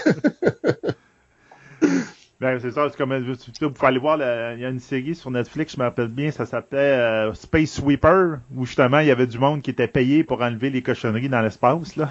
[2.40, 3.20] Ben, c'est ça, c'est comme, euh,
[3.60, 6.08] vous pouvez aller voir, le- il y a une série sur Netflix, je me rappelle
[6.08, 9.88] bien, ça s'appelait euh, Space Sweeper, où justement, il y avait du monde qui était
[9.88, 12.08] payé pour enlever les cochonneries dans l'espace, là.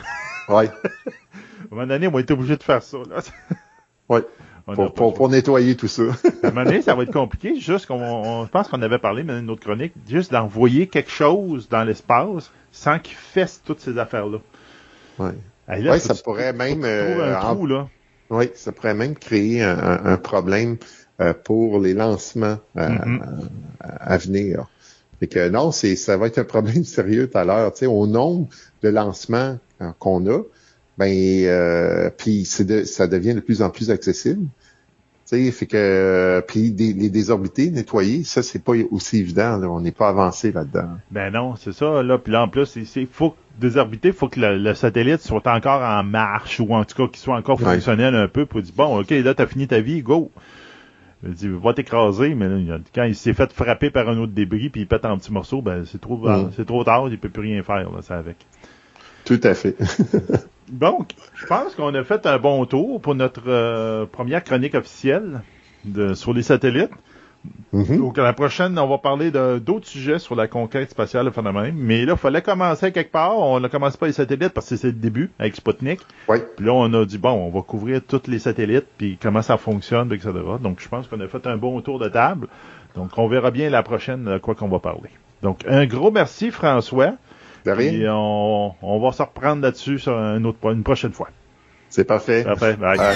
[0.47, 3.21] Oui, À un moment donné, on être obligé de faire ça, là.
[4.09, 4.19] Oui.
[4.75, 6.03] Pour, nettoyer tout ça.
[6.43, 8.99] À un moment donné, ça va être compliqué, juste qu'on, on- je pense qu'on avait
[8.99, 13.61] parlé, mais dans une autre chronique, juste d'envoyer quelque chose dans l'espace sans qu'il fesse
[13.65, 14.37] toutes ces affaires-là.
[15.17, 15.31] Là,
[15.67, 17.87] Ouais, faut ça tu- pourrait même, euh, un en- trou, là.
[18.29, 20.77] Oui, ça pourrait même créer un, un- un problème
[21.19, 23.21] euh, pour les lancements euh, Mhm.
[23.81, 24.67] à, à venir.
[25.19, 27.73] Fait que non, c'est ça va être un problème sérieux tout à l'heure.
[27.73, 28.47] Tu sais, au nombre
[28.83, 30.41] de lancements euh, qu'on a,
[30.99, 31.09] ben
[31.45, 34.45] euh, puis de- ça devient de plus en plus accessible.
[35.27, 39.57] Tu sais, fait que euh, puis des, les désorbités nettoyer, ça c'est pas aussi évident.
[39.57, 39.67] là.
[39.69, 40.89] On n'est pas avancé là-dedans.
[41.11, 42.17] Ben non, c'est ça, là.
[42.17, 45.81] Puis là, en plus, c'est faut que- désorbiter, faut que le, le satellite soit encore
[45.81, 47.75] en marche, ou en tout cas qu'il soit encore Ouais.
[47.75, 50.31] fonctionnel un peu pour dire, bon, ok, là, t'as fini ta vie, go.
[51.23, 54.31] Il dit, va t'écraser, mais là, il quand il s'est fait frapper par un autre
[54.31, 56.51] débris, puis il pète en petits morceaux, ben c'est trop, Mm.
[56.55, 58.37] c'est trop tard, il peut plus rien faire, là, ça avec.
[59.25, 59.75] Tout à fait.
[60.69, 65.41] Donc, je pense qu'on a fait un bon tour pour notre euh, première chronique officielle
[65.85, 66.91] de, sur les satellites.
[67.71, 67.97] Mhm.
[67.97, 71.75] Donc, la prochaine, on va parler d'autres sujets sur la conquête spatiale, le phénomène.
[71.77, 73.37] Mais là, il fallait commencer quelque part.
[73.37, 75.99] On ne commence pas les satellites parce que c'est le début avec Sputnik.
[76.27, 76.39] Oui.
[76.57, 79.57] Puis là, on a dit, bon, on va couvrir tous les satellites, puis comment ça
[79.57, 80.31] fonctionne, etc.
[80.61, 82.47] Donc, je pense qu'on a fait un bon tour de table.
[82.95, 85.09] Donc, on verra bien la prochaine de quoi qu'on va parler.
[85.41, 87.13] Donc, un gros merci, François.
[87.65, 91.29] Et on, on va se reprendre là-dessus sur un autre, une prochaine fois.
[91.89, 92.43] C'est parfait.
[92.43, 92.75] Parfait.
[92.75, 92.97] Bye.
[92.97, 93.15] Bye.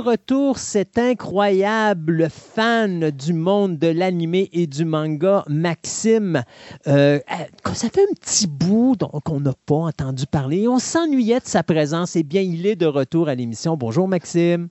[0.00, 6.42] Retour, cet incroyable fan du monde de l'animé et du manga, Maxime.
[6.86, 10.66] Euh, euh, ça fait un petit bout donc, qu'on n'a pas entendu parler.
[10.68, 12.16] On s'ennuyait de sa présence.
[12.16, 13.76] Eh bien, il est de retour à l'émission.
[13.76, 14.68] Bonjour, Maxime.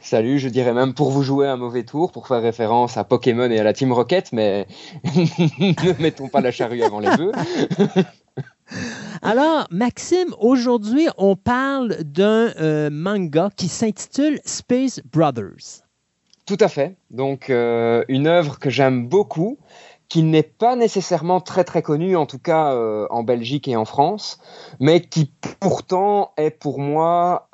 [0.00, 3.48] Salut, je dirais même pour vous jouer un mauvais tour, pour faire référence à Pokémon
[3.48, 4.66] et à la Team Rocket, mais
[5.04, 7.32] ne mettons pas la charrue avant les bœufs.
[9.22, 15.84] Alors, Maxime, aujourd'hui, on parle d'un euh, manga qui s'intitule Space Brothers.
[16.46, 16.96] Tout à fait.
[17.10, 19.58] Donc, euh, une œuvre que j'aime beaucoup,
[20.08, 23.84] qui n'est pas nécessairement très très connue, en tout cas euh, en Belgique et en
[23.84, 24.40] France,
[24.80, 27.48] mais qui pourtant est pour moi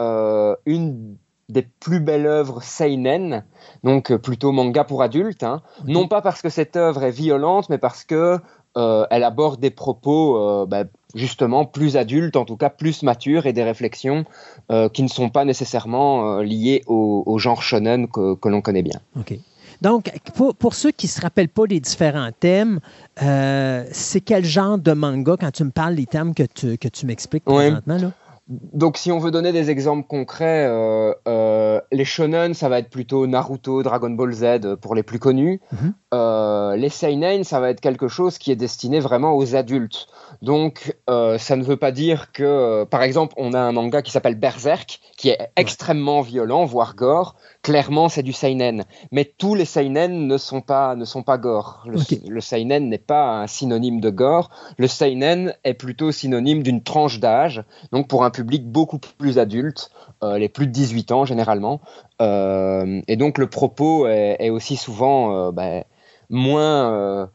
[0.67, 1.17] une
[1.49, 3.45] des plus belles œuvres seinen,
[3.83, 5.43] donc plutôt manga pour adultes.
[5.43, 5.63] Hein.
[5.87, 8.39] Non pas parce que cette œuvre est violente, mais parce que
[8.77, 13.47] euh, elle aborde des propos euh, bah, justement plus adultes, en tout cas plus matures,
[13.47, 14.25] et des réflexions
[14.71, 18.61] euh, qui ne sont pas nécessairement euh, liées au, au genre shonen que, que l'on
[18.61, 19.01] connaît bien.
[19.19, 19.39] OK.
[19.81, 22.81] Donc, pour, pour ceux qui ne se rappellent pas des différents thèmes,
[23.23, 26.89] euh, c'est quel genre de manga quand tu me parles des thèmes que tu, que
[26.89, 27.97] tu m'expliques présentement?
[27.97, 28.13] Là?
[28.49, 32.89] Donc, si on veut donner des exemples concrets, euh, euh, les shonen, ça va être
[32.89, 35.61] plutôt Naruto, Dragon Ball Z euh, pour les plus connus.
[35.71, 35.93] Mhm.
[36.15, 40.07] Euh, les seinen, ça va être quelque chose qui est destiné vraiment aux adultes.
[40.41, 44.37] Donc, ça ne veut pas dire que, par exemple, on a un manga qui s'appelle
[44.37, 47.35] Berserk, qui est extrêmement violent, voire gore.
[47.63, 48.85] Clairement, c'est du seinen.
[49.11, 51.85] Mais tous les seinen ne sont pas, ne sont pas gore.
[51.87, 52.17] Le, Ok.
[52.27, 54.51] le seinen n'est pas un synonyme de gore.
[54.77, 57.63] Le seinen est plutôt synonyme d'une tranche d'âge
[57.93, 59.91] donc pour un public beaucoup plus adulte,
[60.23, 61.81] euh, les plus de 18 ans généralement.
[62.23, 65.83] Euh, et donc le propos est, est aussi souvent euh, ben,
[66.31, 67.29] moins,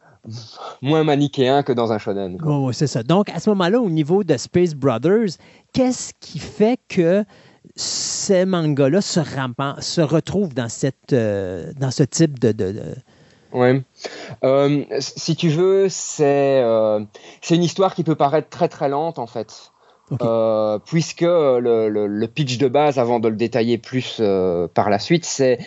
[0.81, 2.37] moins manichéen que dans un shonen.
[2.45, 3.03] Oh, c'est ça.
[3.03, 5.37] Donc, à ce moment-là, au niveau de Space Brothers,
[5.73, 7.25] qu'est-ce qui fait que
[7.75, 9.19] ces mangas-là se,
[9.79, 12.51] se retrouvent dans, cette, euh, dans ce type de...
[12.51, 12.95] de- de-
[13.51, 13.83] Ouais.
[14.43, 17.01] Euh, si tu veux, c'est euh,
[17.43, 19.71] c'est une histoire qui peut paraître très très lente en fait.
[20.23, 24.89] Euh, puisque le, le- le pitch de base, avant de le détailler plus euh, par
[24.89, 25.59] la suite, c'est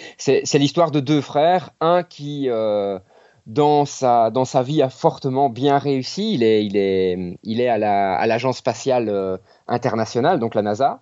[0.55, 2.99] l'histoire de deux frères, un qui euh,
[3.47, 7.69] dans sa dans sa vie a fortement bien réussi, il est il est il est
[7.69, 11.01] à la à l'agence spatiale internationale, donc la NASA.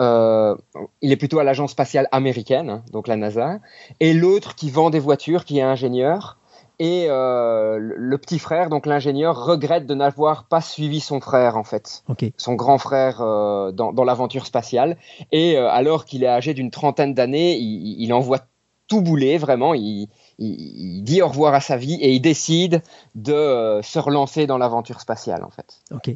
[0.00, 0.54] Euh,
[1.00, 3.58] il est plutôt à l'agence spatiale américaine, donc la NASA,
[4.00, 6.38] et l'autre qui vend des voitures, qui est ingénieur.
[6.78, 11.64] Et euh, le petit frère, donc l'ingénieur, regrette de n'avoir pas suivi son frère en
[11.64, 12.02] fait
[12.36, 14.98] son grand frère euh, dans, dans l'aventure spatiale.
[15.32, 18.40] Et alors qu'il est âgé d'une trentaine d'années, il, il envoie
[18.88, 19.72] tout bouler, vraiment.
[19.72, 20.08] Il,
[20.38, 22.82] il- dit au revoir à sa vie et il décide
[23.14, 25.80] de se relancer dans l'aventure spatiale, en fait.
[25.92, 26.14] OK.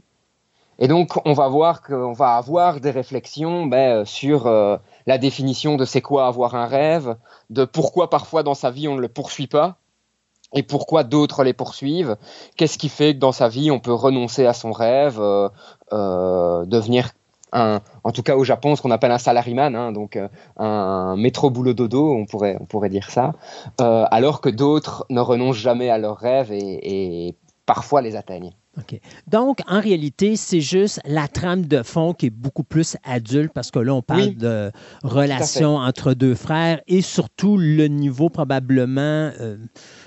[0.81, 5.19] Et donc, on va voir qu'on va avoir des réflexions ben, euh, sur euh, la
[5.19, 7.17] définition de c'est quoi avoir un rêve,
[7.51, 9.77] de pourquoi parfois dans sa vie on ne le poursuit pas,
[10.55, 12.17] et pourquoi d'autres les poursuivent.
[12.57, 17.11] Qu'est-ce qui fait que dans sa vie on peut renoncer à son rêve, euh, devenir
[17.53, 20.19] un, en tout cas au Japon, ce qu'on appelle un salaryman, hein, donc
[20.57, 23.35] un métro boulot dodo, on pourrait, on pourrait dire ça,
[23.79, 27.35] alors que d'autres ne renoncent jamais à leurs rêves et
[27.67, 28.55] parfois les atteignent.
[28.81, 29.01] OK.
[29.27, 33.71] Donc, en réalité, c'est juste la trame de fond qui est beaucoup plus adulte parce
[33.71, 34.35] que là, on parle Oui.
[34.35, 34.71] de
[35.03, 39.57] relations entre deux frères et surtout le niveau probablement euh,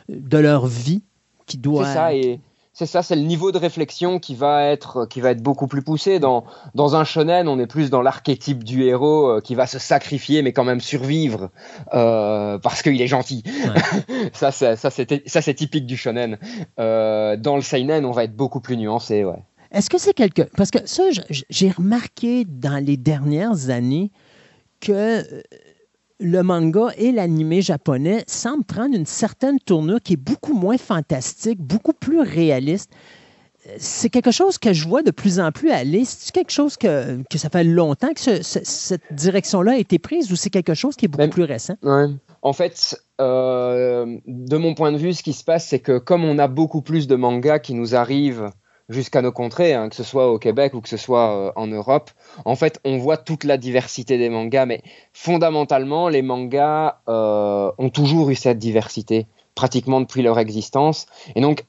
[0.10, 1.03] de leur vie
[1.45, 1.85] qui doit.
[1.85, 2.40] C'est ça, et
[2.74, 5.84] c'est ça, c'est le niveau de réflexion qui va être, qui va être beaucoup plus
[5.84, 6.19] poussé.
[6.19, 6.43] Dans,
[6.74, 10.42] dans un shonen, on est plus dans l'archétype du héros euh, qui va se sacrifier
[10.42, 11.52] mais quand même survivre
[11.93, 13.43] euh, parce qu'il est gentil.
[14.34, 16.40] ça, c'est, ça, c'est, ça, c'est typique du shonen.
[16.80, 19.43] Euh, dans le seinen, on va être beaucoup plus nuancé, ouais.
[19.72, 20.43] Est-ce que c'est quelque.
[20.56, 21.03] Parce que ça,
[21.50, 24.11] j'ai remarqué dans les dernières années
[24.80, 25.24] que
[26.24, 31.60] le manga et l'animé japonais semblent prendre une certaine tournure qui est beaucoup moins fantastique,
[31.60, 32.90] beaucoup plus réaliste.
[33.77, 36.03] C'est quelque chose que je vois de plus en plus aller.
[36.06, 40.00] C'est quelque chose que, que ça fait longtemps que ce- ce- cette direction-là a été
[40.00, 41.76] prise ou c'est quelque chose qui est beaucoup Même- plus récent?
[41.84, 42.06] Ouais.
[42.42, 46.26] En fait, euh, de mon point de vue, ce qui se passe, c'est que comme
[46.26, 48.50] on a beaucoup plus de mangas qui nous arrivent
[48.89, 51.67] jusqu'à nos contrées, hein, que ce soit au Québec ou que ce soit euh, en
[51.67, 52.11] Europe,
[52.45, 54.81] en fait, on voit toute la diversité des mangas, mais
[55.13, 61.05] fondamentalement, les mangas euh, ont toujours eu cette diversité, pratiquement depuis leur existence.
[61.35, 61.65] Et donc,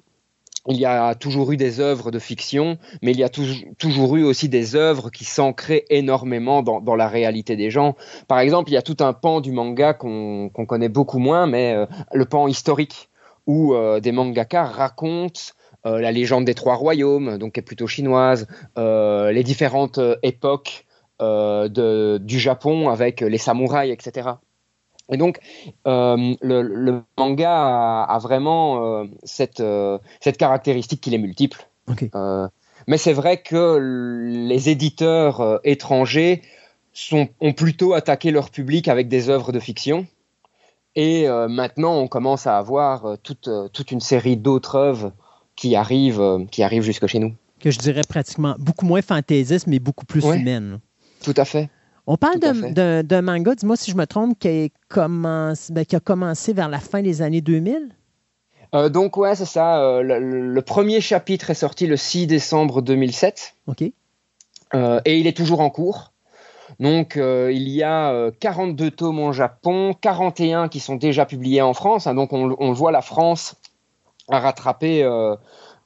[0.66, 4.24] il y a toujours eu des œuvres de fiction, mais il y a toujours eu
[4.24, 7.96] aussi des œuvres qui s'ancraient énormément dans, la réalité des gens.
[8.28, 11.74] Par exemple, il y a tout un pan du manga qu'on connaît beaucoup moins, mais
[11.74, 11.84] euh,
[12.14, 13.10] le pan historique,
[13.46, 15.52] où des mangakas racontent
[15.84, 18.46] la légende des trois royaumes, donc qui est plutôt chinoise,
[18.76, 20.86] les différentes époques
[21.20, 24.34] du Japon avec les samouraïs, etc.
[25.12, 25.38] Et donc,
[25.86, 31.68] euh, le, manga a, vraiment euh, cette, euh, cette caractéristique qu'il est multiple.
[32.86, 33.78] mais c'est vrai que
[34.26, 36.42] les éditeurs étrangers
[36.92, 40.06] sont, ont plutôt attaqué leur public avec des œuvres de fiction.
[40.96, 45.12] Et maintenant, on commence à avoir toute, toute une série d'autres œuvres
[45.56, 47.34] qui arrivent, qui arrivent jusque chez nous.
[47.60, 50.80] Que je dirais pratiquement beaucoup moins fantaisistes, mais beaucoup plus humaines.
[51.22, 51.70] Tout à fait.
[52.06, 55.54] On parle d'un manga, dis-moi si je me trompe, qui, ben,
[55.88, 57.88] qui, a commencé vers la fin des années 2000?
[58.74, 59.80] Euh, donc, ouais, c'est ça.
[59.80, 63.54] Euh, le, premier chapitre est sorti le 6 décembre 2007.
[63.68, 63.84] OK.
[64.74, 66.12] Euh, et il est toujours en cours.
[66.80, 72.06] Donc, il y a 42 tomes au Japon, 41 qui sont déjà publiés en France.
[72.06, 72.14] Hein.
[72.14, 73.54] donc, on, on, voit la France
[74.28, 75.04] a rattrapé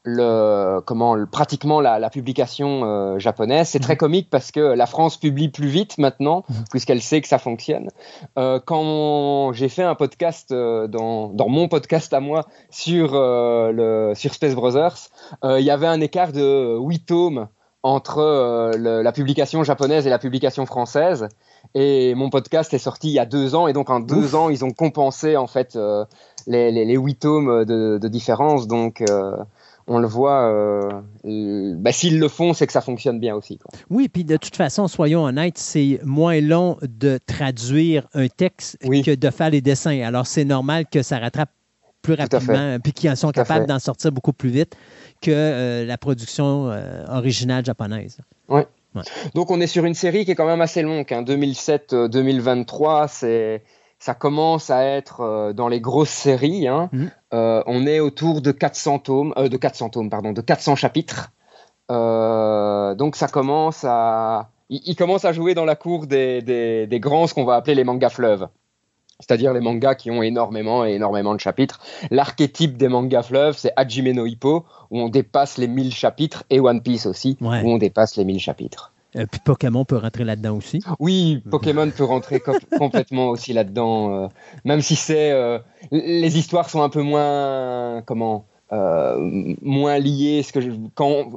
[0.08, 3.68] le, comment, pratiquement la, publication euh, japonaise.
[3.68, 3.99] C'est très mhm.
[3.99, 6.65] comique parce que la France publie plus vite maintenant, mhm.
[6.70, 7.91] puisqu'elle sait que ça fonctionne.
[8.39, 14.12] Euh, quand j'ai fait un podcast, euh, dans, dans, mon podcast à moi, sur, le,
[14.15, 15.08] sur Space Brothers,
[15.44, 17.49] il y avait un écart de 8 tomes
[17.84, 21.28] entre la publication japonaise et la publication française.
[21.75, 24.49] Et mon podcast est sorti il y a deux ans, et donc en deux ans,
[24.49, 25.78] ils ont compensé en fait
[26.49, 28.67] les, les, 8 tomes de, de différence.
[28.67, 29.02] Donc
[29.89, 31.01] on le voit, euh,
[31.77, 33.59] bah, s'ils le font, c'est que ça fonctionne bien aussi.
[33.89, 39.15] Oui, puis de toute façon, soyons honnêtes, c'est moins long de traduire un texte que
[39.15, 40.02] de faire les dessins.
[40.02, 41.51] Alors, c'est normal que ça rattrape
[42.02, 44.77] plus rapidement, puis qu'ils sont capables d'en sortir beaucoup plus vite
[45.20, 48.18] que euh, la production euh, originale japonaise.
[48.49, 48.60] Oui.
[49.35, 51.07] Donc, on est sur une série qui est quand même assez longue.
[51.07, 53.07] 2007-2023, hein.
[53.09, 53.62] c'est
[53.99, 56.68] ça commence à être euh, dans les grosses séries.
[56.68, 56.89] Hein.
[56.93, 57.10] Mhm.
[57.35, 61.33] Euh, on est autour de 400 tomes, euh, de 400 tomes, pardon, de 400 chapitres.
[61.89, 67.35] donc ça commence à, il, commence à jouer dans la cour des, des, grands, ce
[67.35, 68.49] qu'on va appeler les mangas fleuves.
[69.20, 71.81] C'est-à-dire les mangas qui ont énormément et énormément de chapitres.
[72.12, 76.60] L'archétype des mangas fleuves, c'est Hajime no Hippo, où on dépasse les 1000 chapitres, et
[76.60, 78.93] One Piece aussi, où on dépasse les 1000 chapitres.
[79.19, 80.81] Euh, puis Pokémon peut rentrer là-dedans aussi.
[80.99, 82.41] Oui, Pokémon peut rentrer
[82.79, 84.29] complètement aussi là-dedans, euh,
[84.65, 85.59] même si c'est euh,
[85.91, 90.43] les histoires sont un peu moins comment moins liées.
[90.43, 90.61] Ce que
[90.95, 91.31] quand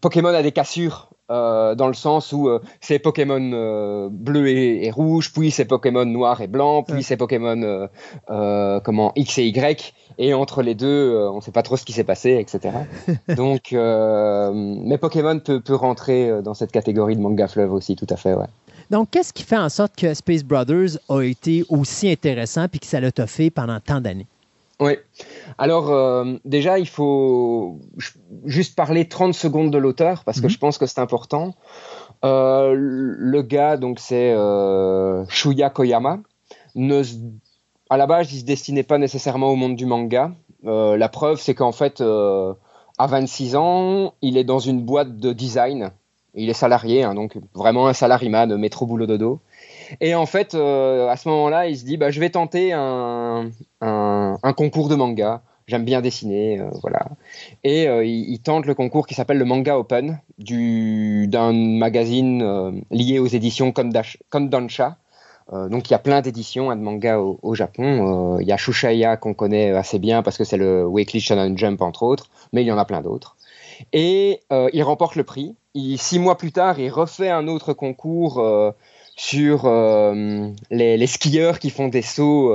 [0.00, 2.48] Pokémon a des cassures dans le sens où
[2.80, 7.88] c'est Pokémon bleu et, rouge, puis c'est Pokémon noir et blanc, puis c'est Pokémon
[8.28, 11.84] comment X et Y et entre les deux, euh, on ne sait pas trop ce
[11.84, 12.74] qui s'est passé, etc.
[13.36, 17.96] Donc, euh, mais Pokémon peut, peut, rentrer euh, dans cette catégorie de manga fleuve aussi,
[17.96, 18.46] tout à fait, ouais.
[18.90, 22.86] Donc, qu'est-ce qui fait en sorte que Space Brothers a été aussi intéressant puis que
[22.86, 24.26] ça l'a toffé pendant tant d'années?
[24.80, 24.98] Oui.
[25.58, 27.80] Alors, déjà, il faut
[28.44, 30.50] juste parler 30 secondes de l'auteur parce que mhm.
[30.50, 31.54] je pense que c'est important.
[32.22, 34.34] le gars, donc, c'est
[35.28, 36.18] Shuya Koyama,
[36.74, 37.02] ne
[37.92, 40.32] à la base, il se destinait pas nécessairement au monde du manga.
[40.64, 42.54] Euh, la preuve, c'est qu'en fait, euh,
[42.96, 45.90] à 26 ans, il est dans une boîte de design.
[46.34, 49.40] Il est salarié, hein, donc vraiment un salariman, métro boulot dodo.
[50.00, 53.50] Et en fait, euh, à ce moment-là, il se dit, bah, je vais tenter un,
[54.56, 55.42] concours de manga.
[55.68, 57.06] J'aime bien dessiner, voilà.
[57.62, 63.72] Et il, tente le concours qui s'appelle le Manga Open d'un magazine lié aux éditions
[63.72, 64.98] Kondansha,
[65.52, 68.36] euh, donc il y a plein d'éditions hein, de manga au, Japon.
[68.36, 71.58] Euh, il y a Shushaya qu'on connaît assez bien parce que c'est le Weekly Shonen
[71.58, 73.36] Jump entre autres, mais il y en a plein d'autres.
[73.92, 75.56] Et euh, il remporte le prix.
[75.96, 78.42] six mois plus tard, il refait un autre concours
[79.24, 79.66] sur
[80.70, 82.52] les, skieurs qui font des sauts,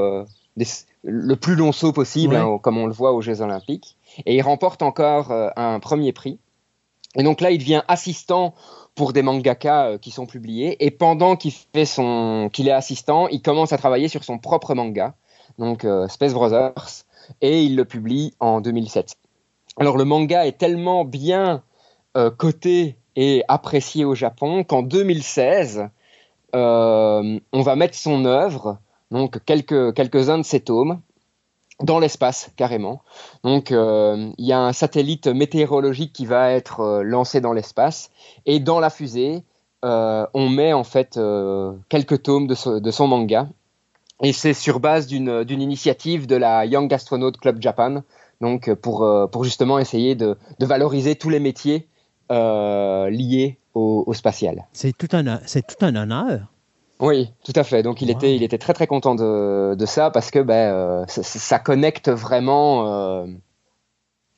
[1.04, 3.96] le plus long saut possible, hein, comme on le voit aux Jeux Olympiques.
[4.26, 6.40] Et il remporte encore un premier prix.
[7.16, 8.54] Et donc là, il devient assistant
[8.98, 10.86] pour des mangakas euh, qui sont publiés.
[10.86, 14.74] Et pendant qu'il fait son, qu'il est assistant, il commence à travailler sur son propre
[14.74, 15.14] manga,
[15.58, 17.06] donc euh, Space Brothers,
[17.42, 19.16] et il le publie en 2007.
[19.80, 21.64] Alors le manga est tellement bien
[22.18, 25.90] euh, coté et apprécié au Japon qu'en 2016,
[26.54, 28.78] on va mettre son œuvre
[29.12, 31.00] donc quelques, quelques-uns de ces tomes
[31.82, 33.02] dans l'espace carrément.
[33.44, 38.10] Donc il y a un satellite météorologique qui va être lancé dans l'espace
[38.46, 39.44] et dans la fusée,
[39.84, 41.20] on met en fait
[41.90, 42.56] quelques tomes de,
[42.92, 43.48] son manga.
[44.24, 48.02] Et c'est sur base d'une initiative de la Young Astronaut Club Japan,
[48.42, 51.88] donc pour, justement essayer de, de valoriser tous les métiers
[52.32, 53.10] euh,
[53.78, 54.66] au, spatial.
[54.74, 56.52] C'est tout, un, c'est tout un honneur.
[57.00, 57.84] Oui, tout à fait.
[57.84, 61.06] Donc il, était, il était très très content de, de ça parce que ben, euh,
[61.08, 63.28] ça, connecte vraiment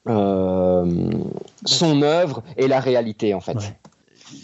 [0.07, 1.09] euh,
[1.65, 3.55] son œuvre et la réalité en fait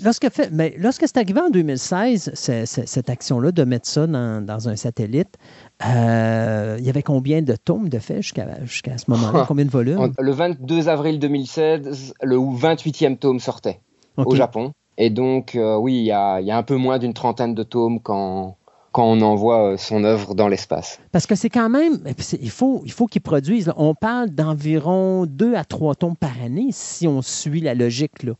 [0.04, 4.76] lorsque, fait, mais lorsque c'est arrivé en 2016, cette action-là de mettre ça dans, un
[4.76, 5.38] satellite,
[5.86, 9.46] euh, il y avait combien de tomes de fait jusqu'à ce moment-là?
[9.48, 10.14] Combien de volumes?
[10.18, 13.80] Le 22 avril 2016, le 28e tome sortait
[14.18, 14.74] au Japon.
[14.98, 18.58] Et donc, euh, oui, il y, a, un peu moins d'une trentaine de tomes quand,
[18.92, 21.00] quand on envoie euh, son œuvre dans l'espace.
[21.12, 22.00] Parce que c'est quand même,
[22.40, 23.74] il faut qu'il faut qu'ils produisent.
[23.76, 28.24] On parle d'environ deux à trois tomes par année si on suit la logique.
[28.24, 28.34] Là.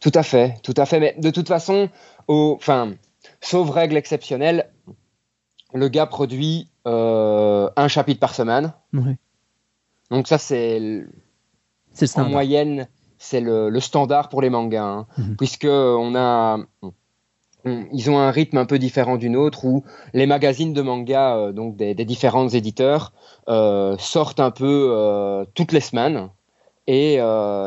[0.00, 1.00] Tout à fait, tout à fait.
[1.00, 1.88] Mais de toute façon,
[2.28, 2.92] au, enfin,
[3.40, 4.68] sauf règle exceptionnelle,
[5.72, 8.72] le gars produit euh, un chapitre par semaine.
[10.10, 11.04] Donc ça, c'est
[12.16, 12.88] en moyenne,
[13.20, 15.06] c'est le, standard pour les mangas, hein.
[15.16, 15.36] mhm.
[15.36, 16.58] puisque on a,
[17.64, 19.84] ils ont un rythme un peu différent d'une autre où
[20.14, 23.12] les magazines de manga, euh, donc des, différents éditeurs,
[23.48, 26.30] euh, sortent un peu toutes les semaines.
[26.88, 27.18] Et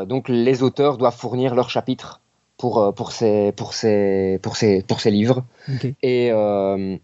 [0.06, 2.20] donc les auteurs doivent fournir leur chapitre
[2.56, 5.44] pour, euh, pour, ces, pour, ces, pour, ces, pour ces livres.
[6.02, 6.96] Et euh,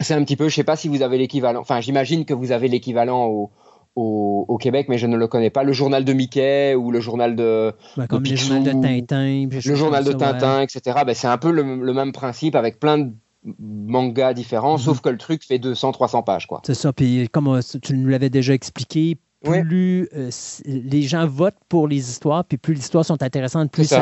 [0.00, 2.52] c'est un petit peu, je sais pas si vous avez l'équivalent, enfin j'imagine que vous
[2.52, 3.50] avez l'équivalent au,
[3.96, 5.62] au, au, Québec, mais je ne le connais pas.
[5.62, 7.72] Le journal de Mickey ou le journal de,
[8.08, 11.00] comme le journal de Tintin, le journal de Tintin, etc.
[11.06, 13.12] Ben, c'est un peu le, même principe avec plein de
[13.58, 14.84] mangas différents, mhm.
[14.84, 16.46] sauf que le truc fait 200-300 pages.
[16.46, 16.62] quoi.
[16.64, 16.92] C'est ça.
[16.92, 20.30] Puis comme euh, tu nous l'avais déjà expliqué, plus euh,
[20.66, 23.92] les gens votent pour les histoires, puis plus les histoires sont intéressantes, plus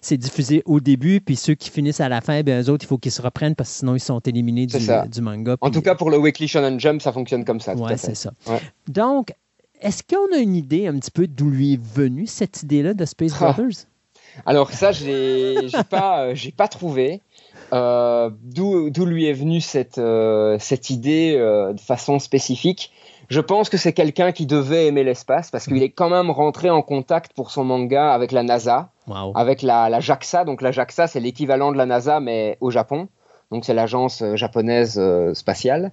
[0.00, 2.88] c'est diffusé au début, puis ceux qui finissent à la fin, ben, eux autres, il
[2.88, 5.56] faut qu'ils se reprennent parce que sinon ils sont éliminés du, manga.
[5.60, 7.74] En tout cas, pour le Weekly Shonen Jump, ça fonctionne comme ça.
[7.74, 8.32] Oui, c'est ça.
[8.88, 9.32] Donc,
[9.80, 13.04] est-ce qu'on a une idée un petit peu d'où lui est venue cette idée-là de
[13.04, 13.52] Space ah.
[13.52, 13.86] Brothers?
[14.46, 17.20] Alors ça, je n'ai pas, euh, pas trouvé.
[17.72, 20.00] Euh, d'où lui est venue cette,
[20.60, 22.92] cette idée de façon spécifique?
[23.30, 26.68] Je pense que c'est quelqu'un qui devait aimer l'espace parce qu'il est quand même rentré
[26.68, 28.90] en contact pour son manga avec la NASA,
[29.36, 30.44] avec la, JAXA.
[30.44, 33.08] Donc la JAXA, c'est l'équivalent de la NASA, mais au Japon.
[33.52, 35.92] Donc c'est l'agence euh, japonaise euh, spatiale.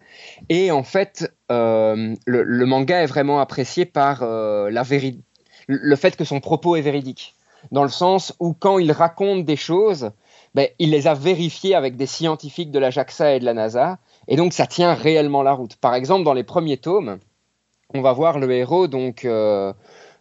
[0.50, 4.84] Et en fait, euh, le, manga est vraiment apprécié par la
[5.68, 7.36] le fait que son propos est véridique.
[7.72, 10.12] Dans le sens où quand il raconte des choses,
[10.56, 14.00] ben, il les a vérifiées avec des scientifiques de la JAXA et de la NASA.
[14.28, 15.76] Et donc ça tient réellement la route.
[15.76, 17.20] Par exemple, dans les premiers tomes,
[17.94, 19.74] on va voir le héros, donc euh,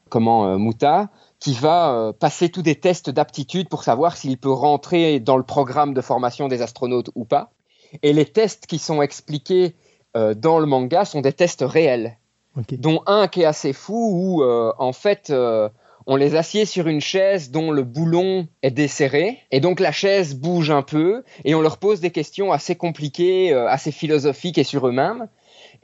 [0.08, 1.08] comment euh, Muta,
[1.40, 5.42] qui va euh, passer tous des tests d'aptitude pour savoir s'il peut rentrer dans le
[5.42, 7.50] programme de formation des astronautes ou pas.
[8.02, 9.74] Et les tests qui sont expliqués
[10.36, 12.16] dans le manga sont des tests réels,
[12.72, 15.30] dont un qui est assez fou où en fait
[16.06, 20.34] on les assied sur une chaise dont le boulon est desserré et donc la chaise
[20.34, 24.88] bouge un peu et on leur pose des questions assez compliquées, assez philosophiques et sur
[24.88, 25.28] eux-mêmes.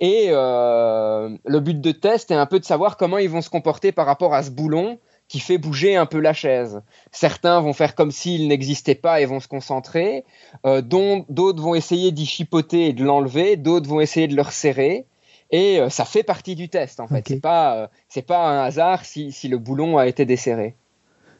[0.02, 3.48] Et euh, le but de test est un peu de savoir comment ils vont se
[3.48, 4.98] comporter par rapport à ce boulon
[5.28, 6.82] qui fait bouger un peu la chaise.
[7.12, 10.24] Certains vont faire comme s'il n'existait pas et vont se concentrer,
[10.66, 15.06] euh, d'autres vont essayer d'y chipoter et de l'enlever, d'autres vont essayer de le resserrer.
[15.52, 17.24] Et euh, ça fait partie du test en fait.
[17.28, 17.88] C'est pas
[18.26, 20.74] pas un hasard si, si le boulon a été desserré.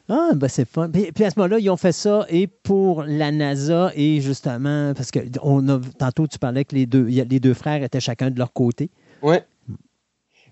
[0.09, 0.89] Ah, ben c'est fun.
[0.89, 5.11] Puis, à ce moment-là, ils ont fait ça et pour la NASA et justement, parce
[5.11, 8.37] que on a, tantôt tu parlais que les deux, les deux frères étaient chacun de
[8.37, 8.89] leur côté.
[9.21, 9.37] Oui.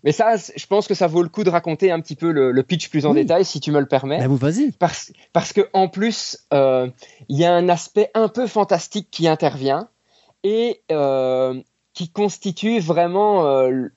[0.04, 2.64] Mais ça, je pense que ça vaut le coup de raconter un petit peu le,
[2.64, 4.18] pitch plus en détail, si tu me le permets.
[4.18, 4.72] Ben vous, vas-y.
[4.72, 6.88] Parce, parce qu'en plus, euh,
[7.30, 9.90] il y a un aspect un peu fantastique qui intervient
[10.44, 11.62] et euh,
[11.94, 13.90] qui constitue vraiment euh,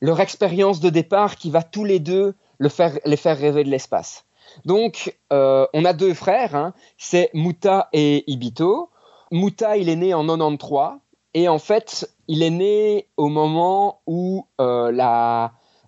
[0.00, 3.70] leur expérience de départ qui va tous les deux le faire, les faire rêver de
[3.70, 4.26] l'espace.
[4.64, 6.74] Donc, euh, on a deux frères, hein.
[6.96, 8.90] c'est Muta et Ibito.
[9.30, 10.98] Muta, il est né en 93,
[11.34, 14.90] et en fait, il est né au moment où euh,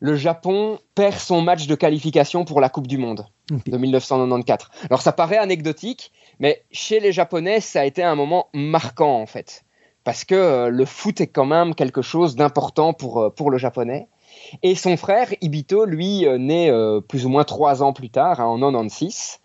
[0.00, 3.26] le Japon perd son match de qualification pour la Coupe du Monde
[3.66, 4.70] de 1994.
[4.88, 9.26] Alors, ça paraît anecdotique, mais chez les Japonais, ça a été un moment marquant, en
[9.26, 9.64] fait.
[10.04, 14.08] Parce que euh, le foot est quand même quelque chose d'important pour, pour le Japonais.
[14.62, 18.40] Et son frère, Ibito, lui, euh, naît euh, plus ou moins trois ans plus tard,
[18.40, 19.40] hein, en 96.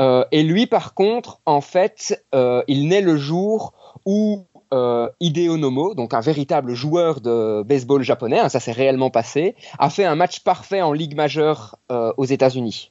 [0.00, 2.24] Euh, et lui, par contre, en fait,
[2.68, 3.74] il naît le jour
[4.06, 9.10] où euh, Hideo Nomo, donc un véritable joueur de baseball japonais, hein, ça s'est réellement
[9.10, 12.90] passé, a fait un match parfait en Ligue majeure aux États-Unis.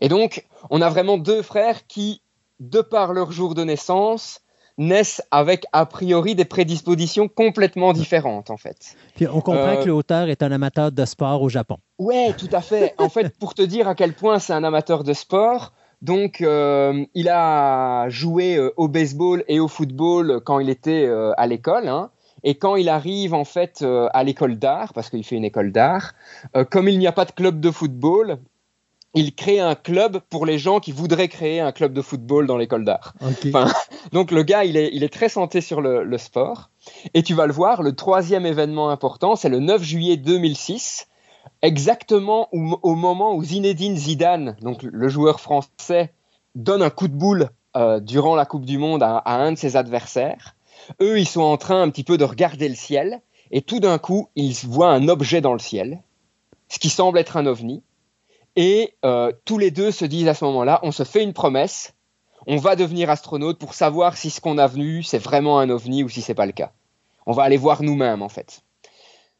[0.00, 2.20] Et donc, on a vraiment deux frères qui,
[2.60, 4.40] de par leur jour de naissance,
[4.78, 8.96] naissent avec a priori des prédispositions complètement différentes en fait.
[9.14, 11.76] Puis on comprend Euh, que l'auteur est un amateur de sport au Japon.
[11.98, 12.94] Ouais, tout à fait.
[12.98, 15.72] En fait, pour te dire à quel point c'est un amateur de sport,
[16.02, 21.32] donc euh, il a joué euh, au baseball et au football quand il était euh,
[21.36, 21.88] à l'école.
[21.88, 22.10] hein.
[22.42, 26.12] Et quand il arrive en fait à l'école d'art, parce qu'il fait une école d'art,
[26.70, 28.36] comme il n'y a pas de club de football,
[29.14, 32.56] il crée un club pour les gens qui voudraient créer un club de football dans
[32.56, 33.14] l'école d'art.
[33.20, 33.72] Enfin,
[34.12, 36.70] Donc le gars, il est, il est très santé sur le, le sport.
[37.14, 41.08] Et tu vas le voir, le troisième événement important, c'est le 9 juillet 2006,
[41.62, 46.12] exactement au, au moment où Zinedine Zidane, donc le joueur français,
[46.54, 49.58] donne un coup de boule euh, durant la Coupe du Monde à, à un de
[49.58, 50.54] ses adversaires.
[51.00, 53.20] Eux, ils sont en train un petit peu de regarder le ciel,
[53.50, 56.02] et tout d'un coup, ils voient un objet dans le ciel,
[56.68, 57.82] ce qui semble être un ovni.
[58.56, 61.94] Et euh, tous les deux se disent à ce moment-là, on se fait une promesse,
[62.46, 66.04] on va devenir astronaute pour savoir si ce qu'on a vu c'est vraiment un ovni
[66.04, 66.72] ou si c'est pas le cas.
[67.26, 68.62] On va aller voir nous-mêmes en fait.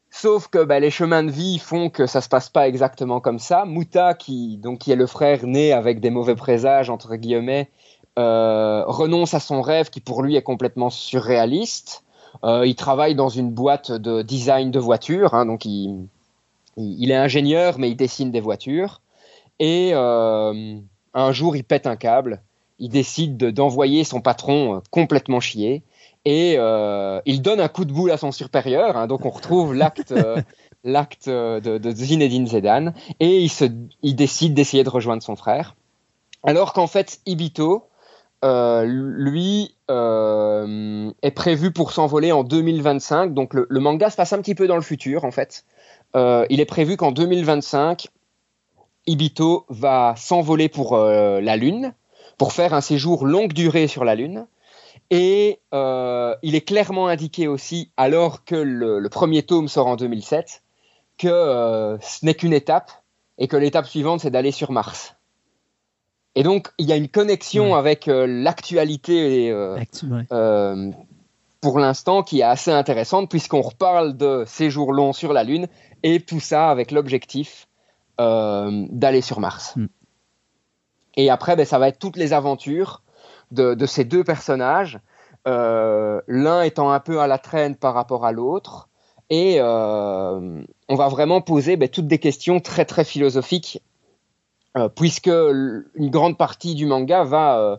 [0.09, 3.39] Sauf que bah, les chemins de vie font que ça se passe pas exactement comme
[3.39, 3.65] ça.
[3.65, 7.69] Muta, qui donc qui est le frère né avec des mauvais présages entre guillemets,
[8.17, 12.03] euh, renonce à son rêve qui pour lui est complètement surréaliste.
[12.43, 16.09] Euh, il travaille dans une boîte de design de voitures, hein, donc il
[16.77, 18.99] est ingénieur mais il dessine des voitures.
[19.59, 20.75] Et euh,
[21.13, 22.41] un jour il pète un câble
[22.77, 25.81] il décide de- d'envoyer son patron euh, complètement chier
[26.25, 28.97] et euh, il donne un coup de boule à son supérieur.
[28.97, 30.13] hein, donc on retrouve l'acte
[30.83, 33.65] l'acte de, de Zinedine Zidane et il, se,
[34.03, 35.75] il décide d'essayer de rejoindre son frère.
[36.43, 37.87] Alors qu'en fait Ibito,
[38.43, 43.33] euh, lui, euh, est prévu pour s'envoler en 2025.
[43.33, 45.63] Donc le, le manga se passe un petit peu dans le futur en fait.
[46.15, 48.07] Euh, il est prévu qu'en 2025,
[49.07, 51.93] Ibito va s'envoler pour euh, la Lune
[52.37, 54.47] pour faire un séjour longue durée sur la Lune.
[55.11, 59.95] Et euh, il est clairement indiqué aussi, alors que le, le premier tome sort en
[59.95, 60.63] 2007,
[61.17, 62.91] que euh, ce n'est qu'une étape
[63.37, 65.15] et que l'étape suivante, c'est d'aller sur Mars.
[66.35, 67.77] Et donc, il y a une connexion Ouais.
[67.79, 69.87] avec l'actualité ouais.
[71.61, 75.67] pour l'instant qui est assez intéressante puisqu'on reparle de séjours longs sur la Lune
[76.03, 77.67] et tout ça avec l'objectif
[78.17, 79.75] d'aller sur Mars.
[79.75, 79.85] Mm.
[81.17, 83.01] Et après, ben, ça va être toutes les aventures
[83.51, 84.99] de, de ces deux personnages,
[85.47, 88.89] euh, l'un étant un peu à la traîne par rapport à l'autre.
[89.29, 93.81] Et euh, on va vraiment poser ben, toutes des questions très très philosophiques,
[94.77, 97.77] euh, puisque une grande partie du manga va euh,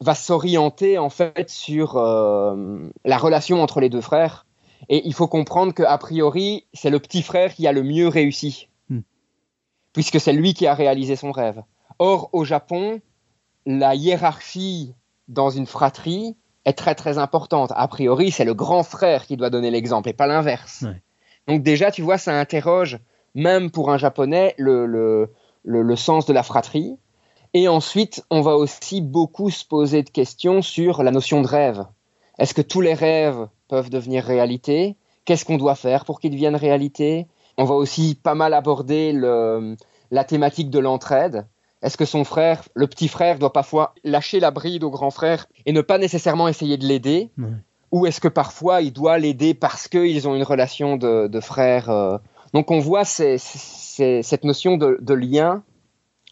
[0.00, 4.46] va s'orienter en fait sur euh, la relation entre les deux frères.
[4.88, 8.68] Et il faut comprendre qu'a priori, c'est le petit frère qui a le mieux réussi,
[8.68, 8.75] Hmm.
[9.96, 11.62] Puisque c'est lui qui a réalisé son rêve.
[11.98, 13.00] Or, au Japon,
[13.64, 14.92] la hiérarchie
[15.26, 17.72] dans une fratrie est très très importante.
[17.74, 20.82] A priori, c'est le grand frère qui doit donner l'exemple et pas l'inverse.
[20.82, 21.00] Ouais.
[21.48, 22.98] Donc déjà, tu vois, ça interroge,
[23.34, 25.32] même pour un japonais, le, le,
[25.64, 26.98] le, le sens de la fratrie.
[27.54, 31.86] Et ensuite, on va aussi beaucoup se poser de questions sur la notion de rêve.
[32.38, 34.96] Est-ce que tous les rêves peuvent devenir réalité?
[35.24, 37.28] Qu'est-ce qu'on doit faire pour qu'ils deviennent réalité?
[37.58, 39.76] On va aussi pas mal aborder le,
[40.10, 41.46] la thématique de l'entraide.
[41.82, 45.46] Est-ce que son frère, le petit frère, doit parfois lâcher la bride au grand frère
[45.66, 47.30] et ne pas nécessairement essayer de l'aider?
[47.92, 51.88] Ou est-ce que parfois il doit l'aider parce qu'ils ont une relation de, de frère
[51.90, 52.18] euh?
[52.52, 55.62] Donc on voit ces- ces- cette notion de, de lien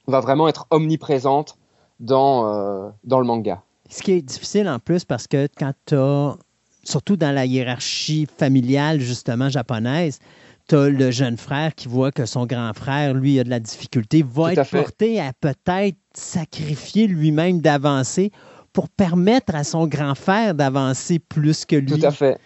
[0.06, 1.56] va vraiment être omniprésente
[2.00, 3.62] dans, euh, dans le manga.
[3.88, 6.36] Ce qui est difficile en plus parce que quand tu as,
[6.82, 10.18] surtout dans la hiérarchie familiale justement japonaise,
[10.68, 13.60] tu as le jeune frère qui voit que son grand frère, lui, a de la
[13.60, 14.78] difficulté, va être fait.
[14.80, 18.30] porté à peut-être sacrifier lui-même d'avancer
[18.72, 21.98] pour permettre à son grand frère d'avancer plus que lui.
[22.00, 22.38] Tout à fait.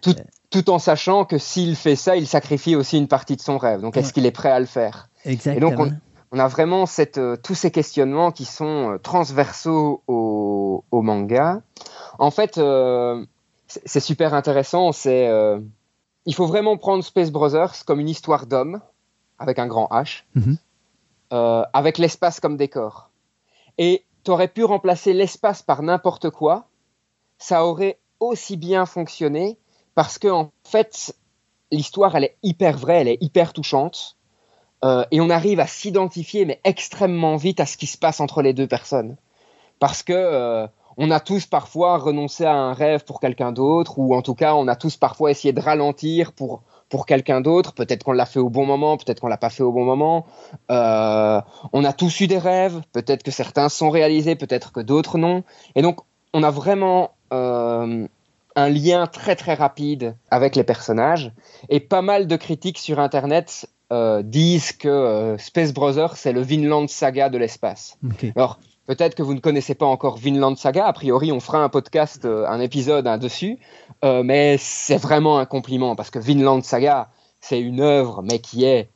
[0.00, 0.14] Tout,
[0.50, 3.80] tout en sachant que s'il fait ça, il sacrifie aussi une partie de son rêve.
[3.80, 4.12] Donc est-ce Ouais.
[4.12, 5.08] qu'il est prêt à le faire?
[5.24, 5.70] Exactement.
[5.72, 5.92] Et donc,
[6.32, 11.60] On a vraiment cette, euh, tous ces questionnements qui sont euh, transversaux au, au manga.
[12.18, 13.24] En fait, euh,
[13.66, 14.90] c'est super intéressant.
[14.92, 15.60] C'est, euh,
[16.26, 18.80] il faut vraiment prendre Space Brothers comme une histoire d'homme,
[19.38, 20.56] avec un grand H, Mhm.
[21.32, 23.10] euh, avec l'espace comme décor.
[23.78, 26.66] Et tu aurais pu remplacer l'espace par n'importe quoi,
[27.38, 29.58] ça aurait aussi bien fonctionné,
[29.94, 31.14] parce que en fait,
[31.70, 34.16] l'histoire, elle est hyper vraie, elle est hyper touchante.
[34.84, 38.42] Euh, et on arrive à s'identifier, mais extrêmement vite, à ce qui se passe entre
[38.42, 39.16] les deux personnes.
[39.78, 44.14] Parce que euh, on a tous parfois renoncé à un rêve pour quelqu'un d'autre, ou
[44.14, 47.72] en tout cas, on a tous parfois essayé de ralentir pour, pour quelqu'un d'autre.
[47.72, 50.26] Peut-être qu'on l'a fait au bon moment, peut-être qu'on l'a pas fait au bon moment.
[50.70, 51.40] Euh,
[51.72, 55.42] on a tous eu des rêves, peut-être que certains sont réalisés, peut-être que d'autres non.
[55.74, 56.00] Et donc,
[56.32, 58.06] on a vraiment euh,
[58.56, 61.32] un lien très très rapide avec les personnages.
[61.68, 66.88] Et pas mal de critiques sur Internet euh, disent que Space Brothers, c'est le Vinland
[66.88, 67.98] Saga de l'espace.
[68.36, 70.86] Alors, peut-être que vous ne connaissez pas encore Vinland Saga.
[70.86, 73.58] A priori, on fera un podcast, euh, un épisode hein, dessus.
[74.04, 77.08] Euh, mais c'est vraiment un compliment parce que Vinland Saga,
[77.40, 78.88] c'est une œuvre, mais qui est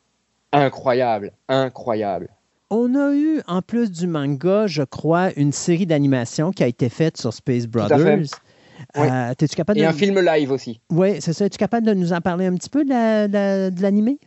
[0.52, 2.28] incroyable, incroyable.
[2.70, 6.88] On a eu, en plus du manga, je crois, une série d'animation qui a été
[6.88, 7.66] faite sur Space.
[7.66, 8.26] Brothers.
[8.96, 9.06] Oui.
[9.10, 9.88] Euh, T'es-tu capable Et de...
[9.88, 10.80] un film live aussi.
[10.90, 11.46] Oui, c'est ça.
[11.46, 14.18] Es-tu capable de nous en parler un petit peu de la- de la- de l'animé?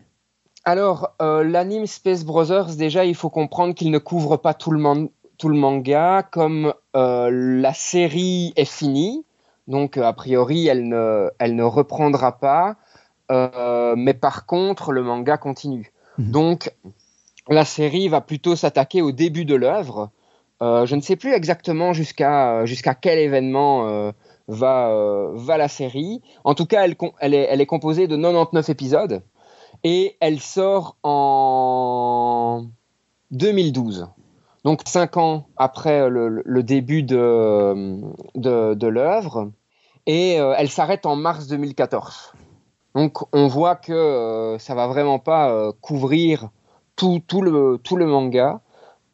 [0.65, 4.79] Alors, euh, l'anime Space Brothers, déjà, il faut comprendre qu'il ne couvre pas tout le,
[4.79, 5.07] man-
[5.41, 9.25] tout le manga, comme euh, la série est finie,
[9.67, 12.75] donc euh, a priori, elle ne, elle ne reprendra pas,
[13.31, 15.91] euh, mais par contre, le manga continue.
[16.19, 16.31] Mhm.
[16.31, 16.71] Donc,
[17.49, 20.11] la série va plutôt s'attaquer au début de l'œuvre.
[20.61, 24.11] Euh, je ne sais plus exactement jusqu'à jusqu'à quel événement euh,
[24.47, 26.21] va, euh, va la série.
[26.43, 29.23] En tout cas, elle, com- elle, est, elle est composée de 99 épisodes
[29.83, 32.65] et elle sort en
[33.31, 34.07] 2012.
[34.63, 37.99] Donc cinq ans après le, le début de,
[38.35, 39.51] de, de l'œuvre
[40.05, 42.33] et euh, elle s'arrête en mars 2014.
[42.95, 46.49] Donc on voit que euh, ça va vraiment pas euh, couvrir
[46.95, 48.61] tout, tout, le, tout le manga.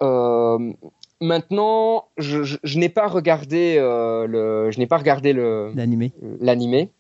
[0.04, 0.74] Euh,
[1.22, 5.72] maintenant, je, je- je n'ai pas regardé euh, le, je n'ai pas regardé le
[6.42, 6.92] L'animé.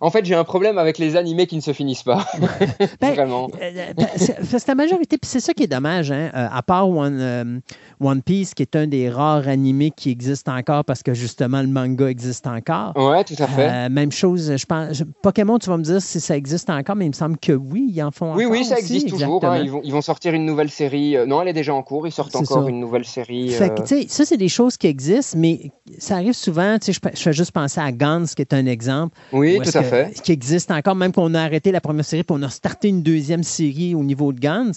[0.00, 2.24] En fait, j'ai un problème avec les animés qui ne se finissent pas.
[3.00, 3.48] Ben, Vraiment.
[3.60, 6.88] Euh, ben, c'est c'est la majorité, c'est ça qui est dommage, hein, euh, à part
[6.88, 7.58] One, euh,
[8.00, 11.68] One Piece, qui est un des rares animés qui existe encore parce que justement le
[11.68, 12.92] manga existe encore.
[12.96, 13.68] Ouais, tout à fait.
[13.70, 15.02] Euh, même chose, je pense.
[15.22, 17.90] Pokémon, tu vas me dire si ça existe encore, mais il me semble que oui,
[17.94, 18.58] ils en font oui, encore.
[18.58, 19.44] oui, ça aussi, existe toujours.
[19.44, 19.58] hein.
[19.62, 21.16] Ils, vont, ils vont sortir une nouvelle série.
[21.16, 22.06] Euh, non, elle est déjà en cours.
[22.06, 22.68] Ils sortent encore ça.
[22.70, 23.50] une nouvelle série.
[23.50, 26.76] Fait que, euh, ça, c'est des choses qui existent, mais ça arrive souvent.
[26.84, 29.16] Je, je fais juste penser à Gans, qui est un exemple.
[29.32, 30.22] Oui, où est-ce tout à que- fait.
[30.22, 33.02] Qui existe encore, même qu'on a arrêté la première série, puis on a starté une
[33.02, 34.70] deuxième série au niveau de Gans.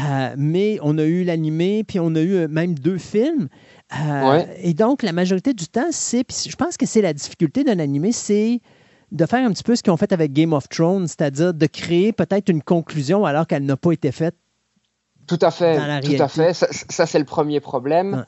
[0.00, 3.48] Euh, mais on a eu l'animé, puis on a eu euh, même deux films.
[3.94, 4.58] Euh, Ouais.
[4.62, 6.24] Et donc, la majorité du temps, c'est.
[6.24, 8.60] puis Je pense que c'est la difficulté d'un animé, c'est
[9.12, 11.66] de faire un petit peu ce qu'ils ont fait avec Game of Thrones, c'est-à-dire de
[11.66, 14.34] créer peut-être une conclusion alors qu'elle n'a pas été faite.
[15.26, 15.76] Tout à fait.
[15.78, 16.52] Dans la Tout à fait.
[16.54, 18.14] Ça, ça, c'est le premier problème.
[18.14, 18.22] Ouais.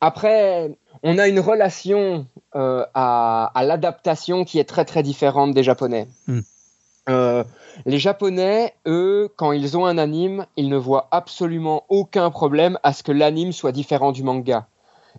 [0.00, 5.62] Après, on a une relation euh, à, à l'adaptation qui est très très différente des
[5.62, 6.06] Japonais.
[6.26, 6.40] Hmm.
[7.08, 7.44] Euh,
[7.84, 12.92] les Japonais, eux, quand ils ont un anime, ils ne voient absolument aucun problème à
[12.92, 14.66] ce que l'anime soit différent du manga.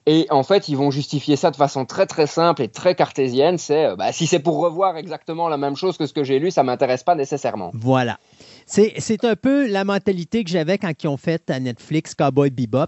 [0.05, 3.57] Et en fait, ils vont justifier ça de façon très très simple et très cartésienne.
[3.57, 6.39] C'est euh, bah, si c'est pour revoir exactement la même chose que ce que j'ai
[6.39, 7.71] lu, ça m'intéresse pas nécessairement.
[7.73, 8.19] Voilà.
[8.65, 12.49] C'est c'est un peu la mentalité que j'avais quand ils ont fait à Netflix Cowboy
[12.51, 12.87] Bebop.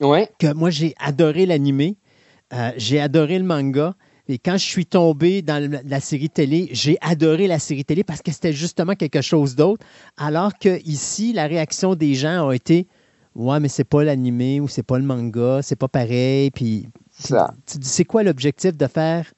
[0.00, 0.28] Ouais.
[0.38, 1.96] que moi, j'ai adoré l'animé,
[2.52, 3.94] euh, j'ai adoré le manga.
[4.28, 8.22] Et quand je suis tombé dans la série télé, j'ai adoré la série télé parce
[8.22, 9.84] que c'était justement quelque chose d'autre.
[10.16, 12.86] Alors que ici, la réaction des gens a été
[13.34, 16.50] Ouais, mais c'est pas l'animé ou c'est pas le manga, c'est pas pareil.
[16.50, 17.54] Puis Ça.
[17.66, 19.32] tu dis c'est quoi l'objectif de faire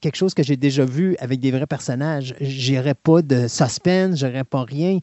[0.00, 2.34] quelque chose que j'ai déjà vu avec des vrais personnages?
[2.40, 4.98] J'aurais pas de suspense, j'aurais pas rien.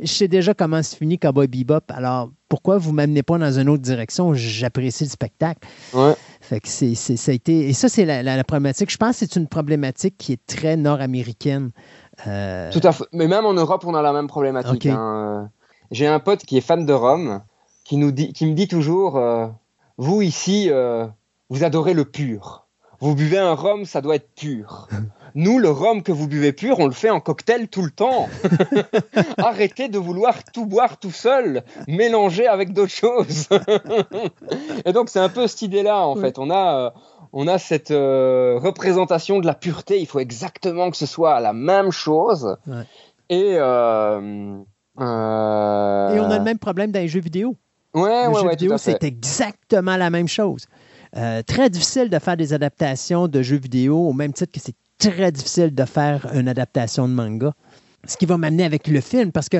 [0.00, 1.90] Je sais déjà comment se finit Cowboy Bebop.
[1.90, 4.32] Alors, pourquoi vous m'amenez pas dans une autre direction?
[4.34, 5.68] J'apprécie le spectacle.
[5.92, 6.14] Ouais.
[6.40, 7.68] Fait que c'est, c'est- ça a été.
[7.68, 8.90] Et ça, c'est la, la- la problématique.
[8.90, 11.70] Je pense que c'est une problématique qui est très nord-américaine.
[12.26, 13.04] Euh, Tout à fait.
[13.12, 14.86] Mais même en Europe, on a la même problématique.
[14.86, 15.42] Hein.
[15.44, 15.46] Euh,
[15.90, 17.40] J'ai un pote qui est fan de rhum,
[17.84, 19.46] qui, nous dit, qui me dit toujours euh,
[19.98, 21.06] Vous, ici, euh,
[21.50, 22.66] vous adorez le pur.
[23.00, 24.88] Vous buvez un rhum, ça doit être pur.
[25.34, 28.28] Nous, le rhum que vous buvez pur, on le fait en cocktail tout le temps.
[29.38, 33.48] Arrêtez de vouloir tout boire tout seul, mélanger avec d'autres choses.
[34.84, 36.38] Et donc, c'est un peu cette idée-là, en fait.
[36.38, 36.90] On a, euh,
[37.32, 40.00] on a cette euh, représentation de la pureté.
[40.00, 42.56] Il faut exactement que ce soit la même chose.
[42.66, 42.82] Ouais.
[43.28, 44.56] Et, euh,
[44.98, 47.54] Et on a le même problème dans les jeux vidéo.
[47.94, 50.66] Ouais, le ouais, jeu ouais, vidéo, c'est exactement la même chose.
[51.16, 54.74] Euh, très difficile de faire des adaptations de jeux vidéo, au même titre que c'est
[54.98, 57.52] très difficile de faire une adaptation de manga.
[58.06, 59.58] Ce qui va m'amener avec le film, parce que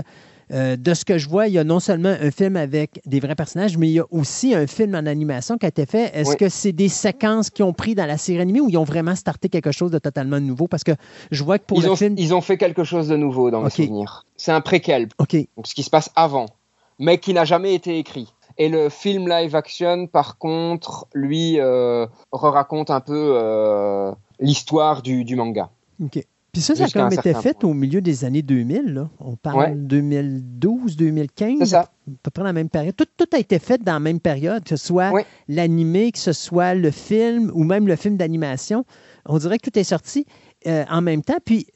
[0.51, 3.21] euh, de ce que je vois, il y a non seulement un film avec des
[3.21, 6.11] vrais personnages, mais il y a aussi un film en animation qui a été fait.
[6.15, 6.37] Est-ce Oui.
[6.39, 9.15] que c'est des séquences qu'ils ont pris dans la série animée ou ils ont vraiment
[9.15, 10.67] starté quelque chose de totalement nouveau?
[10.67, 10.93] Parce que
[11.31, 12.15] je vois que pour Ils le ont, film.
[12.17, 13.73] ils ont fait quelque chose de nouveau dans mes Ok.
[13.73, 14.25] souvenirs.
[14.39, 15.37] C'est un préquel, OK.
[15.57, 16.47] donc ce qui se passe avant,
[16.99, 18.33] mais qui n'a jamais été écrit.
[18.59, 25.25] Et le film live action, par contre, lui, euh, raconte un peu euh, l'histoire du,
[25.25, 25.71] du, manga.
[26.03, 26.25] OK.
[26.53, 27.71] Puis ça, ça a quand même été fait point.
[27.71, 28.95] au milieu des années 2000.
[28.95, 29.09] Là.
[29.21, 29.75] On parle ouais.
[29.77, 31.59] 2012, 2015.
[31.61, 31.81] C'est ça.
[31.81, 31.89] À
[32.23, 32.97] peu près la même période.
[32.97, 35.27] Tout, tout, a été fait dans la même période, que ce soit ouais.
[35.47, 38.85] l'animé, que ce soit le film ou même le film d'animation.
[39.27, 40.27] On dirait que tout est sorti
[40.67, 41.39] euh, en même temps.
[41.45, 41.67] Puis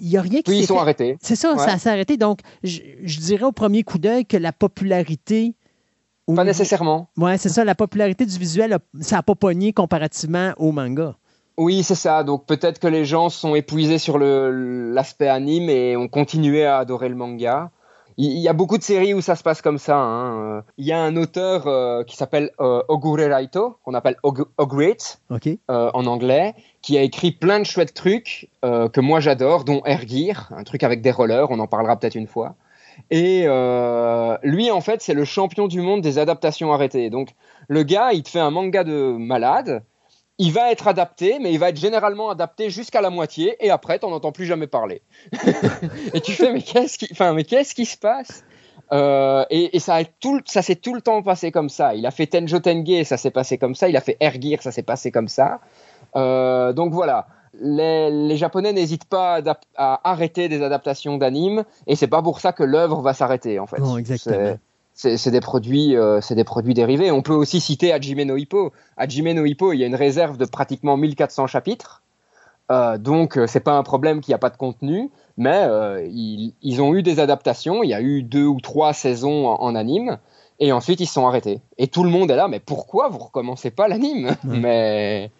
[0.00, 0.80] il n'y a rien qui Puis ils sont fait.
[0.80, 1.18] arrêtés.
[1.20, 1.58] C'est ça, Ouais.
[1.58, 2.16] ça s'est arrêté.
[2.16, 5.56] Donc, je, je dirais au premier coup d'œil que la popularité.
[6.30, 7.08] Au Pas nécessairement.
[7.16, 7.64] Ouais, c'est ça.
[7.64, 11.14] La popularité du visuel, ça n'a pas pogné comparativement au manga.
[11.58, 12.24] Oui, c'est ça.
[12.24, 17.08] Donc peut-être que les gens sont épuisés sur l'aspect anime et ont continué à adorer
[17.08, 17.70] le manga.
[18.16, 19.96] Il y a beaucoup de séries où ça se passe comme ça.
[19.96, 20.62] hein.
[20.76, 24.44] Il y a un auteur euh, qui s'appelle euh, Ogure Raito, qu'on appelle Og-
[25.70, 29.80] euh, en anglais, qui a écrit plein de chouettes trucs euh, que moi j'adore, dont
[29.86, 32.56] Air Gear, un truc avec des rollers, on en parlera peut-être une fois.
[33.10, 37.10] Et euh, lui, en fait, c'est le champion du monde des adaptations arrêtées.
[37.10, 37.30] Donc,
[37.68, 39.82] le gars, il te fait un manga de malade.
[40.38, 43.98] Il va être adapté, mais il va être généralement adapté jusqu'à la moitié, et après,
[43.98, 45.02] t'en entends plus jamais parler.
[46.14, 48.42] et tu fais, mais qu'est-ce qui, enfin, mais qu'est-ce qui se passe?
[48.92, 51.94] Euh, et, ça, tout, ça s'est tout le temps passé comme ça.
[51.94, 53.88] Il a fait Tenjo Tenge, ça s'est passé comme ça.
[53.88, 55.60] Il a fait Gear, ça s'est passé comme ça.
[56.16, 57.26] Euh, donc voilà,
[57.60, 59.40] les, les Japonais n'hésitent pas
[59.76, 63.66] à, arrêter des adaptations d'animes, et c'est pas pour ça que l'œuvre va s'arrêter en
[63.66, 63.78] fait.
[63.78, 64.56] Non, exactement.
[64.94, 67.10] C'est- des produits, euh, c'est des produits dérivés.
[67.10, 68.72] On peut aussi citer Hajime no Hippo.
[68.98, 72.02] Hajime no Hippo, il y a une réserve de pratiquement 1400 chapitres,
[72.70, 76.06] Euh, donc euh, c'est pas un problème qu'il n'y a pas de contenu, mais euh,
[76.08, 77.82] ils, ils ont eu des adaptations.
[77.82, 80.18] Il y a eu deux ou trois saisons en, en anime.
[80.60, 81.60] Et ensuite, ils se sont arrêtés.
[81.78, 84.36] Et tout le monde est là, mais pourquoi vous recommencez pas l'anime?
[84.44, 84.58] Ouais.
[84.58, 85.30] Mais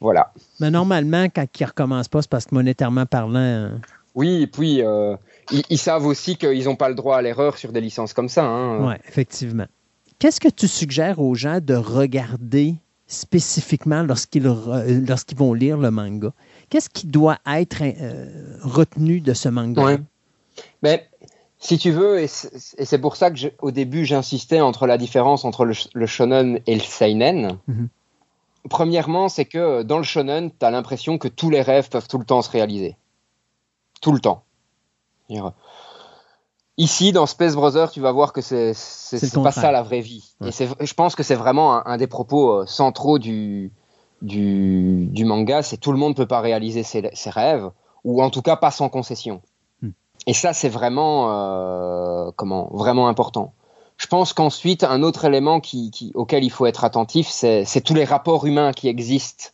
[0.00, 0.32] voilà.
[0.60, 3.34] Mais normalement, quand ils ne recommencent pas, c'est parce que monétairement parlant.
[3.36, 3.70] euh,
[4.14, 5.16] Oui, et puis euh,
[5.50, 8.28] ils, ils savent aussi qu'ils n'ont pas le droit à l'erreur sur des licences comme
[8.28, 8.44] ça.
[8.44, 8.86] hein.
[8.86, 9.66] Oui, effectivement.
[10.18, 12.74] Qu'est-ce que tu suggères aux gens de regarder
[13.06, 14.42] spécifiquement lorsqu'ils
[15.08, 16.32] lorsqu'ils vont lire le manga?
[16.70, 18.26] Qu'est-ce qui doit être euh,
[18.62, 19.82] retenu de ce manga?
[19.84, 19.98] Ouais.
[20.82, 21.08] Mais
[21.58, 25.44] si tu veux, et c'est pour ça que je- au début j'insistais entre la différence
[25.44, 27.58] entre le, sh- le shonen et le seinen.
[27.66, 27.88] Mhm.
[28.68, 32.18] Premièrement, c'est que dans le shonen, tu as l'impression que tous les rêves peuvent tout
[32.18, 32.96] le temps se réaliser.
[34.00, 34.42] Tout le temps.
[35.28, 35.52] C'est-à-dire,
[36.78, 38.72] Ici, dans Space Brother, tu vas voir que c'est
[39.42, 40.32] pas ça la vraie vie.
[40.40, 40.50] Ouais.
[40.78, 43.72] Et je pense que c'est vraiment un, un des propos euh, centraux du,
[44.22, 47.68] du, du manga, c'est tout le monde peut pas réaliser ses, ses rêves,
[48.04, 49.42] ou en tout cas pas sans concession.
[49.82, 49.90] Hmm.
[50.28, 53.54] Et ça, c'est vraiment, euh, comment, vraiment important.
[53.98, 57.94] Je pense qu'ensuite, un autre élément qui, qui- auquel il faut être attentif, c'est tous
[57.94, 59.50] les rapports humains qui existent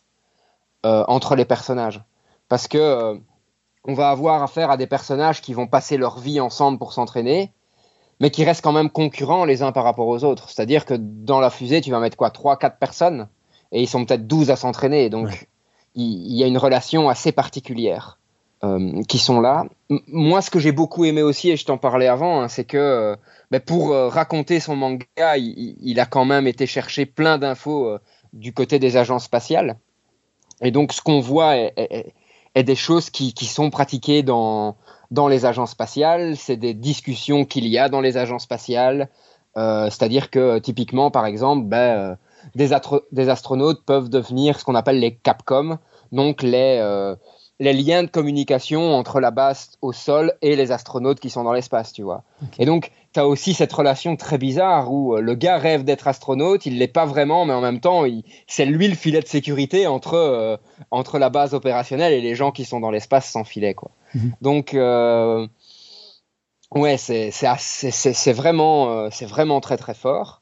[0.85, 2.03] euh, entre les personnages.
[2.47, 3.15] Parce que euh,
[3.85, 7.51] on va avoir affaire à des personnages qui vont passer leur vie ensemble pour s'entraîner,
[8.19, 10.49] mais qui restent quand même concurrents les uns par rapport aux autres.
[10.49, 13.27] C'est-à-dire que dans la fusée, tu vas mettre quoi 3 quatre personnes,
[13.71, 15.09] et ils sont peut-être 12 à s'entraîner.
[15.09, 15.49] Donc, Ouais.
[15.95, 18.19] il, il y a une relation assez particulière
[18.65, 19.65] euh, qui sont là.
[20.07, 22.77] Moi, ce que j'ai beaucoup aimé aussi, et je t'en parlais avant, hein, c'est que
[22.77, 23.15] euh,
[23.51, 27.97] ben, pour euh, raconter son manga, il, a quand même été chercher plein d'infos
[28.33, 29.77] du côté des agences spatiales.
[30.61, 32.13] Et donc, ce qu'on voit est,
[32.55, 34.77] des choses qui, sont pratiquées dans,
[35.11, 36.35] dans les agences spatiales.
[36.37, 39.09] C'est des discussions qu'il y a dans les agences spatiales.
[39.55, 42.17] C'est-à-dire que, typiquement, par exemple, ben,
[42.55, 42.69] des,
[43.11, 45.77] des astronautes peuvent devenir ce qu'on appelle les Capcom,
[46.11, 46.79] donc les,
[47.59, 51.53] les liens de communication entre la base au sol et les astronautes qui sont dans
[51.53, 52.23] l'espace, tu vois.
[52.59, 56.07] Et donc, tu as aussi cette relation très bizarre où euh, le gars rêve d'être
[56.09, 58.03] astronaute, il l'est pas vraiment, mais en même temps,
[58.47, 60.57] c'est lui le filet de sécurité entre, euh,
[60.91, 63.91] entre la base opérationnelle et les gens qui sont dans l'espace sans filet, quoi.
[64.15, 64.33] Mhm.
[64.41, 65.47] Donc, euh,
[66.71, 70.41] ouais, c'est vraiment, euh, c'est vraiment très très fort.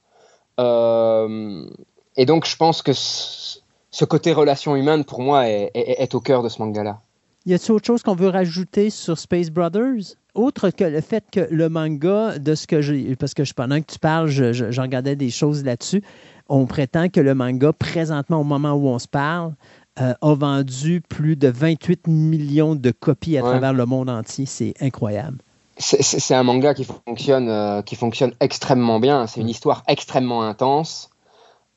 [2.16, 3.60] Et donc, je pense que ce,
[3.92, 7.02] ce côté relation humaine, pour moi, est, est- est au cœur de ce manga-là.
[7.46, 10.16] Y a-t-il autre chose qu'on veut rajouter sur Space Brothers?
[10.34, 13.16] Autre que le fait que le manga, de ce que j'ai.
[13.18, 16.02] Parce que je- pendant que tu parles, je, je- je regardais des choses là-dessus.
[16.50, 19.54] On prétend que le manga, présentement, au moment où on se parle,
[20.02, 23.50] euh, a vendu plus de 28 millions de copies à Ouais.
[23.52, 24.46] travers le monde entier.
[24.46, 25.38] C'est incroyable.
[25.78, 29.28] C'est- un manga qui fonctionne, euh, qui fonctionne extrêmement bien.
[29.28, 31.10] C'est une histoire extrêmement intense.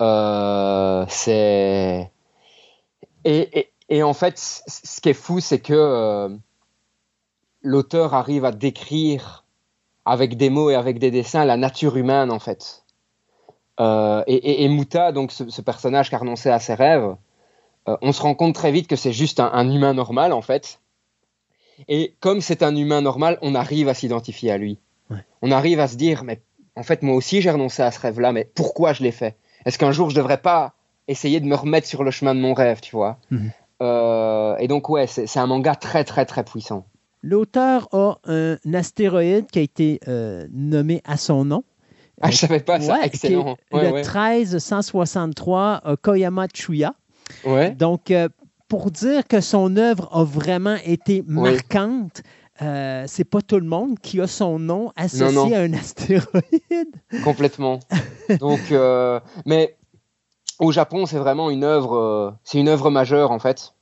[0.02, 2.10] Euh, c'est
[3.24, 6.28] et, et, et en fait, ce qui est fou, c'est que euh,
[7.62, 9.44] l'auteur arrive à décrire
[10.04, 12.84] avec des mots et avec des dessins la nature humaine en fait.
[13.80, 17.16] Euh, et, et, et Muta, donc ce, ce personnage qui a renoncé à ses rêves,
[17.88, 20.42] euh, on se rend compte très vite que c'est juste un, un humain normal en
[20.42, 20.80] fait.
[21.88, 24.78] Et comme c'est un humain normal, on arrive à s'identifier à lui.
[25.10, 25.24] Ouais.
[25.42, 26.40] On arrive à se dire, mais
[26.74, 29.36] en fait, moi aussi, j'ai renoncé à ce rêve-là, mais pourquoi je l'ai fait?
[29.64, 30.72] Est-ce qu'un jour, je devrais pas
[31.08, 33.18] essayer de me remettre sur le chemin de mon rêve, tu vois?
[33.30, 33.50] Mhm.
[33.82, 36.86] Euh, Et donc, ouais, c'est un manga très, très, très puissant.
[37.22, 41.64] L'auteur a un astéroïde qui a été euh, nommé à son nom.
[42.22, 43.56] Ah, je savais pas ça, Ouais, excellent.
[43.70, 44.02] qui est Ouais, le ouais.
[44.02, 46.94] 1363 euh, Koyama Chuya.
[47.44, 47.70] Ouais.
[47.72, 48.28] Donc, euh,
[48.68, 52.22] pour dire que son œuvre a vraiment été marquante,
[52.62, 55.54] euh, c'est pas tout le monde qui a son nom associé Non, non.
[55.54, 56.94] à un astéroïde.
[57.24, 57.80] Complètement.
[58.40, 59.76] Donc, euh, mais
[60.58, 63.74] au Japon, c'est vraiment une œuvre, euh, c'est une œuvre majeure en fait,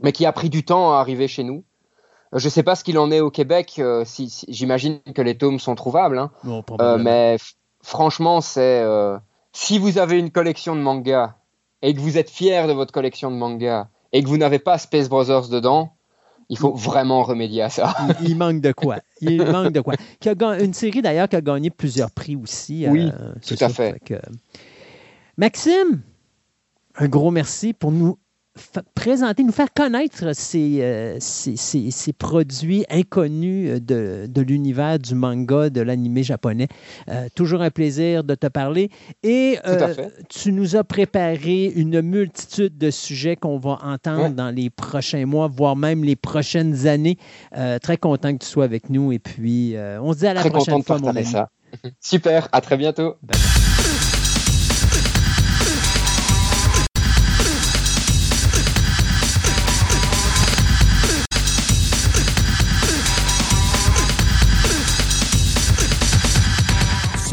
[0.00, 1.64] mais qui a pris du temps à arriver chez nous.
[2.34, 3.74] Euh, Je sais pas ce qu'il en est au Québec.
[3.78, 6.30] euh, si, si- J'imagine que les tomes sont trouvables, hein.
[6.80, 7.36] Euh, mais
[7.82, 9.18] franchement, c'est euh,
[9.52, 11.34] si vous avez une collection de mangas
[11.82, 14.78] et que vous êtes fier de votre collection de mangas et que vous n'avez pas
[14.78, 15.92] Space Brothers dedans,
[16.48, 17.94] il faut vraiment remédier à ça.
[18.22, 18.96] il, manque de quoi?
[19.20, 19.94] Il manque de quoi?
[20.20, 22.86] Qui a une série d'ailleurs qui a gagné plusieurs prix aussi.
[22.88, 23.10] Oui,
[23.46, 23.98] tout à fait.
[24.04, 24.20] que-
[25.36, 26.02] Maxime,
[26.96, 28.18] un gros merci pour nous
[28.94, 35.16] présenter, nous faire connaître ces, euh, ces- ces- ces produits inconnus de, de l'univers du
[35.16, 36.68] manga, de l'animé japonais.
[37.08, 38.90] Euh, toujours un plaisir de te parler.
[39.24, 39.92] Et euh,
[40.28, 44.30] tu nous as préparé une multitude de sujets qu'on va entendre Ouais.
[44.30, 47.18] dans les prochains mois, voire même les prochaines années.
[47.56, 49.10] Euh, très content que tu sois avec nous.
[49.10, 51.26] Et puis, euh, on se dit à la Très prochaine content de fois, mon ami.
[51.26, 51.50] ça.
[52.00, 53.16] Super, à très bientôt.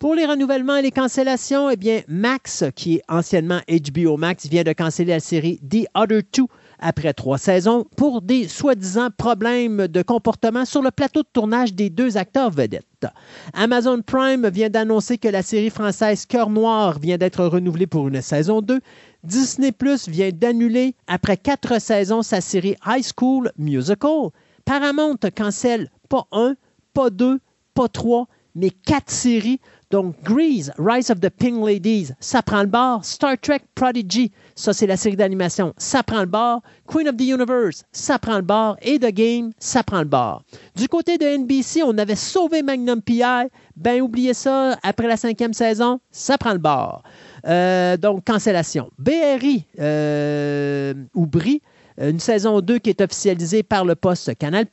[0.00, 4.62] Pour les renouvellements et les cancellations, eh bien, Max, qui est anciennement HBO Max, vient
[4.62, 6.48] de canceller la série The Other Two
[6.78, 11.90] après trois saisons pour des soi-disant problèmes de comportement sur le plateau de tournage des
[11.90, 13.06] deux acteurs vedettes.
[13.52, 18.22] Amazon Prime vient d'annoncer que la série française Cœur Noir vient d'être renouvelée pour une
[18.22, 18.80] saison 2.
[19.22, 24.30] Disney Plus vient d'annuler, après quatre saisons, sa série High School Musical.
[24.64, 26.54] Paramount cancelle pas un,
[26.94, 27.38] pas deux,
[27.74, 29.60] pas trois, mais quatre séries.
[29.90, 33.04] Donc, Grease, Rise of the Pink Ladies, ça prend le bord.
[33.04, 36.62] Star Trek Prodigy, ça c'est la série d'animation, ça prend le bord.
[36.86, 38.76] Queen of the Universe, ça prend le bord.
[38.82, 40.44] Et The Game, ça prend le bord.
[40.76, 43.48] Du côté de NBC, on avait sauvé Magnum PI.
[43.74, 47.02] Ben, oubliez ça, après la cinquième saison, ça prend le bord.
[47.46, 48.90] Euh, donc, cancellation.
[48.96, 51.62] BRI, euh, ou BRI,
[51.98, 54.66] une saison 2 qui est officialisée par le poste Canal+.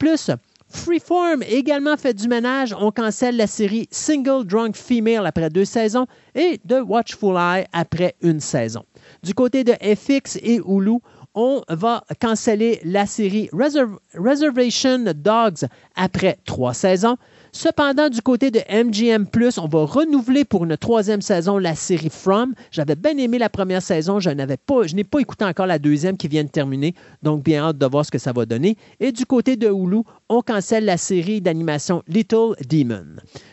[0.78, 2.74] Freeform également fait du ménage.
[2.80, 8.16] On cancelle la série Single Drunk Female après deux saisons et The Watchful Eye après
[8.22, 8.84] une saison.
[9.24, 11.00] Du côté de FX et Hulu,
[11.34, 17.18] on va canceller la série Reserv- Reservation Dogs après trois saisons.
[17.52, 19.26] Cependant, du côté de MGM+,
[19.58, 22.54] on va renouveler pour une troisième saison la série From.
[22.72, 25.80] J'avais bien aimé la première saison, je n'avais pas, je n'ai pas écouté encore la
[25.80, 26.94] deuxième qui vient de terminer,
[27.24, 28.78] donc bien hâte de voir ce que ça va donner.
[29.00, 33.06] Et du côté de Hulu, on cancelle la série d'animation Little Demon.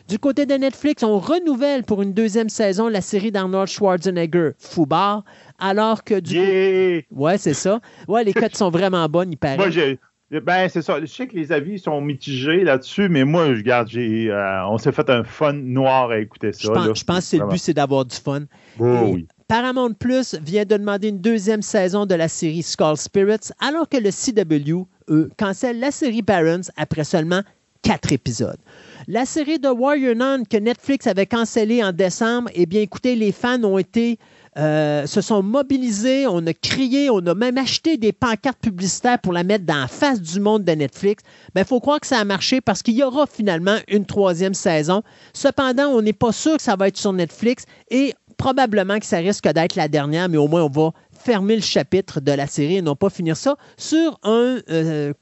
[0.09, 5.25] Du côté de Netflix, on renouvelle pour une deuxième saison la série d'Arnold Schwarzenegger, Foubar,
[5.59, 7.03] alors que du Yeah!
[7.03, 7.23] coup...
[7.25, 7.81] Ouais, c'est ça.
[8.09, 9.57] Ouais, les cotes sont vraiment bonnes, il paraît.
[9.57, 9.99] Moi, j'ai.
[10.41, 11.01] Ben, c'est ça.
[11.01, 14.79] Je sais que les avis sont mitigés là-dessus, mais moi, je regarde, j'ai, euh, on
[14.79, 16.61] s'est fait un fun noir à écouter ça.
[16.63, 16.93] je, pense, là.
[16.95, 18.43] je pense que c'est le but, c'est d'avoir du fun.
[18.79, 19.27] Oh, oui.
[19.49, 23.99] Paramount Plus vient de demander une deuxième saison de la série Skull Spirits, alors que
[23.99, 27.43] le CW, eux, cancelle la série Barons après seulement
[27.83, 28.59] quatre épisodes.
[29.07, 33.33] La série de Warrior Nun que Netflix avait cancellée en décembre, eh bien, écoutez, les
[33.33, 34.19] fans ont été
[34.57, 39.33] euh, se sont mobilisés, on a crié, on a même acheté des pancartes publicitaires pour
[39.33, 41.23] la mettre dans la face du monde de Netflix.
[41.49, 44.55] Il ben, faut croire que ça a marché parce qu'il y aura finalement une troisième
[44.55, 45.03] saison.
[45.33, 49.19] Cependant, on n'est pas sûr que ça va être sur Netflix et probablement que ça
[49.19, 52.77] risque d'être la dernière, mais au moins on va fermer le chapitre de la série
[52.77, 55.13] et non pas finir ça sur un euh,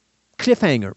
[0.42, 0.90] cliffhanger.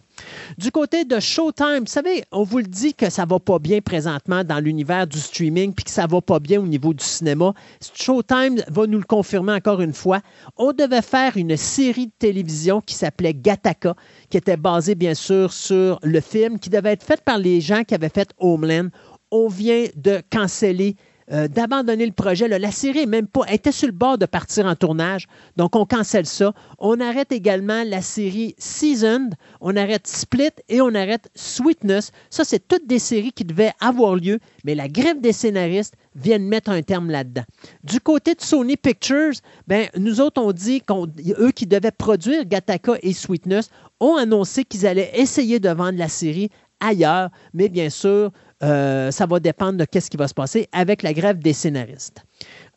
[0.57, 3.79] Du côté de Showtime, vous savez, on vous le dit que ça va pas bien
[3.79, 7.53] présentement dans l'univers du streaming, puis que ça va pas bien au niveau du cinéma.
[7.93, 10.21] Showtime va nous le confirmer encore une fois.
[10.57, 13.95] On devait faire une série de télévision qui s'appelait Gattaca,
[14.29, 17.83] qui était basée bien sûr sur le film, qui devait être faite par les gens
[17.83, 18.87] qui avaient fait Homeland.
[19.29, 20.95] On vient de canceller
[21.31, 22.47] euh, d'abandonner le projet.
[22.47, 26.27] La série même pas, était sur le bord de partir en tournage, donc on cancelle
[26.27, 26.53] ça.
[26.77, 32.11] On arrête également la série Seasoned, on arrête Split et on arrête Sweetness.
[32.29, 36.37] Ça, c'est toutes des séries qui devaient avoir lieu, mais la grève des scénaristes vient
[36.37, 37.43] mettre un terme là-dedans.
[37.83, 39.33] Du côté de Sony Pictures,
[39.67, 44.85] ben, nous autres, on dit qu'eux qui devaient produire Gattaca et Sweetness ont annoncé qu'ils
[44.85, 48.31] allaient essayer de vendre la série ailleurs, mais bien sûr,
[48.63, 52.23] euh, ça va dépendre de ce qui va se passer avec la grève des scénaristes.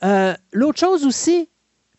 [0.04, 1.48] Euh, l'autre chose aussi,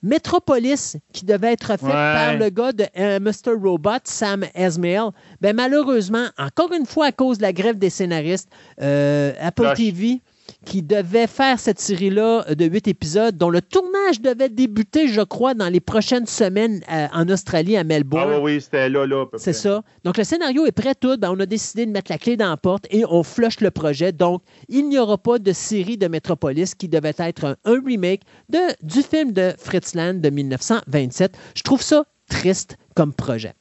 [0.03, 3.53] Metropolis, qui devait être fait par le gars de euh, Mr.
[3.61, 5.09] Robot, Sam Esmail,
[5.41, 10.22] ben malheureusement, encore une fois à cause de la grève des scénaristes, Apple TV
[10.69, 15.56] qui devait faire cette série-là de huit épisodes, dont le tournage devait débuter, je crois,
[15.56, 18.33] dans les prochaines semaines euh, en Australie, à Melbourne.
[18.35, 19.25] Ah oui, c'était là, là.
[19.38, 19.81] C'est ça.
[20.03, 21.17] Donc, le scénario est prêt tout.
[21.17, 23.72] Ben, on a décidé de mettre la clé dans la porte et on flush le
[23.72, 24.11] projet.
[24.11, 28.59] Donc, il n'y aura pas de série de Metropolis qui devait être un, remake de,
[28.83, 31.35] du film de Fritz Lang de 1927.
[31.56, 33.56] Je trouve ça triste comme projet.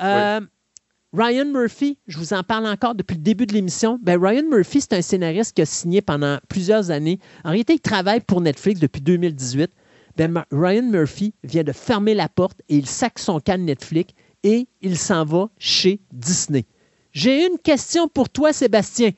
[0.00, 0.40] Euh,
[1.16, 4.00] Ryan Murphy, je vous en parle encore depuis le début de l'émission.
[4.02, 7.20] Ben, Ryan Murphy, c'est un scénariste qui a signé pendant plusieurs années.
[7.44, 9.70] En réalité, il travaille pour Netflix depuis 2018.
[10.16, 14.12] Ben, Ryan Murphy vient de fermer la porte et il sac son de Netflix
[14.42, 16.64] et il s'en va chez Disney.
[17.12, 19.10] J'ai une question pour toi, Sébastien.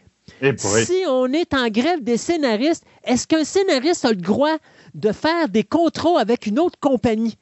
[0.43, 4.59] Eh si on est en grève des scénaristes, est-ce qu'un scénariste a le droit
[4.95, 7.39] de faire des contrats avec une autre compagnie?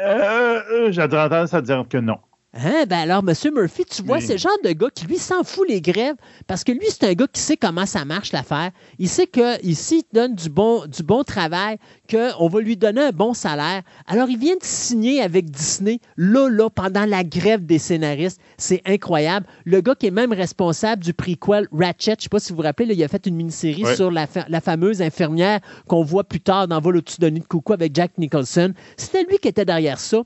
[0.00, 2.18] Euh, euh J'ai tendance à dire que non.
[2.54, 2.86] Hein?
[2.88, 3.34] Ben alors, M.
[3.54, 6.14] Murphy, tu vois, c'est le genre de gars qui, lui, s'en fout les grèves
[6.46, 8.70] parce que lui, c'est un gars qui sait comment ça marche l'affaire.
[8.98, 11.76] Il sait qu'ici, il donne du bon, du bon travail,
[12.10, 13.82] qu'on va lui donner un bon salaire.
[14.06, 18.40] Alors, il vient de signer avec Disney, là, là, pendant la grève des scénaristes.
[18.56, 19.46] C'est incroyable.
[19.66, 22.56] Le gars qui est même responsable du prequel Ratchet, je ne sais pas si vous
[22.56, 26.66] vous rappelez, il a fait une mini-série sur la, fameuse infirmière qu'on voit plus tard
[26.66, 28.72] dans Vol au-dessus de nid de coucou avec Jack Nicholson.
[28.96, 30.22] C'était lui qui était derrière ça.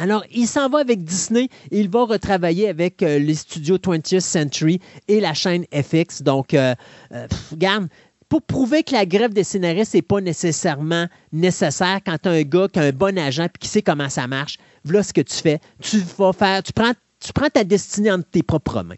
[0.00, 4.80] Alors, il s'en va avec Disney il va retravailler avec euh, les studios 20th Century
[5.08, 6.22] et la chaîne FX.
[6.22, 6.74] Donc, euh,
[7.12, 7.88] euh, regarde,
[8.30, 12.42] pour prouver que la grève des scénaristes n'est pas nécessairement nécessaire quand tu as un
[12.42, 15.20] gars qui a un bon agent et qui sait comment ça marche, voilà ce que
[15.20, 15.60] tu fais.
[15.82, 18.96] Tu vas faire, tu prends tu prends ta destinée entre tes propres mains.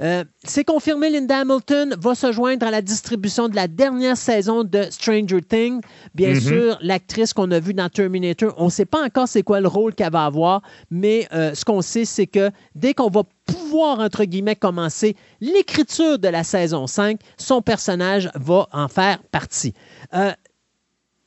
[0.00, 4.64] Euh, c'est confirmé, Linda Hamilton va se joindre à la distribution de la dernière saison
[4.64, 5.80] de Stranger Things.
[6.14, 6.40] Bien mm-hmm.
[6.40, 9.68] sûr, l'actrice qu'on a vue dans Terminator, on ne sait pas encore c'est quoi le
[9.68, 14.00] rôle qu'elle va avoir, mais euh, ce qu'on sait, c'est que dès qu'on va pouvoir,
[14.00, 19.72] entre guillemets, commencer l'écriture de la saison 5, son personnage va en faire partie.
[20.14, 20.32] Euh,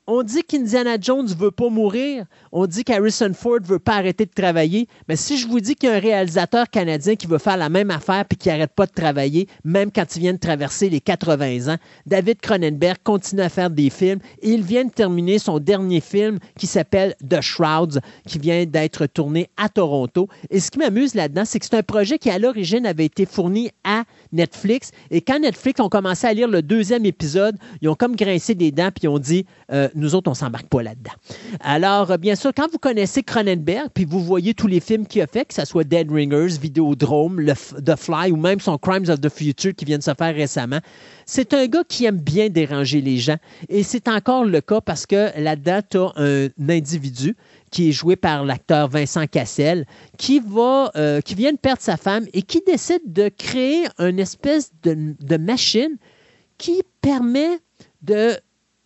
[0.09, 2.25] on dit qu'Indiana Jones ne veut pas mourir.
[2.51, 4.87] On dit qu'Harrison Ford ne veut pas arrêter de travailler.
[5.07, 7.69] Mais si je vous dis qu'il y a un réalisateur canadien qui veut faire la
[7.69, 10.99] même affaire puis qui n'arrête pas de travailler, même quand il vient de traverser les
[10.99, 15.59] 80 ans, David Cronenberg continue à faire des films et il vient de terminer son
[15.59, 20.27] dernier film qui s'appelle The Shrouds, qui vient d'être tourné à Toronto.
[20.49, 23.27] Et ce qui m'amuse là-dedans, c'est que c'est un projet qui, à l'origine, avait été
[23.27, 24.91] fourni à Netflix.
[25.11, 28.71] Et quand Netflix ont commencé à lire le deuxième épisode, ils ont comme grincé des
[28.71, 31.11] dents puis ils ont dit euh, nous autres, on s'embarque pas là-dedans.
[31.61, 35.21] Alors, euh, bien sûr, quand vous connaissez Cronenberg, puis vous voyez tous les films qu'il
[35.21, 37.43] a fait, que ce soit Dead Ringers, Videodrome,
[37.85, 40.79] The Fly ou même son Crimes of the Future qui vient de se faire récemment,
[41.25, 43.37] c'est un gars qui aime bien déranger les gens.
[43.67, 47.35] Et c'est encore le cas parce que là-dedans, tu as un individu
[47.71, 49.85] qui est joué par l'acteur Vincent Cassel,
[50.17, 54.19] qui, va, euh, qui vient de perdre sa femme et qui décide de créer une
[54.19, 55.97] espèce de, machine
[56.57, 57.59] qui permet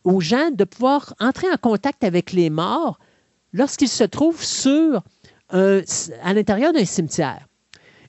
[0.03, 2.99] aux gens de pouvoir entrer en contact avec les morts
[3.53, 5.01] lorsqu'ils se trouvent sur
[5.49, 7.47] à l'intérieur d'un cimetière.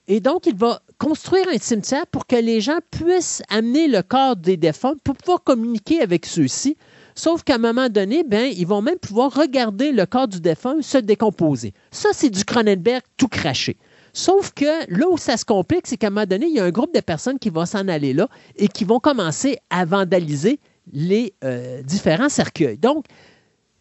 [0.07, 4.35] Et donc, il va construire un cimetière pour que les gens puissent amener le corps
[4.35, 6.77] des défunts pour pouvoir communiquer avec ceux-ci.
[7.15, 10.81] Sauf qu'à un moment donné, ben, ils vont même pouvoir regarder le corps du défunt
[10.81, 11.73] se décomposer.
[11.91, 13.77] Ça, c'est du Cronenberg tout craché.
[14.11, 16.65] Sauf que là où ça se complique, c'est qu'à un moment donné, il y a
[16.65, 20.59] un groupe de personnes qui vont s'en aller là et qui vont commencer à vandaliser
[20.91, 22.77] les euh, différents cercueils.
[22.77, 23.05] Donc,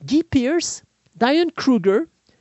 [0.04, 0.82] Guy Pierce,
[1.16, 2.00] Diane Kruger,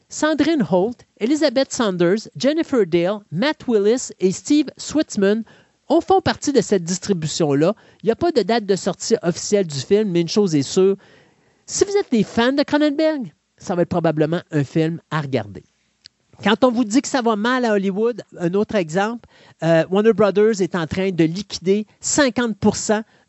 [0.10, 5.44] Sandrine Holt, Elizabeth Saunders, Jennifer Dale, Matt Willis et Steve Switzman
[5.94, 7.76] on font partie de cette distribution-là.
[8.02, 10.64] Il n'y a pas de date de sortie officielle du film, mais une chose est
[10.64, 10.96] sûre,
[11.66, 15.64] si vous êtes des fans de Cronenberg, ça va être probablement un film à regarder.
[16.44, 19.30] Quand on vous dit que ça va mal à Hollywood, un autre exemple,
[19.62, 22.58] euh, Warner Brothers est en train de liquider 50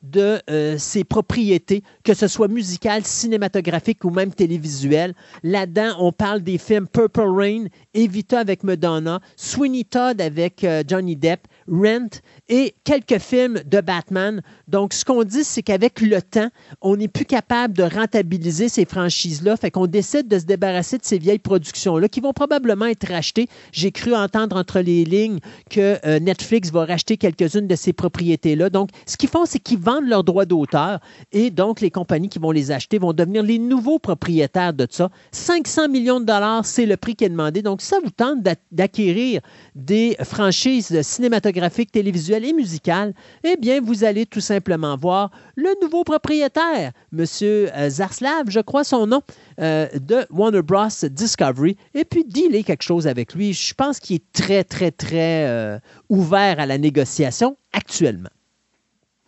[0.05, 5.15] de euh, ses propriétés, que ce soit musicales, cinématographiques ou même télévisuelles.
[5.42, 11.16] Là-dedans, on parle des films Purple Rain, Evita avec Madonna, Sweeney Todd avec euh, Johnny
[11.16, 14.42] Depp, Rent et quelques films de Batman.
[14.68, 16.50] Donc, ce qu'on dit, c'est qu'avec le temps,
[16.83, 19.57] on n'est plus capable de rentabiliser ces franchises-là.
[19.57, 23.49] Fait qu'on décide de se débarrasser de ces vieilles productions-là qui vont probablement être rachetées.
[23.73, 25.39] J'ai cru entendre entre les lignes
[25.70, 28.68] que euh, Netflix va racheter quelques-unes de ces propriétés-là.
[28.70, 31.00] Donc, ce qu'ils font, c'est qu'ils vendent leurs droits d'auteur
[31.32, 35.10] et donc les compagnies qui vont les acheter vont devenir les nouveaux propriétaires de ça.
[35.32, 37.62] 500 millions de dollars, c'est le prix qui est demandé.
[37.62, 38.39] Donc, ça vous tente
[38.73, 39.40] d'acquérir
[39.74, 46.05] des franchises cinématographiques, télévisuelles et musicales, eh bien, vous allez tout simplement voir le nouveau
[46.05, 47.24] propriétaire, M.
[47.42, 49.23] Euh, Zarslav, je crois son nom,
[49.60, 50.89] euh, de Warner Bros.
[51.10, 53.52] Discovery, et puis dealer quelque chose avec lui.
[53.52, 58.31] Je pense qu'il est très, très, très euh, ouvert à la négociation actuellement.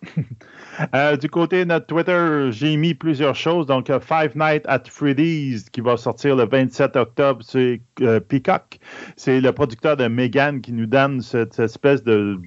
[1.20, 3.66] du côté de notre Twitter, j'ai mis plusieurs choses.
[3.66, 7.80] Donc, Five Nights at Freddy's qui va sortir le 27 octobre, c'est
[8.28, 8.78] Peacock.
[9.16, 12.38] C'est le producteur de Megan qui nous donne cette espèce de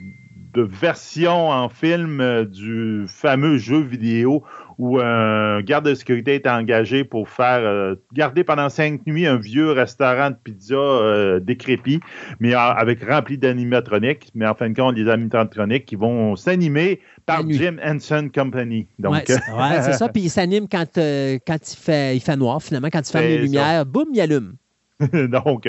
[0.54, 4.44] de version en film euh, du fameux jeu vidéo
[4.80, 9.36] où un garde de sécurité est engagé pour faire euh, garder pendant cinq nuits un
[9.36, 12.00] vieux restaurant de pizza euh, décrépit,
[12.40, 14.32] mais avec rempli d'animatroniques.
[14.36, 18.88] Mais en fin de compte, les animatroniques qui vont s'animer par Jim Henson Company.
[19.00, 20.08] Donc, ouais, c'est ça.
[20.08, 22.90] Puis il s'anime quand, quand il, fait, il fait noir, finalement.
[22.90, 24.56] Quand il ferme les lumières, boum, il allume.
[25.28, 25.68] donc,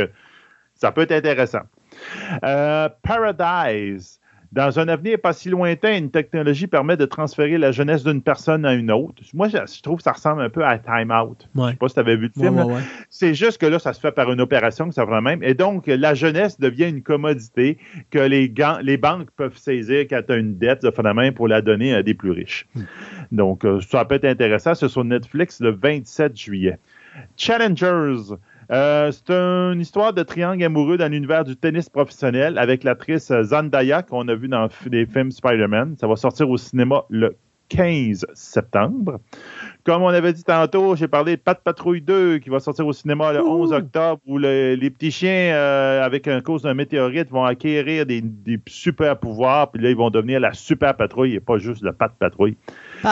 [0.76, 1.62] ça peut être intéressant.
[2.40, 4.19] Paradise.
[4.52, 8.64] Dans un avenir pas si lointain, une technologie permet de transférer la jeunesse d'une personne
[8.64, 9.22] à une autre.
[9.32, 11.48] Moi, je, trouve que ça ressemble un peu à Time Out.
[11.54, 12.82] Je ne sais pas si tu avais vu le film.
[13.10, 15.40] c'est juste que là, ça se fait par une opération que ça va même.
[15.44, 17.78] Et donc, la jeunesse devient une commodité
[18.10, 21.62] que les, les banques peuvent saisir quand tu as une dette de phénomène pour la
[21.62, 22.66] donner à des plus riches.
[22.74, 22.82] Hmm.
[23.30, 24.74] Donc, euh, ça peut être intéressant.
[24.74, 26.78] C'est sur Netflix le 27 juillet.
[27.36, 28.34] Challengers.
[28.70, 34.02] Euh, c'est une histoire de triangle amoureux dans l'univers du tennis professionnel avec l'actrice Zandaya
[34.02, 35.96] qu'on a vu dans les films Spider-Man.
[36.00, 37.36] Ça va sortir au cinéma le
[37.70, 39.20] 15 septembre.
[39.84, 42.92] Comme on avait dit tantôt, j'ai parlé de Pat Patrouille 2 qui va sortir au
[42.92, 47.44] cinéma le 11 octobre où les petits chiens, euh, avec un cause d'un météorite, vont
[47.44, 48.22] acquérir des,
[48.68, 49.72] super pouvoirs.
[49.72, 52.56] Puis là, ils vont devenir la super patrouille et pas juste le Pat Patrouille.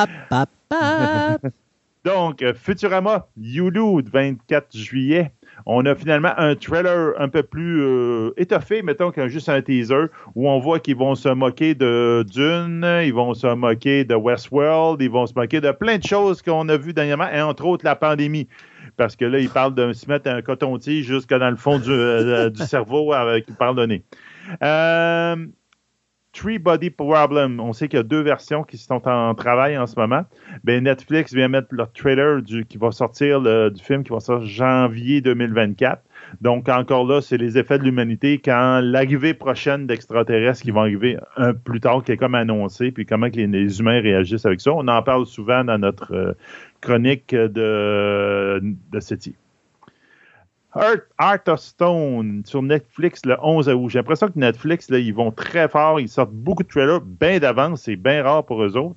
[2.04, 5.32] Donc, Futurama, Yulu, 24 juillet
[5.66, 10.06] on a finalement un trailer un peu plus euh, étoffé, mettons qu'un juste un teaser,
[10.34, 15.00] où on voit qu'ils vont se moquer de Dune, ils vont se moquer de Westworld,
[15.02, 17.84] ils vont se moquer de plein de choses qu'on a vues dernièrement, et entre autres
[17.84, 18.48] la pandémie.
[18.96, 21.90] Parce que là, ils parlent de se mettre un coton-tige jusque dans le fond du,
[21.90, 23.46] euh, cerveau avec
[23.86, 24.02] nez.
[24.62, 25.36] Euh,
[26.38, 27.58] Three Body Problem.
[27.58, 30.22] On sait qu'il y a deux versions qui sont en travail en ce moment.
[30.62, 34.46] Ben, Netflix vient mettre leur trailer du, qui va sortir du film qui va sortir
[34.46, 36.00] janvier 2024.
[36.40, 41.18] Donc, encore là, c'est les effets de l'humanité quand l'arrivée prochaine d'extraterrestres qui vont arriver
[41.36, 44.72] un plus tard, qui est comme annoncé, puis comment que les, humains réagissent avec ça.
[44.72, 46.32] On en parle souvent dans notre euh,
[46.80, 49.34] chronique de, de CETI.
[50.72, 53.88] Art, of Stone sur Netflix le 11 août.
[53.88, 55.98] J'ai l'impression que Netflix, là, ils vont très fort.
[55.98, 57.82] Ils sortent beaucoup de trailers bien d'avance.
[57.82, 58.94] C'est bien rare pour eux autres.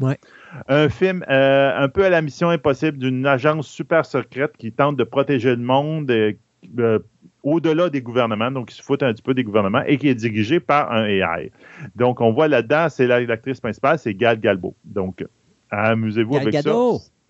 [0.67, 4.98] Un film euh, un peu à la mission impossible d'une agence super secrète qui tente
[4.98, 6.33] de protéger le monde euh,
[6.77, 7.00] euh,
[7.43, 10.16] au-delà des gouvernements, donc qui se foutent un petit peu des gouvernements et qui est
[10.16, 11.51] dirigé par un AI.
[11.95, 14.75] Donc, on voit là-dedans, c'est l'actrice principale, c'est Gal Galbo.
[14.83, 15.25] Donc,
[15.69, 16.72] amusez-vous avec ça.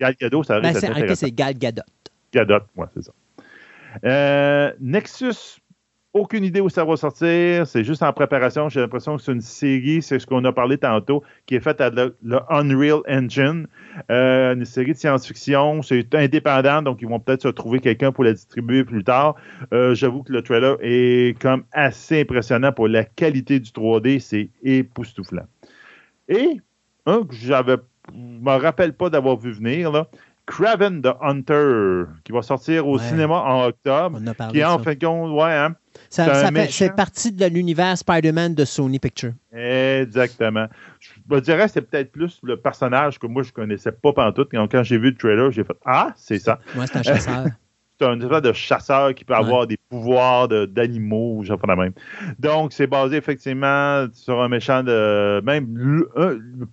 [0.00, 0.74] Gal Gadot, ça ben,
[1.14, 1.82] C'est Gal Gadot.
[2.32, 3.12] Gadot, moi, c'est ça.
[4.04, 5.60] Euh, Nexus,
[6.14, 7.66] aucune idée où ça va sortir.
[7.66, 8.68] C'est juste en préparation.
[8.68, 11.80] J'ai l'impression que c'est une série, c'est ce qu'on a parlé tantôt, qui est faite
[11.80, 12.14] à le,
[12.50, 13.66] Unreal Engine.
[14.10, 15.82] Euh, une série de science-fiction.
[15.82, 19.36] C'est indépendant, donc ils vont peut-être se trouver quelqu'un pour la distribuer plus tard.
[19.72, 24.20] Euh, j'avoue que le trailer est comme assez impressionnant pour la qualité du 3D.
[24.20, 25.46] C'est époustouflant.
[26.28, 26.60] Et
[27.06, 27.76] un que j'avais,
[28.12, 30.06] me rappelle pas d'avoir vu venir,
[30.46, 34.18] Craven the Hunter, qui va sortir au cinéma en octobre.
[34.50, 35.74] qui est en fin de compte, ouais, hein,
[36.10, 39.32] Ça, ça c'est partie de l'univers Spider-Man de Sony Pictures.
[39.54, 40.66] Exactement.
[41.00, 44.48] Je me dirais que c'est peut-être plus le personnage que moi je connaissais pas pantoute.
[44.50, 46.58] Quand, quand j'ai vu le trailer, j'ai fait Ah, c'est ça.
[46.74, 47.44] Moi, c'est un chasseur.
[48.00, 49.38] C'est un espèce de chasseur qui peut Ouais.
[49.38, 51.92] avoir des pouvoirs de- d'animaux, j'en fais la même.
[52.36, 55.40] Donc, c'est basé effectivement sur un méchant de.
[55.44, 56.02] Même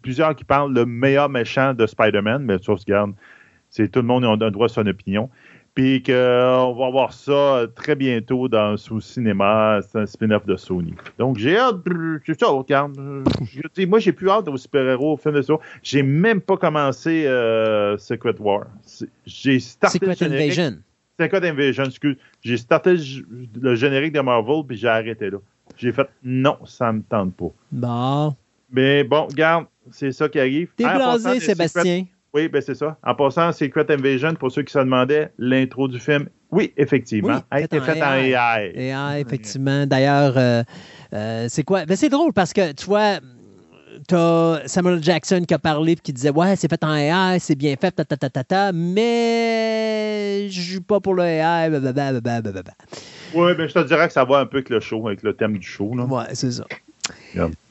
[0.02, 3.12] plusieurs qui parlent le meilleur méchant de Spider-Man, mais ça, regarde,
[3.70, 5.30] c'est tout le monde a un droit à son opinion.
[5.76, 6.12] Puis qu'on
[6.78, 9.80] va voir ça très bientôt dans sous cinéma.
[9.88, 10.94] C'est un spin-off de Sony.
[11.18, 11.78] Donc, j'ai hâte.
[12.26, 12.98] C'est ça, regarde.
[13.78, 15.54] Je moi, j'ai plus hâte aux super-héros, aux films de ça.
[15.84, 18.66] J'ai même pas commencé euh, Secret War.
[19.26, 20.60] J'ai starté le Secret générique.
[20.60, 20.78] Invasion.
[21.20, 22.18] Secret Invasion, excuse.
[22.42, 23.00] J'ai starté le,
[23.62, 25.38] le générique de Marvel, puis j'ai arrêté là.
[25.78, 27.52] J'ai fait non, ça me tente pas.
[27.72, 28.36] Bon.
[28.72, 30.70] Mais bon, regarde, c'est ça qui arrive.
[30.76, 31.84] T'es blasé, Sébastien.
[32.00, 32.98] Secret- Oui, ben c'est ça.
[33.04, 37.42] En passant, Secret Invasion, pour ceux qui se demandaient, l'intro du film, oui, effectivement, Oui,
[37.52, 38.72] a été faite en AI.
[38.76, 39.22] AI.
[39.22, 39.86] Effectivement.
[39.88, 40.64] D'ailleurs, euh,
[41.14, 41.86] euh, c'est quoi?
[41.86, 43.20] Ben, c'est drôle parce que, tu vois,
[44.08, 47.56] t'as Samuel Jackson qui a parlé et qui disait Ouais, c'est fait en AI, c'est
[47.56, 51.70] bien fait, ta, ta, ta, ta, ta, mais je suis pas pour le AI.
[51.70, 52.74] blablabla, blablabla.
[53.34, 55.34] Oui, ben je te dirais que ça va un peu avec le show, avec le
[55.34, 55.94] thème du show.
[55.96, 56.04] Là.
[56.06, 56.66] Ouais, c'est ça.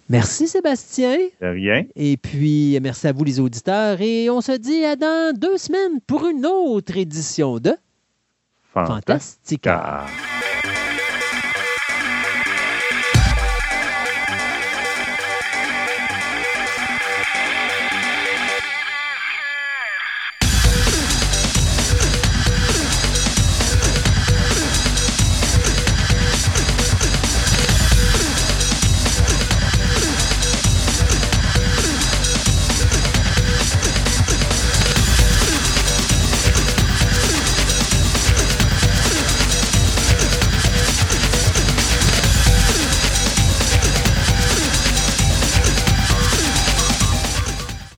[0.09, 1.19] Merci, Sébastien.
[1.43, 1.85] A Rien.
[1.95, 4.01] Et puis, merci à vous, les auditeurs.
[4.01, 7.77] Et on se dit à dans deux semaines pour une autre édition de
[8.73, 9.65] Fantastique.
[9.65, 10.07] Fantastica.
[10.07, 10.38] Ah.